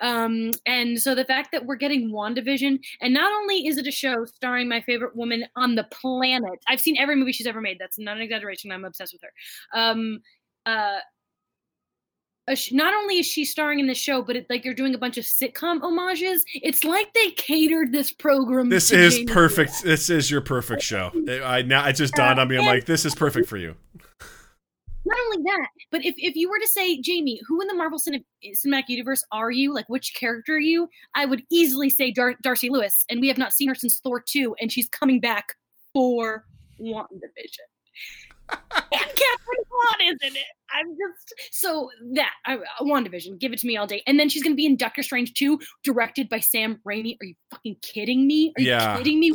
Um, 0.00 0.50
and 0.66 1.00
so 1.00 1.14
the 1.14 1.24
fact 1.24 1.52
that 1.52 1.64
we're 1.64 1.76
getting 1.76 2.10
WandaVision, 2.10 2.78
and 3.00 3.14
not 3.14 3.32
only 3.32 3.66
is 3.66 3.78
it 3.78 3.86
a 3.86 3.92
show 3.92 4.24
starring 4.24 4.68
my 4.68 4.80
favorite 4.82 5.16
woman 5.16 5.46
on 5.56 5.74
the 5.74 5.84
planet, 5.84 6.58
I've 6.68 6.80
seen 6.80 6.96
every 6.98 7.16
movie 7.16 7.32
she's 7.32 7.46
ever 7.46 7.60
made. 7.60 7.78
That's 7.78 7.98
not 7.98 8.16
an 8.16 8.22
exaggeration. 8.22 8.72
I'm 8.72 8.84
obsessed 8.84 9.12
with 9.12 9.22
her. 9.22 9.32
Um, 9.78 10.20
uh, 10.66 10.98
a 10.98 11.00
sh- 12.52 12.72
not 12.72 12.92
only 12.92 13.18
is 13.18 13.26
she 13.26 13.44
starring 13.44 13.80
in 13.80 13.86
the 13.86 13.94
show, 13.94 14.20
but 14.22 14.36
it, 14.36 14.46
like 14.50 14.64
you're 14.64 14.74
doing 14.74 14.94
a 14.94 14.98
bunch 14.98 15.16
of 15.16 15.24
sitcom 15.24 15.80
homages. 15.80 16.44
It's 16.54 16.84
like 16.84 17.12
they 17.14 17.30
catered 17.30 17.92
this 17.92 18.12
program. 18.12 18.68
this 18.68 18.92
is 18.92 19.14
Jamie 19.16 19.26
perfect. 19.32 19.82
This 19.82 20.10
is 20.10 20.30
your 20.30 20.40
perfect 20.42 20.82
show. 20.82 21.10
I 21.44 21.62
now 21.62 21.86
it 21.86 21.94
just 21.94 22.14
dawned 22.14 22.38
on 22.38 22.48
me. 22.48 22.58
I'm 22.58 22.66
like, 22.66 22.84
this 22.84 23.04
is 23.06 23.14
perfect 23.14 23.48
for 23.48 23.56
you. 23.56 23.74
not 25.06 25.18
only 25.26 25.42
that, 25.44 25.68
but 25.90 26.04
if, 26.04 26.14
if 26.18 26.34
you 26.36 26.50
were 26.50 26.58
to 26.58 26.66
say, 26.68 27.00
Jamie, 27.00 27.40
who 27.46 27.60
in 27.62 27.68
the 27.68 27.74
Marvel 27.74 27.98
cine- 27.98 28.24
Cinematic 28.54 28.88
Universe 28.88 29.24
are 29.32 29.50
you? 29.50 29.72
Like, 29.74 29.88
which 29.88 30.14
character 30.14 30.54
are 30.54 30.60
you? 30.60 30.88
I 31.14 31.24
would 31.24 31.42
easily 31.50 31.88
say 31.88 32.10
Dar- 32.10 32.36
Darcy 32.42 32.68
Lewis, 32.68 32.98
and 33.08 33.20
we 33.20 33.28
have 33.28 33.38
not 33.38 33.52
seen 33.52 33.68
her 33.68 33.74
since 33.74 34.00
Thor 34.00 34.20
2, 34.20 34.56
and 34.60 34.70
she's 34.70 34.88
coming 34.88 35.20
back 35.20 35.54
for 35.92 36.44
WandaVision. 36.80 37.66
And 38.50 38.60
Catherine 38.92 39.64
is 40.02 40.18
in 40.22 40.36
it. 40.36 40.44
I'm 40.70 40.88
just 40.96 41.34
so 41.52 41.88
that 42.14 42.30
I, 42.44 42.58
WandaVision, 42.80 43.38
give 43.38 43.52
it 43.52 43.58
to 43.60 43.66
me 43.66 43.76
all 43.76 43.86
day. 43.86 44.02
And 44.06 44.18
then 44.18 44.28
she's 44.28 44.42
gonna 44.42 44.54
be 44.56 44.66
in 44.66 44.76
Doctor 44.76 45.02
Strange 45.02 45.34
2, 45.34 45.58
directed 45.84 46.28
by 46.28 46.40
Sam 46.40 46.80
Raimi. 46.86 47.16
Are 47.20 47.26
you 47.26 47.34
fucking 47.50 47.76
kidding 47.82 48.26
me? 48.26 48.52
Are 48.56 48.60
you 48.60 48.68
Yeah. 48.70 48.96
kidding 48.96 49.20
me? 49.20 49.32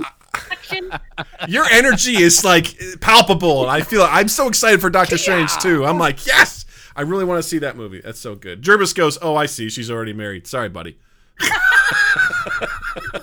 Your 1.48 1.66
energy 1.72 2.22
is 2.22 2.44
like 2.44 2.78
palpable, 3.02 3.68
I 3.68 3.82
feel 3.82 4.04
I'm 4.04 4.28
so 4.28 4.48
excited 4.48 4.82
for 4.82 4.90
Doctor 4.90 5.18
Strange 5.18 5.56
too. 5.58 5.86
I'm 5.86 5.98
like, 5.98 6.26
yes, 6.28 6.66
I 6.96 7.02
really 7.04 7.24
want 7.26 7.42
to 7.42 7.48
see 7.48 7.60
that 7.60 7.78
movie. 7.78 8.02
That's 8.02 8.20
so 8.20 8.36
good. 8.36 8.62
Jervis 8.62 8.92
goes, 8.94 9.18
oh, 9.22 9.36
I 9.36 9.46
see. 9.46 9.70
She's 9.70 9.90
already 9.90 10.14
married. 10.14 10.46
Sorry, 10.48 10.70
buddy. 10.70 10.98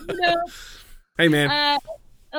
You 0.09 0.17
know, 0.21 0.37
Hey, 1.19 1.29
man. 1.29 1.51
uh, 1.51 1.79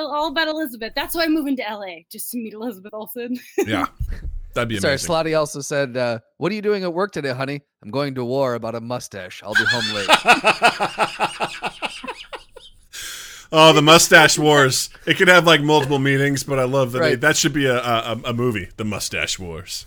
all 0.06 0.28
about 0.28 0.48
Elizabeth. 0.48 0.92
That's 0.94 1.14
why 1.14 1.24
I'm 1.24 1.34
moving 1.34 1.56
to 1.56 1.62
LA 1.62 2.00
just 2.10 2.30
to 2.32 2.38
meet 2.38 2.52
Elizabeth 2.52 2.92
Olsen. 2.94 3.38
yeah, 3.66 3.86
that'd 4.54 4.68
be 4.68 4.78
sorry, 4.78 4.92
amazing. 4.94 5.10
Slotty 5.10 5.38
also 5.38 5.60
said, 5.60 5.96
uh, 5.96 6.18
"What 6.36 6.52
are 6.52 6.54
you 6.54 6.62
doing 6.62 6.84
at 6.84 6.92
work 6.92 7.12
today, 7.12 7.32
honey? 7.32 7.62
I'm 7.82 7.90
going 7.90 8.14
to 8.16 8.24
war 8.24 8.54
about 8.54 8.74
a 8.74 8.80
mustache. 8.80 9.42
I'll 9.42 9.54
be 9.54 9.64
home 9.64 9.94
late." 9.94 10.08
oh, 13.52 13.72
the 13.72 13.82
mustache 13.82 14.38
wars. 14.38 14.90
It 15.06 15.16
could 15.16 15.28
have 15.28 15.46
like 15.46 15.62
multiple 15.62 15.98
meanings, 15.98 16.44
but 16.44 16.58
I 16.58 16.64
love 16.64 16.92
that. 16.92 16.98
They, 17.00 17.04
Right. 17.10 17.20
that 17.20 17.36
should 17.36 17.52
be 17.52 17.66
a, 17.66 17.78
a 17.78 18.20
a 18.26 18.32
movie. 18.32 18.68
The 18.76 18.84
mustache 18.84 19.38
wars. 19.38 19.86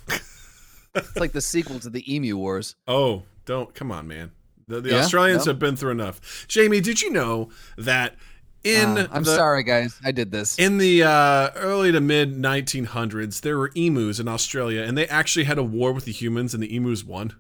it's 0.96 1.16
like 1.18 1.32
the 1.32 1.42
sequel 1.42 1.80
to 1.80 1.90
the 1.90 2.14
Emu 2.14 2.38
Wars. 2.38 2.76
Oh, 2.88 3.24
don't 3.46 3.74
come 3.74 3.92
on, 3.92 4.08
man. 4.08 4.32
The, 4.68 4.82
the 4.82 4.90
Yeah? 4.92 4.98
Australians 5.00 5.46
No? 5.46 5.52
have 5.52 5.60
been 5.60 5.76
through 5.76 5.92
enough. 5.92 6.46
Jamie, 6.48 6.82
did 6.82 7.02
you 7.02 7.12
know 7.12 7.50
that 7.78 8.16
in 8.64 8.98
Uh, 8.98 9.08
I'm 9.12 9.24
the, 9.24 9.36
sorry, 9.36 9.64
guys. 9.64 10.00
I 10.04 10.12
did 10.12 10.32
this. 10.32 10.58
In 10.60 10.78
the 10.78 11.04
uh, 11.04 11.50
early 11.56 11.92
to 11.92 12.02
mid 12.02 12.36
1900s, 12.36 13.42
there 13.42 13.58
were 13.58 13.72
emus 13.76 14.20
in 14.20 14.28
Australia, 14.28 14.84
and 14.84 14.98
they 14.98 15.08
actually 15.08 15.46
had 15.46 15.58
a 15.58 15.64
war 15.64 15.92
with 15.94 16.06
the 16.06 16.12
humans, 16.12 16.54
and 16.54 16.62
the 16.62 16.76
emus 16.76 17.04
won. 17.04 17.34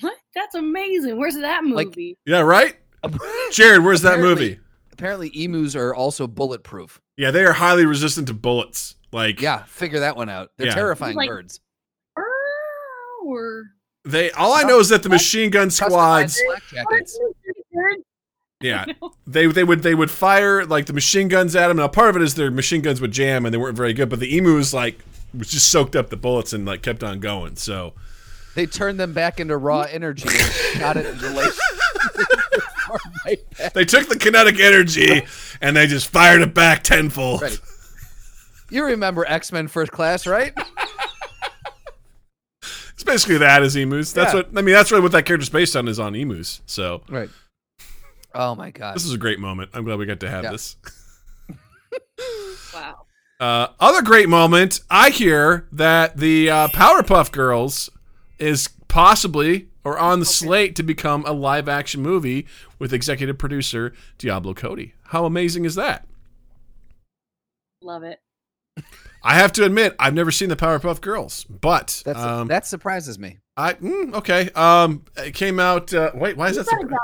what? 0.00 0.16
That's 0.34 0.54
amazing. 0.54 1.16
Where's 1.18 1.36
that 1.36 1.64
Like- 1.64 1.88
movie? 1.88 2.16
Yeah, 2.26 2.40
right? 2.40 2.76
Jared, 3.52 3.82
where's 3.82 4.02
that 4.02 4.20
movie? 4.20 4.60
Apparently, 4.92 5.30
emus 5.34 5.74
are 5.74 5.94
also 5.94 6.26
bulletproof. 6.26 7.00
Yeah, 7.16 7.30
they 7.30 7.44
are 7.44 7.52
highly 7.54 7.86
resistant 7.86 8.28
to 8.28 8.34
bullets. 8.34 8.96
Like, 9.12 9.40
Yeah, 9.40 9.64
figure 9.64 10.00
that 10.00 10.16
one 10.16 10.28
out. 10.28 10.50
They're 10.56 10.68
Yeah. 10.68 10.74
terrifying 10.74 11.16
Like- 11.16 11.28
birds. 11.28 11.60
or 13.24 13.64
they. 14.04 14.30
All 14.32 14.52
I 14.52 14.62
know 14.62 14.78
is 14.80 14.88
that 14.90 15.02
the 15.02 15.08
machine 15.08 15.50
gun 15.50 15.70
squads. 15.70 16.40
flak 18.62 18.86
jackets. 18.86 18.98
Yeah, 19.00 19.08
they 19.26 19.46
they 19.46 19.64
would 19.64 19.82
they 19.82 19.94
would 19.94 20.10
fire 20.10 20.64
like 20.64 20.86
the 20.86 20.92
machine 20.92 21.28
guns 21.28 21.56
at 21.56 21.68
them. 21.68 21.76
Now, 21.78 21.88
part 21.88 22.10
of 22.10 22.16
it 22.16 22.22
is 22.22 22.34
their 22.34 22.50
machine 22.50 22.82
guns 22.82 23.00
would 23.00 23.12
jam, 23.12 23.44
and 23.44 23.52
they 23.54 23.58
weren't 23.58 23.76
very 23.76 23.92
good. 23.92 24.08
But 24.08 24.20
the 24.20 24.36
emus 24.36 24.72
like 24.74 24.98
was 25.36 25.48
just 25.50 25.70
soaked 25.70 25.94
up 25.96 26.10
the 26.10 26.16
bullets 26.16 26.52
and 26.52 26.66
like 26.66 26.82
kept 26.82 27.02
on 27.04 27.20
going. 27.20 27.56
So 27.56 27.92
They 28.54 28.66
turned 28.66 28.98
them 28.98 29.12
back 29.12 29.38
into 29.40 29.56
raw 29.56 29.82
energy 29.90 30.28
and 30.28 30.52
shot 30.80 30.96
it 30.96 31.06
into 31.06 31.30
like. 31.30 31.52
right 33.24 33.38
they 33.74 33.84
took 33.84 34.08
the 34.08 34.16
kinetic 34.18 34.58
energy 34.58 35.22
and 35.60 35.76
they 35.76 35.86
just 35.86 36.08
fired 36.08 36.42
it 36.42 36.52
back 36.54 36.82
tenfold. 36.82 37.42
Right. 37.42 37.58
You 38.70 38.84
remember 38.84 39.24
X 39.26 39.52
Men 39.52 39.68
First 39.68 39.92
Class, 39.92 40.26
right? 40.26 40.52
It's 42.92 43.04
basically 43.04 43.38
that 43.38 43.62
as 43.62 43.76
emus. 43.76 44.12
That's 44.12 44.32
Yeah. 44.34 44.40
what 44.40 44.48
I 44.56 44.62
mean. 44.62 44.74
That's 44.74 44.90
really 44.90 45.02
what 45.02 45.12
that 45.12 45.24
character's 45.24 45.48
based 45.48 45.74
on 45.74 45.88
is 45.88 45.98
on 45.98 46.14
emus. 46.14 46.60
So 46.66 47.02
Right. 47.08 47.30
Oh 48.34 48.54
my 48.54 48.70
god. 48.70 48.94
this 48.94 49.04
is 49.04 49.12
a 49.12 49.18
great 49.18 49.38
moment. 49.38 49.70
I'm 49.74 49.84
glad 49.84 49.98
we 49.98 50.06
got 50.06 50.20
to 50.20 50.30
have 50.30 50.44
Yeah. 50.44 50.50
this. 50.52 50.76
Wow. 52.74 53.06
Uh, 53.40 53.68
other 53.80 54.02
great 54.02 54.28
moment. 54.28 54.80
I 54.90 55.10
hear 55.10 55.66
that 55.72 56.16
the 56.18 56.50
uh, 56.50 56.68
Powerpuff 56.68 57.32
Girls 57.32 57.90
is 58.38 58.68
possibly 58.86 59.68
or 59.82 59.98
on 59.98 60.20
the 60.20 60.26
slate 60.26 60.76
to 60.76 60.82
become 60.82 61.24
a 61.26 61.32
live 61.32 61.68
action 61.68 62.00
movie 62.02 62.46
with 62.78 62.92
executive 62.92 63.38
producer 63.38 63.92
Diablo 64.18 64.54
Cody. 64.54 64.94
How 65.04 65.24
amazing 65.24 65.64
is 65.64 65.74
that? 65.74 66.06
Love 67.82 68.02
it. 68.04 68.20
I 69.22 69.34
have 69.34 69.52
to 69.52 69.64
admit, 69.64 69.96
I've 69.98 70.14
never 70.14 70.30
seen 70.30 70.48
the 70.48 70.56
Powerpuff 70.56 71.00
Girls, 71.00 71.44
but 71.44 72.02
um, 72.06 72.46
that 72.48 72.66
surprises 72.66 73.18
me. 73.18 73.38
I 73.56 73.72
mm, 73.74 74.14
okay. 74.14 74.50
Um, 74.54 75.04
it 75.16 75.34
came 75.34 75.58
out. 75.58 75.92
Uh, 75.92 76.10
wait, 76.14 76.36
why 76.36 76.48
is 76.50 76.56
that? 76.56 76.66
got 76.66 76.80
a 76.82 76.86
surpri- 76.86 76.96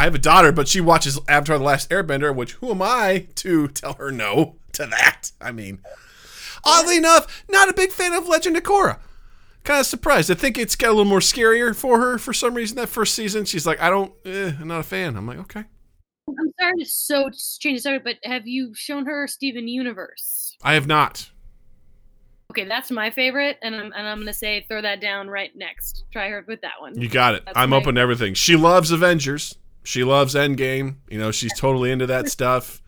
I 0.00 0.04
have 0.04 0.14
a 0.14 0.18
daughter, 0.18 0.50
but 0.50 0.66
she 0.66 0.80
watches 0.80 1.18
Avatar: 1.28 1.58
The 1.58 1.64
Last 1.64 1.90
Airbender. 1.90 2.34
Which 2.34 2.52
who 2.52 2.70
am 2.70 2.80
I 2.80 3.26
to 3.34 3.68
tell 3.68 3.92
her 3.94 4.10
no 4.10 4.56
to 4.72 4.86
that? 4.86 5.30
I 5.42 5.52
mean, 5.52 5.80
oddly 6.64 6.96
enough, 6.96 7.44
not 7.50 7.68
a 7.68 7.74
big 7.74 7.92
fan 7.92 8.14
of 8.14 8.26
Legend 8.26 8.56
of 8.56 8.62
Korra. 8.62 8.98
Kind 9.62 9.80
of 9.80 9.84
surprised. 9.84 10.30
I 10.30 10.34
think 10.36 10.56
it's 10.56 10.74
got 10.74 10.88
a 10.88 10.92
little 10.92 11.04
more 11.04 11.18
scarier 11.18 11.76
for 11.76 12.00
her 12.00 12.16
for 12.16 12.32
some 12.32 12.54
reason. 12.54 12.78
That 12.78 12.88
first 12.88 13.14
season, 13.14 13.44
she's 13.44 13.66
like, 13.66 13.78
I 13.78 13.90
don't, 13.90 14.10
eh, 14.24 14.52
I'm 14.58 14.68
not 14.68 14.80
a 14.80 14.84
fan. 14.84 15.18
I'm 15.18 15.26
like, 15.26 15.38
okay. 15.40 15.64
I'm 16.26 16.50
sorry 16.58 16.78
to 16.78 16.86
so 16.86 17.28
change 17.58 17.80
the 17.80 17.82
subject, 17.82 18.04
but 18.06 18.16
have 18.24 18.46
you 18.46 18.72
shown 18.74 19.04
her 19.04 19.26
Steven 19.26 19.68
Universe? 19.68 20.56
I 20.62 20.72
have 20.72 20.86
not. 20.86 21.30
Okay, 22.52 22.64
that's 22.64 22.90
my 22.90 23.10
favorite, 23.10 23.58
and 23.62 23.74
I'm 23.74 23.92
and 23.92 24.08
I'm 24.08 24.18
gonna 24.18 24.32
say 24.32 24.64
throw 24.66 24.80
that 24.80 25.02
down 25.02 25.28
right 25.28 25.54
next. 25.54 26.04
Try 26.10 26.30
her 26.30 26.42
with 26.48 26.62
that 26.62 26.80
one. 26.80 26.98
You 26.98 27.10
got 27.10 27.34
it. 27.34 27.44
That's 27.44 27.58
I'm 27.58 27.74
open 27.74 27.96
to 27.96 28.00
everything. 28.00 28.32
She 28.32 28.56
loves 28.56 28.92
Avengers. 28.92 29.56
She 29.82 30.04
loves 30.04 30.34
Endgame. 30.34 30.96
You 31.08 31.18
know, 31.18 31.30
she's 31.30 31.58
totally 31.58 31.90
into 31.90 32.06
that 32.06 32.28
stuff. 32.36 32.82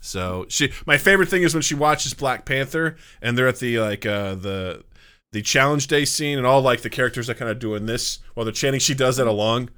So 0.00 0.46
she, 0.48 0.72
my 0.86 0.98
favorite 0.98 1.28
thing 1.28 1.42
is 1.42 1.54
when 1.54 1.62
she 1.62 1.74
watches 1.74 2.14
Black 2.14 2.44
Panther 2.44 2.96
and 3.20 3.36
they're 3.36 3.48
at 3.48 3.58
the 3.58 3.78
like 3.80 4.06
uh 4.06 4.34
the 4.36 4.84
the 5.32 5.42
challenge 5.42 5.88
day 5.88 6.04
scene 6.04 6.38
and 6.38 6.46
all 6.46 6.62
like 6.62 6.82
the 6.82 6.90
characters 6.90 7.28
are 7.28 7.34
kind 7.34 7.50
of 7.50 7.58
doing 7.58 7.86
this 7.86 8.20
while 8.34 8.44
they're 8.44 8.52
chanting. 8.52 8.78
She 8.80 8.94
does 8.94 9.16
that 9.16 9.26
along 9.26 9.70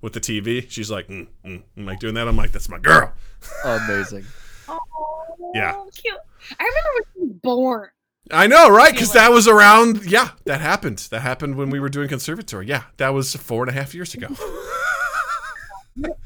with 0.00 0.12
the 0.12 0.20
TV. 0.20 0.68
She's 0.68 0.90
like, 0.90 1.06
mm, 1.08 1.26
mm, 1.44 1.62
mm, 1.76 1.86
like 1.86 2.00
doing 2.00 2.14
that. 2.14 2.26
I'm 2.26 2.36
like, 2.36 2.52
that's 2.52 2.68
my 2.68 2.78
girl. 2.78 3.12
Amazing. 3.64 4.24
Oh, 4.68 4.78
Yeah. 5.54 5.72
cute. 5.94 6.14
I 6.58 6.64
remember 6.64 6.90
when 6.94 7.02
she 7.14 7.20
was 7.32 7.40
born. 7.42 7.88
I 8.32 8.48
know, 8.48 8.68
right? 8.68 8.92
Because 8.92 9.12
that 9.12 9.30
was 9.30 9.46
around. 9.46 10.04
Yeah, 10.04 10.30
that 10.46 10.60
happened. 10.60 10.98
That 11.10 11.20
happened 11.20 11.54
when 11.54 11.70
we 11.70 11.78
were 11.78 11.88
doing 11.88 12.08
conservatory. 12.08 12.66
Yeah, 12.66 12.84
that 12.96 13.10
was 13.10 13.36
four 13.36 13.62
and 13.62 13.70
a 13.70 13.72
half 13.72 13.94
years 13.94 14.14
ago. 14.14 14.26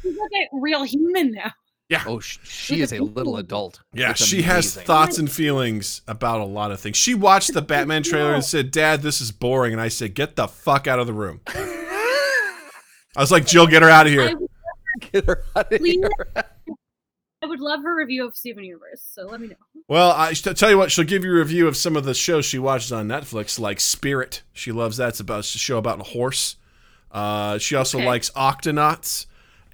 She's 0.03 0.17
like 0.17 0.31
a 0.33 0.49
real 0.61 0.83
human 0.85 1.33
now. 1.33 1.53
Yeah. 1.89 2.05
Oh, 2.07 2.21
sh- 2.21 2.39
she 2.45 2.81
is 2.83 2.93
a 2.93 3.01
little 3.01 3.37
adult. 3.37 3.81
Yeah, 3.93 4.11
It's 4.13 4.25
she 4.25 4.43
has 4.43 4.75
thoughts 4.77 5.19
and 5.19 5.31
feelings 5.31 6.03
about 6.07 6.41
a 6.41 6.45
lot 6.45 6.71
of 6.71 6.79
things. 6.79 6.97
She 6.97 7.15
watched 7.15 7.53
the 7.53 7.63
Batman 7.63 8.03
trailer 8.05 8.33
and 8.33 8.45
said, 8.55 8.71
"Dad, 8.71 9.03
this 9.03 9.21
is 9.21 9.33
boring." 9.33 9.73
And 9.73 9.81
I 9.83 9.89
said, 9.89 10.15
"Get 10.15 10.37
the 10.37 10.47
fuck 10.47 10.87
out 10.87 10.99
of 11.01 11.07
the 11.09 11.13
room." 11.13 11.41
I 11.49 12.61
was 13.17 13.33
like, 13.33 13.47
"Jill, 13.47 13.67
get 13.67 13.83
her 13.83 13.91
out 13.91 14.07
of 14.07 14.13
here." 14.13 14.39
Get 15.13 15.25
her 15.27 15.43
out 15.57 15.73
of 15.73 15.81
here. 15.81 16.09
I 17.43 17.47
would 17.47 17.61
love 17.61 17.81
her 17.83 17.97
review 17.97 18.27
of 18.27 18.37
Steven 18.37 18.65
Universe. 18.65 19.03
So 19.03 19.25
let 19.27 19.41
me 19.41 19.49
know. 19.49 19.57
Well, 19.89 20.13
I 20.13 20.33
tell 20.35 20.69
you 20.71 20.77
what, 20.77 20.93
she'll 20.93 21.05
give 21.07 21.25
you 21.25 21.33
a 21.33 21.39
review 21.39 21.67
of 21.69 21.77
some 21.77 21.97
of 21.97 22.05
the 22.05 22.13
shows 22.15 22.45
she 22.45 22.59
watches 22.59 22.93
on 22.93 23.09
Netflix, 23.09 23.59
like 23.59 23.81
Spirit. 23.81 24.43
She 24.53 24.73
loves 24.73 24.99
that. 24.99 25.11
It's 25.11 25.21
about 25.21 25.41
it's 25.41 25.55
a 25.55 25.59
show 25.59 25.79
about 25.79 26.01
a 26.01 26.05
horse. 26.05 26.57
Uh, 27.11 27.59
she 27.59 27.75
also 27.77 27.99
Okay. 27.99 28.07
likes 28.07 28.31
Octonauts, 28.31 29.27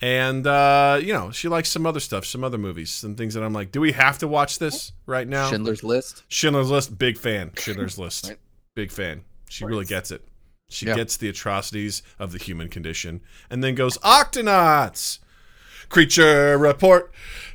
and 0.03 0.47
uh, 0.47 0.99
you 1.03 1.12
know, 1.12 1.30
she 1.30 1.49
likes 1.49 1.68
some 1.70 1.86
other 1.86 2.01
stuff, 2.01 2.24
some 2.24 2.44
other 2.44 2.59
movies, 2.59 2.90
some 2.90 3.14
things 3.14 3.34
that 3.34 3.42
I'm 3.42 3.53
like, 3.53 3.72
do 3.72 3.80
we 3.80 3.92
have 3.92 4.18
to 4.18 4.28
watch 4.28 4.59
this 4.59 4.92
right 5.07 5.26
now? 5.26 5.51
Schindler's 5.51 5.82
List. 5.82 6.22
Schindler's 6.28 6.70
List, 6.70 6.99
big 6.99 7.16
fan. 7.18 7.53
Schindler's 7.57 7.99
List, 7.99 8.28
Right. 8.28 8.38
big 8.74 8.90
fan. 8.92 9.22
She 9.49 9.64
really 9.64 9.84
gets 9.84 10.11
it. 10.11 10.22
She 10.68 10.86
Yeah. 10.86 10.97
gets 10.97 11.16
the 11.16 11.28
atrocities 11.28 12.03
of 12.18 12.32
the 12.32 12.38
human 12.38 12.68
condition, 12.68 13.20
and 13.49 13.62
then 13.62 13.74
goes 13.74 13.97
Octonauts. 13.99 15.18
Creature 15.88 16.59
report. 16.59 17.12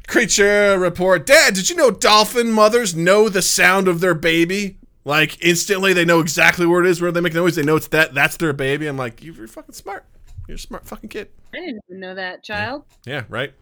Creature 0.07 0.79
report. 0.79 1.25
Dad, 1.25 1.53
did 1.53 1.69
you 1.69 1.75
know 1.75 1.91
dolphin 1.91 2.49
mothers 2.51 2.95
know 2.95 3.27
the 3.29 3.41
sound 3.41 3.87
of 3.89 3.99
their 3.99 4.13
baby? 4.13 4.77
Like 5.03 5.43
instantly, 5.43 5.93
they 5.93 6.05
know 6.05 6.19
exactly 6.21 6.65
where 6.65 6.81
it 6.83 6.87
is, 6.89 7.01
where 7.01 7.11
they 7.11 7.21
make 7.21 7.33
noise. 7.33 7.55
They 7.55 7.63
know 7.63 7.75
it's 7.75 7.87
that. 7.89 8.13
That's 8.13 8.37
their 8.37 8.53
baby. 8.53 8.87
I'm 8.87 8.97
like, 8.97 9.21
you're 9.23 9.47
fucking 9.47 9.73
smart. 9.73 10.05
You're 10.51 10.57
a 10.57 10.59
smart 10.59 10.85
fucking 10.85 11.07
kid. 11.07 11.29
I 11.53 11.59
didn't 11.61 11.79
even 11.87 12.01
know 12.01 12.13
that, 12.13 12.43
child. 12.43 12.83
Yeah, 13.05 13.23
right. 13.29 13.53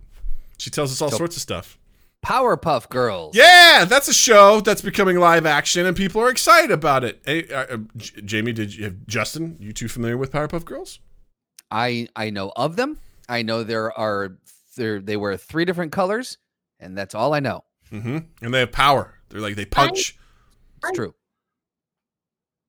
She 0.57 0.71
tells 0.71 0.91
us 0.91 0.99
all 1.03 1.11
So- 1.11 1.17
sorts 1.17 1.35
of 1.35 1.41
stuff. 1.43 1.77
Powerpuff 2.25 2.89
Girls. 2.89 3.35
Yeah, 3.35 3.85
that's 3.87 4.07
a 4.07 4.13
show 4.13 4.59
that's 4.59 4.81
becoming 4.81 5.19
live 5.19 5.45
action, 5.45 5.85
and 5.85 5.95
people 5.95 6.19
are 6.19 6.31
excited 6.31 6.71
about 6.71 7.03
it. 7.03 7.21
Hey, 7.23 7.47
uh, 7.53 7.75
uh, 7.75 7.77
J- 7.95 8.21
Jamie, 8.21 8.53
did 8.53 8.75
you 8.75 8.85
have 8.85 9.05
Justin? 9.05 9.55
You 9.59 9.71
two 9.71 9.87
familiar 9.87 10.17
with 10.17 10.31
Powerpuff 10.31 10.65
Girls? 10.65 10.97
I 11.69 12.07
I 12.15 12.31
know 12.31 12.51
of 12.55 12.75
them. 12.75 12.97
I 13.29 13.43
know 13.43 13.61
there 13.63 13.95
are 13.97 14.39
there 14.75 14.99
they 14.99 15.15
wear 15.15 15.37
three 15.37 15.65
different 15.65 15.91
colors, 15.91 16.39
and 16.79 16.97
that's 16.97 17.13
all 17.13 17.35
I 17.35 17.39
know. 17.39 17.65
Mm-hmm. 17.91 18.17
And 18.41 18.51
they 18.53 18.61
have 18.61 18.71
power. 18.71 19.13
They're 19.29 19.41
like 19.41 19.55
they 19.55 19.65
punch. 19.65 20.17
It's 20.83 20.97
true. 20.97 21.13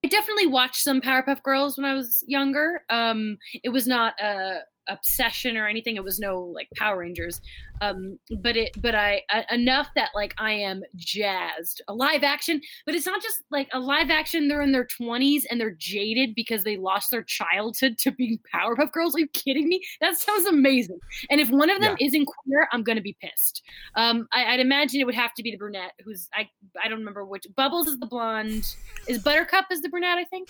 I 0.04 0.08
definitely 0.08 0.46
watched 0.46 0.82
some 0.82 1.00
Powerpuff 1.00 1.42
Girls 1.42 1.76
when 1.76 1.84
I 1.84 1.94
was 1.94 2.24
younger. 2.26 2.82
Um, 2.88 3.36
it 3.62 3.68
was 3.68 3.86
not 3.86 4.14
a 4.20 4.60
obsession 4.88 5.56
or 5.56 5.68
anything. 5.68 5.96
It 5.96 6.04
was 6.04 6.18
no 6.18 6.40
like 6.40 6.68
Power 6.76 6.98
Rangers. 6.98 7.40
Um, 7.82 8.18
but 8.42 8.56
it, 8.56 8.70
but 8.82 8.94
I 8.94 9.22
uh, 9.32 9.42
enough 9.50 9.88
that 9.94 10.10
like 10.14 10.34
I 10.38 10.52
am 10.52 10.82
jazzed. 10.96 11.80
A 11.88 11.94
live 11.94 12.22
action, 12.22 12.60
but 12.84 12.94
it's 12.94 13.06
not 13.06 13.22
just 13.22 13.42
like 13.50 13.68
a 13.72 13.80
live 13.80 14.10
action. 14.10 14.48
They're 14.48 14.62
in 14.62 14.72
their 14.72 14.84
twenties 14.84 15.46
and 15.50 15.60
they're 15.60 15.76
jaded 15.78 16.34
because 16.34 16.64
they 16.64 16.76
lost 16.76 17.10
their 17.10 17.22
childhood 17.22 17.96
to 17.98 18.10
being 18.10 18.38
Powerpuff 18.54 18.92
Girls. 18.92 19.14
Are 19.16 19.20
you 19.20 19.28
kidding 19.28 19.68
me? 19.68 19.82
That 20.00 20.18
sounds 20.18 20.46
amazing. 20.46 20.98
And 21.30 21.40
if 21.40 21.48
one 21.50 21.70
of 21.70 21.80
them 21.80 21.96
isn't 22.00 22.26
queer, 22.26 22.68
I'm 22.72 22.82
gonna 22.82 23.00
be 23.00 23.16
pissed. 23.20 23.62
Um, 23.94 24.28
I, 24.32 24.44
I'd 24.46 24.60
imagine 24.60 25.00
it 25.00 25.04
would 25.04 25.14
have 25.14 25.34
to 25.34 25.42
be 25.42 25.50
the 25.50 25.56
brunette, 25.56 25.92
who's 26.04 26.28
I 26.34 26.48
I 26.82 26.88
don't 26.88 26.98
remember 26.98 27.24
which. 27.24 27.46
Bubbles 27.56 27.88
is 27.88 27.98
the 27.98 28.06
blonde. 28.06 28.74
Is 29.08 29.22
Buttercup 29.22 29.66
is 29.70 29.80
the 29.80 29.88
brunette? 29.88 30.18
I 30.18 30.24
think. 30.24 30.48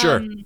Sure. 0.00 0.16
Um, 0.16 0.44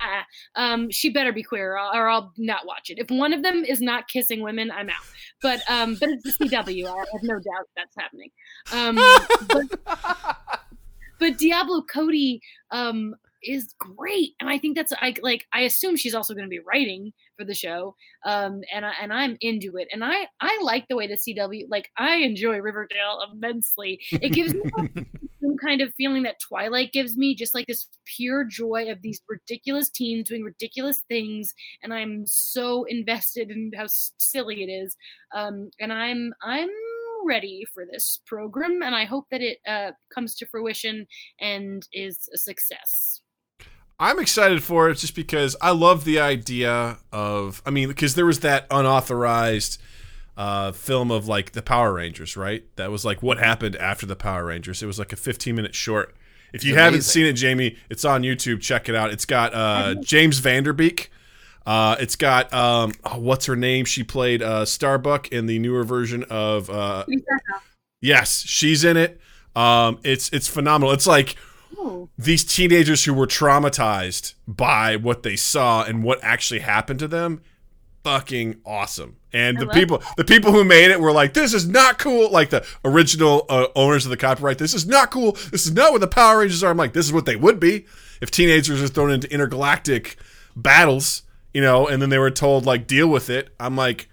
uh, 0.00 0.60
um, 0.60 0.90
she 0.90 1.10
better 1.10 1.32
be 1.32 1.42
queer, 1.42 1.72
or 1.72 1.78
I'll, 1.78 1.96
or 1.96 2.08
I'll 2.08 2.32
not 2.38 2.66
watch 2.66 2.90
it. 2.90 2.98
If 2.98 3.10
one 3.10 3.32
of 3.32 3.42
them 3.42 3.64
is 3.64 3.80
not 3.80 4.08
kissing 4.08 4.42
women, 4.42 4.70
I'm 4.70 4.88
out. 4.88 5.04
But 5.40 5.62
um, 5.70 5.96
but 5.98 6.08
it's 6.10 6.38
the 6.38 6.44
CW. 6.44 6.86
I 6.86 7.04
have 7.12 7.22
no 7.22 7.34
doubt 7.34 7.68
that's 7.76 7.94
happening. 7.98 8.30
Um, 8.72 8.96
but, 9.48 10.38
but 11.18 11.38
Diablo 11.38 11.82
Cody 11.82 12.40
um 12.70 13.14
is 13.44 13.74
great, 13.78 14.30
and 14.40 14.48
I 14.48 14.58
think 14.58 14.76
that's 14.76 14.92
I 14.92 15.14
like. 15.22 15.46
I 15.52 15.62
assume 15.62 15.96
she's 15.96 16.14
also 16.14 16.34
going 16.34 16.46
to 16.46 16.50
be 16.50 16.60
writing 16.60 17.12
for 17.36 17.44
the 17.44 17.54
show. 17.54 17.96
Um, 18.24 18.62
and 18.72 18.84
I 18.86 18.92
and 19.00 19.12
I'm 19.12 19.36
into 19.40 19.76
it, 19.76 19.88
and 19.92 20.04
I 20.04 20.26
I 20.40 20.60
like 20.62 20.86
the 20.88 20.96
way 20.96 21.06
the 21.06 21.14
CW 21.14 21.66
like 21.68 21.90
I 21.96 22.16
enjoy 22.16 22.58
Riverdale 22.58 23.20
immensely. 23.32 24.00
It 24.12 24.30
gives 24.30 24.54
me 24.54 24.62
some 25.42 25.56
kind 25.56 25.80
of 25.80 25.94
feeling 25.94 26.22
that 26.22 26.40
Twilight 26.40 26.92
gives 26.92 27.16
me, 27.16 27.34
just 27.34 27.54
like 27.54 27.66
this 27.66 27.88
pure 28.04 28.44
joy 28.44 28.86
of 28.90 29.02
these 29.02 29.20
ridiculous 29.28 29.90
teens 29.90 30.28
doing 30.28 30.42
ridiculous 30.42 31.02
things, 31.08 31.54
and 31.82 31.92
I'm 31.92 32.24
so 32.26 32.84
invested 32.84 33.50
in 33.50 33.72
how 33.76 33.86
silly 33.88 34.62
it 34.62 34.70
is. 34.70 34.96
Um, 35.34 35.70
and 35.80 35.92
I'm 35.92 36.32
I'm 36.42 36.70
ready 37.24 37.64
for 37.72 37.84
this 37.90 38.20
program, 38.26 38.82
and 38.82 38.94
I 38.94 39.04
hope 39.04 39.26
that 39.30 39.40
it 39.40 39.58
uh, 39.66 39.92
comes 40.14 40.34
to 40.36 40.46
fruition 40.46 41.06
and 41.40 41.86
is 41.92 42.28
a 42.34 42.38
success. 42.38 43.20
I'm 43.98 44.18
excited 44.18 44.62
for 44.64 44.90
it 44.90 44.96
just 44.96 45.14
because 45.14 45.54
I 45.60 45.70
love 45.70 46.04
the 46.04 46.20
idea 46.20 46.98
of. 47.12 47.62
I 47.64 47.70
mean, 47.70 47.88
because 47.88 48.14
there 48.14 48.26
was 48.26 48.40
that 48.40 48.66
unauthorized 48.70 49.80
uh, 50.36 50.72
film 50.72 51.10
of 51.10 51.28
like 51.28 51.52
the 51.52 51.62
Power 51.62 51.92
Rangers, 51.94 52.36
right? 52.36 52.64
That 52.76 52.90
was 52.90 53.04
like 53.04 53.22
what 53.22 53.38
happened 53.38 53.76
after 53.76 54.06
the 54.06 54.16
Power 54.16 54.46
Rangers. 54.46 54.82
It 54.82 54.86
was 54.86 54.98
like 54.98 55.12
a 55.12 55.16
15 55.16 55.54
minute 55.54 55.74
short. 55.74 56.14
If 56.52 56.64
you 56.64 56.72
It's 56.72 56.78
haven't 56.78 56.94
amazing. 56.96 57.10
seen 57.12 57.26
it, 57.26 57.32
Jamie, 57.34 57.76
it's 57.90 58.04
on 58.04 58.22
YouTube. 58.22 58.60
Check 58.60 58.88
it 58.88 58.94
out. 58.94 59.10
It's 59.10 59.24
got 59.24 59.54
uh, 59.54 59.94
James 60.02 60.38
Van 60.38 60.62
Der 60.64 60.72
Beek. 60.72 61.10
Uh, 61.64 61.96
it's 62.00 62.16
got 62.16 62.52
um, 62.52 62.92
oh, 63.04 63.18
what's 63.18 63.46
her 63.46 63.56
name? 63.56 63.84
She 63.84 64.02
played 64.02 64.42
uh, 64.42 64.64
Starbuck 64.64 65.28
in 65.28 65.46
the 65.46 65.58
newer 65.58 65.84
version 65.84 66.24
of 66.24 66.68
uh, 66.68 67.04
Yes, 68.00 68.42
she's 68.46 68.84
in 68.84 68.96
it. 68.96 69.20
Um, 69.54 69.98
it's 70.02 70.28
it's 70.30 70.48
phenomenal. 70.48 70.92
It's 70.92 71.06
like 71.06 71.36
Oh, 71.78 72.08
these 72.18 72.44
teenagers 72.44 73.04
who 73.04 73.14
were 73.14 73.26
traumatized 73.26 74.34
by 74.46 74.96
what 74.96 75.22
they 75.22 75.36
saw 75.36 75.84
and 75.84 76.02
what 76.04 76.18
actually 76.22 76.60
happened 76.60 76.98
to 76.98 77.08
them. 77.08 77.40
Fucking 78.04 78.60
awesome. 78.66 79.16
And 79.32 79.58
the 79.58 79.66
people, 79.66 80.02
the 80.16 80.24
people 80.24 80.52
who 80.52 80.64
made 80.64 80.90
it 80.90 81.00
were 81.00 81.12
like, 81.12 81.34
"This 81.34 81.54
is 81.54 81.66
not 81.66 81.98
cool." 81.98 82.30
Like 82.30 82.50
the 82.50 82.66
original 82.84 83.46
uh, 83.48 83.68
owners 83.74 84.04
of 84.04 84.10
the 84.10 84.16
copyright, 84.16 84.58
"This 84.58 84.74
is 84.74 84.86
not 84.86 85.10
cool. 85.10 85.32
This 85.50 85.66
is 85.66 85.72
not 85.72 85.92
what 85.92 86.00
the 86.00 86.08
Power 86.08 86.40
Rangers 86.40 86.62
are." 86.62 86.70
I'm 86.70 86.76
like, 86.76 86.92
"This 86.92 87.06
is 87.06 87.12
what 87.12 87.24
they 87.26 87.36
would 87.36 87.58
be 87.58 87.86
if 88.20 88.30
teenagers 88.30 88.82
are 88.82 88.88
thrown 88.88 89.10
into 89.10 89.32
intergalactic 89.32 90.16
battles." 90.54 91.22
You 91.54 91.60
know, 91.62 91.86
and 91.86 92.00
then 92.00 92.10
they 92.10 92.18
were 92.18 92.30
told 92.30 92.66
like, 92.66 92.86
"Deal 92.86 93.08
with 93.08 93.30
it." 93.30 93.54
I'm 93.58 93.76
like, 93.76 94.08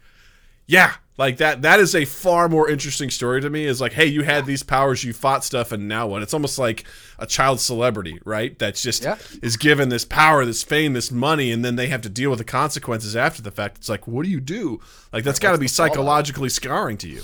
yeah, 0.70 0.94
like 1.20 1.38
that. 1.38 1.62
That 1.62 1.80
is 1.80 1.94
a 1.94 2.06
far 2.06 2.50
more 2.50 2.68
interesting 2.70 3.12
story 3.12 3.42
to 3.42 3.50
me. 3.50 3.66
Is 3.66 3.80
like, 3.80 3.94
hey, 3.94 4.08
you 4.08 4.24
had 4.24 4.46
these 4.48 4.64
powers, 4.64 5.04
you 5.04 5.14
fought 5.14 5.44
stuff, 5.44 5.72
and 5.72 5.88
now 5.88 6.08
what? 6.08 6.24
It's 6.24 6.34
almost 6.34 6.58
like 6.58 6.86
a 7.20 7.28
child 7.28 7.60
celebrity, 7.60 8.18
right? 8.26 8.58
That's 8.58 8.82
just 8.82 9.04
Yeah. 9.04 9.18
is 9.44 9.58
given 9.58 9.90
this 9.90 10.06
power, 10.06 10.46
this 10.46 10.64
fame, 10.64 10.94
this 10.94 11.12
money, 11.12 11.52
and 11.52 11.64
then 11.64 11.76
they 11.76 11.88
have 11.88 12.02
to 12.02 12.10
deal 12.10 12.30
with 12.32 12.40
the 12.40 12.46
consequences 12.46 13.16
after 13.16 13.42
the 13.44 13.52
fact. 13.52 13.78
It's 13.78 13.90
like, 13.90 14.08
what 14.08 14.24
do 14.24 14.32
you 14.32 14.40
do? 14.40 14.80
Like 15.14 15.24
that's 15.24 15.38
got 15.40 15.52
to 15.52 15.58
be 15.60 15.66
what's 15.66 15.74
the 15.78 15.84
fallout? 15.84 15.94
psychologically 15.94 16.50
scarring 16.50 16.98
to 16.98 17.08
you, 17.10 17.22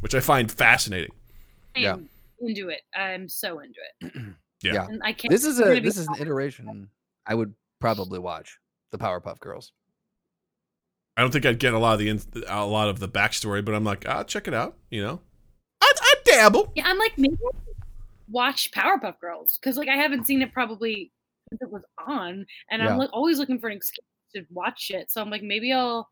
which 0.00 0.14
I 0.14 0.20
find 0.20 0.52
fascinating. 0.52 1.10
I'm 1.74 1.82
Yeah. 1.82 1.96
into 2.40 2.68
it. 2.68 2.82
I'm 2.94 3.28
so 3.28 3.58
into 3.58 3.80
it. 4.02 4.12
Yeah. 4.62 4.74
Yeah. 4.74 4.86
I 5.02 5.14
can't. 5.14 5.32
This 5.32 5.46
is 5.46 5.58
a 5.58 5.80
this 5.80 5.96
is 5.96 6.06
an 6.06 6.16
iteration 6.20 6.90
I 7.26 7.34
would 7.34 7.54
probably 7.80 8.18
watch. 8.18 8.58
The 8.92 8.98
Powerpuff 8.98 9.40
Girls. 9.40 9.72
I 11.20 11.22
don't 11.22 11.32
think 11.32 11.44
I'd 11.44 11.58
get 11.58 11.74
a 11.74 11.78
lot 11.78 11.92
of 11.92 11.98
the 11.98 12.08
in- 12.08 12.44
a 12.48 12.64
lot 12.64 12.88
of 12.88 12.98
the 12.98 13.06
backstory, 13.06 13.62
but 13.62 13.74
I'm 13.74 13.84
like, 13.84 14.06
I'll 14.06 14.24
check 14.24 14.48
it 14.48 14.54
out. 14.54 14.78
You 14.90 15.02
know, 15.02 15.20
I 15.82 15.92
I 16.00 16.14
dabble. 16.24 16.72
Yeah, 16.74 16.84
I'm 16.86 16.96
like 16.96 17.18
maybe 17.18 17.36
watch 18.30 18.70
Powerpuff 18.70 19.20
Girls 19.20 19.58
because 19.60 19.76
like 19.76 19.90
I 19.90 19.96
haven't 19.96 20.26
seen 20.26 20.40
it 20.40 20.50
probably 20.50 21.12
since 21.50 21.60
it 21.60 21.70
was 21.70 21.82
on, 22.06 22.46
and 22.70 22.82
Yeah. 22.82 22.88
I'm 22.88 22.96
like 22.96 23.10
always 23.12 23.38
looking 23.38 23.58
for 23.58 23.68
an 23.68 23.76
excuse 23.76 24.02
to 24.34 24.46
watch 24.50 24.90
it. 24.94 25.10
So 25.10 25.20
I'm 25.20 25.28
like 25.28 25.42
maybe 25.42 25.74
I'll. 25.74 26.08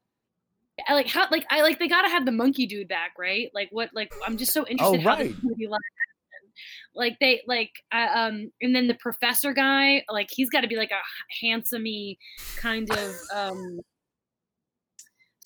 I 0.87 0.93
like 0.93 1.07
how 1.07 1.27
like 1.31 1.47
I 1.49 1.63
like 1.63 1.79
they 1.79 1.89
gotta 1.89 2.11
have 2.11 2.27
the 2.27 2.33
monkey 2.33 2.67
dude 2.67 2.89
back, 2.89 3.13
right? 3.19 3.51
Like 3.55 3.71
what 3.71 3.89
like 3.95 4.13
I'm 4.27 4.37
just 4.37 4.53
so 4.53 4.67
interested 4.67 5.01
how 5.01 5.17
this 5.17 5.33
right. 5.33 5.43
movie 5.43 5.69
live 5.69 5.81
action. 5.81 6.51
Like 6.95 7.17
they 7.19 7.41
like 7.47 7.71
uh, 7.93 8.09
um 8.15 8.53
and 8.61 8.77
then 8.77 8.89
the 8.89 8.95
professor 9.01 9.55
guy 9.55 10.05
like 10.11 10.29
he's 10.31 10.51
got 10.51 10.61
to 10.61 10.69
be 10.69 10.77
like 10.77 10.91
a 10.91 11.45
handsomey 11.45 12.19
kind 12.59 12.91
of 12.91 13.15
um 13.35 13.81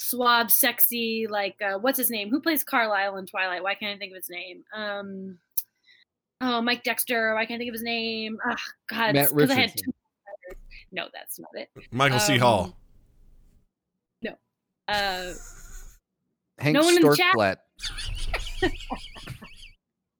suave, 0.02 0.50
sexy 0.50 1.26
like 1.28 1.56
uh, 1.62 1.78
what's 1.78 1.98
his 1.98 2.10
name? 2.10 2.30
Who 2.30 2.40
plays 2.40 2.64
Carlisle 2.64 3.16
in 3.16 3.26
Twilight? 3.26 3.62
Why 3.62 3.74
can't 3.74 3.96
I 3.96 3.98
think 3.98 4.12
of 4.12 4.16
his 4.16 4.30
name? 4.30 4.64
Um 4.74 5.38
oh 6.40 6.60
Mike 6.60 6.82
Dexter. 6.82 7.36
I 7.36 7.46
can't 7.46 7.56
I 7.56 7.58
think 7.58 7.70
of 7.70 7.74
his 7.74 7.82
name. 7.82 8.38
Oh, 8.46 8.54
God, 8.88 9.14
Matt 9.14 9.34
because 9.34 9.50
I 9.50 9.54
had 9.54 9.76
two. 9.76 9.92
No, 10.90 11.08
that's 11.12 11.38
not 11.38 11.50
it. 11.54 11.70
Michael 11.90 12.18
C. 12.18 12.34
Um, 12.34 12.40
Hall. 12.40 12.76
Uh, 14.88 15.32
Hank 16.58 16.74
no 16.74 16.82
one 16.82 16.96
in 16.96 17.02
the 17.02 17.16
chat? 17.16 17.64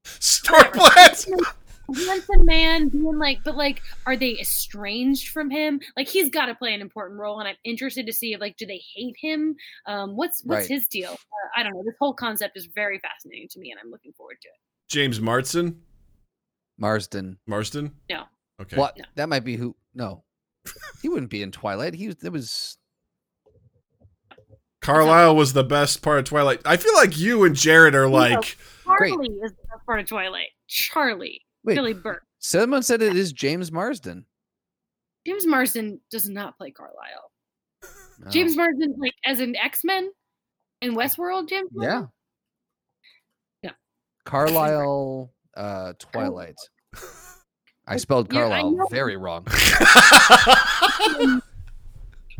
Storkblatt. 0.07 1.29
Stormblatt. 1.95 2.07
handsome 2.07 2.45
man 2.47 2.89
being 2.89 3.19
like, 3.19 3.39
but 3.45 3.57
like, 3.57 3.83
are 4.07 4.17
they 4.17 4.39
estranged 4.39 5.29
from 5.29 5.51
him? 5.51 5.81
Like, 5.97 6.09
he's 6.09 6.31
got 6.31 6.47
to 6.47 6.55
play 6.55 6.75
an 6.75 6.81
important 6.81 7.19
role, 7.21 7.39
and 7.41 7.49
I'm 7.49 7.57
interested 7.65 8.07
to 8.07 8.13
see 8.13 8.33
if 8.33 8.41
like, 8.41 8.57
do 8.57 8.67
they 8.67 8.83
hate 8.95 9.17
him? 9.19 9.57
Um, 9.87 10.17
what's 10.17 10.43
what's 10.45 10.63
Right. 10.63 10.69
his 10.71 10.89
deal? 10.89 11.13
Uh, 11.13 11.49
I 11.57 11.63
don't 11.63 11.73
know. 11.75 11.83
This 11.85 11.95
whole 12.01 12.15
concept 12.15 12.57
is 12.57 12.67
very 12.75 12.99
fascinating 12.99 13.49
to 13.51 13.59
me, 13.61 13.71
and 13.71 13.81
I'm 13.83 13.91
looking 13.91 14.13
forward 14.13 14.39
to 14.43 14.49
it. 14.49 14.55
James 14.89 15.21
Marsden. 15.21 15.81
Marsden. 16.79 17.39
Marsden. 17.47 17.93
No. 18.11 18.25
Okay. 18.61 18.77
What? 18.77 18.97
No. 18.99 19.05
That 19.17 19.29
might 19.29 19.45
be 19.45 19.57
who. 19.57 19.77
No, 19.95 20.25
he 21.03 21.09
wouldn't 21.09 21.31
be 21.31 21.43
in 21.43 21.53
Twilight. 21.53 21.95
He 21.95 22.07
was. 22.09 22.17
It 22.25 22.33
was. 22.33 22.79
Carlisle 24.81 25.37
was 25.37 25.53
the 25.53 25.63
best 25.63 26.03
part 26.03 26.19
of 26.19 26.25
Twilight. 26.25 26.61
I 26.65 26.77
feel 26.77 26.95
like 26.95 27.17
you 27.17 27.45
and 27.45 27.55
Jared 27.55 27.95
are 27.95 28.09
like. 28.09 28.57
Great. 28.85 29.11
Charlie 29.13 29.29
is 29.29 29.53
the 29.53 29.57
best 29.71 29.87
part 29.87 30.01
of 30.01 30.07
Twilight. 30.07 30.49
Charlie, 30.67 31.43
Wait. 31.65 31.75
Billy 31.75 31.95
Burke. 31.95 32.25
Someone 32.39 32.83
said 32.83 33.03
it 33.03 33.17
is 33.17 33.33
James 33.33 33.71
Marsden. 33.71 34.27
James 35.27 35.47
Marsden 35.47 36.01
does 36.11 36.29
not 36.29 36.59
play 36.59 36.71
Carlisle. 36.73 37.31
No. 38.19 38.31
James 38.31 38.57
Marsden, 38.57 38.97
like 38.99 39.15
as 39.25 39.41
an 39.41 39.57
X 39.57 39.85
Men 39.85 40.11
in 40.81 40.95
Westworld, 40.95 41.49
James. 41.49 41.71
Yeah. 41.75 42.07
Marsden? 43.63 43.71
Carlisle. 44.25 45.33
Uh, 45.57 45.93
Twilight. 45.99 46.57
I 47.87 47.97
spelled 47.97 48.33
Yeah, 48.33 48.47
I 48.47 48.61
Carlisle 48.61 48.89
very 48.91 49.17
wrong. 49.17 49.47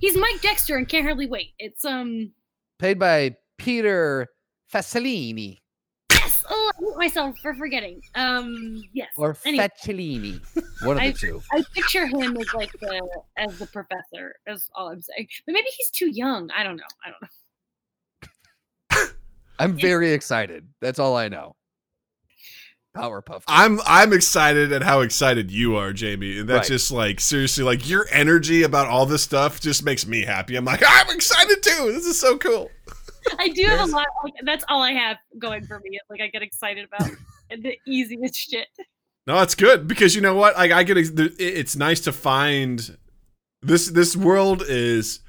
He's 0.01 0.17
Mike 0.17 0.41
Dexter 0.41 0.77
and 0.77 0.89
can't 0.89 1.05
hardly 1.05 1.27
wait. 1.27 1.51
It's 1.59 1.85
um. 1.85 2.31
Played 2.79 2.99
by 2.99 3.37
Peter 3.59 4.29
Facinelli 4.73 5.19
Yes. 5.45 5.59
Oh, 5.59 5.59
I 6.81 6.85
hate 6.85 6.97
myself 6.97 7.37
for 7.43 7.55
forgetting. 7.55 8.01
Um. 8.15 8.83
Yes. 8.93 9.09
or 9.17 9.37
Anyway. 9.45 9.69
Facinelli. 9.85 10.41
One 10.87 10.97
of 10.97 11.03
the 11.03 11.09
I- 11.09 11.13
two. 11.13 11.43
I 11.53 11.63
picture 11.75 12.07
him 12.07 12.37
as 12.37 12.53
like 12.55 12.73
the 12.81 13.09
as 13.37 13.59
the 13.59 13.67
professor. 13.67 14.35
Is 14.47 14.69
all 14.75 14.89
I'm 14.91 15.01
saying. 15.03 15.29
But 15.47 15.53
maybe 15.53 15.69
he's 15.77 15.91
too 15.91 16.11
young. 16.11 16.51
I 16.57 16.63
don't 16.65 16.77
know. 16.77 16.83
I 17.05 17.11
don't 17.11 17.23
know. 17.23 19.09
I'm 19.59 19.79
very 19.79 20.13
excited. 20.13 20.67
That's 20.81 20.99
all 20.99 21.17
I 21.17 21.29
know. 21.29 21.55
Powerpuff. 22.97 23.43
I'm 23.49 23.81
I'm 23.87 24.13
excited 24.13 24.71
at 24.73 24.83
how 24.83 25.01
excited 25.01 25.51
you 25.51 25.77
are, 25.77 25.93
Jamie. 25.95 26.39
And 26.41 26.49
that's 26.49 26.69
Right. 26.69 26.75
just 26.75 26.91
like 26.91 27.21
seriously, 27.21 27.65
like 27.65 27.89
your 27.89 28.07
energy 28.11 28.65
about 28.65 28.87
all 28.89 29.07
this 29.07 29.23
stuff 29.23 29.61
just 29.61 29.83
makes 29.83 30.07
me 30.07 30.23
happy. 30.25 30.57
I'm 30.57 30.65
like, 30.67 30.83
I'm 30.87 31.09
excited 31.15 31.63
too. 31.63 31.93
This 31.93 32.05
is 32.07 32.19
so 32.19 32.37
cool. 32.37 32.71
I 33.39 33.49
do 33.49 33.65
have 33.65 33.89
a 33.89 33.93
lot. 33.93 34.07
Like, 34.25 34.35
that's 34.45 34.65
all 34.69 34.83
I 34.83 34.93
have 34.93 35.17
going 35.39 35.65
for 35.65 35.81
me. 35.81 35.99
Like 36.11 36.21
I 36.21 36.29
get 36.29 36.43
excited 36.43 36.85
about 36.93 37.11
the 37.51 37.77
easiest 37.87 38.37
shit. 38.37 38.69
No, 39.27 39.37
that's 39.37 39.55
good 39.55 39.87
because 39.87 40.15
you 40.15 40.21
know 40.21 40.35
what? 40.35 40.57
Like 40.57 40.73
I 40.73 40.83
get 40.83 40.97
it's 40.99 41.77
nice 41.77 42.01
to 42.01 42.13
find 42.13 42.97
this 43.63 43.89
this 43.89 44.17
world 44.17 44.63
is 44.67 45.21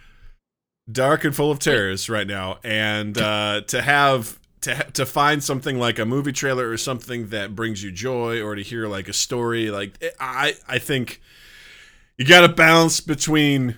dark 0.91 1.23
and 1.23 1.35
full 1.35 1.51
of 1.51 1.59
terrors 1.59 2.09
right 2.09 2.27
now 2.27 2.59
and 2.63 3.17
uh 3.17 3.61
to 3.67 3.81
have 3.81 4.37
to 4.61 4.75
ha- 4.75 4.83
to 4.93 5.05
find 5.05 5.41
something 5.43 5.77
like 5.79 5.97
a 5.97 6.05
movie 6.05 6.33
trailer 6.33 6.67
or 6.69 6.75
something 6.77 7.29
that 7.29 7.55
brings 7.55 7.81
you 7.83 7.89
joy 7.91 8.41
or 8.41 8.55
to 8.55 8.61
hear 8.61 8.87
like 8.87 9.07
a 9.07 9.13
story 9.13 9.69
like 9.71 9.93
it- 10.01 10.15
I 10.19 10.55
I 10.67 10.79
think 10.79 11.21
you 12.17 12.25
got 12.25 12.41
to 12.41 12.49
balance 12.49 12.99
between 12.99 13.77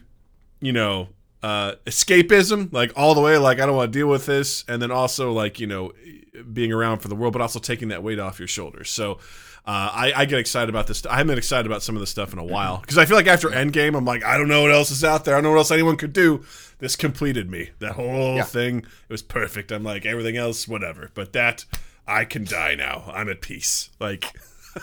you 0.62 0.72
know 0.72 1.10
uh 1.46 1.76
escapism 1.86 2.72
like 2.74 2.92
all 2.96 3.14
the 3.14 3.22
way 3.22 3.38
like 3.38 3.60
I 3.60 3.66
don't 3.66 3.76
want 3.76 3.92
to 3.94 4.00
deal 4.00 4.08
with 4.08 4.26
this 4.26 4.64
and 4.68 4.82
then 4.82 4.90
also 4.92 5.32
like 5.32 5.60
you 5.60 5.68
know 5.68 5.92
being 6.52 6.72
around 6.72 7.00
for 7.00 7.08
the 7.10 7.16
world 7.16 7.34
but 7.34 7.42
also 7.42 7.60
taking 7.60 7.90
that 7.90 8.02
weight 8.04 8.20
off 8.20 8.40
your 8.40 8.48
shoulders. 8.48 8.90
So 8.90 9.20
uh, 9.68 9.90
I, 9.94 10.14
I 10.16 10.26
get 10.26 10.38
excited 10.38 10.70
about 10.70 10.86
this. 10.88 11.04
I 11.08 11.14
haven't 11.18 11.28
been 11.28 11.38
excited 11.40 11.66
about 11.66 11.82
some 11.82 11.96
of 11.96 12.00
this 12.00 12.12
stuff 12.12 12.32
in 12.34 12.38
a 12.40 12.44
while 12.44 12.78
because 12.82 13.00
I 13.00 13.06
feel 13.06 13.18
like 13.18 13.26
after 13.26 13.50
Endgame, 13.50 13.98
I'm 13.98 14.06
like, 14.06 14.24
I 14.24 14.38
don't 14.38 14.48
know 14.48 14.62
what 14.62 14.72
else 14.72 14.92
is 14.92 15.04
out 15.04 15.26
there. 15.26 15.34
I 15.34 15.38
don't 15.38 15.44
know 15.46 15.50
what 15.52 15.58
else 15.58 15.72
anyone 15.72 15.98
could 15.98 16.14
do. 16.14 16.44
This 16.78 16.96
completed 16.96 17.50
me. 17.50 17.72
That 17.80 17.94
whole 17.94 18.36
Yeah. 18.36 18.44
thing, 18.44 18.80
it 18.80 18.86
was 19.10 19.24
perfect. 19.24 19.72
I'm 19.72 19.84
like, 19.84 20.06
everything 20.06 20.38
else, 20.38 20.68
whatever. 20.68 21.10
But 21.16 21.34
that, 21.34 21.66
I 22.06 22.26
can 22.26 22.44
die 22.46 22.76
now. 22.76 23.12
I'm 23.12 23.28
at 23.28 23.42
peace. 23.42 23.90
Like, 24.00 24.26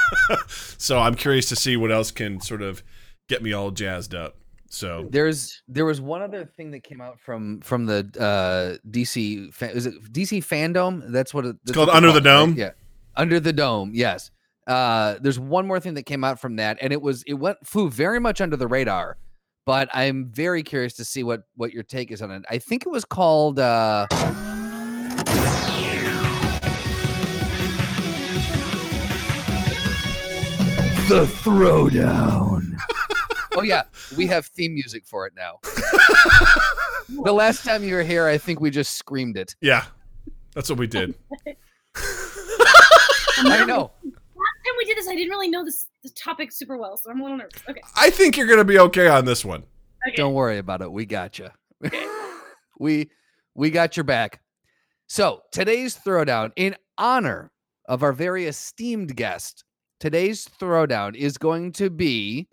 so 0.78 0.98
I'm 0.98 1.14
curious 1.14 1.48
to 1.50 1.56
see 1.56 1.76
what 1.76 1.92
else 1.92 2.10
can 2.10 2.40
sort 2.40 2.62
of 2.62 2.82
get 3.28 3.40
me 3.40 3.52
all 3.52 3.70
jazzed 3.70 4.14
up. 4.16 4.36
So 4.72 5.06
There's 5.10 5.62
there 5.68 5.84
was 5.84 6.00
one 6.00 6.22
other 6.22 6.46
thing 6.46 6.70
that 6.70 6.82
came 6.82 7.02
out 7.02 7.20
from 7.20 7.60
from 7.60 7.84
the 7.84 7.98
uh 8.18 8.78
DC 8.90 9.52
fa- 9.52 9.70
is 9.70 9.84
it 9.84 10.02
DC 10.10 10.38
fandom? 10.38 11.12
That's 11.12 11.34
what 11.34 11.44
it, 11.44 11.56
that's 11.62 11.74
called 11.74 11.88
what 11.88 11.96
Under 11.96 12.08
call 12.08 12.20
the 12.20 12.26
it, 12.26 12.32
right? 12.32 12.38
Dome? 12.38 12.54
Yeah, 12.56 12.70
Under 13.14 13.38
the 13.38 13.52
Dome. 13.52 13.90
Yes. 13.92 14.30
Uh, 14.66 15.16
there's 15.20 15.38
one 15.38 15.66
more 15.66 15.78
thing 15.78 15.92
that 15.94 16.04
came 16.04 16.24
out 16.24 16.40
from 16.40 16.56
that, 16.56 16.78
and 16.80 16.90
it 16.90 17.02
was 17.02 17.22
it 17.24 17.34
went 17.34 17.58
flew 17.66 17.90
very 17.90 18.18
much 18.18 18.40
under 18.40 18.56
the 18.56 18.66
radar. 18.66 19.18
But 19.66 19.90
I'm 19.92 20.30
very 20.32 20.62
curious 20.62 20.94
to 20.94 21.04
see 21.04 21.22
what 21.22 21.42
what 21.54 21.74
your 21.74 21.82
take 21.82 22.10
is 22.10 22.22
on 22.22 22.30
it. 22.30 22.42
I 22.48 22.56
think 22.56 22.86
it 22.86 22.88
was 22.88 23.04
called. 23.04 23.58
uh 23.58 24.06
The 31.08 31.26
Throwdown. 31.26 32.72
oh 33.56 33.62
yeah, 33.62 33.82
we 34.16 34.26
have 34.26 34.46
theme 34.46 34.74
music 34.74 35.06
for 35.06 35.26
it 35.26 35.32
now. 35.36 35.58
the 37.24 37.32
last 37.32 37.64
time 37.64 37.84
you 37.84 37.94
were 37.94 38.02
here, 38.02 38.26
I 38.26 38.38
think 38.38 38.60
we 38.60 38.70
just 38.70 38.94
screamed 38.96 39.36
it. 39.36 39.54
yeah, 39.60 39.84
that's 40.54 40.68
what 40.68 40.78
we 40.78 40.86
did. 40.86 41.14
I 43.44 43.64
know. 43.66 43.90
Last 44.04 44.58
time 44.64 44.74
we 44.78 44.84
did 44.84 44.96
this, 44.96 45.08
I 45.08 45.14
didn't 45.14 45.30
really 45.30 45.48
know 45.48 45.64
this 45.64 45.88
the 46.02 46.10
topic 46.10 46.52
super 46.52 46.76
well, 46.76 46.96
so 46.96 47.10
I'm 47.10 47.20
a 47.20 47.22
little 47.22 47.38
nervous. 47.38 47.62
Okay. 47.68 47.80
I 47.96 48.10
think 48.10 48.36
you're 48.36 48.46
gonna 48.46 48.64
be 48.64 48.78
okay 48.78 49.08
on 49.08 49.24
this 49.24 49.44
one. 49.44 49.64
Okay. 50.06 50.16
Don't 50.16 50.34
worry 50.34 50.58
about 50.58 50.80
it. 50.80 50.90
We 50.90 51.06
got 51.06 51.38
you. 51.38 51.48
we 52.78 53.10
we 53.54 53.70
got 53.70 53.96
your 53.96 54.04
back. 54.04 54.40
So 55.06 55.42
today's 55.52 55.96
throwdown, 55.96 56.52
in 56.56 56.74
honor 56.96 57.52
of 57.86 58.02
our 58.02 58.12
very 58.12 58.46
esteemed 58.46 59.14
guest, 59.14 59.64
today's 60.00 60.48
throwdown 60.58 61.14
is 61.14 61.36
going 61.36 61.72
to 61.72 61.90
be 61.90 62.48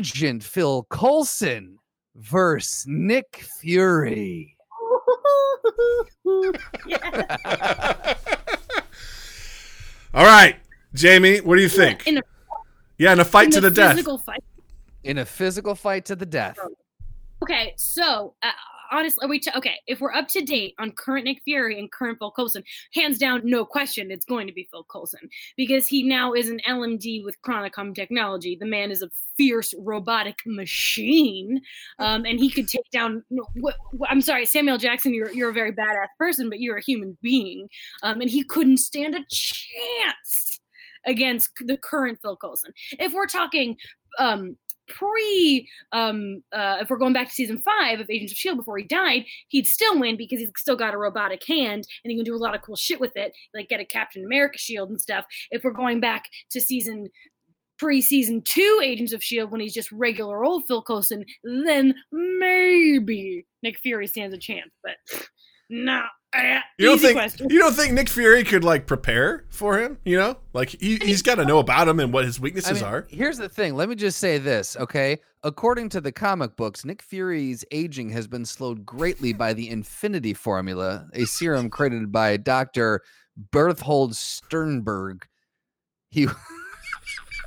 Agent 0.00 0.44
Phil 0.44 0.86
Coulson 0.90 1.78
versus 2.16 2.84
Nick 2.86 3.42
Fury. 3.60 4.54
All 10.12 10.24
right, 10.24 10.56
Jamie, 10.92 11.38
what 11.40 11.56
do 11.56 11.62
you 11.62 11.68
think? 11.70 12.06
In 12.06 12.18
a, 12.18 12.22
Yeah, 12.98 13.12
in 13.14 13.20
a 13.20 13.24
fight 13.24 13.46
in 13.46 13.50
to 13.52 13.58
a 13.58 13.60
the 13.62 13.70
death. 13.70 13.98
fight. 14.24 14.44
In 15.04 15.16
a 15.18 15.24
physical 15.24 15.74
fight 15.74 16.04
to 16.06 16.16
the 16.16 16.26
death. 16.26 16.58
Okay, 17.42 17.72
so 17.78 18.34
uh, 18.42 18.50
honestly, 18.92 19.24
are 19.24 19.28
we 19.28 19.38
t- 19.38 19.50
okay? 19.56 19.76
If 19.86 20.00
we're 20.00 20.12
up 20.12 20.28
to 20.28 20.42
date 20.42 20.74
on 20.78 20.90
current 20.92 21.24
Nick 21.24 21.42
Fury 21.44 21.78
and 21.78 21.90
current 21.90 22.18
Phil 22.18 22.30
Coulson, 22.32 22.62
hands 22.92 23.16
down, 23.18 23.40
no 23.44 23.64
question, 23.64 24.10
it's 24.10 24.26
going 24.26 24.46
to 24.46 24.52
be 24.52 24.68
Phil 24.70 24.84
Coulson 24.84 25.28
because 25.56 25.86
he 25.88 26.02
now 26.02 26.34
is 26.34 26.50
an 26.50 26.60
LMD 26.68 27.24
with 27.24 27.40
Chronicom 27.42 27.94
technology. 27.94 28.56
The 28.60 28.66
man 28.66 28.90
is 28.90 29.00
a 29.02 29.08
fierce 29.36 29.74
robotic 29.78 30.38
machine, 30.46 31.60
um, 31.98 32.24
and 32.24 32.38
he 32.38 32.50
could 32.50 32.68
take 32.68 32.88
down. 32.90 33.24
I'm 34.08 34.20
sorry, 34.20 34.46
Samuel 34.46 34.78
Jackson, 34.78 35.14
you're 35.14 35.32
you're 35.32 35.50
a 35.50 35.54
very 35.54 35.72
badass 35.72 36.08
person, 36.18 36.48
but 36.48 36.60
you're 36.60 36.76
a 36.76 36.82
human 36.82 37.16
being, 37.22 37.68
um, 38.02 38.20
and 38.20 38.30
he 38.30 38.42
couldn't 38.42 38.78
stand 38.78 39.14
a 39.14 39.24
chance 39.30 40.60
against 41.06 41.50
the 41.60 41.76
current 41.76 42.18
Phil 42.22 42.36
Coulson. 42.36 42.72
If 42.98 43.12
we're 43.12 43.26
talking. 43.26 43.76
Um, 44.18 44.56
pre 44.88 45.68
um 45.92 46.42
uh 46.52 46.78
if 46.80 46.88
we're 46.88 46.96
going 46.96 47.12
back 47.12 47.28
to 47.28 47.34
season 47.34 47.58
five 47.58 48.00
of 48.00 48.08
agents 48.10 48.32
of 48.32 48.38
shield 48.38 48.56
before 48.56 48.78
he 48.78 48.84
died 48.84 49.24
he'd 49.48 49.66
still 49.66 49.98
win 49.98 50.16
because 50.16 50.38
he's 50.38 50.50
still 50.56 50.76
got 50.76 50.94
a 50.94 50.98
robotic 50.98 51.44
hand 51.44 51.86
and 52.04 52.10
he 52.10 52.16
can 52.16 52.24
do 52.24 52.34
a 52.34 52.38
lot 52.38 52.54
of 52.54 52.62
cool 52.62 52.76
shit 52.76 53.00
with 53.00 53.16
it 53.16 53.32
like 53.54 53.68
get 53.68 53.80
a 53.80 53.84
captain 53.84 54.24
america 54.24 54.58
shield 54.58 54.88
and 54.88 55.00
stuff 55.00 55.24
if 55.50 55.64
we're 55.64 55.72
going 55.72 56.00
back 56.00 56.26
to 56.50 56.60
season 56.60 57.08
pre-season 57.78 58.42
two 58.42 58.80
agents 58.82 59.12
of 59.12 59.22
shield 59.22 59.50
when 59.50 59.60
he's 59.60 59.74
just 59.74 59.90
regular 59.92 60.44
old 60.44 60.66
phil 60.66 60.82
coulson 60.82 61.24
then 61.44 61.94
maybe 62.12 63.46
nick 63.62 63.78
fury 63.78 64.06
stands 64.06 64.34
a 64.34 64.38
chance 64.38 64.70
but 64.82 64.94
no 65.68 66.02
uh, 66.36 66.60
You 66.78 66.86
don't 66.86 66.98
think 66.98 67.16
question. 67.16 67.50
you 67.50 67.58
don't 67.58 67.72
think 67.72 67.92
Nick 67.92 68.08
Fury 68.08 68.44
could 68.44 68.64
like 68.64 68.86
prepare 68.86 69.44
for 69.50 69.78
him? 69.78 69.98
You 70.04 70.18
know, 70.18 70.36
like 70.52 70.70
he, 70.70 70.96
he's 70.96 71.22
got 71.22 71.36
to 71.36 71.44
know 71.44 71.58
about 71.58 71.88
him 71.88 72.00
and 72.00 72.12
what 72.12 72.24
his 72.24 72.38
I 72.38 72.42
weaknesses 72.42 72.82
mean, 72.82 72.90
are. 72.90 73.06
Here's 73.08 73.38
the 73.38 73.48
thing. 73.48 73.74
Let 73.74 73.88
me 73.88 73.94
just 73.94 74.18
say 74.18 74.38
this, 74.38 74.76
okay? 74.76 75.18
According 75.42 75.88
to 75.90 76.00
the 76.00 76.12
comic 76.12 76.56
books, 76.56 76.84
Nick 76.84 77.02
Fury's 77.02 77.64
aging 77.70 78.10
has 78.10 78.26
been 78.26 78.44
slowed 78.44 78.84
greatly 78.84 79.32
by 79.32 79.52
the 79.52 79.70
Infinity 79.70 80.34
Formula, 80.34 81.06
a 81.14 81.24
serum 81.24 81.70
created 81.70 82.12
by 82.12 82.36
Dr. 82.36 83.02
Berthold 83.52 84.14
Sternberg. 84.16 85.26
He 86.10 86.26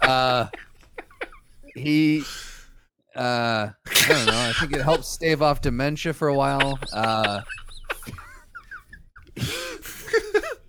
uh 0.09 0.47
he 1.75 2.23
uh 3.15 3.69
I 3.75 4.07
don't 4.07 4.25
know. 4.25 4.39
I 4.49 4.53
think 4.59 4.73
it 4.73 4.81
helps 4.81 5.07
stave 5.07 5.41
off 5.41 5.61
dementia 5.61 6.13
for 6.13 6.27
a 6.27 6.35
while. 6.35 6.79
Uh 6.93 7.41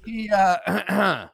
he 0.04 0.30
uh 0.30 0.56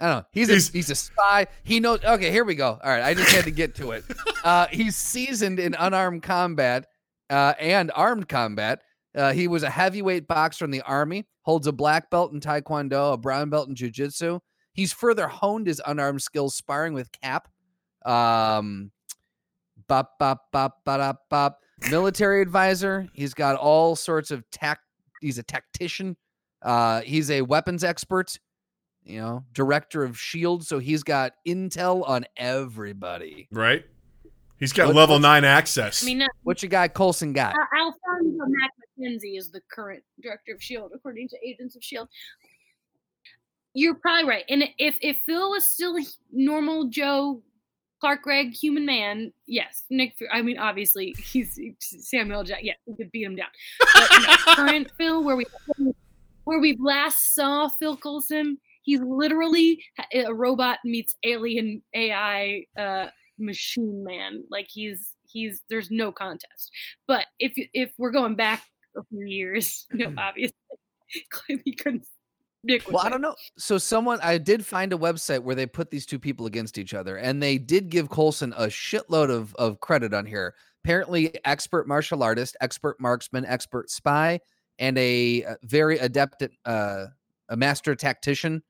I 0.00 0.08
don't 0.08 0.18
know. 0.18 0.24
He's 0.32 0.48
a, 0.48 0.52
He's- 0.54 0.68
he's, 0.70 0.90
a 0.90 0.94
spy. 0.96 1.46
He 1.62 1.78
knows. 1.78 2.04
Okay, 2.04 2.30
here 2.32 2.44
we 2.44 2.56
go. 2.56 2.78
All 2.82 2.90
right, 2.90 3.02
I 3.04 3.14
just 3.14 3.30
had 3.30 3.44
to 3.44 3.52
get 3.52 3.76
to 3.76 3.92
it. 3.92 4.04
Uh, 4.42 4.66
he's 4.70 4.96
seasoned 4.96 5.60
in 5.60 5.74
unarmed 5.78 6.22
combat 6.24 6.86
uh, 7.30 7.54
and 7.60 7.92
armed 7.94 8.28
combat. 8.28 8.82
Uh, 9.14 9.32
he 9.32 9.46
was 9.46 9.62
a 9.62 9.70
heavyweight 9.70 10.26
boxer 10.26 10.64
in 10.64 10.72
the 10.72 10.82
army. 10.82 11.26
Holds 11.42 11.68
a 11.68 11.72
black 11.72 12.10
belt 12.10 12.32
in 12.32 12.40
taekwondo, 12.40 13.12
a 13.14 13.16
brown 13.16 13.50
belt 13.50 13.68
in 13.68 13.76
jujitsu. 13.76 14.40
He's 14.74 14.92
further 14.92 15.26
honed 15.28 15.66
his 15.66 15.80
unarmed 15.86 16.20
skills 16.22 16.54
sparring 16.54 16.92
with 16.92 17.10
Cap. 17.12 17.48
Um, 18.04 18.90
bop 19.88 20.18
bop 20.18 20.50
bop 20.52 20.84
bop 20.84 21.22
bop. 21.30 21.60
Military 21.90 22.42
advisor. 22.42 23.08
He's 23.14 23.34
got 23.34 23.56
all 23.56 23.96
sorts 23.96 24.30
of 24.30 24.44
tact. 24.50 24.82
He's 25.20 25.38
a 25.38 25.42
tactician. 25.42 26.16
Uh, 26.62 27.00
he's 27.02 27.30
a 27.30 27.42
weapons 27.42 27.82
expert 27.84 28.38
you 29.06 29.20
know, 29.20 29.44
director 29.52 30.02
of 30.02 30.18
Shield, 30.18 30.64
so 30.66 30.78
he's 30.78 31.02
got 31.02 31.32
intel 31.46 32.08
on 32.08 32.24
everybody. 32.38 33.46
right? 33.52 33.84
He's 34.58 34.72
got 34.72 34.86
What- 34.86 34.96
level 34.96 35.18
nine 35.18 35.44
access. 35.44 36.02
I 36.02 36.06
mean, 36.06 36.22
uh, 36.22 36.26
What 36.42 36.62
you 36.62 36.70
got, 36.70 36.94
Coulson 36.94 37.34
got? 37.34 37.54
Al- 37.54 37.68
Alphonso 37.78 38.46
Mack 38.46 38.70
Mackenzie 38.96 39.36
is 39.36 39.50
the 39.50 39.60
current 39.70 40.02
director 40.22 40.54
of 40.54 40.62
Shield, 40.62 40.92
according 40.94 41.28
to 41.28 41.36
Agents 41.46 41.76
of 41.76 41.84
Shield. 41.84 42.08
You're 43.74 43.96
probably 43.96 44.28
right. 44.28 44.44
And 44.48 44.64
if 44.78 44.96
if 45.00 45.18
Phil 45.26 45.50
was 45.50 45.68
still 45.68 45.96
a 45.96 46.02
normal 46.32 46.84
Joe 46.88 47.42
Clark 48.00 48.22
Gregg 48.22 48.54
human 48.54 48.86
man, 48.86 49.32
yes, 49.46 49.84
Nick. 49.90 50.14
I 50.32 50.42
mean, 50.42 50.58
obviously 50.58 51.14
he's 51.32 51.58
Samuel 51.80 52.44
Jackson. 52.44 52.66
Yes, 52.66 52.76
we 52.86 52.96
could 52.96 53.10
beat 53.10 53.24
him 53.24 53.36
down. 53.36 53.48
But 53.94 54.08
current 54.56 54.90
Phil, 54.96 55.22
where 55.22 55.36
we 55.36 55.44
where 56.44 56.60
we 56.60 56.76
last 56.78 57.34
saw 57.34 57.68
Phil 57.68 57.96
Coulson, 57.96 58.58
he's 58.82 59.00
literally 59.00 59.82
a 60.12 60.32
robot 60.32 60.78
meets 60.84 61.16
alien 61.24 61.82
AI 61.94 62.64
uh, 62.78 63.06
machine 63.38 64.04
man. 64.04 64.44
Like 64.50 64.68
he's 64.70 65.14
he's 65.26 65.62
there's 65.68 65.90
no 65.90 66.12
contest. 66.12 66.70
But 67.06 67.26
if 67.38 67.52
if 67.72 67.92
we're 67.98 68.12
going 68.12 68.36
back 68.36 68.64
a 68.96 69.02
few 69.04 69.26
years, 69.26 69.86
no, 69.92 70.12
obviously, 70.18 70.56
clearly 71.30 71.72
couldn't. 71.72 72.06
Nick 72.64 72.90
Well, 72.90 73.04
I 73.04 73.10
don't 73.10 73.20
know. 73.20 73.34
So 73.58 73.78
someone 73.78 74.18
I 74.22 74.38
did 74.38 74.64
find 74.64 74.92
a 74.92 74.96
website 74.96 75.40
where 75.40 75.54
they 75.54 75.66
put 75.66 75.90
these 75.90 76.06
two 76.06 76.18
people 76.18 76.46
against 76.46 76.78
each 76.78 76.94
other, 76.94 77.18
and 77.18 77.42
they 77.42 77.58
did 77.58 77.90
give 77.90 78.08
Coulson 78.08 78.52
a 78.54 78.66
shitload 78.66 79.30
of 79.30 79.54
of 79.56 79.80
credit 79.80 80.14
on 80.14 80.26
here. 80.26 80.54
Apparently, 80.84 81.32
expert 81.44 81.86
martial 81.86 82.22
artist, 82.22 82.56
expert 82.60 83.00
marksman, 83.00 83.44
expert 83.44 83.90
spy, 83.90 84.40
and 84.78 84.96
a 84.98 85.44
uh, 85.44 85.54
very 85.62 85.98
adept 85.98 86.42
at 86.42 86.50
uh, 86.64 87.06
a 87.50 87.56
master 87.56 87.94
tactician, 87.94 88.62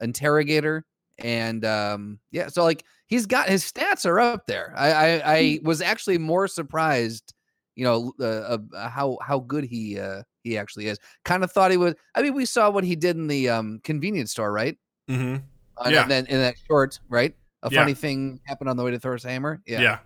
interrogator, 0.00 0.84
and 1.18 1.64
um, 1.64 2.18
yeah. 2.30 2.48
So 2.48 2.64
like 2.64 2.84
he's 3.06 3.26
got 3.26 3.48
his 3.48 3.64
stats 3.64 4.06
are 4.06 4.20
up 4.20 4.46
there. 4.46 4.74
I 4.76 4.92
I, 4.92 5.22
I 5.24 5.60
was 5.62 5.80
actually 5.80 6.18
more 6.18 6.48
surprised, 6.48 7.34
you 7.76 7.84
know, 7.84 8.12
uh, 8.20 8.58
uh, 8.74 8.88
how 8.88 9.18
how 9.22 9.40
good 9.40 9.64
he 9.64 9.98
uh, 9.98 10.22
he 10.44 10.56
actually 10.58 10.86
is. 10.86 10.98
Kind 11.24 11.44
of 11.44 11.50
thought 11.52 11.70
he 11.70 11.76
was. 11.76 11.94
I 12.14 12.22
mean, 12.22 12.34
we 12.34 12.44
saw 12.44 12.70
what 12.70 12.84
he 12.84 12.96
did 12.96 13.16
in 13.16 13.26
the 13.26 13.48
um, 13.48 13.80
convenience 13.84 14.30
store, 14.32 14.52
right? 14.52 14.76
Mm-hmm. 15.08 15.36
Uh, 15.76 15.88
Yeah. 15.90 16.02
And 16.02 16.10
then 16.10 16.26
in 16.26 16.38
that 16.38 16.56
short, 16.66 16.98
right? 17.08 17.34
A 17.62 17.70
Yeah. 17.70 17.80
funny 17.80 17.94
thing 17.94 18.40
happened 18.44 18.70
on 18.70 18.76
the 18.76 18.84
way 18.84 18.90
to 18.92 18.98
Thor's 18.98 19.24
hammer. 19.24 19.60
Yeah. 19.66 19.80
Yeah. 19.80 19.98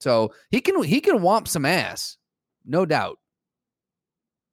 So 0.00 0.32
he 0.50 0.60
can 0.60 0.82
he 0.82 1.00
can 1.00 1.18
womp 1.18 1.46
some 1.46 1.64
ass, 1.66 2.16
no 2.64 2.86
doubt. 2.86 3.18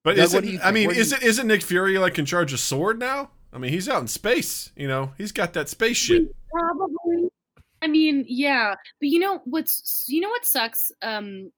But 0.04 0.18
is 0.18 0.34
what 0.34 0.44
it, 0.44 0.48
do 0.48 0.54
you 0.54 0.60
I 0.64 0.72
mean, 0.72 0.92
is 0.92 1.12
you- 1.12 1.18
it 1.18 1.24
isn't 1.24 1.48
Nick 1.48 1.62
Fury 1.64 1.98
like 1.98 2.18
in 2.20 2.26
charge 2.26 2.54
of 2.54 2.60
Sword 2.60 3.00
now? 3.00 3.32
I 3.54 3.58
mean, 3.58 3.72
he's 3.72 3.90
out 3.90 4.02
in 4.02 4.08
space. 4.08 4.72
You 4.76 4.88
know, 4.88 5.14
he's 5.18 5.32
got 5.32 5.54
that 5.54 5.70
space 5.70 5.98
shit. 5.98 6.24
Probably. 6.52 7.30
I 7.82 7.88
mean, 7.88 8.26
yeah, 8.28 8.74
but 9.00 9.08
you 9.10 9.20
know 9.20 9.42
what's 9.46 10.06
you 10.08 10.22
know 10.22 10.30
what 10.30 10.46
sucks? 10.46 10.92
Um, 11.02 11.52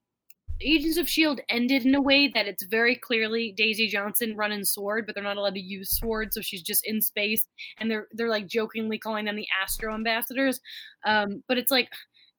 Agents 0.62 0.98
of 0.98 1.10
Shield 1.10 1.40
ended 1.50 1.86
in 1.86 1.96
a 1.96 2.02
way 2.02 2.28
that 2.28 2.48
it's 2.48 2.64
very 2.64 2.96
clearly 2.96 3.54
Daisy 3.56 3.88
Johnson 3.88 4.36
running 4.36 4.66
sword, 4.66 5.06
but 5.06 5.16
they're 5.16 5.24
not 5.24 5.38
allowed 5.38 5.54
to 5.56 5.60
use 5.60 5.98
sword, 5.98 6.34
so 6.34 6.42
she's 6.42 6.62
just 6.62 6.86
in 6.86 7.02
space, 7.02 7.46
and 7.78 7.90
they're 7.90 8.08
they're 8.14 8.30
like 8.30 8.48
jokingly 8.48 8.98
calling 8.98 9.26
them 9.26 9.36
the 9.36 9.48
Astro 9.62 9.94
Ambassadors. 9.94 10.60
Um, 11.06 11.44
but 11.48 11.58
it's 11.58 11.72
like 11.72 11.90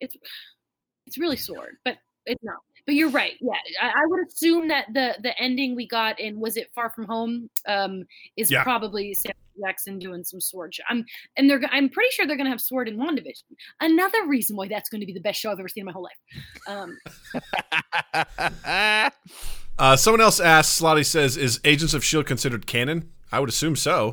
it's 0.00 0.16
it's 1.06 1.18
really 1.18 1.36
sword, 1.36 1.76
but 1.84 1.96
it's 2.26 2.42
not. 2.42 2.56
But 2.86 2.94
you're 2.94 3.10
right. 3.10 3.34
Yeah, 3.40 3.52
I, 3.80 3.88
I 3.88 4.06
would 4.06 4.26
assume 4.26 4.68
that 4.68 4.86
the 4.92 5.16
the 5.22 5.38
ending 5.40 5.76
we 5.76 5.86
got 5.86 6.18
in 6.18 6.40
was 6.40 6.56
it 6.56 6.70
Far 6.74 6.90
From 6.90 7.04
Home 7.06 7.50
um, 7.66 8.04
is 8.36 8.50
Yeah. 8.50 8.62
probably 8.62 9.14
Sam 9.14 9.32
Jackson 9.62 9.98
doing 9.98 10.24
some 10.24 10.40
sword. 10.40 10.74
Shit. 10.74 10.84
I'm 10.88 11.04
and 11.36 11.48
they're 11.48 11.60
I'm 11.70 11.88
pretty 11.88 12.10
sure 12.12 12.26
they're 12.26 12.36
gonna 12.36 12.50
have 12.50 12.60
sword 12.60 12.88
in 12.88 12.96
WandaVision. 12.96 13.42
Another 13.80 14.26
reason 14.26 14.56
why 14.56 14.68
that's 14.68 14.88
going 14.88 15.00
to 15.00 15.06
be 15.06 15.12
the 15.12 15.20
best 15.20 15.40
show 15.40 15.50
I've 15.50 15.58
ever 15.58 15.68
seen 15.68 15.82
in 15.82 15.86
my 15.86 15.92
whole 15.92 16.04
life. 16.04 16.18
Um, 16.68 16.98
Uh, 19.78 19.96
someone 19.96 20.20
else 20.20 20.40
asked. 20.40 20.78
Slotty 20.80 21.06
says, 21.06 21.38
"Is 21.38 21.58
Agents 21.64 21.94
of 21.94 22.04
Shield 22.04 22.26
considered 22.26 22.66
canon?" 22.66 23.10
I 23.32 23.40
would 23.40 23.48
assume 23.48 23.76
so. 23.76 24.12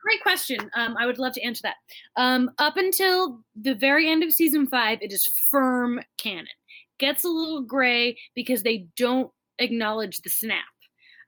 great 0.00 0.20
question. 0.22 0.58
Um, 0.74 0.96
I 0.98 1.06
would 1.06 1.20
love 1.20 1.34
to 1.34 1.42
answer 1.42 1.62
that. 1.62 1.76
Um, 2.16 2.50
up 2.58 2.76
until 2.76 3.44
the 3.54 3.74
very 3.76 4.10
end 4.10 4.24
of 4.24 4.32
season 4.32 4.66
five, 4.66 4.98
it 5.00 5.12
is 5.12 5.24
firm 5.52 6.00
canon. 6.18 6.48
Gets 6.98 7.22
a 7.22 7.28
little 7.28 7.62
gray 7.62 8.18
because 8.34 8.64
they 8.64 8.86
don't 8.96 9.30
acknowledge 9.60 10.20
the 10.22 10.30
snap. 10.30 10.64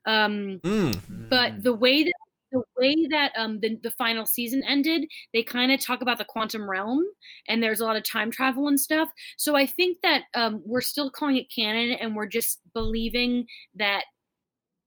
Um, 0.04 0.58
Mm. 0.64 1.28
but 1.30 1.62
the 1.62 1.74
way 1.74 2.02
that 2.02 2.12
the 2.54 2.62
way 2.78 3.08
that 3.10 3.32
um 3.36 3.60
the, 3.60 3.76
the 3.82 3.90
final 3.92 4.26
season 4.26 4.62
ended 4.66 5.04
they 5.34 5.42
kind 5.42 5.72
of 5.72 5.80
talk 5.80 6.02
about 6.02 6.18
the 6.18 6.24
quantum 6.24 6.70
realm 6.70 7.04
and 7.48 7.62
there's 7.62 7.80
a 7.80 7.84
lot 7.84 7.96
of 7.96 8.04
time 8.04 8.30
travel 8.30 8.68
and 8.68 8.80
stuff. 8.80 9.10
So 9.36 9.56
i 9.56 9.66
think 9.66 9.98
that 10.02 10.24
um 10.34 10.62
we're 10.64 10.80
still 10.80 11.10
calling 11.10 11.36
it 11.36 11.52
canon 11.54 11.92
and 12.00 12.16
we're 12.16 12.28
just 12.28 12.60
believing 12.74 13.46
that 13.76 14.04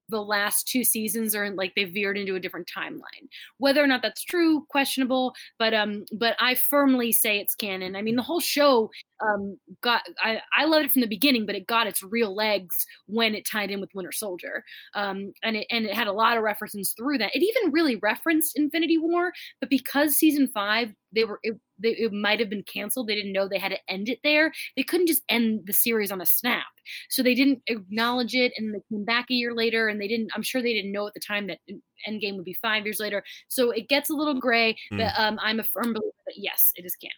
the 0.10 0.22
last 0.22 0.68
two 0.68 0.84
seasons 0.84 1.36
are 1.36 1.50
like 1.52 1.74
they 1.76 1.84
veered 1.86 2.18
into 2.18 2.36
a 2.36 2.40
different 2.40 2.70
timeline. 2.74 3.28
Whether 3.58 3.84
or 3.84 3.88
not 3.88 4.02
that's 4.02 4.24
true 4.24 4.66
questionable 4.70 5.34
but 5.60 5.74
um 5.74 6.06
but 6.14 6.36
i 6.40 6.56
firmly 6.56 7.12
say 7.12 7.40
it's 7.40 7.56
canon. 7.56 7.96
I 7.96 8.02
mean 8.02 8.16
the 8.16 8.22
whole 8.22 8.40
show 8.40 8.90
um 9.22 9.58
got 9.82 10.04
i 10.22 10.42
i 10.56 10.66
loved 10.66 10.86
it 10.86 10.92
from 10.92 11.02
the 11.02 11.08
beginning 11.08 11.46
but 11.46 11.56
it 11.56 11.68
got 11.68 11.88
its 11.88 12.04
real 12.04 12.36
legs 12.36 12.86
when 13.08 13.36
it 13.36 13.46
tied 13.46 13.72
in 13.72 13.82
with 13.82 13.94
winter 13.94 14.12
soldier. 14.12 14.64
Um, 14.94 15.34
and 15.44 15.58
it 15.58 15.68
and 15.70 15.86
it 15.86 15.94
had 15.94 16.08
a 16.08 16.14
lot 16.14 16.38
of 16.38 16.44
references 16.44 16.94
through 16.98 17.18
that. 17.20 17.36
It 17.36 17.44
even 17.44 17.72
really 17.72 17.96
referenced 17.98 18.58
Infinity 18.58 18.98
War, 18.98 19.32
but 19.60 19.70
because 19.70 20.16
season 20.16 20.48
five 20.48 20.94
they 21.14 21.24
were 21.24 21.40
it, 21.44 21.56
they, 21.80 21.90
it 21.90 22.12
might 22.12 22.40
have 22.40 22.50
been 22.50 22.64
canceled. 22.64 23.08
They 23.08 23.16
didn't 23.16 23.34
know 23.34 23.48
they 23.48 23.60
had 23.60 23.72
to 23.72 23.78
end 23.88 24.10
it 24.10 24.20
there. 24.24 24.52
They 24.76 24.84
couldn't 24.84 25.08
just 25.08 25.24
end 25.30 25.62
the 25.66 25.74
series 25.74 26.12
on 26.12 26.22
a 26.22 26.26
snap, 26.26 26.66
so 27.10 27.24
they 27.24 27.36
didn't 27.36 27.62
acknowledge 27.68 28.34
it. 28.34 28.54
And 28.58 28.74
they 28.74 28.82
came 28.90 29.06
back 29.06 29.26
a 29.30 29.34
year 29.34 29.54
later, 29.54 29.88
and 29.88 30.02
they 30.02 30.08
didn't. 30.08 30.30
I'm 30.36 30.44
sure 30.44 30.62
they 30.62 30.74
didn't 30.74 30.92
know 30.92 31.08
at 31.08 31.14
the 31.14 31.20
time 31.20 31.48
that 31.48 31.60
Endgame 32.08 32.36
would 32.36 32.46
be 32.46 32.58
five 32.62 32.86
years 32.86 33.00
later. 33.00 33.24
So 33.48 33.72
it 33.72 33.90
gets 33.90 34.10
a 34.10 34.14
little 34.14 34.40
gray, 34.40 34.76
but 34.92 35.14
um, 35.18 35.40
I'm 35.42 35.60
a 35.60 35.64
firm 35.64 35.94
believer 35.94 36.12
that 36.26 36.36
yes, 36.38 36.72
it 36.76 36.86
is 36.86 36.96
canon. 36.96 37.14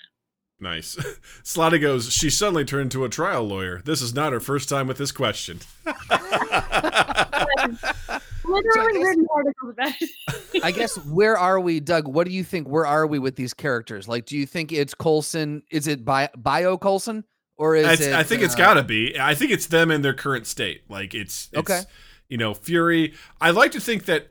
Nice. 0.62 0.96
Slotty 1.44 1.80
goes. 1.80 2.12
She 2.12 2.30
suddenly 2.30 2.66
turned 2.66 2.94
into 2.94 3.06
a 3.06 3.10
trial 3.10 3.44
lawyer. 3.44 3.82
This 3.84 4.02
is 4.02 4.14
not 4.14 4.34
her 4.34 4.40
first 4.40 4.68
time 4.68 4.88
with 4.88 4.98
this 4.98 5.12
question. 5.12 5.60
Literally 8.50 8.94
guess- 8.94 9.08
written 9.08 9.28
articles 9.34 9.72
about 9.74 9.94
it. 10.02 10.64
I 10.64 10.72
guess 10.72 10.96
where 11.06 11.38
are 11.38 11.60
we, 11.60 11.80
Doug? 11.80 12.08
What 12.08 12.28
do 12.28 12.34
you 12.34 12.44
think? 12.44 12.68
Where 12.68 12.86
are 12.86 13.06
we 13.08 13.20
with 13.20 13.36
these 13.36 13.54
characters? 13.54 14.08
Like, 14.08 14.26
do 14.26 14.38
you 14.38 14.46
think 14.46 14.72
it's 14.72 14.94
Coulson? 14.94 15.64
Is 15.72 15.88
it 15.88 16.04
bio, 16.06 16.28
bio 16.38 16.78
Coulson 16.78 17.24
or 17.58 17.76
is 17.76 17.86
It's- 17.86 18.02
it? 18.08 18.14
I 18.14 18.24
think 18.24 18.42
it's 18.42 18.56
uh, 18.56 18.58
got 18.58 18.74
to 18.76 18.84
be. 18.84 19.18
I 19.20 19.36
think 19.36 19.52
it's 19.52 19.68
them 19.68 19.92
in 19.92 20.02
their 20.02 20.14
current 20.14 20.48
state. 20.48 20.82
Like 20.90 21.14
it's, 21.14 21.50
it's 21.52 21.60
Okay. 21.60 21.82
You 22.28 22.38
know, 22.38 22.54
Fury. 22.54 23.14
I 23.42 23.50
like 23.52 23.72
to 23.72 23.80
think 23.80 24.06
that 24.06 24.28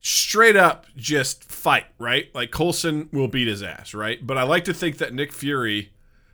straight 0.00 0.56
up 0.56 0.86
just 0.96 1.44
fight, 1.50 1.86
right? 1.98 2.32
Like 2.34 2.50
Coulson 2.52 3.08
will 3.12 3.28
beat 3.28 3.48
his 3.48 3.62
ass, 3.62 3.92
right? 3.94 4.24
But 4.24 4.38
I 4.38 4.44
like 4.44 4.64
to 4.64 4.74
think 4.74 4.98
that 4.98 5.12
Nick 5.12 5.32
Fury 5.32 5.90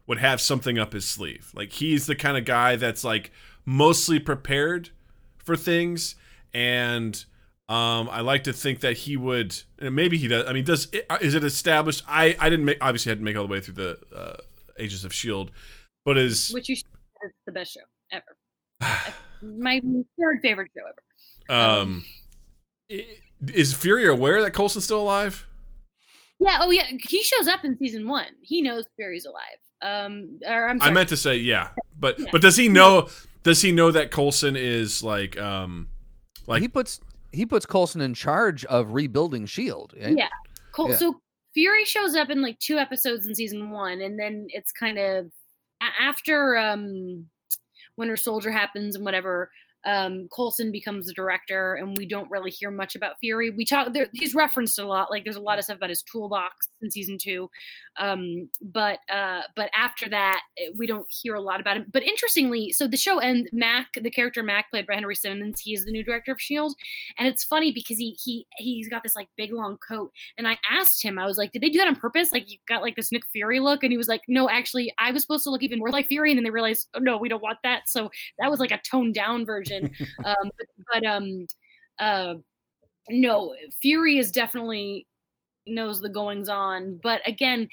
would 0.06 0.18
have 0.18 0.40
something 0.40 0.78
up 0.78 0.92
his 0.92 1.06
sleeve. 1.06 1.50
Like 1.54 1.72
he's 1.72 2.06
the 2.06 2.14
kind 2.14 2.36
of 2.36 2.44
guy 2.44 2.76
that's 2.76 3.04
like 3.04 3.30
mostly 3.64 4.18
prepared 4.18 4.90
for 5.38 5.56
things 5.56 6.14
and 6.54 7.24
um, 7.68 8.08
I 8.10 8.20
like 8.20 8.44
to 8.44 8.52
think 8.52 8.80
that 8.80 8.96
he 8.96 9.16
would, 9.16 9.54
and 9.78 9.94
maybe 9.94 10.16
he 10.16 10.28
does. 10.28 10.46
I 10.48 10.52
mean, 10.52 10.64
does 10.64 10.88
it, 10.92 11.06
is 11.20 11.34
it 11.34 11.44
established? 11.44 12.02
I 12.08 12.36
I 12.38 12.48
didn't 12.48 12.64
make 12.64 12.78
obviously 12.80 13.12
I 13.12 13.14
didn't 13.16 13.24
make 13.24 13.36
all 13.36 13.46
the 13.46 13.52
way 13.52 13.60
through 13.60 13.74
the 13.74 13.98
uh, 14.14 14.36
Agents 14.78 15.04
of 15.04 15.12
Shield, 15.12 15.50
but 16.04 16.16
is 16.16 16.50
which 16.52 16.68
you 16.68 16.76
should 16.76 16.86
it's 17.22 17.34
the 17.46 17.52
best 17.52 17.72
show 17.74 17.80
ever. 18.12 18.36
My 19.42 19.80
third 20.20 20.40
favorite 20.42 20.70
show 20.76 20.84
ever. 20.86 21.60
Um, 21.60 22.04
i- 22.90 23.06
is 23.52 23.74
Fury 23.74 24.06
aware 24.06 24.40
that 24.42 24.52
Coulson's 24.52 24.84
still 24.84 25.00
alive? 25.02 25.46
Yeah. 26.40 26.58
Oh, 26.62 26.70
yeah. 26.70 26.84
He 27.08 27.22
shows 27.22 27.46
up 27.48 27.64
in 27.64 27.76
season 27.78 28.08
one. 28.08 28.26
He 28.42 28.60
knows 28.62 28.84
Fury's 28.96 29.26
alive. 29.26 29.58
Um, 29.82 30.38
or 30.46 30.68
I'm 30.68 30.80
I 30.82 30.90
meant 30.90 31.10
to 31.10 31.16
say 31.16 31.36
yeah, 31.36 31.68
but 31.98 32.18
Yeah. 32.18 32.26
but 32.32 32.40
does 32.42 32.56
he 32.56 32.68
know? 32.68 33.08
Does 33.42 33.60
he 33.60 33.70
know 33.72 33.90
that 33.90 34.10
Coulson 34.10 34.56
is 34.56 35.02
like 35.02 35.38
um 35.38 35.88
like 36.46 36.62
he 36.62 36.68
puts 36.68 37.00
he 37.32 37.44
puts 37.46 37.66
Coulson 37.66 38.00
in 38.00 38.14
charge 38.14 38.64
of 38.66 38.92
rebuilding 38.92 39.46
Shield. 39.46 39.94
right? 40.00 40.16
Yeah. 40.16 40.28
Col- 40.72 40.90
Yeah. 40.90 40.96
So 40.96 41.20
Fury 41.52 41.84
shows 41.84 42.16
up 42.16 42.30
in 42.30 42.42
like 42.42 42.58
two 42.58 42.78
episodes 42.78 43.26
in 43.26 43.34
season 43.34 43.70
one, 43.70 44.00
and 44.00 44.18
then 44.18 44.46
it's 44.50 44.72
kind 44.72 44.98
of 44.98 45.30
after 46.00 46.56
um, 46.56 47.26
Winter 47.96 48.16
Soldier 48.16 48.50
happens 48.50 48.96
and 48.96 49.04
whatever. 49.04 49.50
Um, 49.86 50.28
Coulson 50.34 50.72
becomes 50.72 51.06
the 51.06 51.12
director, 51.12 51.74
and 51.74 51.96
we 51.98 52.06
don't 52.06 52.30
really 52.30 52.50
hear 52.50 52.70
much 52.70 52.96
about 52.96 53.16
Fury. 53.20 53.50
We 53.50 53.66
talk; 53.66 53.92
there, 53.92 54.08
he's 54.14 54.34
referenced 54.34 54.78
a 54.78 54.86
lot. 54.86 55.10
Like 55.10 55.24
there's 55.24 55.36
a 55.36 55.40
lot 55.40 55.58
of 55.58 55.64
stuff 55.64 55.76
about 55.76 55.90
his 55.90 56.02
toolbox 56.02 56.68
in 56.80 56.90
season 56.90 57.18
two, 57.20 57.50
um, 57.98 58.48
but 58.60 58.98
uh, 59.12 59.42
but 59.56 59.70
after 59.76 60.08
that, 60.08 60.42
eh, 60.58 60.70
we 60.76 60.86
don't 60.86 61.06
hear 61.08 61.34
a 61.34 61.40
lot 61.40 61.60
about 61.60 61.76
him. 61.76 61.86
But 61.92 62.02
interestingly, 62.02 62.72
so 62.72 62.86
the 62.86 62.96
show 62.96 63.20
and 63.20 63.48
Mack, 63.52 63.88
the 64.00 64.10
character 64.10 64.42
Mack, 64.42 64.70
played 64.70 64.86
by 64.86 64.94
Henry 64.94 65.14
Simmons, 65.14 65.60
he 65.60 65.74
is 65.74 65.84
the 65.84 65.92
new 65.92 66.04
director 66.04 66.32
of 66.32 66.40
Shield, 66.40 66.74
and 67.18 67.28
it's 67.28 67.44
funny 67.44 67.72
because 67.72 67.98
he 67.98 68.16
he 68.22 68.46
he's 68.56 68.88
got 68.88 69.02
this 69.02 69.16
like 69.16 69.28
big 69.36 69.52
long 69.52 69.78
coat 69.86 70.10
and 70.36 70.48
I 70.48 70.58
asked 70.70 71.02
him, 71.02 71.18
I 71.18 71.26
was 71.26 71.38
like, 71.38 71.52
did 71.52 71.62
they 71.62 71.70
do 71.70 71.78
that 71.78 71.88
on 71.88 71.96
purpose? 71.96 72.32
Like, 72.32 72.50
you 72.50 72.58
got 72.68 72.82
like 72.82 72.96
this 72.96 73.12
Nick 73.12 73.26
Fury 73.32 73.60
look? 73.60 73.82
And 73.82 73.92
he 73.92 73.98
was 73.98 74.08
like, 74.08 74.22
no, 74.28 74.48
actually, 74.48 74.92
I 74.98 75.12
was 75.12 75.22
supposed 75.22 75.44
to 75.44 75.50
look 75.50 75.62
even 75.62 75.78
more 75.78 75.90
like 75.90 76.06
Fury. 76.06 76.30
And 76.30 76.38
then 76.38 76.44
they 76.44 76.50
realized, 76.50 76.88
oh, 76.94 76.98
no, 76.98 77.18
we 77.18 77.28
don't 77.28 77.42
want 77.42 77.58
that. 77.62 77.88
So 77.88 78.10
that 78.38 78.50
was 78.50 78.60
like 78.60 78.72
a 78.72 78.80
toned 78.88 79.14
down 79.14 79.46
version. 79.46 79.90
um, 80.24 80.50
but, 80.58 80.66
but, 80.92 81.06
um, 81.06 81.46
uh, 81.98 82.34
no, 83.10 83.54
Fury 83.80 84.18
is 84.18 84.30
definitely 84.30 85.06
knows 85.66 86.00
the 86.00 86.08
goings 86.08 86.48
on. 86.48 86.98
But 87.02 87.20
again, 87.26 87.68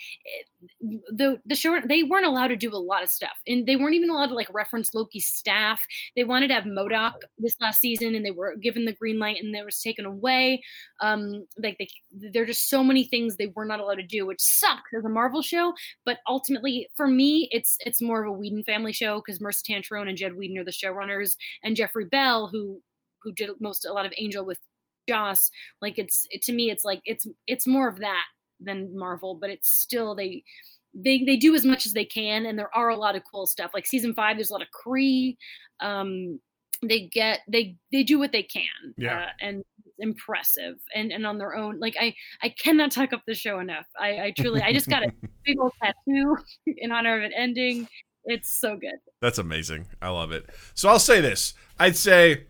the 0.79 1.39
the 1.45 1.55
show 1.55 1.79
they 1.87 2.03
weren't 2.03 2.25
allowed 2.25 2.47
to 2.47 2.55
do 2.55 2.73
a 2.73 2.77
lot 2.77 3.03
of 3.03 3.09
stuff, 3.09 3.37
and 3.47 3.65
they 3.65 3.75
weren't 3.75 3.95
even 3.95 4.09
allowed 4.09 4.27
to 4.27 4.35
like 4.35 4.53
reference 4.53 4.93
Loki's 4.93 5.25
staff. 5.25 5.81
They 6.15 6.23
wanted 6.23 6.49
to 6.49 6.53
have 6.53 6.65
MODOK 6.65 7.13
this 7.37 7.55
last 7.59 7.81
season, 7.81 8.15
and 8.15 8.25
they 8.25 8.31
were 8.31 8.55
given 8.55 8.85
the 8.85 8.93
green 8.93 9.19
light, 9.19 9.37
and 9.41 9.55
it 9.55 9.65
was 9.65 9.81
taken 9.81 10.05
away. 10.05 10.61
Um, 11.01 11.45
like 11.57 11.77
they, 11.79 11.87
there 12.11 12.43
are 12.43 12.47
just 12.47 12.69
so 12.69 12.83
many 12.83 13.03
things 13.05 13.35
they 13.35 13.51
were 13.55 13.65
not 13.65 13.79
allowed 13.79 13.95
to 13.95 14.03
do, 14.03 14.25
which 14.25 14.41
sucks 14.41 14.93
as 14.97 15.05
a 15.05 15.09
Marvel 15.09 15.41
show. 15.41 15.73
But 16.05 16.19
ultimately, 16.27 16.89
for 16.95 17.07
me, 17.07 17.49
it's 17.51 17.77
it's 17.85 18.01
more 18.01 18.23
of 18.23 18.29
a 18.29 18.37
Whedon 18.37 18.63
family 18.63 18.93
show 18.93 19.21
because 19.25 19.39
Maurissa 19.39 19.63
Tancharoen 19.69 20.09
and 20.09 20.17
Jed 20.17 20.35
Whedon 20.35 20.57
are 20.57 20.63
the 20.63 20.71
showrunners, 20.71 21.35
and 21.63 21.75
Jeffrey 21.75 22.05
Bell, 22.05 22.47
who 22.47 22.81
who 23.23 23.31
did 23.31 23.49
most 23.59 23.85
a 23.85 23.93
lot 23.93 24.05
of 24.05 24.13
Angel 24.17 24.45
with 24.45 24.59
Joss. 25.11 25.51
Like 25.81 25.97
it's 25.99 26.25
it, 26.29 26.41
to 26.43 26.53
me, 26.53 26.69
it's 26.71 26.85
like 26.85 27.01
it's 27.05 27.25
it's 27.47 27.67
more 27.67 27.87
of 27.87 27.99
that 27.99 28.25
than 28.59 28.97
Marvel, 28.97 29.35
but 29.41 29.49
it's 29.49 29.69
still 29.73 30.15
they 30.15 30.43
they 30.93 31.23
they 31.25 31.37
do 31.37 31.55
as 31.55 31.65
much 31.65 31.85
as 31.85 31.93
they 31.93 32.05
can, 32.05 32.45
and 32.45 32.57
there 32.59 32.75
are 32.75 32.89
a 32.89 32.95
lot 32.97 33.15
of 33.15 33.23
cool 33.31 33.45
stuff. 33.47 33.71
Like 33.73 33.85
season 33.87 34.13
five, 34.13 34.37
there's 34.37 34.49
a 34.51 34.53
lot 34.53 34.61
of 34.61 34.67
Kree. 34.85 35.35
Um, 35.79 36.39
they 36.83 37.07
get 37.13 37.39
they 37.47 37.75
they 37.91 38.03
do 38.03 38.17
what 38.19 38.31
they 38.31 38.43
can, 38.43 38.93
Yeah. 38.97 39.19
uh, 39.19 39.29
and 39.41 39.63
impressive. 39.99 40.75
And 40.95 41.11
and 41.11 41.25
on 41.25 41.37
their 41.37 41.55
own, 41.55 41.79
like 41.79 41.95
I 41.99 42.13
I 42.43 42.49
cannot 42.49 42.91
talk 42.91 43.13
up 43.13 43.21
the 43.27 43.35
show 43.35 43.59
enough. 43.59 43.85
I 43.99 44.09
I 44.25 44.33
truly 44.37 44.61
I 44.61 44.73
just 44.73 44.89
got 44.89 45.03
a 45.03 45.11
big 45.45 45.59
old 45.59 45.73
tattoo 45.81 46.37
in 46.65 46.91
honor 46.91 47.17
of 47.17 47.23
it 47.23 47.31
ending. 47.35 47.87
It's 48.25 48.51
so 48.51 48.77
good. 48.77 48.99
That's 49.21 49.37
amazing. 49.39 49.87
I 50.01 50.09
love 50.09 50.31
it. 50.31 50.45
So 50.75 50.89
I'll 50.89 50.99
say 50.99 51.21
this. 51.21 51.53
I'd 51.79 51.95
say 51.95 52.45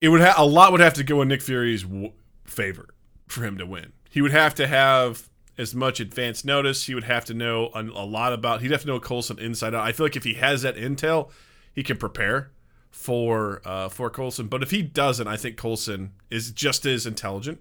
it 0.00 0.08
would 0.08 0.20
have 0.20 0.34
a 0.38 0.44
lot 0.44 0.72
would 0.72 0.80
have 0.80 0.94
to 0.94 1.04
go 1.04 1.22
in 1.22 1.28
Nick 1.28 1.42
Fury's 1.42 1.82
w- 1.82 2.12
favor 2.44 2.88
for 3.26 3.44
him 3.44 3.58
to 3.58 3.66
win. 3.66 3.92
He 4.10 4.20
would 4.22 4.32
have 4.32 4.54
to 4.56 4.66
have 4.66 5.28
as 5.58 5.74
much 5.74 6.00
advance 6.00 6.44
notice. 6.44 6.86
He 6.86 6.94
would 6.94 7.04
have 7.04 7.24
to 7.26 7.34
know 7.34 7.70
a, 7.74 7.82
a 7.82 8.04
lot 8.06 8.32
about. 8.32 8.62
He'd 8.62 8.70
have 8.72 8.80
to 8.82 8.86
know 8.86 8.98
Coulson 9.00 9.38
inside 9.38 9.74
out. 9.74 9.86
I 9.86 9.92
feel 9.92 10.06
like 10.06 10.16
if 10.16 10.24
he 10.24 10.34
has 10.34 10.62
that 10.62 10.76
intel, 10.76 11.30
he 11.74 11.82
can 11.82 11.96
prepare 11.96 12.50
for 12.90 13.60
uh, 13.64 13.88
for 13.88 14.10
Coulson. 14.10 14.48
But 14.48 14.62
if 14.62 14.70
he 14.70 14.82
doesn't, 14.82 15.28
I 15.28 15.36
think 15.36 15.56
Coulson 15.56 16.12
is 16.30 16.50
just 16.50 16.86
as 16.86 17.06
intelligent, 17.06 17.60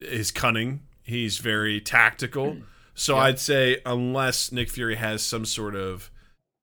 is 0.00 0.30
cunning. 0.30 0.80
He's 1.02 1.38
very 1.38 1.80
tactical. 1.80 2.58
So 2.94 3.14
Yeah. 3.16 3.22
I'd 3.22 3.38
say 3.38 3.78
unless 3.84 4.52
Nick 4.52 4.70
Fury 4.70 4.96
has 4.96 5.22
some 5.22 5.44
sort 5.44 5.74
of 5.74 6.10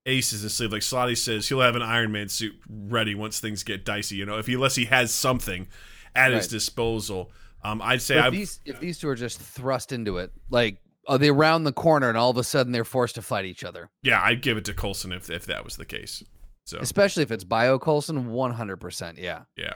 aces 0.08 0.42
in 0.44 0.50
sleeve, 0.50 0.72
like 0.72 0.82
Slotty 0.82 1.16
says, 1.18 1.48
he'll 1.50 1.62
have 1.62 1.76
an 1.76 1.82
Iron 1.84 2.12
Man 2.12 2.30
suit 2.30 2.56
ready 2.68 3.14
once 3.14 3.40
things 3.40 3.64
get 3.64 3.86
dicey. 3.86 4.16
You 4.16 4.26
know, 4.26 4.40
if 4.40 4.48
he 4.48 4.56
unless 4.56 4.76
he 4.76 4.86
has 4.86 5.14
something 5.14 5.68
at 6.16 6.32
his 6.32 6.48
disposal. 6.48 7.32
Um, 7.64 7.82
I'd 7.82 8.02
say 8.02 8.18
if 8.26 8.32
these 8.32 8.60
if 8.66 8.80
these 8.80 8.98
two 8.98 9.10
are 9.10 9.16
just 9.16 9.40
thrust 9.40 9.92
into 9.92 10.18
it, 10.20 10.32
like 10.50 10.80
are 11.08 11.18
they 11.18 11.32
round 11.32 11.66
the 11.66 11.74
corner 11.74 12.08
and 12.10 12.18
all 12.18 12.30
of 12.30 12.38
a 12.38 12.44
sudden 12.44 12.72
they're 12.72 12.86
forced 12.86 13.16
to 13.16 13.22
fight 13.22 13.46
each 13.46 13.64
other? 13.64 13.90
yeah, 14.04 14.22
I'd 14.22 14.42
give 14.42 14.58
it 14.58 14.66
to 14.66 14.74
Coulson 14.74 15.12
if 15.12 15.30
if 15.30 15.46
that 15.48 15.64
was 15.66 15.76
the 15.76 15.86
case. 15.86 16.24
So 16.66 16.78
Especially 16.80 17.24
if 17.24 17.32
it's 17.32 17.44
Bio 17.44 17.80
Coulson, 17.80 18.30
one 18.32 18.52
hundred 18.52 18.78
percent, 18.78 19.18
yeah. 19.18 19.42
yeah, 19.56 19.74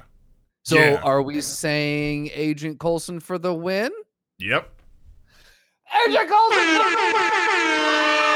So 0.64 0.78
Yeah. 0.78 1.02
are 1.04 1.22
we 1.22 1.42
saying 1.42 2.30
Agent 2.34 2.80
Coulson 2.80 3.20
for 3.20 3.38
the 3.38 3.54
win? 3.54 3.92
yep. 4.40 4.70
Agent 6.08 6.30
Coulson. 6.30 8.31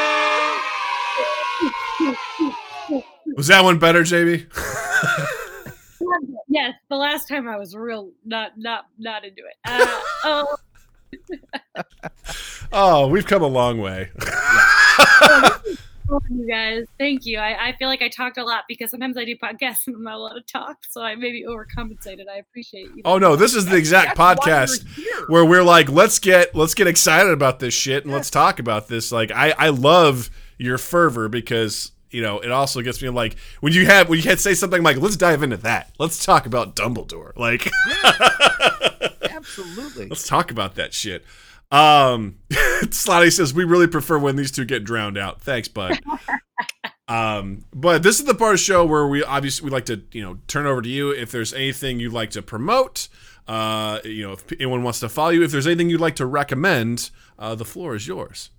Was 3.36 3.48
that 3.48 3.64
one 3.64 3.80
better, 3.80 4.02
JB? 4.02 4.48
Yes, 6.48 6.74
the 6.90 6.96
last 6.96 7.28
time 7.28 7.50
I 7.50 7.58
was 7.58 7.76
real 7.76 8.12
not 8.24 8.58
not 8.58 8.86
not 8.98 9.26
into 9.26 9.42
it. 9.42 9.56
Uh, 9.66 10.00
oh, 10.24 10.56
oh, 12.72 13.08
we've 13.08 13.26
come 13.26 13.42
a 13.42 13.48
long 13.48 13.80
way. 13.80 14.10
you 16.30 16.48
guys, 16.48 16.86
thank 16.98 17.26
you. 17.26 17.40
I, 17.40 17.70
I 17.70 17.76
feel 17.76 17.90
like 17.90 18.02
I 18.02 18.08
talked 18.08 18.38
a 18.38 18.44
lot 18.46 18.64
because 18.70 18.90
sometimes 18.90 19.18
I 19.18 19.26
do 19.26 19.36
podcasts 19.36 19.88
and 19.88 19.98
I'm 19.98 20.04
not 20.04 20.16
allowed 20.16 20.36
to 20.36 20.44
talk, 20.44 20.78
so 20.90 21.02
I 21.02 21.16
maybe 21.16 21.44
overcompensated. 21.44 22.30
I 22.34 22.38
appreciate 22.38 22.88
you. 22.96 23.02
oh 23.04 23.18
no, 23.18 23.36
this 23.36 23.54
is 23.54 23.66
the 23.66 23.76
exact 23.76 24.18
podcast 24.18 24.88
where 25.28 25.44
we're 25.44 25.64
like, 25.64 25.90
let's 25.90 26.20
get 26.20 26.56
let's 26.56 26.74
get 26.74 26.88
excited 26.88 27.34
about 27.34 27.60
this 27.60 27.74
shit 27.74 28.06
and 28.06 28.14
let's 28.14 28.30
talk 28.30 28.60
about 28.60 28.88
this. 28.88 29.12
Like, 29.12 29.32
I 29.32 29.54
I 29.58 29.70
love 29.70 30.30
your 30.58 30.78
fervor 30.78 31.28
because 31.28 31.92
you 32.16 32.22
know 32.22 32.40
it 32.40 32.50
also 32.50 32.82
gets 32.82 33.02
me 33.02 33.10
like 33.10 33.36
when 33.60 33.74
you 33.74 33.86
have 33.86 34.08
when 34.08 34.18
you 34.18 34.24
had 34.24 34.40
say 34.40 34.54
something 34.54 34.82
like, 34.82 34.98
let's 34.98 35.18
dive 35.18 35.44
into 35.44 35.58
that. 35.58 35.94
Let's 36.00 36.26
talk 36.26 36.46
about 36.46 36.76
Dumbledore. 36.76 37.36
Like, 37.36 37.70
Absolutely. 39.30 40.06
let's 40.10 40.26
talk 40.26 40.50
about 40.50 40.76
that 40.76 40.94
shit. 40.94 41.26
Um, 41.72 42.38
Slotty 42.52 43.34
says 43.34 43.54
we 43.54 43.66
really 43.66 43.88
prefer 43.88 44.18
when 44.18 44.38
these 44.38 44.52
two 44.52 44.64
get 44.64 44.86
drowned 44.86 45.18
out. 45.18 45.42
Thanks, 45.42 45.68
bud. 45.68 46.00
Um, 47.08 47.66
but 47.72 48.02
this 48.02 48.20
is 48.20 48.26
the 48.26 48.34
part 48.34 48.56
of 48.56 48.60
the 48.60 48.64
show 48.64 48.84
where 48.84 49.06
we 49.06 49.24
obviously 49.24 49.66
we 49.66 49.70
like 49.70 49.86
to 49.86 50.02
you 50.12 50.24
know 50.24 50.40
turn 50.48 50.66
over 50.66 50.82
to 50.82 50.90
you 50.90 51.12
if 51.12 51.30
there's 51.30 51.54
anything 51.54 52.00
you'd 52.00 52.14
like 52.14 52.32
to 52.32 52.42
promote. 52.42 53.10
Uh, 53.48 54.00
you 54.04 54.26
know, 54.26 54.34
if 54.34 54.52
anyone 54.54 54.82
wants 54.82 55.02
to 55.02 55.10
follow 55.10 55.30
you, 55.30 55.44
if 55.44 55.52
there's 55.52 55.68
anything 55.68 55.88
you'd 55.88 56.02
like 56.02 56.16
to 56.16 56.26
recommend, 56.26 57.12
uh, 57.38 57.54
the 57.54 57.66
floor 57.66 57.94
is 57.94 58.08
yours. 58.08 58.50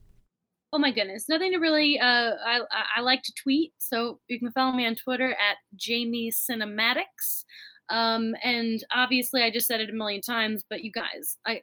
Oh 0.76 0.78
my 0.78 0.90
goodness, 0.90 1.26
nothing 1.26 1.52
to 1.52 1.58
really. 1.58 1.98
Uh, 1.98 2.32
I 2.44 2.60
I- 2.98 3.00
like 3.00 3.22
to 3.22 3.32
tweet, 3.42 3.72
so 3.78 4.20
you 4.28 4.38
can 4.38 4.52
follow 4.52 4.72
me 4.72 4.86
on 4.86 4.94
Twitter 4.94 5.30
at 5.30 5.56
Jamie 5.74 6.30
Cinematics. 6.30 7.44
Um, 7.88 8.34
and 8.44 8.84
obviously, 8.94 9.42
I 9.42 9.50
just 9.50 9.66
said 9.66 9.80
it 9.80 9.88
a 9.88 9.94
million 9.94 10.20
times, 10.20 10.66
but 10.68 10.84
you 10.84 10.92
guys, 10.92 11.38
I 11.46 11.62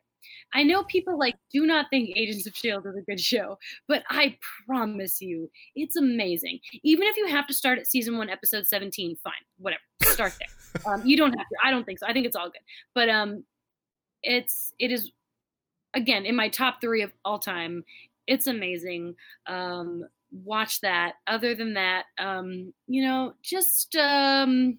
I 0.56 0.64
know 0.64 0.84
people 0.85 1.19
like 1.19 1.35
do 1.52 1.68
not 1.68 1.91
think 1.91 2.10
Agents 2.15 2.48
of 2.48 2.56
Shield 2.56 2.88
is 2.88 2.95
a 2.95 3.02
good 3.02 3.19
show, 3.19 3.60
but 3.88 4.03
I 4.10 4.35
promise 4.65 5.22
you, 5.22 5.48
it's 5.76 5.95
amazing. 5.95 6.57
Even 6.84 7.06
if 7.07 7.15
you 7.15 7.27
have 7.27 7.45
to 7.45 7.53
start 7.53 7.77
at 7.77 7.85
season 7.85 8.18
one, 8.18 8.31
episode 8.31 8.65
seventeen, 8.65 9.15
fine, 9.23 9.34
whatever, 9.60 9.84
start 10.02 10.34
there. 10.40 10.81
um, 10.91 11.06
you 11.06 11.18
don't 11.18 11.38
have 11.38 11.48
to. 11.49 11.56
I 11.64 11.69
don't 11.69 11.84
think 11.84 11.99
so. 11.99 12.07
I 12.07 12.14
think 12.14 12.26
it's 12.26 12.35
all 12.35 12.49
good, 12.49 12.64
but 12.95 13.10
um, 13.10 13.44
it's 14.23 14.73
it 14.80 14.91
is 14.91 15.11
again 15.94 16.26
in 16.26 16.35
my 16.35 16.49
top 16.49 16.81
three 16.81 17.03
of 17.03 17.11
all 17.23 17.38
time 17.38 17.84
it's 18.28 18.48
amazing 18.48 19.16
um 19.48 20.04
watch 20.32 20.82
that 20.82 21.14
other 21.28 21.54
than 21.54 21.74
that 21.74 22.06
um 22.18 22.74
you 22.88 23.04
know 23.04 23.34
just 23.44 23.95
um 23.95 24.78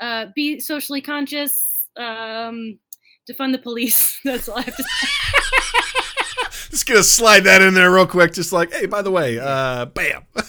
uh 0.00 0.26
be 0.34 0.60
socially 0.60 1.00
conscious 1.00 1.88
um 1.96 2.78
defund 3.28 3.52
the 3.52 3.58
police 3.58 4.20
that's 4.24 4.48
all 4.48 4.58
i 4.58 4.62
have 4.62 4.76
to 4.76 4.82
say 4.82 5.08
Just 6.74 6.86
gonna 6.86 7.02
slide 7.04 7.44
that 7.44 7.62
in 7.62 7.74
there 7.74 7.92
real 7.92 8.04
quick, 8.04 8.32
just 8.32 8.52
like, 8.52 8.72
hey, 8.72 8.86
by 8.86 9.00
the 9.00 9.10
way, 9.10 9.38
uh, 9.38 9.84
bam. 9.86 10.22
I 10.36 10.42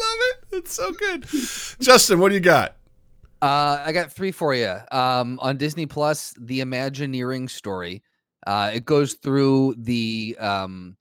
love 0.00 0.18
it. 0.20 0.36
It's 0.52 0.72
so 0.74 0.92
good. 0.92 1.26
Justin, 1.80 2.20
what 2.20 2.28
do 2.28 2.36
you 2.36 2.40
got? 2.40 2.76
Uh, 3.42 3.82
I 3.84 3.90
got 3.90 4.12
three 4.12 4.30
for 4.30 4.54
you. 4.54 4.76
Um, 4.92 5.40
on 5.42 5.56
Disney 5.56 5.86
Plus, 5.86 6.34
The 6.38 6.60
Imagineering 6.60 7.48
Story. 7.48 8.04
Uh, 8.46 8.70
it 8.74 8.84
goes 8.84 9.14
through 9.14 9.74
the 9.78 10.36
um, 10.40 10.96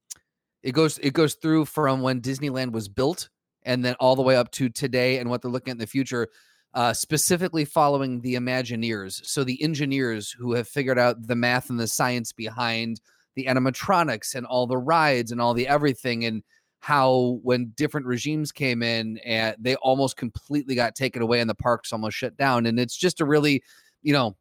it 0.64 0.74
goes 0.74 0.98
it 1.00 1.14
goes 1.14 1.36
through 1.36 1.66
from 1.66 2.02
when 2.02 2.22
Disneyland 2.22 2.72
was 2.72 2.88
built, 2.88 3.30
and 3.64 3.84
then 3.84 3.96
all 4.00 4.16
the 4.16 4.22
way 4.22 4.36
up 4.36 4.52
to 4.52 4.70
today, 4.70 5.18
and 5.20 5.30
what 5.30 5.42
they're 5.42 5.52
looking 5.52 5.72
at 5.72 5.76
in 5.76 5.80
the 5.80 5.88
future. 5.88 6.28
uh, 6.74 6.94
specifically 6.94 7.66
following 7.66 8.22
the 8.22 8.36
Imagineers. 8.36 9.26
So 9.26 9.44
the 9.44 9.62
engineers 9.62 10.32
who 10.32 10.54
have 10.54 10.68
figured 10.68 10.98
out 10.98 11.28
the 11.28 11.36
math 11.36 11.70
and 11.70 11.80
the 11.80 11.88
science 11.88 12.32
behind 12.32 13.02
the 13.36 13.46
animatronics 13.46 14.36
and 14.36 14.46
all 14.46 14.68
the 14.68 14.78
rides 14.78 15.32
and 15.32 15.42
all 15.42 15.54
the 15.54 15.68
everything 15.68 16.26
and 16.26 16.44
how 16.80 17.40
when 17.44 17.74
different 17.76 18.08
regimes 18.08 18.52
came 18.52 18.82
in 18.82 19.18
and 19.20 19.56
they 19.60 19.76
almost 19.76 20.18
completely 20.18 20.74
got 20.76 20.96
taken 20.96 21.22
away 21.22 21.40
and 21.40 21.50
the 21.50 21.56
parks 21.56 21.94
almost 21.94 22.18
shut 22.18 22.36
down 22.38 22.66
and 22.66 22.80
it's 22.80 22.98
just 22.98 23.22
a 23.22 23.26
really 23.26 23.62
you 24.02 24.12
know 24.12 24.36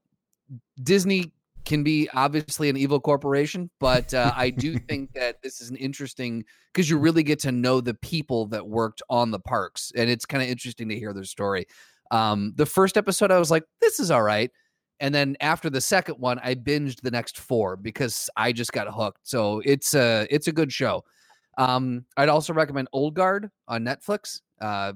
disney 0.83 1.31
can 1.71 1.83
be 1.83 2.09
obviously 2.15 2.69
an 2.69 2.77
evil 2.77 3.01
corporation 3.01 3.71
but 3.81 4.13
uh, 4.13 4.33
i 4.37 4.51
do 4.51 4.77
think 4.89 5.13
that 5.15 5.41
this 5.43 5.61
is 5.61 5.71
an 5.71 5.77
interesting 5.77 6.45
because 6.73 6.91
you 6.91 6.99
really 6.99 7.23
get 7.23 7.39
to 7.39 7.53
know 7.53 7.81
the 7.81 7.95
people 7.95 8.47
that 8.47 8.67
worked 8.67 9.03
on 9.09 9.31
the 9.31 9.39
parks 9.39 9.93
and 9.97 10.11
it's 10.11 10.27
kind 10.27 10.43
of 10.43 10.49
interesting 10.49 10.89
to 10.89 10.99
hear 10.99 11.13
their 11.13 11.25
story 11.25 11.65
um 12.11 12.53
the 12.57 12.67
first 12.67 12.97
episode 12.97 13.31
i 13.31 13.39
was 13.39 13.51
like 13.51 13.63
this 13.81 14.01
is 14.01 14.11
all 14.11 14.23
right 14.23 14.51
and 14.99 15.15
then 15.15 15.37
after 15.41 15.71
the 15.71 15.81
second 15.81 16.17
one 16.17 16.39
i 16.43 16.55
binged 16.55 17.01
the 17.03 17.11
next 17.11 17.39
four 17.39 17.77
because 17.77 18.29
i 18.37 18.53
just 18.53 18.73
got 18.73 18.93
hooked 18.93 19.21
so 19.23 19.63
it's 19.65 19.95
a 19.95 20.27
it's 20.29 20.49
a 20.49 20.53
good 20.53 20.73
show 20.73 21.03
um, 21.59 22.07
I'd 22.17 22.31
also 22.31 22.55
recommend 22.55 22.89
Old 22.93 23.15
Guard 23.15 23.51
on 23.69 23.85
Netflix. 23.85 24.41
Uh, 24.63 24.95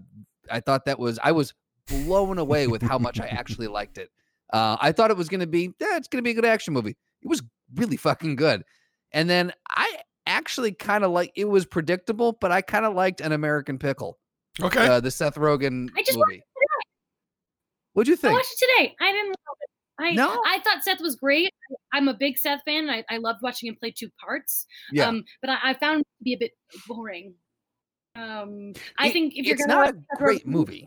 I 0.50 0.60
thought 0.60 0.86
that 0.86 0.98
was 0.98 1.18
I 1.22 1.32
was 1.32 1.52
blown 1.86 2.38
away 2.38 2.66
with 2.66 2.80
how 2.80 2.98
much 2.98 3.20
I 3.20 3.26
actually 3.26 3.66
liked 3.66 3.98
it. 3.98 4.10
Uh, 4.54 4.76
I 4.80 4.92
thought 4.92 5.10
it 5.10 5.16
was 5.16 5.28
going 5.28 5.40
to 5.40 5.46
be 5.46 5.72
yeah, 5.80 5.96
it's 5.96 6.06
going 6.08 6.18
to 6.18 6.22
be 6.22 6.30
a 6.30 6.34
good 6.34 6.44
action 6.46 6.72
movie. 6.74 6.96
It 7.22 7.28
was 7.28 7.42
really 7.74 7.96
fucking 7.96 8.36
good. 8.36 8.62
And 9.12 9.28
then 9.28 9.52
I 9.68 9.98
actually 10.26 10.72
kind 10.72 11.02
of 11.04 11.10
like 11.10 11.32
it 11.36 11.46
was 11.46 11.66
predictable, 11.66 12.32
but 12.40 12.52
I 12.52 12.62
kind 12.62 12.84
of 12.86 12.94
liked 12.94 13.20
An 13.20 13.32
American 13.32 13.78
Pickle, 13.78 14.18
Okay. 14.62 14.86
uh, 14.86 15.00
the 15.00 15.10
Seth 15.10 15.34
Rogen 15.34 15.88
I 15.96 16.02
just 16.02 16.16
movie. 16.18 16.42
What'd 17.94 18.08
you 18.08 18.16
think? 18.16 18.32
I 18.32 18.34
watched 18.34 18.52
it 18.60 18.66
today. 18.78 18.96
I 19.00 19.12
didn't 19.12 19.28
love 19.28 19.56
it. 19.60 19.70
I 20.00 20.12
No? 20.14 20.40
I 20.46 20.58
thought 20.60 20.82
Seth 20.82 21.00
was 21.00 21.14
great. 21.16 21.50
I'm 21.92 22.08
a 22.08 22.14
big 22.14 22.38
Seth 22.38 22.60
fan. 22.64 22.88
I, 22.90 23.04
I 23.08 23.18
loved 23.18 23.40
watching 23.42 23.68
him 23.68 23.76
play 23.78 23.92
two 23.96 24.08
parts. 24.24 24.66
Yeah. 24.92 25.08
Um, 25.08 25.24
but 25.40 25.50
I, 25.50 25.70
I 25.70 25.74
found 25.74 26.00
it 26.00 26.04
to 26.18 26.24
be 26.24 26.32
a 26.34 26.38
bit 26.38 26.52
boring. 26.88 27.34
Um, 28.16 28.72
I 28.98 29.08
It- 29.08 29.12
think 29.12 29.34
if 29.36 29.46
you're 29.46 29.54
it's 29.54 29.64
gonna 29.66 29.74
not 29.74 29.86
watch 29.86 29.94
a 29.94 29.98
Seth 30.12 30.18
great 30.18 30.42
Rogen, 30.46 30.50
movie. 30.50 30.86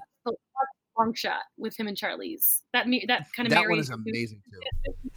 Watch 0.97 1.05
Long 1.05 1.13
Shot 1.13 1.41
with 1.57 1.79
him 1.79 1.87
and 1.87 1.97
Charlize. 1.97 2.61
That 2.73 2.87
me 2.87 3.05
that 3.07 3.27
kind 3.35 3.47
of 3.47 3.51
That 3.51 3.67
one 3.69 3.79
is 3.79 3.89
amazing 3.89 4.41
too. 4.51 5.09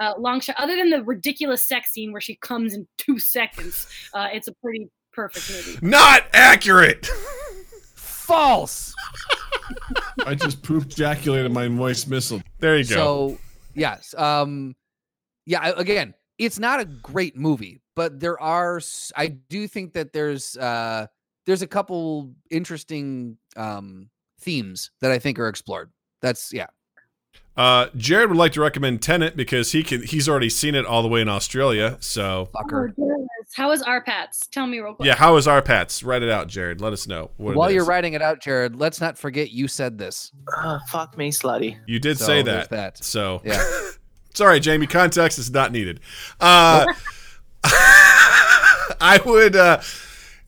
Uh, 0.00 0.12
long 0.18 0.40
shot. 0.40 0.56
Other 0.58 0.76
than 0.76 0.90
the 0.90 1.04
ridiculous 1.04 1.62
sex 1.62 1.92
scene 1.92 2.10
where 2.10 2.20
she 2.20 2.34
comes 2.34 2.74
in 2.74 2.86
two 2.98 3.20
seconds, 3.20 3.86
uh, 4.12 4.26
it's 4.32 4.48
a 4.48 4.52
pretty 4.54 4.90
perfect 5.12 5.48
movie. 5.50 5.78
Not 5.86 6.24
accurate. 6.32 7.06
False. 7.94 8.92
I 10.26 10.34
just 10.34 10.62
poop 10.62 10.86
ejaculated 10.86 11.52
my 11.52 11.68
moist 11.68 12.08
missile. 12.08 12.42
There 12.58 12.76
you 12.76 12.84
go. 12.84 12.94
So 12.94 13.38
yes, 13.74 14.14
um, 14.18 14.74
yeah. 15.46 15.72
Again, 15.76 16.14
it's 16.38 16.58
not 16.58 16.80
a 16.80 16.84
great 16.84 17.36
movie, 17.36 17.80
but 17.94 18.18
there 18.18 18.40
are. 18.40 18.80
I 19.16 19.28
do 19.28 19.68
think 19.68 19.92
that 19.92 20.12
there's 20.12 20.56
uh, 20.56 21.06
there's 21.46 21.62
a 21.62 21.66
couple 21.68 22.34
interesting 22.50 23.38
um, 23.56 24.10
themes 24.40 24.90
that 25.00 25.10
I 25.10 25.18
think 25.18 25.38
are 25.38 25.48
explored. 25.48 25.90
That's 26.20 26.52
yeah. 26.52 26.66
uh, 27.56 27.88
Jared 27.96 28.28
would 28.30 28.38
like 28.38 28.52
to 28.52 28.60
recommend 28.60 29.02
Tenet 29.02 29.36
because 29.36 29.72
he 29.72 29.82
can. 29.82 30.02
He's 30.02 30.28
already 30.28 30.50
seen 30.50 30.74
it 30.74 30.84
all 30.86 31.02
the 31.02 31.08
way 31.08 31.20
in 31.20 31.28
Australia. 31.28 31.96
So 32.00 32.48
Fucker. 32.54 32.92
Oh. 32.98 33.26
How 33.54 33.70
is 33.72 33.82
R-Patz? 33.82 34.46
Tell 34.46 34.66
me 34.66 34.80
real 34.80 34.94
quick. 34.94 35.06
yeah, 35.06 35.14
how 35.14 35.36
is 35.36 35.46
R-Patz? 35.46 36.02
Write 36.02 36.22
it 36.22 36.30
out, 36.30 36.48
Jared. 36.48 36.80
Let 36.80 36.92
us 36.94 37.06
know. 37.06 37.30
What 37.36 37.54
While 37.54 37.70
you're 37.70 37.84
writing 37.84 38.14
it 38.14 38.22
out, 38.22 38.40
Jared, 38.40 38.74
let's 38.74 39.00
not 39.02 39.18
forget 39.18 39.50
you 39.50 39.68
said 39.68 39.98
this. 39.98 40.32
Oh, 40.56 40.80
fuck 40.88 41.16
me, 41.18 41.30
slutty. 41.30 41.78
you 41.86 42.00
did 42.00 42.18
So 42.18 42.24
say 42.24 42.42
that. 42.42 42.70
that. 42.70 43.04
So 43.04 43.42
Yeah. 43.44 43.62
sorry, 44.34 44.60
Jamie. 44.60 44.86
Context 44.86 45.38
is 45.38 45.50
not 45.50 45.70
needed. 45.72 46.00
Uh, 46.40 46.86
I 47.64 49.20
would. 49.24 49.54
Uh, 49.56 49.80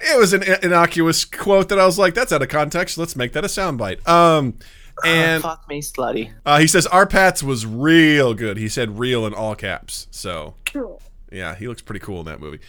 it 0.00 0.18
was 0.18 0.32
an 0.32 0.42
innocuous 0.62 1.24
quote 1.24 1.68
that 1.70 1.78
I 1.78 1.86
was 1.86 1.98
like, 1.98 2.14
"That's 2.14 2.32
out 2.32 2.42
of 2.42 2.48
context. 2.48 2.98
Let's 2.98 3.16
make 3.16 3.32
that 3.32 3.44
a 3.44 3.48
soundbite." 3.48 4.06
Um, 4.08 4.54
and 5.04 5.44
oh, 5.44 5.48
fuck 5.48 5.68
me, 5.68 5.80
slutty. 5.82 6.32
uh, 6.46 6.58
he 6.58 6.66
says 6.66 6.86
R-Patz 6.86 7.42
was 7.42 7.66
real 7.66 8.32
good. 8.34 8.56
He 8.56 8.68
said 8.68 8.98
"real" 8.98 9.26
in 9.26 9.34
all 9.34 9.54
caps. 9.54 10.06
So 10.10 10.54
Cool. 10.64 11.02
yeah, 11.30 11.54
he 11.54 11.68
looks 11.68 11.82
pretty 11.82 12.00
cool 12.00 12.20
in 12.20 12.26
that 12.26 12.40
movie. 12.40 12.60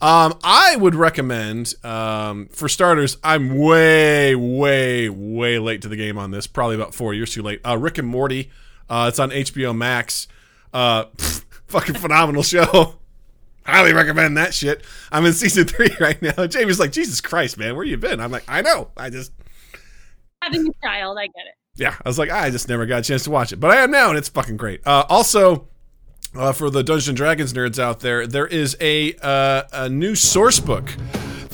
Um, 0.00 0.38
I 0.44 0.76
would 0.76 0.94
recommend, 0.94 1.72
um, 1.82 2.48
for 2.48 2.68
starters, 2.68 3.16
I'm 3.24 3.56
way, 3.56 4.34
way, 4.34 5.08
way 5.08 5.58
late 5.58 5.80
to 5.82 5.88
the 5.88 5.96
game 5.96 6.18
on 6.18 6.30
this. 6.32 6.46
Probably 6.46 6.74
about 6.76 6.94
four 6.94 7.14
years 7.14 7.32
too 7.32 7.40
late. 7.42 7.60
Uh, 7.66 7.78
Rick 7.78 7.96
and 7.96 8.06
Morty. 8.06 8.50
Uh, 8.90 9.06
it's 9.08 9.18
on 9.18 9.30
HBO 9.30 9.74
Max. 9.74 10.28
Uh, 10.74 11.06
fucking 11.68 11.94
phenomenal 11.94 12.42
show. 12.42 12.96
Highly 13.66 13.92
recommend 13.92 14.36
that 14.36 14.54
shit. 14.54 14.84
I'm 15.12 15.26
in 15.26 15.32
season 15.32 15.64
three 15.68 15.90
right 16.00 16.20
now. 16.22 16.46
Jamie's 16.46 16.78
like, 16.80 16.92
Jesus 16.92 17.20
Christ, 17.20 17.58
man, 17.58 17.74
where 17.76 17.84
you 17.84 17.96
been? 17.96 18.20
I'm 18.20 18.30
like, 18.30 18.44
I 18.48 18.62
know. 18.62 18.90
I 18.96 19.10
just, 19.10 19.32
Having 20.42 20.68
a 20.68 20.86
child, 20.86 21.18
I 21.18 21.26
get 21.26 21.46
it. 21.46 21.54
yeah, 21.74 21.94
I 22.04 22.08
was 22.08 22.18
like, 22.18 22.30
I 22.30 22.50
just 22.50 22.68
never 22.68 22.86
got 22.86 23.00
a 23.00 23.02
chance 23.02 23.24
to 23.24 23.30
watch 23.30 23.52
it, 23.52 23.56
but 23.56 23.70
I 23.70 23.82
am 23.82 23.90
now, 23.90 24.10
and 24.10 24.18
it's 24.18 24.28
fucking 24.28 24.56
great. 24.56 24.86
Uh, 24.86 25.04
also, 25.08 25.68
uh, 26.34 26.52
for 26.52 26.70
the 26.70 26.82
Dungeons 26.82 27.08
and 27.08 27.16
Dragons 27.16 27.52
nerds 27.52 27.78
out 27.78 28.00
there, 28.00 28.26
there 28.26 28.46
is 28.46 28.76
a 28.80 29.14
uh, 29.22 29.62
a 29.72 29.88
new 29.88 30.14
source 30.14 30.60
book 30.60 30.94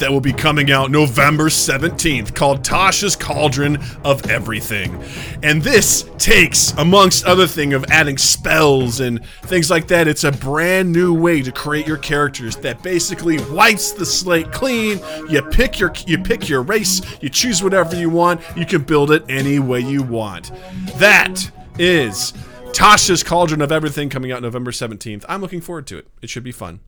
that 0.02 0.10
will 0.10 0.20
be 0.20 0.32
coming 0.32 0.72
out 0.72 0.90
November 0.90 1.44
17th 1.44 2.34
called 2.34 2.64
Tasha's 2.64 3.14
Cauldron 3.14 3.78
of 4.02 4.28
Everything. 4.28 5.00
And 5.44 5.62
this 5.62 6.10
takes, 6.18 6.72
amongst 6.72 7.24
other 7.24 7.46
thing 7.46 7.72
of 7.72 7.84
adding 7.84 8.18
spells 8.18 8.98
and 8.98 9.24
things 9.24 9.70
like 9.70 9.86
that, 9.86 10.08
it's 10.08 10.24
a 10.24 10.32
brand 10.32 10.90
new 10.90 11.14
way 11.14 11.40
to 11.42 11.52
create 11.52 11.86
your 11.86 11.98
characters 11.98 12.56
that 12.56 12.82
basically 12.82 13.38
wipes 13.52 13.92
the 13.92 14.04
slate 14.04 14.50
clean. 14.50 14.98
You 15.28 15.40
pick 15.40 15.78
your 15.78 15.92
you 16.04 16.18
pick 16.18 16.48
your 16.48 16.62
race, 16.62 17.00
you 17.22 17.28
choose 17.28 17.62
whatever 17.62 17.94
you 17.94 18.10
want, 18.10 18.40
you 18.56 18.66
can 18.66 18.82
build 18.82 19.12
it 19.12 19.24
any 19.28 19.60
way 19.60 19.78
you 19.78 20.02
want. 20.02 20.50
That 20.96 21.48
is 21.78 22.32
Tasha's 22.72 23.22
Cauldron 23.22 23.62
of 23.62 23.70
Everything 23.70 24.08
coming 24.08 24.32
out 24.32 24.42
November 24.42 24.72
17th. 24.72 25.24
I'm 25.28 25.40
looking 25.40 25.60
forward 25.60 25.86
to 25.86 25.98
it. 25.98 26.08
It 26.20 26.28
should 26.28 26.42
be 26.42 26.50
fun. 26.50 26.80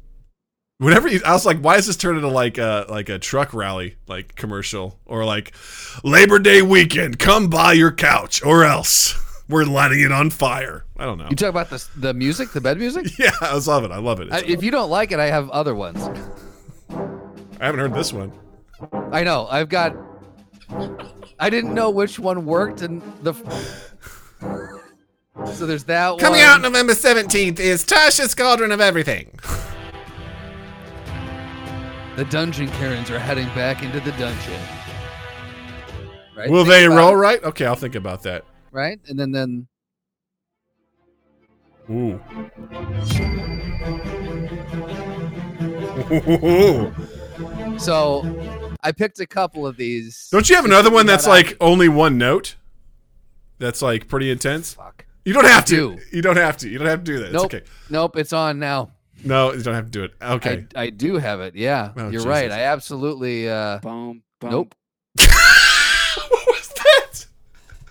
Whenever 0.78 1.06
you, 1.08 1.20
I 1.24 1.32
was 1.32 1.46
like, 1.46 1.60
why 1.60 1.76
is 1.76 1.86
this 1.86 1.96
turn 1.96 2.16
into 2.16 2.28
like 2.28 2.58
a 2.58 2.84
like 2.88 3.08
a 3.08 3.18
truck 3.18 3.54
rally 3.54 3.96
like 4.08 4.34
commercial 4.34 4.98
or 5.06 5.24
like 5.24 5.54
Labor 6.02 6.40
Day 6.40 6.62
weekend? 6.62 7.18
Come 7.20 7.48
buy 7.48 7.74
your 7.74 7.92
couch 7.92 8.44
or 8.44 8.64
else 8.64 9.14
we're 9.48 9.64
lighting 9.64 10.00
it 10.00 10.10
on 10.10 10.30
fire. 10.30 10.84
I 10.96 11.04
don't 11.04 11.18
know. 11.18 11.28
You 11.30 11.36
talk 11.36 11.50
about 11.50 11.70
the 11.70 11.86
the 11.96 12.12
music, 12.12 12.50
the 12.50 12.60
bed 12.60 12.78
music. 12.78 13.06
Yeah, 13.18 13.30
I 13.40 13.54
was 13.54 13.68
love 13.68 13.84
it. 13.84 13.92
I 13.92 13.98
love 13.98 14.20
it. 14.20 14.32
I, 14.32 14.40
if 14.40 14.64
you 14.64 14.72
don't 14.72 14.90
like 14.90 15.12
it, 15.12 15.20
I 15.20 15.26
have 15.26 15.48
other 15.50 15.76
ones. 15.76 16.02
I 17.60 17.66
haven't 17.66 17.78
heard 17.80 17.94
this 17.94 18.12
one. 18.12 18.32
I 19.12 19.22
know. 19.22 19.46
I've 19.48 19.68
got. 19.68 19.94
I 21.38 21.50
didn't 21.50 21.72
know 21.74 21.90
which 21.90 22.18
one 22.18 22.44
worked, 22.46 22.82
and 22.82 23.00
the. 23.22 23.34
So 25.52 25.66
there's 25.66 25.84
that 25.84 26.18
Coming 26.20 26.40
one. 26.40 26.48
out 26.48 26.60
November 26.62 26.94
17th 26.94 27.58
is 27.58 27.84
Tasha's 27.84 28.34
Cauldron 28.34 28.72
of 28.72 28.80
Everything. 28.80 29.38
The 32.16 32.24
dungeon 32.26 32.68
Karens 32.72 33.10
are 33.10 33.18
heading 33.18 33.46
back 33.48 33.82
into 33.82 34.00
the 34.00 34.12
dungeon. 34.12 34.60
Right? 36.36 36.48
Will 36.50 36.64
Think 36.64 36.68
they 36.74 36.88
roll 36.88 37.10
it, 37.10 37.16
right? 37.16 37.42
Okay, 37.44 37.66
I'll 37.66 37.74
think 37.76 37.94
about 37.94 38.22
that. 38.22 38.44
Right, 38.72 39.00
and 39.08 39.18
then 39.18 39.30
then 39.32 39.66
Ooh. 41.90 42.20
so 47.78 48.22
I 48.82 48.92
picked 48.92 49.20
a 49.20 49.26
couple 49.26 49.66
of 49.66 49.76
these. 49.76 50.28
Don't 50.30 50.48
you 50.48 50.56
have 50.56 50.64
another 50.64 50.90
one 50.90 51.06
that's 51.06 51.26
out. 51.26 51.30
like 51.30 51.56
only 51.60 51.88
one 51.88 52.16
note? 52.18 52.56
That's 53.58 53.82
like 53.82 54.08
pretty 54.08 54.30
intense. 54.30 54.74
Fuck. 54.74 55.04
You 55.24 55.32
don't 55.32 55.44
have 55.46 55.64
to. 55.66 55.96
do. 55.96 56.02
You 56.12 56.22
don't 56.22 56.36
have 56.36 56.56
to. 56.58 56.68
You 56.68 56.78
don't 56.78 56.88
have 56.88 57.00
to 57.00 57.04
do 57.04 57.18
that. 57.18 57.24
It's 57.26 57.34
Nope. 57.34 57.44
okay. 57.46 57.62
Nope, 57.90 58.16
it's 58.16 58.32
on 58.32 58.58
now. 58.58 58.90
No, 59.24 59.52
you 59.52 59.62
don't 59.62 59.74
have 59.74 59.86
to 59.86 59.90
do 59.90 60.04
it. 60.04 60.14
Okay. 60.20 60.66
I, 60.76 60.82
I 60.84 60.90
do 60.90 61.16
have 61.16 61.40
it. 61.40 61.54
Yeah, 61.54 61.92
Oh, 61.96 62.10
you're 62.10 62.22
right. 62.24 62.50
I 62.50 62.60
absolutely. 62.64 63.48
uh 63.48 63.78
Boom, 63.78 64.22
boom. 64.40 64.50
Nope. 64.50 64.74
what 65.16 66.46
was 66.48 66.68
that? 66.68 67.26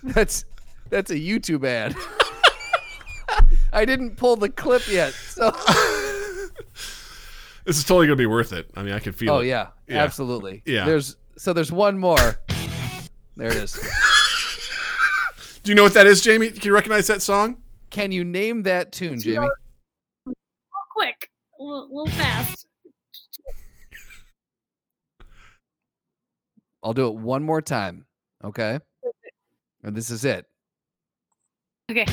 That's 0.03 0.45
that's 0.89 1.11
a 1.11 1.15
YouTube 1.15 1.65
ad. 1.65 1.95
I 3.73 3.85
didn't 3.85 4.15
pull 4.17 4.35
the 4.35 4.49
clip 4.49 4.87
yet. 4.87 5.13
So 5.13 5.51
This 7.65 7.77
is 7.77 7.83
totally 7.85 8.07
gonna 8.07 8.17
be 8.17 8.25
worth 8.25 8.51
it. 8.53 8.69
I 8.75 8.83
mean, 8.83 8.93
I 8.93 8.99
can 8.99 9.13
feel 9.13 9.33
Oh 9.33 9.39
it. 9.39 9.47
yeah, 9.47 9.67
Yeah. 9.87 10.03
absolutely. 10.03 10.61
Yeah. 10.65 10.85
There's 10.85 11.15
so 11.37 11.53
there's 11.53 11.71
one 11.71 11.97
more. 11.97 12.39
There 13.37 13.47
it 13.47 13.55
is. 13.55 13.73
Do 15.63 15.71
you 15.71 15.75
know 15.75 15.83
what 15.83 15.93
that 15.95 16.05
is, 16.05 16.21
Jamie? 16.21 16.49
Can 16.51 16.61
you 16.63 16.73
recognize 16.73 17.07
that 17.07 17.21
song? 17.21 17.57
Can 17.89 18.11
you 18.11 18.23
name 18.25 18.63
that 18.63 18.91
tune, 18.91 19.19
Jamie? 19.19 19.47
Real 21.03 21.11
quick, 21.11 21.29
a 21.59 21.63
little, 21.63 21.87
little 21.89 22.13
fast. 22.17 22.67
I'll 26.83 26.93
do 26.93 27.07
it 27.07 27.15
one 27.15 27.43
more 27.43 27.61
time. 27.61 28.05
Okay. 28.43 28.79
And 29.83 29.95
this 29.95 30.09
is 30.09 30.25
it. 30.25 30.45
Okay. 31.91 32.05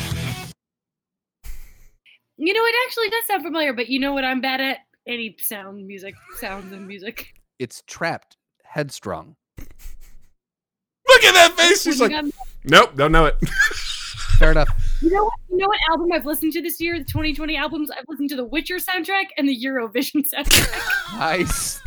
You 2.36 2.54
know, 2.54 2.64
it 2.64 2.74
actually 2.86 3.10
does 3.10 3.26
sound 3.26 3.42
familiar, 3.42 3.72
but 3.72 3.88
you 3.88 4.00
know 4.00 4.12
what 4.12 4.24
I'm 4.24 4.40
bad 4.40 4.60
at? 4.60 4.78
Any 5.06 5.36
sound, 5.40 5.86
music, 5.86 6.14
sounds, 6.38 6.72
and 6.72 6.86
music. 6.86 7.34
It's 7.58 7.82
Trapt, 7.82 8.36
headstrong. 8.64 9.36
Look 9.58 11.24
at 11.24 11.34
that 11.34 11.52
face. 11.56 11.82
She's 11.82 12.00
like, 12.00 12.24
nope, 12.64 12.96
don't 12.96 13.12
know 13.12 13.26
it. 13.26 13.36
Fair 14.40 14.52
enough. 14.52 14.68
you 15.02 15.10
know 15.10 15.24
what? 15.24 15.34
You 15.50 15.58
know 15.58 15.66
what 15.68 15.78
album 15.90 16.12
I've 16.12 16.24
listened 16.24 16.54
to 16.54 16.62
this 16.62 16.80
year? 16.80 16.98
The 16.98 17.04
2020 17.04 17.58
albums. 17.58 17.90
I've 17.90 18.06
listened 18.08 18.30
to 18.30 18.36
the 18.36 18.44
Witcher 18.46 18.76
soundtrack 18.76 19.24
and 19.36 19.46
the 19.46 19.54
Eurovision 19.54 20.24
soundtrack. 20.34 20.96
Nice. 21.18 21.82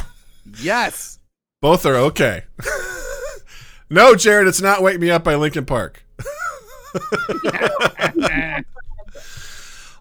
Yes. 0.62 1.18
Both 1.62 1.88
are 1.88 1.96
okay. 1.96 2.44
no, 3.90 4.14
Jared, 4.14 4.48
it's 4.48 4.62
not 4.62 4.84
"Wake 4.84 5.00
Me 5.00 5.10
Up" 5.10 5.24
by 5.24 5.34
Linkin 5.34 5.66
Park. 5.66 6.06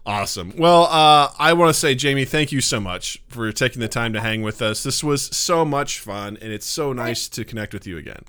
awesome. 0.05 0.53
Well, 0.55 0.83
uh, 0.83 1.31
I 1.39 1.53
want 1.53 1.73
to 1.73 1.79
say, 1.79 1.95
Jamie, 1.95 2.25
thank 2.25 2.51
you 2.51 2.61
so 2.61 2.79
much 2.79 3.23
for 3.29 3.51
taking 3.51 3.79
the 3.79 3.87
time 3.87 4.13
to 4.13 4.21
hang 4.21 4.43
with 4.43 4.61
us. 4.61 4.83
This 4.83 5.03
was 5.03 5.23
so 5.35 5.65
much 5.65 5.99
fun, 5.99 6.37
and 6.39 6.53
it's 6.53 6.67
so 6.67 6.93
nice 6.93 7.27
to 7.29 7.43
connect 7.45 7.73
with 7.73 7.87
you 7.87 7.97
again. 7.97 8.25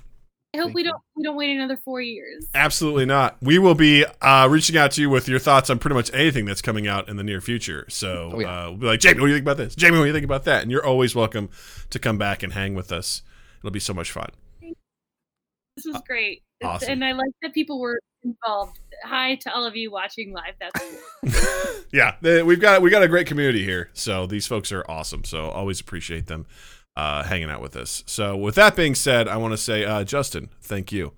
I 0.55 0.57
hope 0.57 0.67
Thank 0.67 0.75
we 0.75 0.83
you. 0.83 0.89
don't 0.91 1.01
we 1.17 1.23
don't 1.23 1.35
wait 1.35 1.55
another 1.55 1.75
four 1.83 2.01
years. 2.01 2.45
Absolutely 2.55 3.05
not. 3.05 3.35
We 3.41 3.59
will 3.59 3.75
be 3.75 4.05
uh, 4.21 4.47
reaching 4.49 4.77
out 4.77 4.91
to 4.91 5.01
you 5.01 5.09
with 5.09 5.27
your 5.27 5.39
thoughts 5.39 5.69
on 5.69 5.79
pretty 5.79 5.95
much 5.95 6.13
anything 6.13 6.45
that's 6.45 6.61
coming 6.61 6.87
out 6.87 7.09
in 7.09 7.17
the 7.17 7.23
near 7.23 7.41
future. 7.41 7.85
So 7.89 8.31
Oh, 8.35 8.39
yeah. 8.39 8.47
uh, 8.65 8.69
we'll 8.69 8.77
be 8.79 8.85
like, 8.87 8.99
Jamie, 9.01 9.19
what 9.19 9.25
do 9.27 9.31
you 9.31 9.35
think 9.35 9.43
about 9.45 9.57
this? 9.57 9.75
Jamie, 9.75 9.97
what 9.97 10.03
do 10.03 10.07
you 10.07 10.13
think 10.13 10.23
about 10.25 10.45
that? 10.45 10.61
And 10.61 10.71
you're 10.71 10.85
always 10.85 11.13
welcome 11.13 11.49
to 11.89 11.99
come 11.99 12.17
back 12.17 12.41
and 12.43 12.53
hang 12.53 12.73
with 12.73 12.91
us. 12.91 13.21
It'll 13.59 13.71
be 13.71 13.79
so 13.79 13.93
much 13.93 14.11
fun. 14.11 14.29
This 15.75 15.85
was 15.85 16.01
great, 16.07 16.43
It's- 16.61 16.83
awesome. 16.83 16.91
and 16.93 17.03
I 17.05 17.11
like 17.11 17.31
that 17.41 17.53
people 17.53 17.79
were 17.81 17.99
involved. 18.23 18.79
Hi 19.03 19.35
to 19.35 19.53
all 19.53 19.65
of 19.65 19.75
you 19.75 19.91
watching 19.91 20.31
live. 20.33 20.53
That's 20.59 21.85
yeah, 21.91 22.15
they- 22.21 22.43
we've 22.43 22.61
got 22.61 22.81
we 22.81 22.89
got 22.89 23.03
a 23.03 23.09
great 23.09 23.27
community 23.27 23.63
here. 23.63 23.89
So 23.93 24.25
these 24.25 24.47
folks 24.47 24.71
are 24.71 24.85
awesome. 24.89 25.25
So 25.25 25.49
always 25.49 25.81
appreciate 25.81 26.27
them 26.27 26.45
uh, 26.95 27.23
hanging 27.23 27.49
out 27.49 27.61
with 27.61 27.75
us. 27.75 28.03
So 28.05 28.35
with 28.35 28.55
that 28.55 28.75
being 28.75 28.95
said, 28.95 29.27
I 29.27 29.37
want 29.37 29.53
to 29.53 29.57
say, 29.57 29.85
uh, 29.85 30.03
Justin, 30.03 30.49
thank 30.61 30.91
you. 30.91 31.13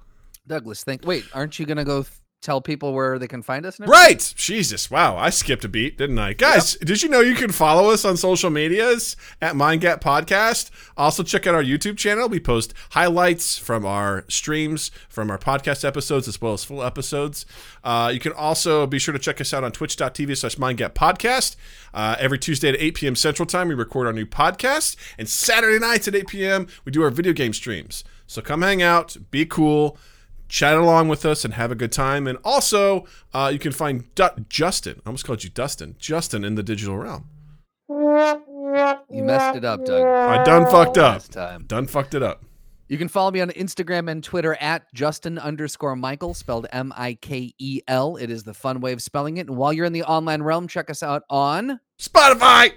Douglas, 0.48 0.84
think. 0.84 1.06
Wait, 1.06 1.26
aren't 1.34 1.60
you 1.60 1.66
gonna 1.66 1.84
go 1.86 2.04
th- 2.04 2.14
tell 2.42 2.62
people 2.62 2.94
where 2.94 3.18
they 3.20 3.28
can 3.28 3.42
find 3.42 3.66
us? 3.66 3.80
Now? 3.80 3.88
Right. 3.88 4.34
Jesus. 4.36 4.92
Wow. 4.92 5.18
I 5.18 5.30
skipped 5.30 5.66
a 5.66 5.68
beat, 5.68 5.98
didn't 5.98 6.20
I? 6.20 6.34
Guys, 6.34 6.76
did 6.76 7.02
you 7.02 7.10
know 7.10 7.22
you 7.22 7.36
can 7.36 7.52
follow 7.52 7.90
us 7.90 8.06
on 8.06 8.18
social 8.18 8.50
medias 8.50 9.16
at 9.42 9.56
MindGap 9.56 10.02
Podcast? 10.02 10.70
Also, 10.96 11.24
check 11.24 11.48
out 11.48 11.56
our 11.56 11.64
YouTube 11.64 11.98
channel. 11.98 12.30
We 12.30 12.40
post 12.40 12.74
highlights 12.92 13.58
from 13.58 13.86
our 13.86 14.24
streams, 14.28 14.92
from 15.10 15.30
our 15.32 15.38
podcast 15.38 15.84
episodes, 15.84 16.28
as 16.28 16.40
well 16.40 16.54
as 16.54 16.64
full 16.64 16.84
episodes. 16.84 17.46
Uh, 17.84 18.12
you 18.14 18.20
can 18.20 18.34
also 18.34 18.86
be 18.88 19.00
sure 19.00 19.14
to 19.14 19.20
check 19.20 19.42
us 19.42 19.54
out 19.54 19.64
on 19.64 19.72
twitch.tv 19.72 20.38
slash 20.38 20.56
MindGap 20.56 20.94
Podcast. 20.94 21.56
Uh, 21.94 22.16
every 22.20 22.38
Tuesday 22.38 22.70
at 22.70 22.76
8 22.80 22.96
p.m. 22.96 23.16
Central 23.16 23.46
Time, 23.46 23.68
we 23.68 23.76
record 23.76 24.08
our 24.08 24.14
new 24.14 24.26
podcast. 24.26 24.96
And 25.18 25.28
Saturday 25.28 25.80
nights 25.80 26.08
at 26.08 26.16
8 26.16 26.28
p.m., 26.28 26.68
we 26.86 26.92
do 26.92 27.04
our 27.04 27.10
video 27.10 27.34
game 27.34 27.54
streams. 27.54 28.04
So 28.28 28.42
come 28.42 28.62
hang 28.62 28.82
out, 28.82 29.18
be 29.32 29.46
cool 29.46 29.98
chat 30.48 30.78
along 30.78 31.08
with 31.10 31.26
us 31.26 31.44
and 31.46 31.54
have 31.56 31.72
a 31.72 31.76
good 31.76 31.92
time. 31.92 32.28
And 32.28 32.38
also, 32.44 33.06
uh, 33.34 33.50
you 33.52 33.60
can 33.60 33.72
find 33.72 34.14
Du- 34.16 34.46
Justin. 34.50 35.02
I 35.06 35.10
almost 35.10 35.26
called 35.26 35.44
you 35.44 35.50
Dustin. 35.50 35.96
Justin 36.00 36.44
in 36.44 36.56
the 36.56 36.64
digital 36.64 36.98
realm. 36.98 37.26
You 37.90 39.24
messed 39.24 39.58
it 39.58 39.66
up, 39.66 39.86
Doug. 39.86 40.06
I 40.06 40.44
done 40.44 40.66
fucked 40.70 40.98
up. 40.98 41.14
Last 41.16 41.32
time. 41.32 41.66
Done 41.68 41.88
fucked 41.88 42.14
it 42.14 42.24
up. 42.24 42.44
You 42.90 42.98
can 42.98 43.10
follow 43.10 43.32
me 43.32 43.42
on 43.42 43.50
Instagram 43.50 44.10
and 44.10 44.24
Twitter 44.24 44.56
at 44.62 44.94
Justin 44.94 45.38
underscore 45.38 45.96
Michael, 45.98 46.34
spelled 46.34 46.68
M 46.72 46.94
I 46.96 47.16
K 47.16 47.54
E 47.60 47.82
L. 47.88 48.16
It 48.16 48.30
is 48.30 48.44
the 48.44 48.54
fun 48.54 48.80
way 48.80 48.94
of 48.94 49.02
spelling 49.02 49.38
it. 49.38 49.48
And 49.48 49.58
while 49.58 49.74
you're 49.74 49.86
in 49.86 49.94
the 49.94 50.04
online 50.04 50.42
realm, 50.42 50.68
check 50.68 50.90
us 50.90 51.04
out 51.04 51.24
on 51.30 51.80
Spotify. 52.00 52.74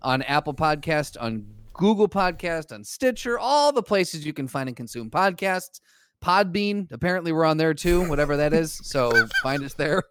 on 0.00 0.22
Apple 0.22 0.54
Podcast, 0.54 1.20
on 1.20 1.46
Google 1.74 2.08
Podcast, 2.08 2.72
on 2.72 2.84
Stitcher, 2.84 3.38
all 3.38 3.70
the 3.72 3.82
places 3.82 4.24
you 4.24 4.32
can 4.32 4.48
find 4.48 4.68
and 4.68 4.76
consume 4.76 5.10
podcasts. 5.10 5.80
Podbean, 6.24 6.90
apparently 6.92 7.32
we're 7.32 7.44
on 7.44 7.56
there 7.56 7.74
too, 7.74 8.08
whatever 8.08 8.36
that 8.36 8.52
is. 8.52 8.78
So 8.82 9.26
find 9.42 9.64
us 9.64 9.74
there. 9.74 10.02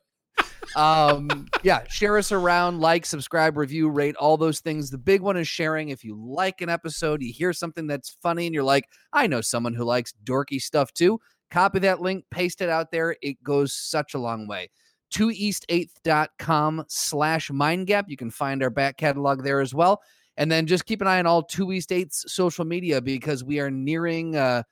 Um, 0.75 1.47
yeah, 1.63 1.83
share 1.89 2.17
us 2.17 2.31
around, 2.31 2.79
like, 2.79 3.05
subscribe, 3.05 3.57
review, 3.57 3.89
rate, 3.89 4.15
all 4.15 4.37
those 4.37 4.59
things. 4.59 4.89
The 4.89 4.97
big 4.97 5.21
one 5.21 5.37
is 5.37 5.47
sharing. 5.47 5.89
If 5.89 6.03
you 6.03 6.15
like 6.15 6.61
an 6.61 6.69
episode, 6.69 7.21
you 7.21 7.33
hear 7.33 7.53
something 7.53 7.87
that's 7.87 8.09
funny, 8.21 8.45
and 8.45 8.53
you're 8.53 8.63
like, 8.63 8.85
I 9.11 9.27
know 9.27 9.41
someone 9.41 9.73
who 9.73 9.83
likes 9.83 10.13
dorky 10.23 10.61
stuff 10.61 10.93
too. 10.93 11.19
Copy 11.51 11.79
that 11.79 12.01
link, 12.01 12.25
paste 12.29 12.61
it 12.61 12.69
out 12.69 12.91
there. 12.91 13.15
It 13.21 13.41
goes 13.43 13.73
such 13.73 14.13
a 14.13 14.19
long 14.19 14.47
way. 14.47 14.69
2east8th.com 15.13 16.85
slash 16.87 17.49
mindgap. 17.49 18.03
You 18.07 18.17
can 18.17 18.29
find 18.29 18.61
our 18.61 18.69
back 18.69 18.97
catalog 18.97 19.43
there 19.43 19.59
as 19.59 19.73
well. 19.73 20.01
And 20.37 20.51
then 20.51 20.67
just 20.67 20.85
keep 20.85 21.01
an 21.01 21.07
eye 21.07 21.19
on 21.19 21.25
all 21.25 21.41
Two 21.43 21.71
East 21.71 21.91
Eighth's 21.91 22.31
social 22.31 22.63
media 22.63 23.01
because 23.01 23.43
we 23.43 23.59
are 23.59 23.71
nearing. 23.71 24.35
Uh, 24.35 24.63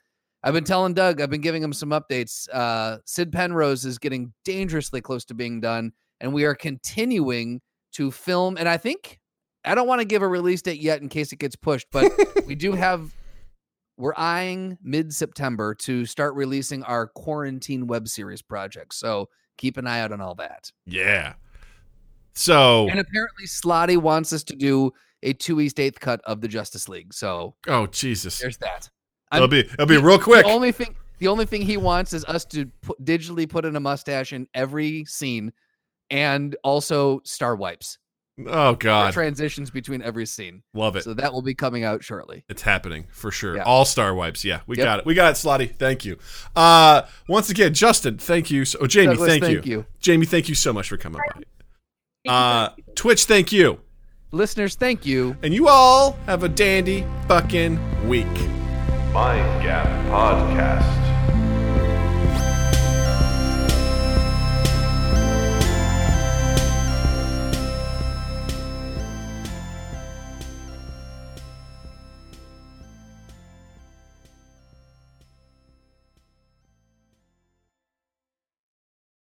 I've 0.43 0.53
been 0.53 0.63
telling 0.63 0.93
Doug, 0.93 1.19
I've 1.19 1.29
been 1.29 1.41
giving 1.41 1.63
him 1.63 1.73
some 1.73 1.89
updates. 1.89 2.47
Uh, 2.53 2.99
Sid 3.05 3.31
Penrose 3.31 3.85
is 3.85 3.97
getting 3.97 4.33
dangerously 4.45 5.01
close 5.01 5.25
to 5.25 5.33
being 5.33 5.59
done, 5.59 5.91
and 6.21 6.33
we 6.33 6.45
are 6.45 6.55
continuing 6.55 7.61
to 7.93 8.11
film. 8.11 8.57
And 8.57 8.69
I 8.69 8.77
think 8.77 9.19
I 9.65 9.75
don't 9.75 9.87
want 9.87 9.99
to 9.99 10.05
give 10.05 10.21
a 10.21 10.27
release 10.27 10.61
date 10.61 10.79
yet 10.79 11.01
in 11.01 11.09
case 11.09 11.31
it 11.31 11.39
gets 11.39 11.55
pushed, 11.55 11.87
but 11.91 12.11
we 12.45 12.55
do 12.55 12.71
have. 12.73 13.13
We're 13.99 14.13
eyeing 14.15 14.77
mid 14.83 15.11
September 15.11 15.73
to 15.73 16.05
start 16.05 16.35
releasing 16.35 16.83
our 16.83 17.07
quarantine 17.07 17.87
web 17.87 18.07
series 18.07 18.43
project. 18.43 18.93
So 18.93 19.27
keep 19.57 19.75
an 19.77 19.87
eye 19.87 20.01
out 20.01 20.11
on 20.11 20.21
all 20.21 20.35
that. 20.35 20.71
Yeah. 20.85 21.33
So, 22.35 22.87
And 22.87 22.99
apparently, 22.99 23.45
Slotty 23.47 23.97
wants 23.97 24.31
us 24.31 24.43
to 24.43 24.55
do 24.55 24.93
a 25.23 25.33
two 25.33 25.59
East 25.59 25.79
Eighth 25.79 25.99
cut 25.99 26.21
of 26.25 26.41
the 26.41 26.47
Justice 26.47 26.87
League. 26.87 27.11
So 27.11 27.55
oh 27.67 27.87
Jesus, 27.87 28.39
there's 28.39 28.57
that. 28.57 28.89
It'll 29.33 29.47
be 29.47 29.59
it'll 29.59 29.85
be 29.85 29.97
real 29.97 30.19
quick. 30.19 30.45
The 30.45 30.51
only 30.51 30.71
thing, 30.71 30.95
the 31.19 31.27
only 31.27 31.45
thing 31.45 31.61
he 31.61 31.77
wants 31.77 32.13
is 32.13 32.23
us 32.25 32.45
to 32.45 32.65
put, 32.81 33.03
digitally 33.03 33.47
put 33.49 33.65
in 33.65 33.75
a 33.75 33.79
mustache 33.79 34.33
in 34.33 34.47
every 34.53 35.05
scene, 35.05 35.51
and 36.09 36.55
also 36.63 37.21
star 37.23 37.55
wipes 37.55 37.97
Oh 38.45 38.75
God, 38.75 39.13
transitions 39.13 39.71
between 39.71 40.03
every 40.03 40.27
scene. 40.27 40.61
love 40.75 40.95
it. 40.95 41.03
So 41.03 41.15
that 41.15 41.33
will 41.33 41.41
be 41.41 41.55
coming 41.55 41.83
out 41.83 42.03
shortly. 42.03 42.43
It's 42.49 42.61
happening 42.61 43.07
for 43.11 43.31
sure. 43.31 43.55
Yeah. 43.55 43.63
All 43.63 43.83
star 43.83 44.13
wipes. 44.13 44.45
Yeah, 44.45 44.59
we 44.67 44.77
Yep. 44.77 44.85
got 44.85 44.99
it. 44.99 45.05
We 45.07 45.15
got 45.15 45.31
it, 45.31 45.37
Slotty. 45.37 45.75
Thank 45.75 46.05
you. 46.05 46.19
Uh, 46.55 47.01
once 47.27 47.49
again, 47.49 47.73
Justin, 47.73 48.19
thank 48.19 48.51
you. 48.51 48.63
So, 48.63 48.77
oh, 48.81 48.85
Jamie, 48.85 49.07
Douglas, 49.15 49.29
thank, 49.31 49.43
thank 49.43 49.65
you. 49.65 49.71
you. 49.77 49.85
Jamie, 49.99 50.27
thank 50.27 50.49
you 50.49 50.53
so 50.55 50.71
much 50.71 50.87
for 50.87 50.97
coming 50.97 51.19
by. 51.27 51.33
Thank 51.33 51.47
Uh. 52.27 52.69
Twitch, 52.93 53.23
thank 53.25 53.51
you. 53.51 53.79
Listeners, 54.31 54.75
thank 54.75 55.03
you. 55.03 55.35
And 55.41 55.51
you 55.51 55.67
all 55.67 56.11
have 56.27 56.43
a 56.43 56.49
dandy 56.49 57.07
fucking 57.27 58.07
week. 58.07 58.27
Mind 59.17 59.63
Gap 59.63 59.87
Podcast. 60.13 61.06